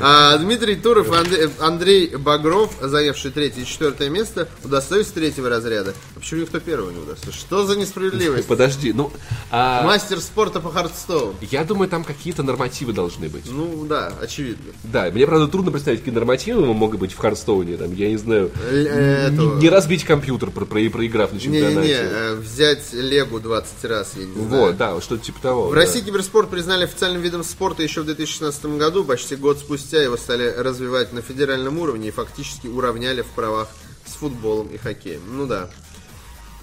А, 0.00 0.36
Дмитрий 0.38 0.76
Туров 0.76 1.08
и 1.12 1.14
Андрей, 1.16 1.48
Андрей 1.58 2.16
Багров, 2.16 2.72
занявший 2.80 3.30
третье 3.30 3.62
и 3.62 3.66
четвертое 3.66 4.08
место, 4.08 4.48
удостоились 4.64 5.08
третьего 5.08 5.48
разряда. 5.48 5.94
А 6.16 6.20
почему 6.20 6.40
никто 6.42 6.60
первого 6.60 6.90
не 6.90 6.98
удостоился? 6.98 7.38
Что 7.40 7.64
за 7.66 7.76
несправедливость? 7.76 8.46
Подожди, 8.46 8.92
ну, 8.92 9.12
а, 9.50 9.84
Мастер 9.84 10.20
спорта 10.20 10.60
по 10.60 10.70
Hearthstone. 10.70 11.34
я 11.50 11.64
думаю, 11.64 11.88
там 11.88 12.04
какие-то 12.04 12.42
нормативы 12.42 12.92
должны 12.92 13.28
быть. 13.28 13.44
Ну 13.50 13.84
да, 13.86 14.12
очевидно. 14.20 14.72
Да, 14.84 15.10
мне, 15.10 15.26
правда, 15.26 15.48
трудно 15.48 15.70
представить, 15.70 16.00
какие 16.00 16.14
нормативы 16.14 16.64
могут 16.72 17.00
быть 17.00 17.12
в 17.12 17.18
Hearthstone 17.18 17.67
е, 17.67 17.76
там, 17.76 17.94
я 17.94 18.08
не 18.08 18.16
знаю, 18.16 18.50
э, 18.70 19.30
не, 19.30 19.68
разбить 19.68 20.04
компьютер, 20.04 20.50
про, 20.50 20.64
про, 20.64 20.88
проиграв 20.90 21.32
на 21.32 21.36
Не-не-не, 21.38 21.60
чемпионате. 21.60 21.96
э, 22.00 22.34
взять 22.36 22.92
Легу 22.92 23.40
20 23.40 23.84
раз, 23.84 24.12
я 24.16 24.24
не 24.24 24.32
знаю. 24.32 24.48
Вот, 24.48 24.76
да, 24.76 25.00
что-то 25.00 25.24
типа 25.24 25.40
того. 25.40 25.68
В 25.68 25.74
да. 25.74 25.80
России 25.80 26.00
киберспорт 26.00 26.48
признали 26.50 26.84
официальным 26.84 27.22
видом 27.22 27.44
спорта 27.44 27.82
еще 27.82 28.02
в 28.02 28.06
2016 28.06 28.64
году. 28.78 29.04
Почти 29.04 29.36
год 29.36 29.58
спустя 29.58 29.89
его 29.98 30.16
стали 30.16 30.48
развивать 30.48 31.12
на 31.12 31.22
федеральном 31.22 31.78
уровне 31.78 32.08
и 32.08 32.10
фактически 32.10 32.66
уравняли 32.66 33.22
в 33.22 33.28
правах 33.28 33.68
с 34.06 34.12
футболом 34.12 34.68
и 34.68 34.76
хоккеем. 34.76 35.20
Ну 35.26 35.46
да, 35.46 35.70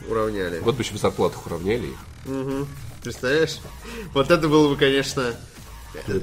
уравняли. 0.08 0.60
Вот 0.60 0.78
почему 0.78 0.98
зарплату 0.98 1.38
уравняли. 1.46 1.90
Представляешь? 3.04 3.60
Вот 4.14 4.32
это 4.32 4.48
было 4.48 4.70
бы, 4.70 4.76
конечно... 4.76 5.34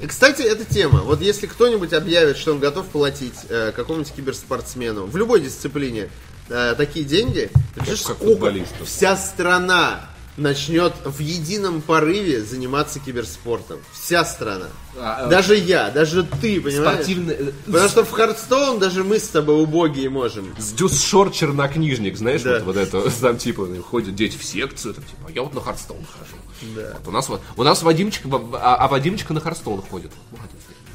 Кстати, 0.07 0.43
эта 0.43 0.63
тема. 0.63 1.01
Вот 1.01 1.19
если 1.21 1.47
кто-нибудь 1.47 1.91
объявит, 1.91 2.37
что 2.37 2.53
он 2.53 2.59
готов 2.59 2.85
платить 2.87 3.33
э, 3.49 3.73
какому-нибудь 3.75 4.13
киберспортсмену 4.13 5.05
в 5.05 5.17
любой 5.17 5.41
дисциплине 5.41 6.09
э, 6.47 6.75
такие 6.77 7.03
деньги, 7.03 7.49
представляешь, 7.73 8.01
как 8.03 8.15
сколько 8.17 8.33
футболисту. 8.33 8.85
вся 8.85 9.17
страна 9.17 10.07
начнет 10.37 10.93
в 11.05 11.19
едином 11.19 11.81
порыве 11.81 12.43
заниматься 12.43 12.99
киберспортом. 12.99 13.79
Вся 13.93 14.25
страна. 14.25 14.67
А, 14.97 15.25
а, 15.25 15.27
даже 15.27 15.55
я, 15.55 15.89
даже 15.89 16.23
ты, 16.23 16.59
понимаешь? 16.59 16.93
Спортивный... 16.93 17.35
э, 17.35 17.51
Потому 17.65 17.89
что 17.89 18.03
в 18.05 18.11
Hearthstone 18.11 18.79
даже 18.79 19.03
мы 19.03 19.19
с 19.19 19.27
тобой 19.29 19.61
убогие 19.61 20.09
можем. 20.09 20.53
С 20.57 20.73
ДЮСШОР 20.73 21.31
чернокнижник, 21.31 22.17
знаешь, 22.17 22.41
Да. 22.43 22.55
вот, 22.59 22.63
вот 22.63 22.77
это, 22.77 23.09
там 23.21 23.37
типа 23.37 23.67
ходят 23.89 24.15
дети 24.15 24.37
в 24.37 24.43
секцию, 24.43 24.93
там, 24.93 25.03
типа, 25.05 25.19
а 25.27 25.31
я 25.31 25.41
вот 25.41 25.53
на 25.53 25.61
Hearthstone 25.61 26.05
хожу. 26.05 26.35
Да. 26.75 26.95
Вот 26.99 27.07
у 27.07 27.11
нас 27.11 27.29
вот, 27.29 27.41
у 27.57 27.63
нас 27.63 27.81
Вадимчик, 27.83 28.23
а, 28.53 28.75
а 28.75 28.87
Вадимчик 28.87 29.29
на 29.29 29.39
Hearthstone 29.39 29.81
ходит. 29.81 30.11
Молодец. 30.31 30.51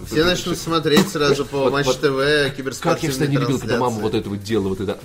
Все 0.07 0.25
начнут 0.25 0.57
смотреть 0.59 1.09
сразу 1.11 1.45
по 1.47 1.59
Вот- 1.65 1.73
Матч 1.73 1.87
вот 1.87 2.01
ТВ, 2.01 2.03
Как 2.03 2.17
я 2.19 2.51
киберспортивные 2.51 3.29
не 3.29 3.37
любил, 3.37 3.59
когда 3.59 3.79
мама 3.79 4.01
вот 4.01 4.15
это 4.15 4.29
вот 4.29 4.43
делала, 4.43 4.69
вот 4.71 4.81
это 4.81 4.99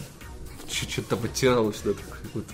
что-то 0.71 1.09
там 1.09 1.19
оттирала 1.23 1.73
сюда. 1.73 1.93
такой 1.93 2.17
Вот. 2.33 2.45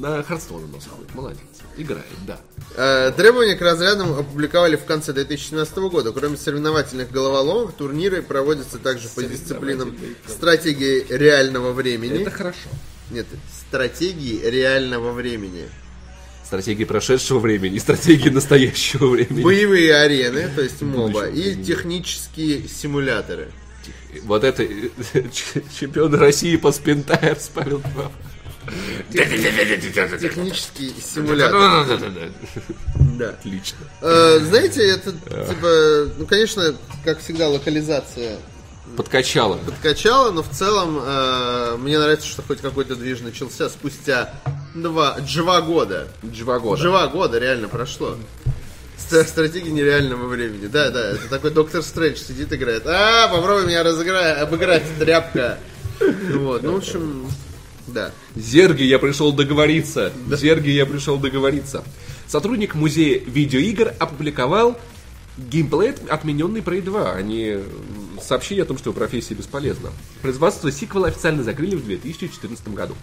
На 0.00 0.22
Хардстоун 0.22 0.64
у 0.64 0.68
нас 0.68 0.86
ходит, 0.86 1.14
молодец. 1.14 1.40
Играет, 1.76 2.06
да. 2.26 2.40
Э, 2.76 3.12
Требования 3.16 3.54
к 3.54 3.60
разрядам 3.62 4.12
опубликовали 4.18 4.76
в 4.76 4.84
конце 4.84 5.12
2017 5.12 5.76
года. 5.76 6.12
Кроме 6.12 6.36
соревновательных 6.36 7.10
головоломок, 7.10 7.74
турниры 7.74 8.22
проводятся 8.22 8.78
также 8.78 9.08
по 9.08 9.22
дисциплинам 9.22 9.96
стратегии 10.26 11.06
реального 11.10 11.72
времени. 11.72 12.22
Это 12.22 12.30
хорошо. 12.30 12.68
Нет, 13.10 13.26
стратегии 13.68 14.40
реального 14.42 15.12
времени. 15.12 15.68
Стратегия 16.44 16.86
прошедшего 16.86 17.40
времени 17.40 17.74
и 17.76 17.78
стратегия 17.80 18.30
настоящего 18.30 19.08
времени. 19.08 19.42
Боевые 19.42 19.96
арены, 19.96 20.48
то 20.54 20.62
есть 20.62 20.80
моба, 20.80 21.28
и 21.28 21.60
технические 21.62 22.68
симуляторы. 22.68 23.50
Вот 24.22 24.44
это 24.44 24.62
э, 24.62 24.90
чемпион 25.80 26.14
России 26.14 26.56
по 26.56 26.72
спинтайрс 26.72 27.50
Павел 27.54 27.80
Павлов. 27.80 28.12
Технический 30.20 30.92
симулятор. 31.00 31.86
Да. 33.18 33.30
Отлично. 33.30 33.78
Э, 34.02 34.38
Знаете, 34.40 34.82
это 34.88 35.12
типа, 35.12 36.12
ну, 36.18 36.26
конечно, 36.26 36.74
как 37.04 37.20
всегда, 37.20 37.48
локализация 37.48 38.38
Подкачало. 38.96 39.56
подкачала, 39.58 40.30
но 40.30 40.42
в 40.42 40.50
целом 40.50 40.98
э, 41.02 41.76
мне 41.78 41.98
нравится, 41.98 42.26
что 42.26 42.42
хоть 42.42 42.60
какой-то 42.60 42.94
движ 42.96 43.20
начался 43.20 43.68
спустя 43.68 44.32
два, 44.74 45.18
два 45.34 45.60
года. 45.60 46.08
Два 46.22 46.58
года. 46.58 46.82
Два 46.82 47.06
года 47.08 47.38
реально 47.38 47.68
прошло. 47.68 48.16
Ст- 48.98 49.28
Стратегия 49.28 49.70
нереального 49.70 50.26
времени. 50.26 50.66
Да, 50.66 50.90
да, 50.90 51.10
это 51.10 51.28
такой 51.28 51.50
доктор 51.50 51.82
Стрэндж 51.82 52.16
сидит 52.18 52.52
играет. 52.52 52.86
А, 52.86 53.28
попробуй 53.28 53.66
меня 53.66 53.82
разыграть, 53.82 54.38
обыграть, 54.38 54.82
тряпка. 54.98 55.58
Вот, 56.32 56.62
ну, 56.62 56.72
в 56.74 56.76
общем, 56.76 57.26
да. 57.86 58.12
Зерги, 58.34 58.82
я 58.82 58.98
пришел 58.98 59.32
договориться. 59.32 60.12
Зерги, 60.30 60.70
я 60.70 60.86
пришел 60.86 61.18
договориться. 61.18 61.84
Сотрудник 62.26 62.74
музея 62.74 63.20
видеоигр 63.24 63.94
опубликовал 63.98 64.78
геймплей, 65.38 65.94
отмененный 66.08 66.60
Prey 66.60 66.82
2. 66.82 67.12
Они 67.12 67.48
м, 67.50 67.62
сообщили 68.22 68.62
о 68.62 68.64
том, 68.64 68.78
что 68.78 68.92
профессия 68.92 69.34
бесполезна. 69.34 69.90
Производство 70.22 70.72
сиквела 70.72 71.08
официально 71.08 71.42
закрыли 71.44 71.76
в 71.76 71.84
2014 71.86 72.68
году. 72.74 72.94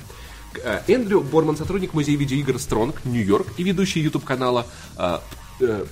Э, 0.63 0.81
Эндрю 0.87 1.21
Борман, 1.21 1.55
сотрудник 1.57 1.93
музея 1.93 2.17
видеоигр 2.17 2.59
Стронг, 2.59 3.05
Нью-Йорк 3.05 3.47
и 3.57 3.63
ведущий 3.63 4.01
YouTube 4.01 4.25
канала 4.25 4.67
э, 5.63 5.85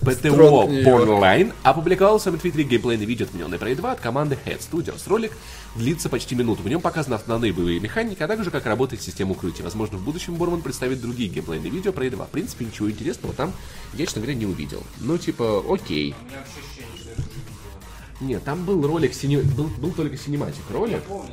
Нью-Йорк. 0.68 1.10
Online, 1.10 1.54
опубликовал 1.64 2.20
в 2.20 2.22
своем 2.22 2.40
твиттере 2.40 2.64
геймплейное 2.64 3.06
видео 3.06 3.26
отмененной 3.26 3.58
Prey 3.58 3.76
2 3.76 3.92
от 3.92 4.00
команды 4.00 4.38
Head 4.46 4.60
Studios. 4.60 5.02
Ролик 5.08 5.32
длится 5.76 6.10
почти 6.10 6.36
минуту. 6.36 6.64
В 6.64 6.70
нем 6.70 6.82
показаны 6.82 7.16
основные 7.16 7.54
боевые 7.54 7.80
механики, 7.80 8.22
а 8.22 8.28
также 8.28 8.52
как 8.52 8.66
работает 8.66 9.02
система 9.02 9.32
укрытия. 9.32 9.64
Возможно, 9.64 9.98
в 9.98 10.04
будущем 10.04 10.36
Борман 10.36 10.62
представит 10.62 11.02
другие 11.02 11.30
геймплейные 11.30 11.72
видео 11.72 11.92
Prey 11.92 12.10
2. 12.10 12.26
В 12.26 12.30
принципе, 12.30 12.66
ничего 12.66 12.90
интересного 12.90 13.34
там 13.34 13.54
я, 13.94 14.06
честно 14.06 14.22
говоря, 14.22 14.38
не 14.38 14.46
увидел. 14.46 14.84
Ну, 15.00 15.18
типа, 15.18 15.64
окей. 15.70 16.16
У 16.20 16.26
меня 16.26 16.38
вообще 16.40 16.60
ощущение, 16.60 16.98
что 16.98 17.10
это 17.12 17.22
было. 17.22 18.28
Нет, 18.28 18.44
там 18.44 18.66
был 18.66 18.86
ролик, 18.86 19.14
сини... 19.14 19.38
был, 19.38 19.66
был 19.66 19.92
только 19.92 20.18
синематик 20.18 20.64
ролик. 20.70 21.04
Помню, 21.04 21.32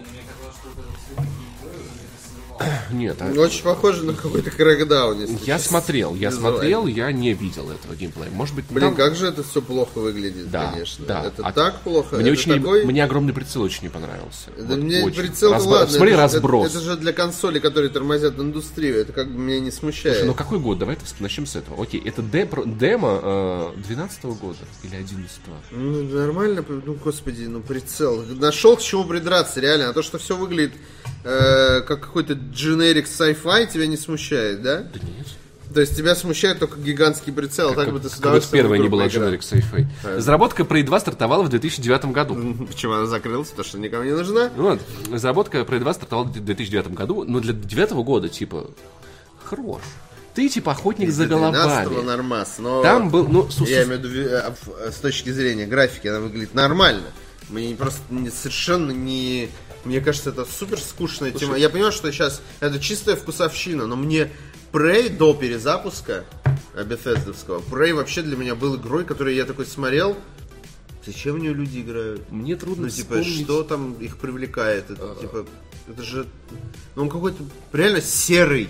Нет, 2.92 3.16
а- 3.20 3.30
Очень 3.38 3.62
похоже 3.62 4.04
на 4.04 4.14
какой-то 4.14 4.50
крэкдаун, 4.50 5.24
я 5.44 5.58
смотрел, 5.58 6.14
я 6.14 6.28
Визуально. 6.30 6.58
смотрел, 6.58 6.86
я 6.86 7.12
не 7.12 7.32
видел 7.34 7.70
этого 7.70 7.94
геймплея. 7.94 8.30
Может 8.30 8.54
быть, 8.54 8.64
Блин, 8.68 8.88
там- 8.88 8.94
как 8.96 9.14
же 9.14 9.26
это 9.26 9.42
все 9.42 9.62
плохо 9.62 9.98
выглядит, 9.98 10.50
Да, 10.50 10.72
конечно. 10.72 11.04
да. 11.06 11.24
Это 11.26 11.46
А 11.46 11.52
так 11.52 11.80
плохо. 11.80 12.16
Мне, 12.16 12.24
это 12.30 12.32
очень, 12.32 12.54
такой... 12.54 12.84
мне 12.84 13.04
огромный 13.04 13.32
прицел 13.32 13.62
очень 13.62 13.82
не 13.84 13.88
понравился. 13.88 14.50
Да 14.56 14.64
Вот 14.74 14.78
мне 14.78 15.02
очень. 15.04 15.20
прицел 15.20 15.52
Разбро- 15.54 15.66
ладно. 15.68 15.94
Смотри, 15.94 16.12
это, 16.12 16.22
разброс. 16.22 16.68
Это, 16.70 16.78
это 16.78 16.84
же 16.86 16.96
для 16.96 17.12
консолей, 17.12 17.60
которые 17.60 17.90
тормозят 17.90 18.38
индустрию. 18.38 19.00
Это 19.00 19.12
как 19.12 19.30
бы 19.30 19.38
меня 19.38 19.60
не 19.60 19.70
смущает. 19.70 20.16
Слушай, 20.16 20.26
ну 20.28 20.34
какой 20.34 20.58
год? 20.58 20.78
Давай 20.78 20.98
начнем 21.20 21.46
с 21.46 21.56
этого. 21.56 21.82
Окей, 21.82 22.02
это 22.04 22.22
демо 22.22 23.72
12 23.86 24.24
года 24.24 24.58
или 24.82 24.96
11 24.96 25.40
Ну, 25.70 26.02
нормально, 26.04 26.64
ну, 26.68 26.94
господи, 26.94 27.44
ну, 27.44 27.60
прицел. 27.60 28.22
Нашел 28.28 28.76
к 28.76 28.80
чему 28.80 29.04
придраться, 29.04 29.60
реально. 29.60 29.90
А 29.90 29.92
то, 29.92 30.02
что 30.02 30.18
все 30.18 30.36
выглядит 30.36 30.72
э, 31.28 31.80
как 31.82 32.00
какой-то 32.00 32.34
generic 32.34 33.04
sci-fi, 33.06 33.66
тебя 33.72 33.86
не 33.86 33.96
смущает, 33.96 34.62
да? 34.62 34.78
Да 34.82 35.00
нет. 35.00 35.26
То 35.74 35.82
есть 35.82 35.94
тебя 35.94 36.14
смущает 36.14 36.58
только 36.58 36.80
гигантский 36.80 37.30
прицел, 37.30 37.74
так 37.74 37.92
бы 37.92 38.00
ты 38.00 38.08
с 38.08 38.12
Как 38.12 38.20
удовольствием 38.20 38.62
первая 38.64 38.80
не 38.80 38.88
была 38.88 39.06
generic 39.06 39.40
sci-fi. 39.40 39.86
Разработка 40.16 40.62
Prey 40.62 40.82
2 40.82 41.00
стартовала 41.00 41.42
в 41.42 41.50
2009 41.50 42.06
году. 42.06 42.66
Почему 42.66 42.94
она 42.94 43.06
закрылась? 43.06 43.48
Потому 43.50 43.68
что 43.68 43.78
никому 43.78 44.04
не 44.04 44.12
нужна. 44.12 44.50
Вот, 44.56 44.80
разработка 45.12 45.58
Prey 45.58 45.78
2 45.80 45.92
стартовала 45.94 46.24
в 46.24 46.32
2009 46.32 46.92
году, 46.94 47.24
но 47.24 47.40
для 47.40 47.52
2009 47.52 47.90
года, 48.04 48.28
типа, 48.30 48.70
хорош. 49.44 49.82
Ты, 50.34 50.48
типа, 50.48 50.72
охотник 50.72 51.10
за 51.10 51.24
12-го 51.24 51.50
головами. 51.90 52.06
нормас, 52.06 52.54
но... 52.58 52.80
Там 52.82 53.10
был, 53.10 53.26
ну, 53.28 53.50
су- 53.50 53.66
Я 53.66 53.82
имею 53.84 54.00
в 54.00 54.04
виду, 54.04 54.28
э, 54.30 54.50
в- 54.64 54.90
с 54.92 54.96
точки 54.96 55.30
зрения 55.30 55.66
графики, 55.66 56.06
она 56.06 56.20
выглядит 56.20 56.54
нормально. 56.54 57.02
Мне 57.50 57.74
просто 57.74 58.00
совершенно 58.34 58.92
не... 58.92 59.48
Мне 59.88 60.02
кажется, 60.02 60.28
это 60.28 60.44
супер 60.44 60.78
скучная 60.78 61.30
тема. 61.30 61.56
Я 61.56 61.70
понимаю, 61.70 61.92
что 61.92 62.12
сейчас 62.12 62.42
это 62.60 62.78
чистая 62.78 63.16
вкусовщина, 63.16 63.86
но 63.86 63.96
мне 63.96 64.30
Prey 64.70 65.08
до 65.08 65.32
перезапуска 65.32 66.26
Bethesda-вского, 66.74 67.62
Prey 67.70 67.94
вообще 67.94 68.20
для 68.20 68.36
меня 68.36 68.54
был 68.54 68.76
игрой, 68.76 69.06
которую 69.06 69.34
я 69.34 69.46
такой 69.46 69.64
смотрел, 69.64 70.14
зачем 71.06 71.36
в 71.36 71.38
нее 71.38 71.54
люди 71.54 71.80
играют? 71.80 72.30
мне 72.30 72.54
трудно 72.54 72.84
Ну, 72.84 72.90
типа, 72.90 73.14
вспомнить. 73.14 73.44
что 73.44 73.62
там 73.62 73.94
их 73.94 74.18
привлекает? 74.18 74.90
Это, 74.90 75.16
типа, 75.18 75.46
это 75.88 76.02
же... 76.02 76.26
Ну, 76.94 77.02
он 77.04 77.08
какой-то 77.08 77.42
реально 77.72 78.02
серый. 78.02 78.68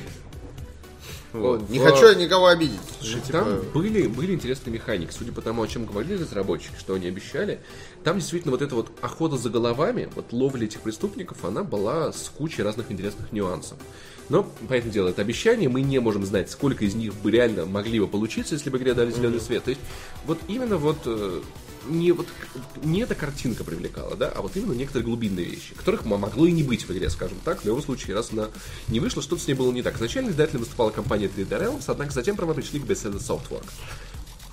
Вот. 1.40 1.68
Не 1.70 1.78
в- 1.78 1.82
хочу 1.82 2.06
я 2.06 2.14
никого 2.14 2.46
обидеть. 2.46 2.80
Слушай, 3.00 3.16
Ну, 3.16 3.20
типа, 3.22 3.38
Там 3.38 3.60
были, 3.74 4.06
были 4.06 4.34
интересные 4.34 4.72
механики. 4.72 5.10
Судя 5.16 5.32
по 5.32 5.40
тому, 5.42 5.62
о 5.62 5.68
чем 5.68 5.84
говорили 5.86 6.14
разработчики, 6.14 6.74
что 6.78 6.94
они 6.94 7.06
обещали, 7.06 7.60
там 8.04 8.18
действительно 8.18 8.52
вот 8.52 8.62
эта 8.62 8.74
вот 8.74 8.90
охота 9.00 9.36
за 9.36 9.50
головами, 9.50 10.08
вот 10.14 10.32
ловля 10.32 10.64
этих 10.66 10.80
преступников, 10.80 11.44
она 11.44 11.62
была 11.64 12.12
с 12.12 12.30
кучей 12.36 12.62
разных 12.62 12.90
интересных 12.90 13.32
нюансов. 13.32 13.78
Но, 14.28 14.42
понятное 14.68 14.92
дело, 14.92 15.08
это 15.08 15.22
обещание, 15.22 15.68
мы 15.70 15.80
не 15.80 15.98
можем 16.00 16.24
знать, 16.26 16.50
сколько 16.50 16.84
из 16.84 16.94
них 16.94 17.14
бы 17.14 17.30
реально 17.30 17.64
могли 17.64 17.98
бы 17.98 18.06
получиться, 18.06 18.54
если 18.54 18.68
бы 18.68 18.76
игре 18.76 18.92
дали 18.92 19.10
зеленый 19.10 19.40
свет. 19.40 19.64
То 19.64 19.70
есть, 19.70 19.80
вот 20.26 20.38
именно 20.48 20.76
вот 20.76 20.98
э, 21.06 21.40
не, 21.88 22.12
вот, 22.12 22.26
не 22.82 23.00
эта 23.00 23.14
картинка 23.14 23.64
привлекала, 23.64 24.16
да, 24.16 24.28
а 24.28 24.42
вот 24.42 24.56
именно 24.56 24.72
некоторые 24.72 25.04
глубинные 25.04 25.46
вещи, 25.46 25.74
которых 25.74 26.04
могло 26.04 26.46
и 26.46 26.52
не 26.52 26.62
быть 26.62 26.86
в 26.86 26.90
игре, 26.90 27.10
скажем 27.10 27.38
так. 27.44 27.62
В 27.62 27.64
любом 27.64 27.82
случае, 27.82 28.14
раз 28.14 28.32
она 28.32 28.48
не 28.88 29.00
вышла, 29.00 29.22
что-то 29.22 29.42
с 29.42 29.48
ней 29.48 29.54
было 29.54 29.72
не 29.72 29.82
так. 29.82 29.96
Изначально 29.96 30.30
издателем 30.30 30.60
выступала 30.60 30.90
компания 30.90 31.26
3D 31.26 31.48
Realms, 31.48 31.84
однако 31.86 32.12
затем 32.12 32.36
права 32.36 32.54
пришли 32.54 32.80
к 32.80 32.84
Bethesda 32.84 33.18
Softworks. 33.18 33.72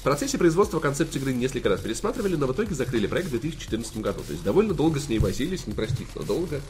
Процессе 0.06 0.38
производства 0.38 0.80
концепцию 0.80 1.20
игры 1.24 1.34
несколько 1.34 1.68
раз 1.68 1.82
пересматривали, 1.82 2.36
но 2.36 2.46
в 2.46 2.54
итоге 2.54 2.76
закрыли 2.76 3.08
проект 3.08 3.30
в 3.30 3.32
2014 3.32 3.98
году. 3.98 4.22
То 4.22 4.34
есть 4.34 4.44
довольно 4.44 4.76
долго 4.76 5.00
с 5.00 5.10
ней 5.10 5.18
возились, 5.18 5.66
непростительно 5.66 6.24
долго. 6.24 6.62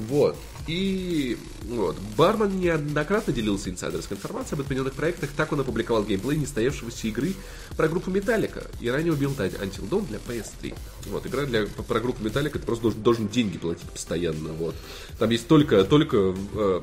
Вот. 0.00 0.36
И 0.66 1.38
вот. 1.68 1.96
Барман 2.16 2.58
неоднократно 2.58 3.32
делился 3.32 3.70
инсайдерской 3.70 4.16
информацией 4.16 4.58
об 4.58 4.62
отмененных 4.62 4.94
проектах. 4.94 5.30
Так 5.36 5.52
он 5.52 5.60
опубликовал 5.60 6.02
геймплей 6.02 6.36
нестоявшегося 6.36 7.06
игры 7.06 7.34
про 7.76 7.86
группу 7.86 8.10
Металлика. 8.10 8.64
И 8.80 8.90
ранее 8.90 9.12
убил 9.12 9.30
Until 9.38 9.88
Dawn 9.88 10.08
для 10.08 10.18
PS3. 10.18 10.74
Вот. 11.10 11.24
Игра 11.28 11.44
для, 11.44 11.66
про 11.66 12.00
группу 12.00 12.24
Металлика 12.24 12.58
ты 12.58 12.66
просто 12.66 12.82
должен, 12.82 13.02
должен 13.02 13.28
деньги 13.28 13.56
платить 13.56 13.88
постоянно. 13.88 14.48
Вот. 14.54 14.74
Там 15.16 15.30
есть 15.30 15.46
только, 15.46 15.84
только 15.84 16.16
э, 16.54 16.80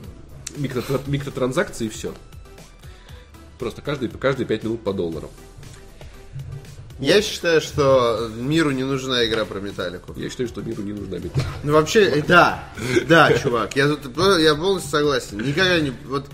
микро- 0.55 1.01
микротранзакции 1.05 1.87
и 1.87 1.89
все. 1.89 2.13
Просто 3.59 3.81
каждые, 3.81 4.09
каждые 4.09 4.47
5 4.47 4.63
минут 4.63 4.83
по 4.85 4.93
доллару. 4.93 5.29
Я 6.99 7.21
считаю, 7.21 7.61
что 7.61 8.29
миру 8.35 8.71
не 8.71 8.83
нужна 8.83 9.25
игра 9.25 9.45
про 9.45 9.59
металлику. 9.59 10.13
Я 10.15 10.29
считаю, 10.29 10.49
что 10.49 10.61
миру 10.61 10.81
не 10.81 10.93
нужна 10.93 11.17
металл. 11.17 11.43
Ну 11.63 11.73
вообще, 11.73 12.05
э, 12.05 12.23
да, 12.27 12.63
да, 13.07 13.31
чувак, 13.37 13.75
я 13.75 13.87
тут 13.87 14.17
э, 14.17 14.41
я 14.41 14.55
полностью 14.55 14.91
согласен. 14.91 15.37
Никогда 15.37 15.79
не, 15.79 15.91
вот 16.05 16.25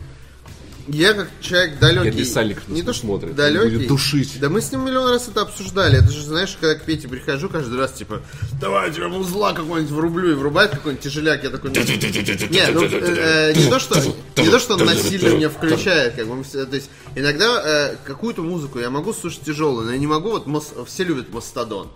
я 0.87 1.13
как 1.13 1.29
человек 1.41 1.79
далекий. 1.79 2.05
Я 2.07 2.11
без 2.11 2.33
Саликов 2.33 2.67
не 2.67 2.83
то 2.83 2.93
что 2.93 3.07
смотрит, 3.07 3.35
далекий. 3.35 3.77
будет 3.77 3.87
душить. 3.87 4.39
Да 4.39 4.49
мы 4.49 4.61
с 4.61 4.71
ним 4.71 4.85
миллион 4.85 5.09
раз 5.09 5.27
это 5.27 5.41
обсуждали. 5.41 5.99
Это 5.99 6.11
же 6.11 6.23
знаешь, 6.23 6.57
когда 6.59 6.75
к 6.75 6.83
Пете 6.83 7.07
прихожу 7.07 7.49
каждый 7.49 7.77
раз 7.77 7.93
типа, 7.93 8.21
давай 8.59 8.87
я 8.89 8.93
тебе 8.93 9.07
музла 9.07 9.53
какой-нибудь 9.53 9.91
врублю 9.93 10.31
и 10.31 10.33
врубает 10.33 10.71
какой-нибудь 10.71 11.03
тяжеляк, 11.03 11.43
я 11.43 11.49
такой. 11.49 11.71
Не, 11.71 12.67
ну 12.71 12.81
э, 12.83 13.53
не 13.53 13.69
то 13.69 13.79
что 13.79 13.95
не 14.37 14.49
то 14.49 14.59
что 14.59 14.73
он 14.75 14.85
насильно 14.85 15.29
меня 15.35 15.49
включает, 15.49 16.15
как 16.15 16.27
бы 16.27 16.43
то 16.43 16.75
есть 16.75 16.89
иногда 17.15 17.61
э, 17.63 17.95
какую-то 18.03 18.41
музыку 18.41 18.79
я 18.79 18.89
могу 18.89 19.13
слушать 19.13 19.41
тяжелую, 19.41 19.85
но 19.85 19.93
я 19.93 19.97
не 19.97 20.07
могу 20.07 20.31
вот 20.31 20.47
мос- 20.47 20.85
все 20.85 21.03
любят 21.03 21.31
Мастодон. 21.33 21.89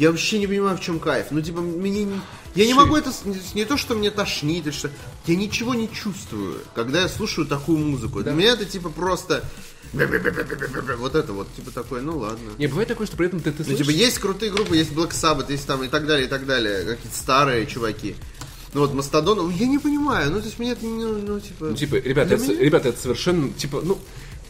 Я 0.00 0.10
вообще 0.10 0.38
не 0.38 0.46
понимаю, 0.46 0.78
в 0.78 0.80
чем 0.80 0.98
кайф. 0.98 1.26
Ну, 1.30 1.42
типа, 1.42 1.60
мне 1.60 2.04
не... 2.04 2.20
Я 2.54 2.64
не 2.64 2.72
могу 2.72 2.96
это... 2.96 3.12
Не, 3.52 3.66
то, 3.66 3.76
что 3.76 3.94
мне 3.94 4.10
тошнит, 4.10 4.64
или 4.66 4.72
что... 4.72 4.90
Я 5.26 5.36
ничего 5.36 5.74
не 5.74 5.92
чувствую, 5.92 6.56
когда 6.74 7.02
я 7.02 7.08
слушаю 7.10 7.46
такую 7.46 7.76
музыку. 7.76 8.22
Для 8.22 8.32
меня 8.32 8.52
это, 8.54 8.64
типа, 8.64 8.88
просто... 8.88 9.44
Вот 9.92 11.14
это 11.14 11.32
вот, 11.34 11.54
типа, 11.54 11.70
такое, 11.70 12.00
ну 12.00 12.16
ладно. 12.16 12.50
Не, 12.56 12.66
бывает 12.66 12.88
такое, 12.88 13.06
что 13.06 13.18
при 13.18 13.26
этом 13.26 13.40
ты, 13.40 13.52
ты 13.52 13.58
Ну, 13.58 13.64
слышишь... 13.66 13.86
типа, 13.86 13.94
есть 13.94 14.18
крутые 14.20 14.50
группы, 14.50 14.74
есть 14.74 14.92
Black 14.92 15.10
Sabbath, 15.10 15.52
есть 15.52 15.66
там 15.66 15.84
и 15.84 15.88
так 15.88 16.06
далее, 16.06 16.26
и 16.26 16.30
так 16.30 16.46
далее. 16.46 16.84
Какие-то 16.84 17.18
старые 17.18 17.66
чуваки. 17.66 18.16
Ну, 18.72 18.80
вот 18.80 18.94
Мастодон, 18.94 19.36
ну, 19.36 19.50
я 19.50 19.66
не 19.66 19.78
понимаю. 19.78 20.30
Ну, 20.30 20.38
то 20.40 20.46
есть, 20.46 20.58
меня 20.58 20.72
это, 20.72 20.86
ну, 20.86 21.18
ну, 21.18 21.40
типа... 21.40 21.66
Ну, 21.66 21.76
типа, 21.76 21.96
ребята, 21.96 22.36
это, 22.36 22.44
меня- 22.44 22.58
ребята, 22.58 22.88
это 22.88 22.98
совершенно, 23.02 23.52
типа, 23.52 23.82
ну, 23.84 23.98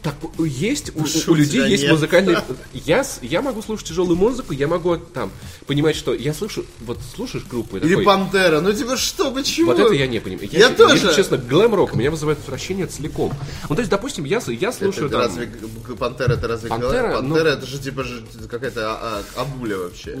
Так, 0.03 0.15
есть, 0.39 0.91
у, 0.95 1.31
у 1.31 1.35
людей 1.35 1.67
есть 1.69 1.83
нет. 1.83 1.91
музыкальный... 1.91 2.35
Я, 2.73 3.05
я 3.21 3.41
могу 3.43 3.61
слушать 3.61 3.87
тяжелую 3.87 4.17
музыку, 4.17 4.51
я 4.51 4.67
могу 4.67 4.97
там 4.97 5.31
понимать, 5.67 5.95
что 5.95 6.15
я 6.15 6.33
слышу... 6.33 6.65
Вот 6.79 6.97
слушаешь 7.15 7.45
группы 7.45 7.77
и 7.77 7.81
Или 7.81 7.89
такой, 7.89 8.05
Пантера. 8.05 8.61
Ну 8.61 8.73
типа 8.73 8.97
что, 8.97 9.31
почему? 9.31 9.67
Вот 9.67 9.79
это 9.79 9.93
я 9.93 10.07
не 10.07 10.19
понимаю. 10.19 10.49
Я 10.51 10.69
че- 10.69 10.75
тоже. 10.75 10.95
Если 10.95 11.15
честно, 11.15 11.37
глэм-рок 11.37 11.93
меня 11.93 12.09
вызывает 12.09 12.39
отвращение 12.39 12.87
целиком. 12.87 13.31
Ну, 13.69 13.75
то 13.75 13.81
есть, 13.81 13.91
допустим, 13.91 14.25
я, 14.25 14.41
я 14.47 14.71
слушаю 14.71 15.07
Это 15.07 15.19
там... 15.19 15.27
разве 15.27 15.51
Пантера 15.99 16.33
это 16.33 16.47
разве 16.47 16.69
Пантера, 16.69 16.91
Пантера, 16.91 17.21
ну- 17.21 17.35
Пантера 17.35 17.49
это 17.49 17.65
же 17.67 17.77
типа 17.77 18.03
же 18.03 18.23
какая-то 18.49 18.91
а- 18.93 19.23
а- 19.35 19.41
абуля 19.41 19.77
вообще. 19.77 20.17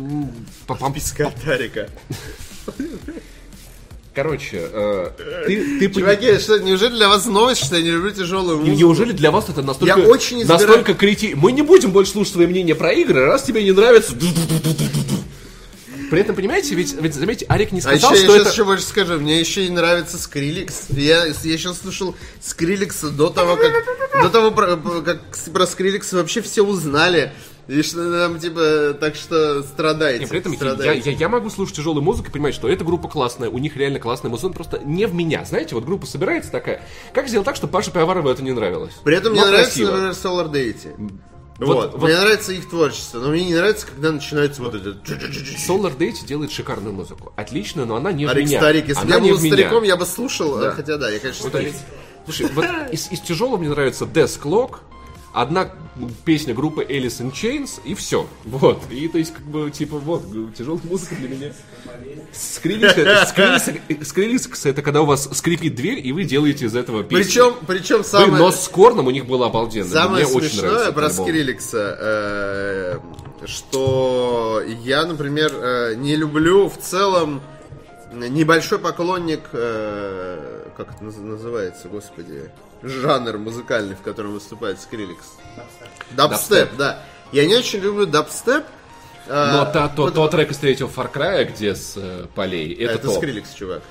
по- 0.67 0.91
Пискатарика. 0.91 1.89
Короче, 4.13 4.59
э, 4.73 5.09
ты, 5.47 5.79
ты 5.79 5.89
Чуваки, 5.89 6.37
что, 6.39 6.59
неужели 6.59 6.95
для 6.95 7.07
вас 7.07 7.25
новость, 7.27 7.63
что 7.65 7.77
я 7.77 7.81
не 7.81 7.91
люблю 7.91 8.11
тяжелую 8.11 8.57
музыку? 8.57 8.77
Неужели 8.77 9.13
для 9.13 9.31
вас 9.31 9.47
это 9.47 9.61
настолько, 9.61 9.97
Я 9.99 10.05
очень 10.05 10.41
избираю- 10.41 10.67
настолько 10.67 10.93
крити... 10.95 11.33
Мы 11.35 11.53
не 11.53 11.61
будем 11.61 11.91
больше 11.91 12.11
слушать 12.11 12.33
свои 12.33 12.45
мнения 12.47 12.75
про 12.75 12.91
игры, 12.91 13.25
раз 13.25 13.43
тебе 13.43 13.63
не 13.63 13.71
нравится... 13.71 14.13
При 16.09 16.19
этом, 16.19 16.35
понимаете, 16.35 16.75
ведь, 16.75 16.93
ведь 16.99 17.13
заметьте, 17.13 17.45
Арик 17.47 17.71
не 17.71 17.79
А 17.79 17.83
сказал, 17.83 18.11
еще, 18.11 18.21
я 18.23 18.27
что 18.27 18.33
сейчас 18.33 18.41
это... 18.41 18.51
еще 18.51 18.65
больше 18.65 18.83
скажу, 18.83 19.13
мне 19.17 19.39
еще 19.39 19.65
и 19.65 19.69
нравится 19.69 20.17
Скриликс. 20.17 20.87
Я, 20.89 21.25
я 21.27 21.33
сейчас 21.33 21.79
слушал 21.79 22.17
Скриликса 22.41 23.11
до 23.11 23.29
того, 23.29 23.55
как 23.55 23.71
до 24.21 24.29
того, 24.29 24.51
про- 24.51 24.75
как 24.75 25.21
про 25.53 25.65
Скриликса 25.65 26.17
вообще 26.17 26.41
все 26.41 26.63
узнали. 26.65 27.31
И 27.67 27.81
что 27.83 28.11
там, 28.27 28.39
типа, 28.39 28.97
так 28.99 29.15
что 29.15 29.63
страдайте. 29.63 30.25
И 30.25 30.27
при 30.27 30.39
этом 30.39 30.51
я, 30.51 30.57
страдайте. 30.57 31.11
я, 31.11 31.17
я 31.17 31.29
могу 31.29 31.49
слушать 31.49 31.75
тяжелую 31.75 32.03
музыку 32.03 32.29
и 32.29 32.31
понимать, 32.31 32.53
что 32.53 32.67
эта 32.67 32.83
группа 32.83 33.07
классная, 33.07 33.49
у 33.49 33.57
них 33.59 33.77
реально 33.77 33.99
классная 33.99 34.29
музыка, 34.29 34.53
просто 34.53 34.79
не 34.79 35.05
в 35.05 35.13
меня. 35.13 35.45
Знаете, 35.45 35.75
вот 35.75 35.85
группа 35.85 36.05
собирается 36.05 36.51
такая. 36.51 36.81
Как 37.13 37.27
сделать 37.27 37.45
так, 37.45 37.55
чтобы 37.55 37.71
Паше 37.71 37.91
Пиаварову 37.91 38.29
это 38.29 38.43
не 38.43 38.51
нравилось? 38.51 38.93
При 39.03 39.15
этом 39.15 39.33
Но 39.33 39.41
мне 39.41 39.49
нравится, 39.51 39.71
красиво. 39.71 39.91
например, 39.91 40.11
Solar 40.11 40.51
Deity. 40.51 41.11
Вот- 41.59 41.67
Вот, 41.75 41.91
вот- 41.93 42.03
Мне 42.09 42.17
нравится 42.19 42.51
их 42.53 42.67
творчество, 42.67 43.19
но 43.19 43.29
мне 43.29 43.45
не 43.45 43.53
нравится, 43.53 43.85
когда 43.85 44.11
начинается 44.11 44.63
вот 44.63 44.73
это... 44.73 44.89
Solar 45.67 45.95
Date 45.95 46.25
делает 46.25 46.51
шикарную 46.51 46.93
музыку. 46.93 47.33
Отличную, 47.35 47.87
но 47.87 47.97
она 47.97 48.11
не 48.11 48.25
в 48.25 48.29
Арик 48.29 48.47
меня. 48.47 48.59
старик, 48.59 48.87
если 48.87 49.05
бы 49.05 49.11
я 49.11 49.19
был 49.19 49.37
в 49.37 49.43
меня. 49.43 49.53
стариком, 49.55 49.83
я 49.83 49.95
бы 49.95 50.05
слушал, 50.07 50.57
Да. 50.57 50.71
хотя 50.71 50.97
да, 50.97 51.11
я, 51.11 51.19
конечно, 51.19 51.47
старик. 51.47 51.75
Слушай, 52.25 52.47
вот 52.53 52.65
из, 52.91 53.11
из 53.11 53.19
тяжелого 53.19 53.57
мне 53.57 53.69
нравится 53.69 54.05
Death 54.05 54.41
Clock, 54.41 54.77
одна 55.33 55.69
песня 56.25 56.53
группы 56.53 56.83
Alice 56.83 57.21
in 57.21 57.31
Chains, 57.31 57.81
и 57.83 57.93
все. 57.95 58.27
Вот. 58.45 58.81
И 58.89 59.07
то 59.07 59.17
есть, 59.17 59.33
как 59.33 59.43
бы, 59.43 59.71
типа, 59.71 59.97
вот, 59.97 60.23
тяжелая 60.57 60.81
музыка 60.83 61.15
для 61.15 61.29
меня. 61.29 61.53
Скриликс, 62.31 63.29
скриликс, 63.29 64.09
скриликс 64.09 64.65
это 64.65 64.81
когда 64.81 65.01
у 65.01 65.05
вас 65.05 65.29
скрипит 65.33 65.75
дверь, 65.75 66.05
и 66.05 66.11
вы 66.11 66.23
делаете 66.23 66.65
из 66.65 66.75
этого 66.75 67.03
песню. 67.03 67.25
Причем, 67.25 67.55
причем 67.67 68.03
самое... 68.03 68.31
но 68.31 68.51
с 68.51 68.67
Корном 68.67 69.07
у 69.07 69.11
них 69.11 69.25
было 69.25 69.47
обалденно. 69.47 69.89
Самое 69.89 70.25
Мне 70.25 70.35
очень 70.35 70.49
смешное 70.49 70.71
нравится 70.71 70.91
про. 70.93 71.09
Скриликса, 71.09 71.97
э, 71.99 72.99
что 73.45 74.63
я, 74.83 75.05
например, 75.05 75.51
э, 75.53 75.95
не 75.95 76.15
люблю 76.15 76.69
в 76.69 76.77
целом 76.77 77.41
небольшой 78.13 78.79
поклонник, 78.79 79.41
э, 79.53 80.60
как 80.85 80.95
это 80.95 81.03
наз- 81.05 81.21
называется, 81.21 81.87
господи, 81.87 82.51
жанр 82.83 83.37
музыкальный, 83.37 83.95
в 83.95 84.01
котором 84.01 84.33
выступает 84.33 84.79
Скриликс. 84.81 85.25
Дабстеп, 86.11 86.75
да. 86.77 86.99
Я 87.31 87.45
не 87.45 87.55
очень 87.55 87.79
люблю 87.79 88.05
дабстеп. 88.05 88.63
э, 89.27 89.51
Но 89.53 89.65
та- 89.71 89.87
то, 89.89 90.03
вот- 90.03 90.13
тот 90.15 90.31
трек 90.31 90.51
из 90.51 90.57
третьего 90.57 90.89
Far 90.89 91.11
Cry, 91.13 91.45
где 91.53 91.75
с 91.75 91.93
э, 91.95 92.25
полей, 92.35 92.73
это, 92.73 92.93
это 92.95 93.07
топ. 93.07 93.17
Skrillex, 93.17 93.53
чувак. 93.53 93.81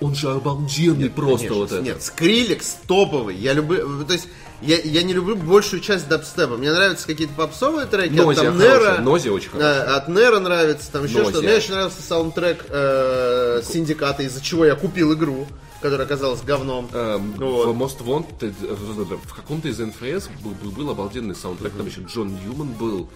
Он 0.00 0.14
же 0.14 0.30
обалденный 0.30 1.10
просто 1.10 1.48
Конечно, 1.48 1.56
вот 1.56 1.72
это. 1.72 1.82
Нет, 1.82 2.02
Skrillex 2.02 2.78
топовый. 2.86 3.34
Я 3.36 3.52
люблю, 3.52 4.02
то 4.04 4.12
есть 4.14 4.28
я, 4.62 4.78
я 4.78 5.02
не 5.02 5.12
люблю 5.12 5.36
большую 5.36 5.80
часть 5.80 6.08
дабстепа. 6.08 6.56
Мне 6.56 6.72
нравятся 6.72 7.06
какие-то 7.06 7.34
попсовые 7.34 7.86
треки, 7.86 8.18
от 8.18 8.26
Noisia 8.26 8.44
там 8.44 8.58
Nero, 8.58 8.98
Noisia 8.98 9.32
очень 9.32 9.50
хорошая. 9.50 9.96
от 9.96 10.08
Nero 10.08 10.38
нравится, 10.38 10.90
там 10.90 11.04
еще 11.04 11.22
что-то. 11.24 11.42
Мне 11.42 11.54
очень 11.56 11.72
нравился 11.72 12.00
саундтрек 12.00 12.64
э, 12.70 13.60
Синдиката, 13.70 14.22
из-за 14.22 14.40
чего 14.40 14.64
я 14.64 14.74
купил 14.74 15.12
игру, 15.12 15.46
которая 15.80 16.06
оказалась 16.06 16.42
говном. 16.42 16.88
Эм, 16.92 17.32
Вот. 17.38 17.68
В 17.68 17.82
Most 17.82 17.98
Wanted, 18.04 18.54
э, 18.62 19.16
в 19.26 19.34
каком-то 19.34 19.68
из 19.68 19.78
NFS 19.78 20.28
был, 20.42 20.52
был- 20.62 20.70
был 20.70 20.90
обалденный 20.90 21.34
саундтрек, 21.34 21.72
там 21.72 21.86
еще 21.86 22.02
Джон 22.02 22.34
Ньюман 22.34 22.68
был, 22.72 23.08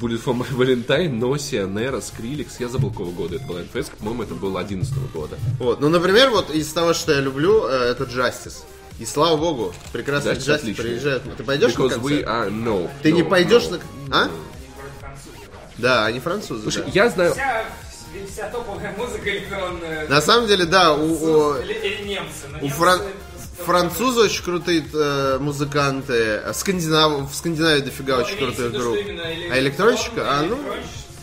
Bullet 0.00 0.22
for 0.22 0.36
My 0.36 0.46
Valentine, 0.54 1.08
Носия, 1.10 1.66
Нера, 1.66 2.00
Скриликс, 2.00 2.60
я 2.60 2.68
забыл 2.68 2.90
какого 2.90 3.10
года 3.10 3.36
это 3.36 3.46
был 3.46 3.58
НФС, 3.58 3.90
по-моему, 3.98 4.22
это 4.24 4.34
был 4.34 4.58
11 4.58 4.92
года. 5.14 5.38
Вот. 5.58 5.80
Ну, 5.80 5.88
например, 5.88 6.30
вот 6.30 6.50
из 6.50 6.70
того, 6.72 6.92
что 6.92 7.12
я 7.12 7.20
люблю, 7.20 7.66
э, 7.66 7.72
это 7.92 8.04
Justice. 8.04 8.64
И 8.98 9.06
слава 9.06 9.36
богу, 9.36 9.72
прекрасный 9.92 10.32
Justice 10.32 10.62
Justice 10.62 10.74
приезжает. 10.74 11.22
Ты 11.36 11.42
пойдешь 11.44 11.74
на 11.74 11.84
Because 11.84 12.00
we 12.02 12.22
концерт? 12.22 12.28
are, 12.28 12.50
no. 12.50 12.90
Ты 13.02 13.12
не 13.12 13.22
no, 13.22 13.28
пойдешь 13.28 13.62
no. 13.64 13.80
на... 14.08 14.24
А? 14.24 14.30
Да, 15.78 16.04
они 16.06 16.18
французы. 16.20 16.62
Слушай, 16.62 16.82
да. 16.86 16.90
я 16.92 17.08
знаю, 17.08 17.32
Вся, 17.32 17.64
вся 18.30 18.48
топовая 18.50 18.94
музыка 18.96 19.28
электронная. 19.30 20.08
На 20.08 20.20
самом 20.20 20.46
деле, 20.46 20.64
да, 20.64 20.94
у, 20.94 21.04
у- 21.12 21.56
Или, 21.60 21.72
или 21.74 22.08
немцы. 22.08 22.46
но 22.50 22.58
У 22.58 22.62
немцы 22.62 22.76
фран- 22.78 23.02
французы 23.64 24.20
очень 24.22 24.44
крутые 24.44 24.84
э, 24.92 25.38
музыканты, 25.40 26.36
а 26.38 26.52
скандинав... 26.54 27.30
в 27.30 27.34
Скандинавии 27.34 27.80
дофига 27.82 28.16
Но 28.16 28.22
очень 28.22 28.38
имеется 28.38 28.62
в 28.62 28.72
крутых 28.72 28.80
групп. 28.82 28.98
А 29.50 29.58
электронщика? 29.58 30.38
А, 30.38 30.42
ну, 30.42 30.58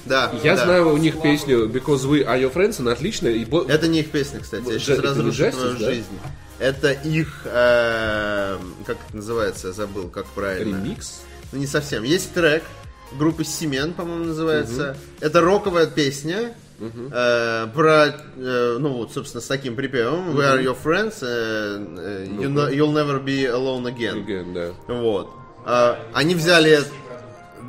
да. 0.06 0.32
я 0.44 0.56
да. 0.56 0.66
знаю 0.66 0.94
у 0.94 0.98
них 0.98 1.22
песню 1.22 1.68
Because 1.68 2.07
we 2.07 2.26
are 2.26 2.40
your 2.40 2.53
friends, 2.53 2.80
она 2.80 2.91
отличная. 2.91 3.32
И 3.32 3.45
Это 3.70 3.88
не 3.88 4.02
их 4.02 4.12
песня, 4.12 4.40
кстати, 4.40 4.68
я 4.70 4.80
сейчас 4.80 4.99
это 4.99 5.07
разрушу 5.10 5.44
Justice, 5.44 5.52
твою 5.52 5.78
да? 5.78 5.86
жизнь. 5.86 6.20
Это 6.60 6.91
их, 6.91 7.41
э, 7.45 8.57
как 8.86 8.98
это 9.07 9.16
называется, 9.16 9.68
я 9.68 9.74
забыл, 9.74 10.10
как 10.10 10.26
правильно. 10.28 10.78
ремикс. 10.84 11.22
Ну, 11.52 11.60
не 11.60 11.68
совсем. 11.68 12.03
Есть 12.03 12.34
трек 12.34 12.64
группы 13.14 13.44
Семен, 13.44 13.94
по-моему, 13.94 14.26
называется. 14.26 14.98
Это 15.20 15.41
роковая 15.41 15.88
песня. 15.88 16.53
Э, 16.80 17.68
про, 17.73 18.06
э, 18.38 18.77
ну 18.80 18.89
вот, 18.89 19.14
собственно, 19.14 19.41
с 19.41 19.47
таким 19.47 19.76
припевом 19.76 20.38
We 20.38 20.43
are 20.43 20.61
your 20.64 20.76
friends, 20.81 21.19
э, 21.22 21.77
э, 21.97 22.27
you 22.30 22.49
know- 22.53 22.69
you'll 22.69 22.93
never 22.93 23.23
be 23.23 23.45
alone 23.45 23.84
again. 23.85 24.26
Again, 24.26 24.53
да. 24.53 24.93
Вот. 24.93 25.30
А, 25.65 25.97
они 26.14 26.35
взяли, 26.35 26.80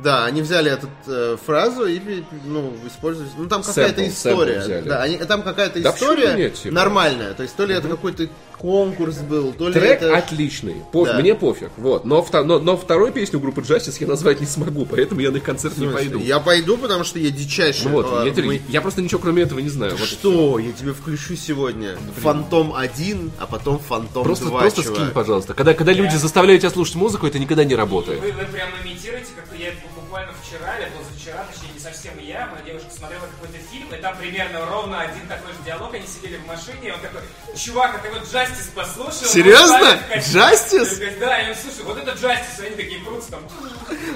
да, 0.03 0.25
они 0.25 0.41
взяли 0.41 0.71
эту 0.71 0.87
э, 1.07 1.37
фразу 1.43 1.85
и, 1.85 1.99
ну, 2.45 2.73
использовали. 2.85 3.29
Ну, 3.37 3.47
там 3.47 3.63
какая-то 3.63 4.07
история. 4.07 4.83
Да, 4.85 5.01
они, 5.01 5.17
там 5.17 5.41
какая-то 5.41 5.81
Да 5.81 5.89
история 5.89 6.33
нет, 6.35 6.53
типа? 6.53 6.75
нормальная. 6.75 7.33
То 7.33 7.43
есть, 7.43 7.55
то 7.55 7.65
ли 7.65 7.73
это 7.73 7.87
какой-то 7.87 8.27
конкурс 8.59 9.17
был, 9.17 9.53
то 9.53 9.67
ли 9.67 9.73
Трек 9.73 10.01
это... 10.01 10.17
отличный. 10.17 10.75
Поф- 10.91 11.05
Да. 11.07 11.19
Мне 11.19 11.35
пофиг. 11.35 11.69
Вот. 11.77 12.05
Но, 12.05 12.25
но, 12.43 12.59
но 12.59 12.77
вторую 12.77 13.11
песню 13.11 13.39
группы 13.39 13.61
Justice 13.61 13.97
я 13.99 14.07
назвать 14.07 14.39
не 14.41 14.47
смогу, 14.47 14.85
поэтому 14.85 15.21
я 15.21 15.31
на 15.31 15.37
их 15.37 15.43
концерт 15.43 15.77
не 15.77 15.87
пойду. 15.87 16.19
Я 16.19 16.39
пойду, 16.39 16.77
потому 16.77 17.03
что 17.03 17.19
я 17.19 17.29
дичайший. 17.29 17.91
Вот, 17.91 18.07
э, 18.25 18.31
я, 18.35 18.43
мы- 18.43 18.61
я 18.69 18.81
просто 18.81 19.01
ничего 19.01 19.19
кроме 19.19 19.43
этого 19.43 19.59
не 19.59 19.69
знаю. 19.69 19.95
Вот 19.97 20.07
Что? 20.07 20.59
Я 20.59 20.71
тебе 20.71 20.93
включу 20.93 21.35
сегодня 21.35 21.95
Фантом 22.21 22.73
1, 22.75 23.31
а 23.39 23.47
потом 23.47 23.79
Фантом 23.79 24.23
Просто, 24.23 24.45
2, 24.45 24.59
просто 24.59 24.83
чувак. 24.83 24.97
скинь, 24.97 25.11
пожалуйста. 25.11 25.53
Когда, 25.53 25.73
когда 25.73 25.93
люди 25.93 26.15
заставляют 26.15 26.61
тебя 26.61 26.71
слушать 26.71 26.95
музыку, 26.95 27.27
это 27.27 27.39
никогда 27.39 27.63
не 27.63 27.75
работает. 27.75 28.19
Вы, 28.21 28.31
вы 28.31 28.45
прям 28.45 28.69
имитируете, 28.83 29.27
как 29.35 29.45
я 29.59 29.71
буквально 29.95 30.31
вчера 30.41 30.77
или 30.77 30.89
позавчера, 30.97 31.45
точнее 31.51 31.73
не 31.73 31.79
совсем 31.79 32.13
я, 32.19 32.47
моя 32.51 32.63
девушка 32.65 32.89
смотрела 32.95 33.21
какой-то 33.21 33.57
фильм, 33.87 33.99
и 33.99 34.01
там 34.01 34.17
примерно 34.17 34.65
ровно 34.65 35.01
один 35.01 35.27
такой 35.27 35.51
же 35.53 35.59
диалог, 35.65 35.93
они 35.93 36.05
сидели 36.07 36.37
в 36.37 36.47
машине, 36.47 36.89
и 36.89 36.91
он 36.91 36.99
такой, 36.99 37.21
чувак, 37.55 37.95
а 37.95 37.99
ты 37.99 38.13
вот 38.13 38.29
Джастис 38.31 38.71
послушал? 38.73 39.27
Серьезно? 39.27 39.75
Он 39.75 39.81
ставит 39.81 40.05
кассету». 40.07 40.37
Justice? 40.37 40.99
Я 40.99 40.99
говорю, 40.99 41.19
Да, 41.19 41.41
и 41.41 41.49
он, 41.49 41.55
слушай, 41.55 41.83
вот 41.83 41.97
это 41.97 42.11
Джастис, 42.11 42.59
они 42.59 42.75
такие 42.75 42.99
крутятся 43.01 43.31
там. 43.31 43.41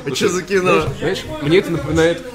А 0.06 0.16
что 0.16 0.30
за 0.30 0.44
кино? 0.44 0.88
Знаешь, 1.00 1.24
мне 1.42 1.60
это 1.60 1.72
напоминает... 1.72 2.26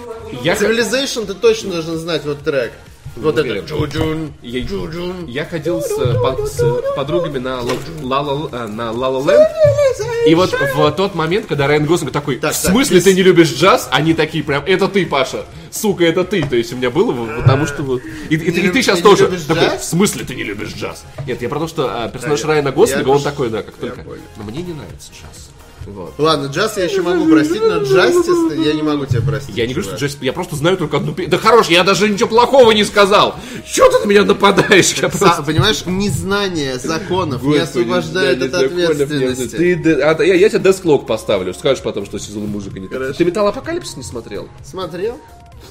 Я, 0.43 0.55
Civilization 0.55 1.27
ты 1.27 1.35
точно 1.35 1.71
должен 1.71 1.97
знать 1.99 2.25
вот 2.25 2.43
трек. 2.43 2.73
Вот 3.17 3.39
это. 3.39 3.59
Джуджун. 3.67 4.33
я, 4.43 4.61
Джуджун. 4.61 5.27
я 5.27 5.45
ходил 5.47 5.81
с, 5.81 5.91
э, 5.99 6.15
по- 6.21 6.47
с 6.47 6.63
подругами 6.95 7.39
на 7.39 7.61
Ла 8.03 8.21
Ла- 8.21 8.49
э, 8.53 8.67
на 8.67 8.91
La 8.93 9.25
Land, 9.25 10.27
и 10.27 10.35
вот 10.35 10.53
в 10.53 10.93
тот 10.93 11.15
момент, 11.15 11.47
когда 11.47 11.67
Райан 11.67 11.87
Гослинг 11.87 12.13
такой, 12.13 12.37
Так, 12.37 12.53
в 12.53 12.57
смысле 12.57 13.01
ты 13.01 13.15
не 13.15 13.23
любишь 13.23 13.53
джаз? 13.55 13.89
Они 13.91 14.13
такие 14.13 14.45
прям, 14.45 14.63
это 14.67 14.89
ты, 14.89 15.07
Паша. 15.07 15.47
Сука, 15.71 16.05
это 16.05 16.25
ты. 16.25 16.43
То 16.47 16.57
есть 16.57 16.73
у 16.73 16.77
меня 16.77 16.91
было, 16.91 17.13
потому 17.41 17.67
что 17.67 17.83
вот... 17.83 18.03
И, 18.29 18.37
ты- 18.37 18.83
сейчас 18.83 19.01
тоже 19.01 19.29
такой, 19.49 19.79
в 19.79 19.85
смысле 19.85 20.25
ты 20.25 20.35
не 20.35 20.43
любишь 20.45 20.75
джаз? 20.75 21.05
Нет, 21.27 21.41
я 21.43 21.49
про 21.49 21.61
то, 21.61 21.69
что 21.69 22.11
персонаж 22.13 22.45
Райана 22.45 22.73
Гослинга, 22.73 23.09
он 23.09 23.23
такой, 23.23 23.49
да, 23.51 23.63
как 23.63 23.75
только. 23.77 24.05
Но 24.37 24.45
мне 24.45 24.63
не 24.63 24.73
нравится 24.73 25.11
джаз. 25.13 25.46
Вот. 25.87 26.15
Ладно, 26.19 26.47
джаз 26.47 26.77
я 26.77 26.85
еще 26.85 27.03
могу 27.03 27.27
простить, 27.29 27.61
но 27.63 27.77
Justice 27.77 28.65
я 28.65 28.73
не 28.73 28.83
могу 28.83 29.07
тебя 29.07 29.23
простить. 29.23 29.57
Я 29.57 29.67
не 29.67 29.75
говорю, 29.75 29.89
что 29.89 29.97
джаз, 29.97 30.19
я 30.21 30.33
просто 30.33 30.57
знаю 30.57 30.77
только 30.77 30.97
одну 30.97 31.13
песню. 31.13 31.31
Да 31.31 31.39
хорош, 31.39 31.69
я 31.69 31.85
даже 31.85 32.09
ничего 32.09 32.29
плохого 32.29 32.73
не 32.73 32.85
сказал. 32.85 33.37
Чего 33.65 33.89
ты 33.89 34.05
на 34.05 34.09
меня 34.09 34.25
нападаешь? 34.25 34.93
Я 34.95 35.09
Са- 35.09 35.19
просто- 35.19 35.43
Понимаешь, 35.43 35.85
незнание 35.87 36.79
законов 36.79 37.43
не 37.43 37.59
Господи, 37.59 37.83
освобождает 37.85 38.39
да, 38.39 38.47
от 38.47 38.55
ответственности. 38.55 39.57
Ты, 39.57 39.93
а, 40.03 40.23
я, 40.23 40.35
я 40.35 40.49
тебе 40.49 40.61
Clock 40.87 41.07
поставлю. 41.07 41.55
Скажешь 41.55 41.83
потом, 41.83 42.05
что 42.07 42.19
сезон 42.19 42.47
музыка 42.47 42.79
не 42.79 42.89
Хорошо. 42.89 43.15
Ты 43.15 43.25
Металл 43.25 43.49
Апокалипсис 43.49 43.97
не 43.97 44.03
смотрел? 44.03 44.49
Смотрел? 44.65 45.19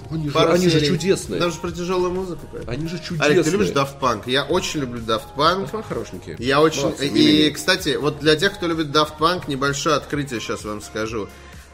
Они 0.09 0.29
же, 0.29 0.37
они 0.37 0.69
же 0.69 0.85
чудесные. 0.85 1.39
Там 1.39 1.51
же 1.51 1.59
про 1.59 1.71
тяжелую 1.71 2.11
музыку. 2.11 2.47
поэтому. 2.51 2.71
Они 2.71 2.87
же 2.87 2.97
чудесные. 2.97 3.31
Олег, 3.31 3.45
ты 3.45 3.51
любишь 3.51 3.69
Daft 3.69 3.99
Punk? 3.99 4.23
Я 4.25 4.43
очень 4.43 4.81
люблю 4.81 5.01
Daft 5.01 5.35
Punk. 5.35 5.65
Daft 5.65 5.71
Punk 5.71 5.85
хорошенькие. 5.87 6.35
Я 6.39 6.61
очень... 6.61 6.83
Молодцы, 6.83 7.07
И, 7.07 7.51
кстати, 7.51 7.95
вот 7.95 8.19
для 8.19 8.35
тех, 8.35 8.53
кто 8.53 8.67
любит 8.67 8.87
Daft 8.87 9.17
Punk, 9.19 9.43
небольшое 9.47 9.95
открытие 9.95 10.39
сейчас 10.39 10.63
вам 10.63 10.81
скажу. 10.81 11.27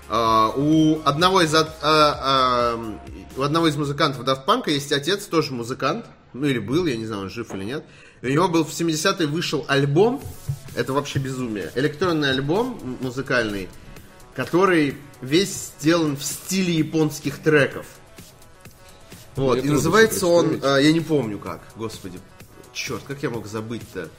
А, 0.09 0.49
у 0.55 1.01
одного 1.05 1.41
из 1.41 1.53
а, 1.55 1.67
а, 1.81 2.97
у 3.37 3.41
одного 3.41 3.67
из 3.67 3.77
музыкантов 3.77 4.25
Daft 4.25 4.45
Punk 4.45 4.69
есть 4.69 4.91
отец, 4.91 5.25
тоже 5.25 5.53
музыкант. 5.53 6.05
Ну 6.33 6.47
или 6.47 6.59
был, 6.59 6.85
я 6.85 6.95
не 6.97 7.05
знаю, 7.05 7.23
он 7.23 7.29
жив 7.29 7.53
или 7.53 7.63
нет. 7.63 7.85
И 8.21 8.27
у 8.27 8.29
него 8.29 8.47
был 8.47 8.63
в 8.63 8.69
70-е 8.69 9.27
вышел 9.27 9.65
альбом. 9.67 10.21
Это 10.75 10.93
вообще 10.93 11.19
безумие. 11.19 11.71
Электронный 11.75 12.29
альбом 12.29 12.97
музыкальный, 13.01 13.67
который 14.35 14.97
весь 15.21 15.71
сделан 15.79 16.15
в 16.15 16.23
стиле 16.23 16.73
японских 16.73 17.39
треков. 17.39 17.85
Вот, 19.35 19.59
Мне 19.59 19.67
и 19.67 19.69
называется 19.71 20.27
он, 20.27 20.59
а, 20.63 20.77
я 20.77 20.91
не 20.91 20.99
помню 20.99 21.39
как, 21.39 21.61
господи, 21.75 22.19
черт, 22.73 23.03
как 23.07 23.23
я 23.23 23.29
мог 23.29 23.47
забыть-то? 23.47 24.09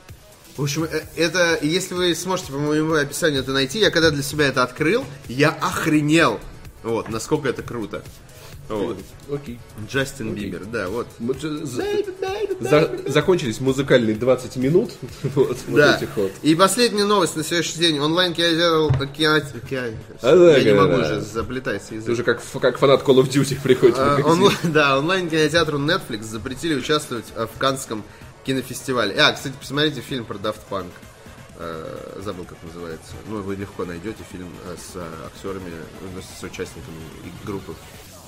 В 0.56 0.62
общем, 0.62 0.84
э, 0.84 1.02
это, 1.16 1.59
если 1.62 1.94
вы 1.94 2.14
сможете 2.14 2.52
по 2.52 2.59
моему 2.59 2.94
описанию 2.94 3.40
это 3.43 3.52
найти, 3.52 3.78
я 3.78 3.90
когда 3.90 4.10
для 4.10 4.22
себя 4.22 4.47
это 4.47 4.62
открыл, 4.62 5.05
я 5.28 5.51
охренел, 5.51 6.40
вот, 6.82 7.09
насколько 7.09 7.48
это 7.48 7.62
круто. 7.62 8.02
Вот. 8.68 8.97
Окей. 9.30 9.59
Джастин 9.90 10.32
Окей. 10.32 10.44
Бибер, 10.47 10.64
да, 10.64 10.89
вот. 10.89 11.06
За- 12.60 12.90
закончились 13.09 13.60
музыкальные 13.60 14.16
20 14.16 14.56
минут. 14.56 14.93
Вот, 15.34 15.56
вот 15.66 15.76
Да. 15.76 15.97
этих 15.97 16.16
вот. 16.16 16.32
И 16.43 16.55
последняя 16.55 17.05
новость 17.05 17.36
на 17.36 17.44
сегодняшний 17.44 17.80
день. 17.82 17.98
Онлайн 17.98 18.32
кинотеатр... 18.34 19.06
кино- 19.09 19.40
кино- 19.68 19.97
А, 20.22 20.56
Я 20.59 20.64
не 20.72 20.78
могу 20.78 20.97
да. 20.97 21.01
уже, 21.02 21.20
заплетается 21.20 21.90
Ты 22.01 22.12
уже 22.12 22.22
как, 22.24 22.40
как 22.60 22.78
фанат 22.78 23.02
Call 23.02 23.16
of 23.22 23.28
Duty 23.28 23.60
приходит 23.62 23.97
А, 23.98 24.20
онлайн- 24.24 24.56
да, 24.64 24.98
онлайн-кинотеатру 24.98 25.78
Netflix 25.78 26.22
запретили 26.24 26.74
участвовать 26.74 27.26
а, 27.36 27.47
в 27.47 27.59
Канском 27.59 28.05
кинофестивале. 28.44 29.14
А, 29.20 29.32
кстати, 29.32 29.55
посмотрите 29.60 30.01
фильм 30.01 30.24
про 30.24 30.36
Daft 30.36 30.60
Punk. 30.70 30.86
Э, 31.59 32.20
Забыл, 32.24 32.44
как 32.44 32.59
называется. 32.64 33.12
Ну, 33.28 33.40
вы 33.43 33.55
легко 33.56 33.84
найдете 33.84 34.24
фильм 34.32 34.48
э, 34.66 34.74
с 34.76 34.97
э, 34.97 35.05
актерами, 35.26 35.70
с 36.39 36.43
участниками 36.43 36.97
группы. 37.44 37.74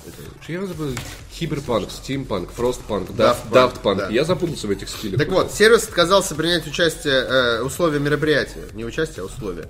Этой. 0.07 0.53
Я 0.53 0.65
забыл. 0.65 0.91
Киберпанк, 1.37 1.91
стимпанк, 1.91 2.51
Frostpunk, 2.51 3.15
Daft 3.15 3.52
Punk. 3.52 3.99
да. 3.99 4.09
Я 4.09 4.23
запутался 4.23 4.67
в 4.67 4.71
этих 4.71 4.89
стилях. 4.89 5.19
Так 5.19 5.29
вот, 5.29 5.51
сервис 5.51 5.83
отказался 5.87 6.35
принять 6.35 6.65
участие, 6.67 7.13
э, 7.13 7.61
условия 7.61 7.99
мероприятия. 7.99 8.65
Не 8.73 8.85
участие, 8.85 9.23
а 9.23 9.25
условия. 9.25 9.67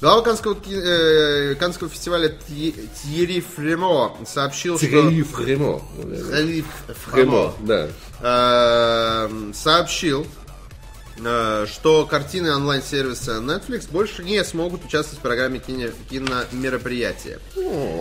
Глава 0.00 0.22
Канского, 0.22 0.56
э, 0.70 1.54
Каннского 1.56 1.90
фестиваля 1.90 2.28
Тьерри 2.28 3.40
Фремо 3.56 4.16
сообщил, 4.26 4.78
Цигали 4.78 5.22
что... 5.22 5.36
Фремо. 5.36 5.82
Тьерри 6.02 6.64
Фремо, 7.04 7.54
да. 7.60 7.88
э, 8.20 9.52
сообщил, 9.54 10.26
что 11.18 12.06
картины 12.06 12.54
онлайн-сервиса 12.54 13.38
Netflix 13.38 13.90
больше 13.90 14.22
не 14.24 14.42
смогут 14.44 14.84
участвовать 14.84 15.18
в 15.18 15.22
программе 15.22 15.58
кино, 15.58 15.88
киномероприятия. 16.10 17.38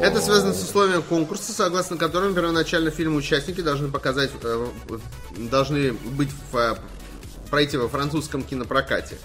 Это 0.02 0.22
связано 0.22 0.54
с 0.54 0.62
условием 0.62 1.02
конкурса, 1.02 1.52
согласно 1.52 1.98
которым 1.98 2.36
первоначально 2.36 2.92
фильмы-участники 2.92 3.62
должны 3.62 3.90
показать, 3.90 4.30
э, 4.44 4.68
должны 5.38 5.94
быть 5.94 6.30
в, 6.52 6.58
э, 6.58 6.76
пройти 7.50 7.78
во 7.78 7.88
французском 7.88 8.44
кинопрокате. 8.44 9.18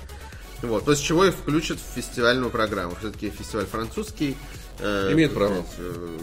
Вот, 0.63 0.85
после 0.85 1.05
чего 1.05 1.25
их 1.25 1.35
включат 1.35 1.79
в 1.79 1.95
фестивальную 1.97 2.51
программу. 2.51 2.95
Все-таки 3.01 3.31
фестиваль 3.31 3.67
французский. 3.67 4.37
э, 4.79 5.13
Имеет 5.13 5.35
право. 5.35 5.65
э, 5.79 6.19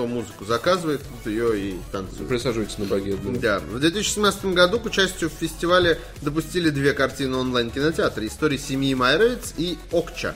Кто 0.00 0.06
музыку 0.06 0.46
заказывает, 0.46 1.02
тот 1.02 1.30
ее 1.30 1.60
и 1.60 1.78
танцует. 1.92 2.26
Присаживайтесь 2.26 2.78
на 2.78 2.86
багет. 2.86 3.18
да. 3.38 3.38
Да. 3.38 3.58
В 3.58 3.78
2017 3.78 4.46
году 4.46 4.80
к 4.80 4.86
участию 4.86 5.28
в 5.28 5.34
фестивале 5.34 6.00
допустили 6.22 6.70
две 6.70 6.94
картины 6.94 7.36
онлайн-кинотеатра. 7.36 8.26
«История 8.26 8.56
семьи 8.56 8.94
Майровиц» 8.94 9.52
и 9.58 9.76
«Окча», 9.92 10.34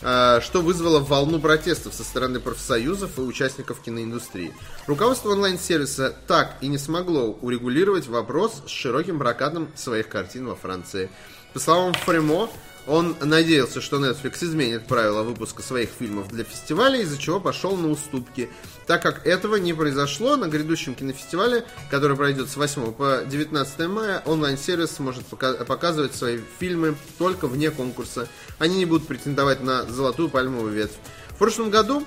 а, 0.00 0.40
что 0.40 0.62
вызвало 0.62 1.00
волну 1.00 1.38
протестов 1.38 1.92
со 1.92 2.02
стороны 2.02 2.40
профсоюзов 2.40 3.18
и 3.18 3.20
участников 3.20 3.82
киноиндустрии. 3.82 4.54
Руководство 4.86 5.32
онлайн-сервиса 5.32 6.16
так 6.26 6.56
и 6.62 6.68
не 6.68 6.78
смогло 6.78 7.38
урегулировать 7.42 8.06
вопрос 8.06 8.62
с 8.66 8.70
широким 8.70 9.18
прокатом 9.18 9.68
своих 9.74 10.08
картин 10.08 10.46
во 10.46 10.56
Франции. 10.56 11.10
По 11.52 11.60
словам 11.60 11.92
Фремо, 11.92 12.48
он 12.86 13.16
надеялся, 13.20 13.80
что 13.80 13.96
Netflix 13.98 14.44
изменит 14.44 14.86
правила 14.86 15.22
выпуска 15.22 15.62
своих 15.62 15.88
фильмов 15.98 16.28
для 16.28 16.44
фестиваля, 16.44 17.00
из-за 17.00 17.18
чего 17.18 17.40
пошел 17.40 17.76
на 17.76 17.88
уступки. 17.90 18.50
Так 18.86 19.02
как 19.02 19.26
этого 19.26 19.56
не 19.56 19.72
произошло, 19.72 20.36
на 20.36 20.46
грядущем 20.48 20.94
кинофестивале, 20.94 21.64
который 21.90 22.16
пройдет 22.16 22.50
с 22.50 22.56
8 22.56 22.92
по 22.92 23.22
19 23.26 23.88
мая, 23.88 24.22
онлайн-сервис 24.26 24.90
сможет 24.90 25.24
пока- 25.26 25.64
показывать 25.64 26.14
свои 26.14 26.38
фильмы 26.58 26.94
только 27.18 27.46
вне 27.46 27.70
конкурса. 27.70 28.28
Они 28.58 28.76
не 28.76 28.84
будут 28.84 29.06
претендовать 29.08 29.62
на 29.62 29.84
золотую 29.84 30.28
пальмовую 30.28 30.72
ветвь. 30.72 30.96
В 31.30 31.36
прошлом 31.36 31.70
году 31.70 32.06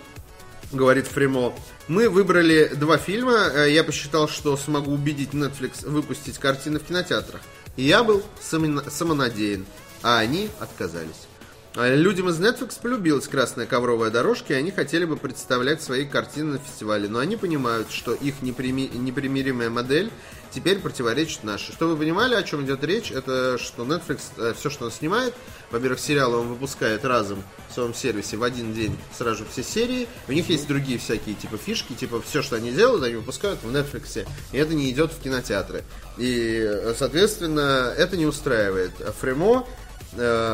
говорит 0.72 1.08
Фремо. 1.08 1.54
Мы 1.88 2.10
выбрали 2.10 2.72
два 2.76 2.98
фильма. 2.98 3.50
Э, 3.54 3.72
Я 3.72 3.84
посчитал, 3.84 4.28
что 4.30 4.56
смогу 4.58 4.92
убедить 4.94 5.32
Netflix 5.32 5.88
выпустить 5.90 6.38
картины 6.38 6.80
в 6.80 6.84
кинотеатрах. 6.84 7.42
Я 7.78 8.04
был 8.04 8.22
самона- 8.42 8.90
самонадеян, 8.90 9.66
а 10.08 10.20
они 10.20 10.50
отказались. 10.62 11.28
А 11.76 11.94
Людям 11.94 12.30
из 12.30 12.40
Netflix 12.40 12.80
полюбилась 12.82 13.28
красная 13.28 13.66
ковровая 13.66 14.10
дорожка, 14.10 14.54
и 14.54 14.56
они 14.56 14.72
хотели 14.72 15.04
бы 15.04 15.18
представлять 15.18 15.82
свои 15.82 16.06
картины 16.06 16.54
на 16.54 16.58
фестивале. 16.60 17.10
Но 17.10 17.20
они 17.20 17.36
понимают, 17.36 17.92
что 17.92 18.14
их 18.14 18.36
неприми- 18.42 18.98
непримиримая 18.98 19.70
модель 19.70 20.10
теперь 20.50 20.80
противоречит 20.80 21.44
нашей. 21.44 21.74
Чтобы 21.74 21.92
вы 21.92 21.98
понимали, 21.98 22.36
о 22.36 22.44
чем 22.44 22.66
идет 22.66 22.86
речь, 22.86 23.12
это 23.12 23.58
что 23.58 23.84
Netflix, 23.84 24.56
все, 24.56 24.70
что 24.70 24.86
он 24.86 24.92
снимает, 24.92 25.34
во-первых, 25.70 26.00
сериалы 26.00 26.38
он 26.38 26.48
выпускает 26.48 27.04
разом 27.04 27.44
в 27.70 27.74
своем 27.74 27.94
сервисе 27.94 28.38
в 28.38 28.44
один 28.44 28.74
день 28.74 28.98
сразу 29.16 29.46
все 29.52 29.62
серии. 29.62 30.08
У 30.30 30.32
них 30.32 30.48
есть 30.48 30.68
другие 30.68 31.00
всякие 31.00 31.36
типа 31.36 31.58
фишки, 31.58 31.94
типа 31.94 32.22
все, 32.22 32.42
что 32.42 32.56
они 32.56 32.72
делают, 32.72 33.04
они 33.04 33.16
выпускают 33.16 33.62
в 33.62 33.76
Netflix, 33.76 34.26
и 34.54 34.58
это 34.58 34.74
не 34.74 34.90
идет 34.90 35.12
в 35.12 35.22
кинотеатры. 35.22 35.84
И, 36.18 36.60
э, 36.60 36.96
соответственно, 36.98 37.94
это 37.96 38.16
не 38.16 38.26
устраивает 38.26 38.94
Фремо, 39.20 39.68
э, 39.68 39.87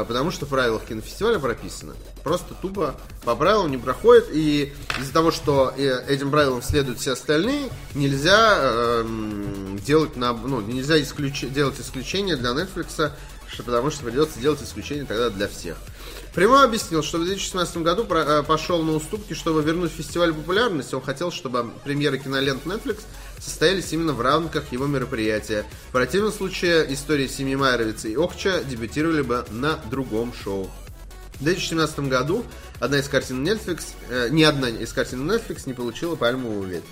потому 0.08 0.32
что 0.32 0.46
в 0.46 0.50
правилах 0.50 0.86
кинофестиваля 0.86 1.40
прописано. 1.40 1.94
Просто 2.24 2.54
тупо 2.54 2.96
по 3.24 3.36
правилам 3.36 3.72
не 3.72 3.78
проходит, 3.78 4.28
и 4.32 4.74
из-за 5.00 5.14
того, 5.14 5.32
что 5.32 5.74
э, 5.76 6.06
этим 6.08 6.32
правилам 6.32 6.62
следуют 6.62 7.00
все 7.00 7.14
остальные, 7.14 7.70
нельзя 7.96 8.58
эм, 8.62 9.80
делать 9.86 10.16
на, 10.16 10.34
ну, 10.34 10.62
нельзя 10.62 11.02
исключ- 11.02 11.50
делать 11.50 11.80
исключение 11.80 12.36
для 12.36 12.52
Netflix, 12.52 13.12
потому 13.58 13.92
что 13.92 14.04
придется 14.04 14.40
делать 14.40 14.62
исключение 14.62 15.06
тогда 15.06 15.30
для 15.30 15.48
всех. 15.48 15.78
Прямо 16.34 16.64
объяснил, 16.64 17.04
что 17.04 17.20
в 17.20 17.26
2017 17.26 17.78
году 17.78 18.08
э, 18.10 18.44
пошел 18.44 18.82
на 18.82 18.94
уступки, 18.94 19.34
чтобы 19.34 19.62
вернуть 19.62 19.92
фестиваль 19.92 20.34
популярности. 20.34 20.96
Он 20.96 21.02
хотел, 21.02 21.32
чтобы 21.32 21.72
премьеры 21.84 22.18
кинолент 22.18 22.66
Netflix 22.66 23.02
состоялись 23.40 23.94
именно 23.94 24.14
в 24.14 24.22
рамках 24.22 24.72
его 24.72 24.88
мероприятия. 24.88 25.64
В 25.90 25.92
противном 25.92 26.32
случае 26.32 26.92
истории 26.92 27.28
семьи 27.28 27.56
Майровица 27.56 28.08
и 28.08 28.16
Охча 28.16 28.64
дебютировали 28.64 29.22
бы 29.22 29.46
на 29.52 29.80
другом 29.92 30.34
шоу. 30.34 30.72
В 31.40 31.44
2017 31.44 32.00
году 32.00 32.44
одна 32.80 32.98
из 32.98 33.08
картин 33.08 33.46
Netflix, 33.48 33.84
э, 34.10 34.30
ни 34.32 34.42
одна 34.42 34.70
из 34.70 34.92
картин 34.92 35.30
Netflix 35.30 35.64
не 35.68 35.74
получила 35.74 36.16
пальмовую 36.16 36.68
ветвь. 36.68 36.88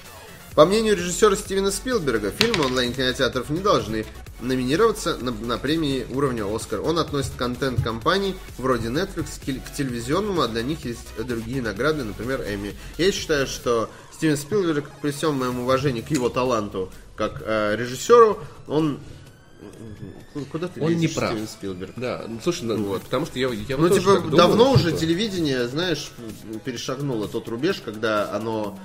По 0.55 0.65
мнению 0.65 0.97
режиссера 0.97 1.35
Стивена 1.35 1.71
Спилберга, 1.71 2.29
фильмы 2.31 2.65
онлайн-кинотеатров 2.65 3.49
не 3.49 3.61
должны 3.61 4.05
номинироваться 4.41 5.17
на, 5.17 5.31
на 5.31 5.57
премии 5.57 6.05
уровня 6.11 6.43
Оскар. 6.53 6.81
Он 6.81 6.99
относит 6.99 7.31
контент 7.37 7.81
компаний 7.81 8.35
вроде 8.57 8.89
Netflix 8.89 9.39
к, 9.39 9.43
теле- 9.47 9.61
к 9.61 9.71
телевизионному, 9.73 10.41
а 10.41 10.47
для 10.49 10.61
них 10.63 10.83
есть 10.83 11.07
другие 11.25 11.61
награды, 11.61 12.03
например, 12.03 12.41
Эмми. 12.41 12.75
Я 12.97 13.11
считаю, 13.13 13.47
что 13.47 13.89
Стивен 14.13 14.35
Спилберг, 14.35 14.89
при 15.01 15.11
всем 15.11 15.35
моем 15.35 15.59
уважении 15.61 16.01
к 16.01 16.09
его 16.11 16.27
таланту 16.27 16.91
как 17.15 17.41
э, 17.45 17.75
режиссеру, 17.77 18.39
он... 18.67 18.99
Куда 20.51 20.67
ты 20.67 20.81
Он 20.81 20.89
лезешь, 20.89 21.01
не 21.01 21.07
прав. 21.15 21.31
Стивен 21.31 21.47
Спилберг? 21.47 21.91
Да, 21.95 22.25
ну, 22.27 22.39
слушай, 22.43 22.63
ну, 22.63 22.99
потому 22.99 23.25
что 23.27 23.37
я, 23.37 23.47
я 23.49 23.77
Ну, 23.77 23.87
вот 23.87 23.93
типа, 23.93 24.13
так 24.15 24.23
думал, 24.23 24.37
давно 24.37 24.71
уже 24.73 24.89
что- 24.89 24.97
телевидение, 24.99 25.67
знаешь, 25.67 26.11
перешагнуло 26.65 27.27
тот 27.27 27.47
рубеж, 27.47 27.81
когда 27.85 28.33
оно 28.33 28.77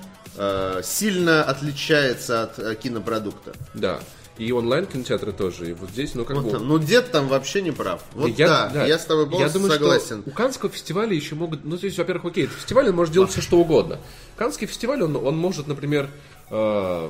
сильно 0.82 1.44
отличается 1.44 2.42
от 2.42 2.58
э, 2.58 2.74
кинопродукта. 2.74 3.52
Да. 3.74 4.00
И 4.38 4.52
онлайн-кинотеатры 4.52 5.32
тоже. 5.32 5.70
И 5.70 5.72
вот 5.72 5.90
здесь, 5.90 6.14
ну, 6.14 6.24
как 6.24 6.36
Вот 6.36 6.44
бы... 6.44 6.50
там. 6.50 6.68
Ну, 6.68 6.78
дед 6.78 7.10
там 7.10 7.28
вообще 7.28 7.62
не 7.62 7.70
прав. 7.70 8.02
Вот 8.12 8.36
да, 8.36 8.70
я 8.86 8.98
с 8.98 9.04
тобой 9.06 9.24
Я 9.24 9.30
полностью 9.30 9.60
думаю, 9.60 9.78
согласен. 9.78 10.20
Что 10.20 10.30
у 10.30 10.32
Канского 10.34 10.70
фестиваля 10.70 11.14
еще 11.14 11.34
могут... 11.34 11.64
Ну, 11.64 11.76
здесь, 11.78 11.96
во-первых, 11.96 12.26
окей, 12.26 12.46
фестиваль 12.46 12.88
он 12.88 12.96
может 12.96 13.14
делать 13.14 13.30
все, 13.30 13.40
что 13.40 13.58
угодно. 13.58 13.98
Канский 14.36 14.66
фестиваль, 14.66 15.02
он, 15.02 15.16
он 15.16 15.38
может, 15.38 15.68
например, 15.68 16.10
э, 16.50 17.08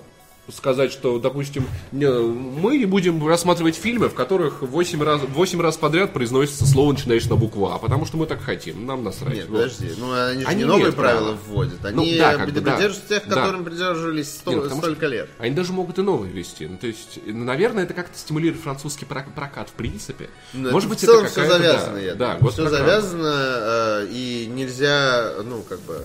сказать, 0.53 0.93
что, 0.93 1.19
допустим, 1.19 1.67
не, 1.93 2.09
мы 2.09 2.87
будем 2.87 3.27
рассматривать 3.27 3.75
фильмы, 3.77 4.09
в 4.09 4.15
которых 4.15 4.63
8 4.63 5.03
раз, 5.03 5.21
8 5.23 5.61
раз 5.61 5.77
подряд 5.77 6.13
произносится 6.13 6.67
слово, 6.67 6.93
начинающее 6.93 7.31
на 7.31 7.37
букву 7.37 7.67
А, 7.73 7.79
потому 7.79 8.07
что 8.07 8.17
мы 8.17 8.27
так 8.27 8.41
хотим, 8.43 8.87
нам 8.87 9.03
насрать. 9.03 9.35
Нет, 9.35 9.49
Вот. 9.49 9.63
подожди, 9.63 9.93
ну 9.99 10.13
они 10.13 10.43
же 10.43 10.47
Они 10.47 10.59
не 10.59 10.65
новые 10.65 10.83
имеют 10.83 10.97
правила 10.97 11.21
право. 11.33 11.39
вводят, 11.49 11.75
Ну, 11.83 11.89
они 12.03 12.19
да, 12.19 12.37
как 12.37 12.47
бы, 12.53 12.61
да. 12.61 12.73
придерживаются 12.73 13.09
тех, 13.09 13.29
Да. 13.29 13.35
которым 13.37 13.65
придерживались 13.65 14.31
сто- 14.35 14.51
Не, 14.53 14.57
ну, 14.59 14.77
столько 14.77 15.07
лет. 15.07 15.29
Они 15.39 15.55
даже 15.55 15.73
могут 15.73 15.99
и 15.99 16.03
новые 16.03 16.33
ввести. 16.33 16.67
Ну, 16.69 16.77
то 16.77 16.87
есть, 16.87 17.19
ну, 17.27 17.45
наверное, 17.45 17.85
это 17.85 17.95
как-то 17.95 18.17
стимулирует 18.17 18.63
французский 18.63 19.05
прок- 19.05 19.33
прокат 19.35 19.69
в 19.69 19.73
принципе. 19.73 20.31
Ну, 20.53 20.71
Может 20.71 20.89
быть, 20.89 20.99
в 20.99 21.05
целом 21.05 21.25
это 21.25 21.33
все 21.33 21.47
завязано, 21.49 22.01
да, 22.15 22.39
да. 22.41 22.49
Все 22.51 22.69
завязано, 22.69 23.35
э, 23.35 24.07
и 24.11 24.47
нельзя, 24.53 25.33
ну, 25.45 25.63
как 25.69 25.81
бы, 25.81 26.05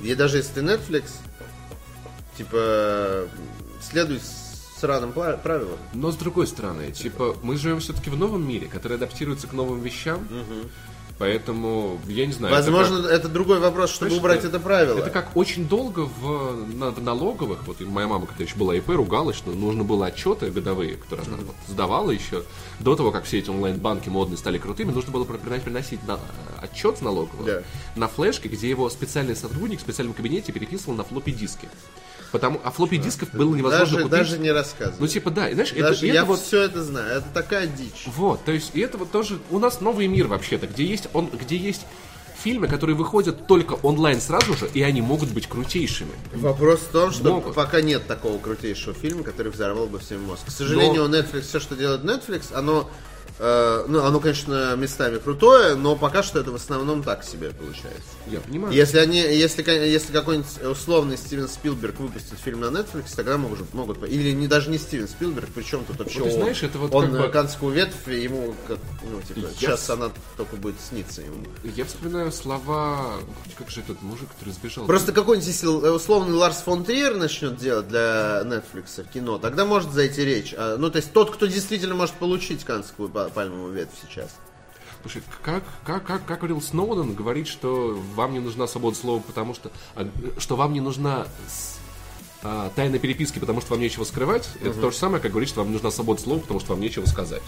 и 0.00 0.14
даже 0.14 0.38
если 0.38 0.54
ты 0.54 0.60
Netflix, 0.60 1.04
типа, 2.36 3.26
следуй 3.82 4.20
сраным 4.80 5.12
правилам. 5.12 5.78
Но 5.94 6.10
с 6.12 6.16
другой 6.16 6.46
стороны, 6.46 6.90
типа, 6.92 7.36
мы 7.42 7.56
живем 7.56 7.80
все-таки 7.80 8.10
в 8.10 8.16
новом 8.18 8.46
мире, 8.46 8.66
который 8.66 8.96
адаптируется 8.98 9.46
к 9.46 9.52
новым 9.52 9.80
вещам. 9.80 10.26
Поэтому, 11.18 11.98
я 12.08 12.26
не 12.26 12.32
знаю. 12.34 12.54
это 12.54 12.70
Возможно, 12.70 13.06
это, 13.06 13.28
другой 13.28 13.58
вопрос, 13.58 13.88
чтобы 13.88 14.10
Знаешь, 14.10 14.20
убрать 14.20 14.38
это- 14.40 14.48
это 14.48 14.60
правило. 14.60 14.98
Это 14.98 15.08
как 15.08 15.34
очень 15.34 15.66
долго 15.66 16.00
в, 16.00 16.66
на- 16.74 16.90
в 16.90 17.00
налоговых, 17.02 17.66
вот 17.66 17.80
моя 17.80 18.06
мама, 18.06 18.26
когда 18.26 18.44
еще 18.44 18.54
была 18.56 18.74
ИП, 18.76 18.90
ругалась, 18.90 19.34
что 19.34 19.50
нужно 19.52 19.82
было 19.82 20.06
отчеты 20.08 20.50
годовые, 20.50 20.96
которые 20.96 21.26
она 21.28 21.38
вот 21.38 21.54
сдавала 21.68 22.10
еще, 22.10 22.42
до 22.80 22.96
того, 22.96 23.12
как 23.12 23.24
все 23.24 23.38
эти 23.38 23.48
онлайн-банки 23.48 24.10
модные 24.10 24.36
стали 24.36 24.58
крутыми, 24.58 24.90
нужно 24.92 25.10
было 25.10 25.24
приносить, 25.24 25.64
приносить 25.64 26.06
на, 26.06 26.20
отчет 26.60 26.98
с 26.98 27.00
налогового 27.00 27.46
Да. 27.46 27.62
на 27.94 28.08
флешке, 28.08 28.50
где 28.50 28.68
его 28.68 28.90
специальный 28.90 29.36
сотрудник 29.36 29.78
в 29.78 29.82
специальном 29.82 30.12
кабинете 30.12 30.52
переписывал 30.52 30.96
на 30.96 31.04
флоппи 31.04 31.30
диске. 31.32 31.70
Потому, 32.32 32.60
а 32.64 32.70
флоппи 32.70 32.96
дисков 32.96 33.30
было 33.32 33.54
невозможно 33.54 33.84
даже, 33.84 33.96
купить. 33.96 34.10
даже 34.10 34.38
не 34.38 34.50
рассказывай. 34.50 34.96
Ну, 35.00 35.06
типа, 35.06 35.30
да, 35.30 35.48
и 35.48 35.54
знаешь, 35.54 35.72
это, 35.72 35.82
даже 35.82 36.06
и 36.06 36.08
я 36.08 36.14
это 36.16 36.24
вот 36.26 36.40
все 36.40 36.62
это 36.62 36.82
знаю. 36.82 37.18
Это 37.18 37.26
такая 37.32 37.66
дичь. 37.66 38.04
вот, 38.06 38.44
то 38.44 38.52
есть, 38.52 38.72
и 38.74 38.80
это 38.80 38.98
вот 38.98 39.10
тоже... 39.10 39.38
У 39.50 39.58
нас 39.58 39.80
новый 39.80 40.06
мир 40.06 40.26
вообще-то, 40.26 40.66
где 40.66 40.84
есть, 40.84 41.08
он, 41.12 41.28
где 41.28 41.56
есть 41.56 41.86
фильмы, 42.46 42.68
которые 42.68 42.94
выходят 42.94 43.46
только 43.46 43.72
онлайн 43.74 44.20
сразу 44.20 44.56
же, 44.56 44.68
и 44.72 44.82
они 44.82 45.00
могут 45.00 45.30
быть 45.30 45.48
крутейшими. 45.48 46.12
Вопрос 46.34 46.80
в 46.80 46.92
том, 46.92 47.10
что 47.10 47.34
Могут. 47.34 47.54
пока 47.54 47.80
нет 47.80 48.06
такого 48.06 48.38
крутейшего 48.38 48.94
фильма, 48.94 49.24
который 49.24 49.50
взорвал 49.50 49.86
бы 49.86 49.98
всем 49.98 50.22
мозг. 50.22 50.46
К 50.46 50.50
сожалению, 50.50 51.04
Netflix, 51.06 51.40
все, 51.42 51.58
что 51.58 51.74
делает 51.74 52.02
Netflix, 52.02 52.54
оно, 52.54 52.88
ну, 53.38 54.02
оно, 54.04 54.20
конечно, 54.20 54.74
местами 54.76 55.18
крутое, 55.18 55.74
но 55.74 55.96
пока 55.96 56.22
что 56.22 56.40
это 56.40 56.50
в 56.52 56.54
основном 56.54 57.02
так 57.02 57.22
себе 57.24 57.50
получается. 57.50 58.02
Я 58.26 58.40
понимаю. 58.40 58.72
Если 58.74 58.98
они, 58.98 59.18
если, 59.18 59.62
если 59.70 60.12
какой-нибудь 60.12 60.62
условный 60.70 61.16
Стивен 61.18 61.48
Спилберг 61.48 62.00
выпустит 62.00 62.38
фильм 62.38 62.60
на 62.60 62.66
Netflix, 62.66 63.14
тогда 63.14 63.36
могут, 63.36 63.72
могут 63.74 64.02
или 64.08 64.32
не 64.32 64.48
даже 64.48 64.70
не 64.70 64.78
Стивен 64.78 65.08
Спилберг, 65.08 65.48
причем 65.54 65.84
тут 65.84 65.98
вообще 65.98 66.20
Вот 66.20 66.32
он, 66.32 66.34
знаешь, 66.40 66.62
это 66.62 66.78
вот 66.78 66.94
он 66.94 67.10
как 67.12 67.20
бы- 67.20 67.28
канскую 67.28 67.72
ветвь, 67.74 68.06
ему 68.08 68.54
как, 68.66 68.78
ну, 69.02 69.20
типа, 69.22 69.46
Я 69.46 69.54
сейчас 69.54 69.90
она 69.90 70.10
только 70.36 70.56
будет 70.56 70.76
сниться 70.80 71.22
ему. 71.22 71.44
Я 71.62 71.84
вспоминаю 71.84 72.32
слова... 72.32 73.14
Как 73.58 73.70
же 73.70 73.80
этот 73.80 74.00
мужик, 74.02 74.28
который 74.30 74.52
сбежал? 74.54 74.86
Просто 74.86 75.12
какой-нибудь, 75.12 75.48
если 75.48 75.68
э, 75.68 75.90
условный 75.90 76.34
Ларс 76.34 76.58
фон 76.62 76.84
Триер 76.84 77.16
начнет 77.16 77.56
делать 77.56 77.88
для 77.88 78.42
Netflix 78.44 79.06
кино, 79.12 79.38
тогда 79.38 79.64
может 79.64 79.92
зайти 79.92 80.24
речь. 80.24 80.54
А, 80.56 80.76
Ну, 80.78 80.90
то 80.90 80.96
есть 80.96 81.12
тот, 81.12 81.30
кто 81.30 81.46
действительно 81.46 81.94
может 81.94 82.14
получить 82.16 82.64
канскую 82.64 83.08
пальмовую 83.28 83.72
ветвь 83.72 83.92
сейчас. 84.08 84.36
Слушай, 85.02 85.22
как, 85.42 85.62
как, 85.84 86.04
как, 86.04 86.24
как 86.26 86.38
говорил 86.38 86.60
Сноуден, 86.60 87.14
говорит, 87.14 87.46
что 87.46 87.96
вам 88.14 88.32
не 88.32 88.40
нужна 88.40 88.66
свобода 88.66 88.96
слова, 88.96 89.22
потому 89.24 89.54
что... 89.54 89.70
а, 89.94 90.08
Что 90.38 90.56
вам 90.56 90.72
не 90.72 90.80
нужна 90.80 91.26
а, 92.42 92.70
переписки, 92.76 93.38
потому 93.38 93.60
что 93.60 93.70
вам 93.72 93.80
нечего 93.80 94.04
скрывать, 94.04 94.48
это 94.60 94.74
то 94.74 94.90
же 94.90 94.96
самое, 94.96 95.22
как 95.22 95.30
говорить, 95.30 95.48
что 95.48 95.60
вам 95.60 95.68
не 95.68 95.74
нужна 95.74 95.90
свобода 95.90 96.20
слова, 96.20 96.40
потому 96.40 96.60
что 96.60 96.70
вам 96.72 96.80
нечего 96.80 97.06
сказать. 97.06 97.42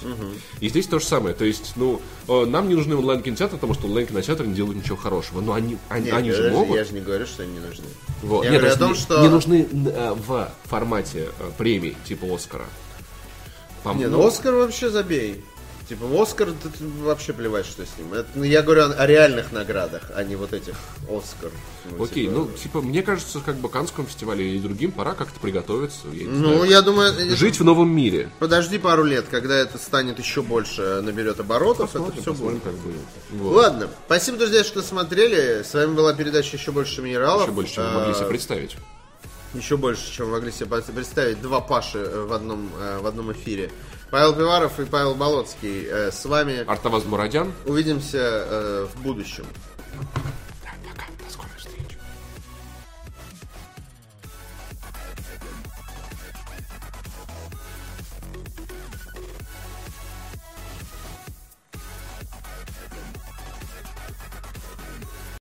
И 0.60 0.68
здесь 0.68 0.86
то 0.86 0.98
же 0.98 1.04
самое. 1.04 1.34
То 1.34 1.44
есть, 1.44 1.72
ну, 1.76 2.00
э, 2.28 2.44
нам 2.46 2.68
не 2.68 2.74
нужны 2.74 2.96
онлайн-кинотеатры, 2.96 3.56
потому 3.56 3.74
что 3.74 3.86
онлайн-кинотеатры 3.86 4.46
не 4.46 4.54
делают 4.54 4.76
ничего 4.78 4.96
хорошего. 4.96 5.40
Но 5.40 5.52
они, 5.52 5.78
они, 5.88 6.06
Нет, 6.06 6.14
они 6.14 6.30
же 6.32 6.50
могут. 6.50 6.76
Я 6.76 6.84
же 6.84 6.94
не 6.94 7.00
говорю, 7.00 7.26
что 7.26 7.42
они 7.42 7.52
не 7.54 7.60
нужны. 7.60 7.86
Вот. 8.22 8.44
Я 8.44 8.50
Нет, 8.50 8.60
говорю 8.60 8.74
о 8.74 8.78
то 8.78 8.84
том, 8.84 8.92
есть 8.92 9.02
что... 9.02 9.20
не 9.22 9.28
нужны 9.28 9.68
э, 9.72 10.14
в 10.14 10.52
формате 10.64 11.28
э, 11.38 11.50
премий 11.58 11.96
типа 12.04 12.26
Оскара. 12.34 12.66
По- 13.82 13.90
Не, 13.90 14.06
ну, 14.06 14.18
ну 14.18 14.26
Оскар 14.26 14.54
вообще 14.54 14.90
забей. 14.90 15.44
Типа, 15.88 16.04
в 16.04 16.20
Оскар 16.20 16.48
тут 16.62 16.72
вообще 17.02 17.32
плевать, 17.32 17.64
что 17.64 17.82
с 17.86 17.88
ним. 17.96 18.12
Это, 18.12 18.28
ну, 18.34 18.44
я 18.44 18.60
говорю 18.62 18.82
о, 18.82 18.92
о 18.92 19.06
реальных 19.06 19.52
наградах, 19.52 20.02
а 20.14 20.22
не 20.22 20.36
вот 20.36 20.52
этих 20.52 20.74
Оскар. 21.10 21.50
Ну, 21.90 22.04
Окей, 22.04 22.24
типа. 22.26 22.32
ну, 22.36 22.50
типа, 22.50 22.82
мне 22.82 23.02
кажется, 23.02 23.40
как 23.40 23.56
бы 23.56 23.70
Канскому 23.70 24.06
фестивале 24.06 24.54
и 24.56 24.58
другим 24.58 24.92
пора 24.92 25.14
как-то 25.14 25.40
приготовиться. 25.40 26.08
я 26.12 26.28
Ну, 26.28 26.56
знаю. 26.56 26.70
я 26.70 26.82
думаю... 26.82 27.14
Жить 27.34 27.58
в 27.58 27.64
новом 27.64 27.90
мире. 27.90 28.30
Подожди 28.38 28.76
пару 28.76 29.02
лет, 29.04 29.24
когда 29.30 29.56
это 29.56 29.78
станет 29.78 30.18
еще 30.18 30.42
больше, 30.42 31.00
наберет 31.02 31.40
оборотов, 31.40 31.96
это 31.96 32.12
все 32.12 32.32
Посмотрим, 32.32 32.58
будет. 32.58 32.62
как 32.64 32.74
будет. 32.74 32.96
Вот. 33.30 33.56
Ладно, 33.56 33.88
спасибо, 34.04 34.36
друзья, 34.36 34.64
что 34.64 34.82
смотрели. 34.82 35.62
С 35.62 35.72
вами 35.72 35.94
была 35.94 36.12
передача 36.12 36.58
«Еще 36.58 36.70
больше 36.70 37.00
минералов». 37.00 37.44
Еще 37.44 37.52
больше, 37.52 37.74
чем 37.76 37.84
вы 37.84 37.92
могли 38.00 38.14
себе 38.14 38.26
представить. 38.26 38.76
Еще 39.54 39.78
больше, 39.78 40.12
чем 40.12 40.26
вы 40.26 40.32
могли 40.32 40.52
себе 40.52 40.66
представить. 40.66 41.40
Два 41.40 41.62
Паши 41.62 41.96
э, 41.98 42.24
в 42.26 42.34
одном, 42.34 42.70
э, 42.78 42.98
в 43.00 43.06
одном 43.06 43.32
эфире. 43.32 43.70
Павел 44.10 44.34
Пиваров 44.34 44.80
и 44.80 44.86
Павел 44.86 45.14
Болоцкий 45.14 45.84
э, 45.86 46.10
с 46.10 46.24
вами. 46.24 46.64
Артаваз 46.66 47.04
Мурадян. 47.04 47.52
Увидимся 47.66 48.18
э, 48.18 48.86
в 48.94 49.02
будущем. 49.02 49.44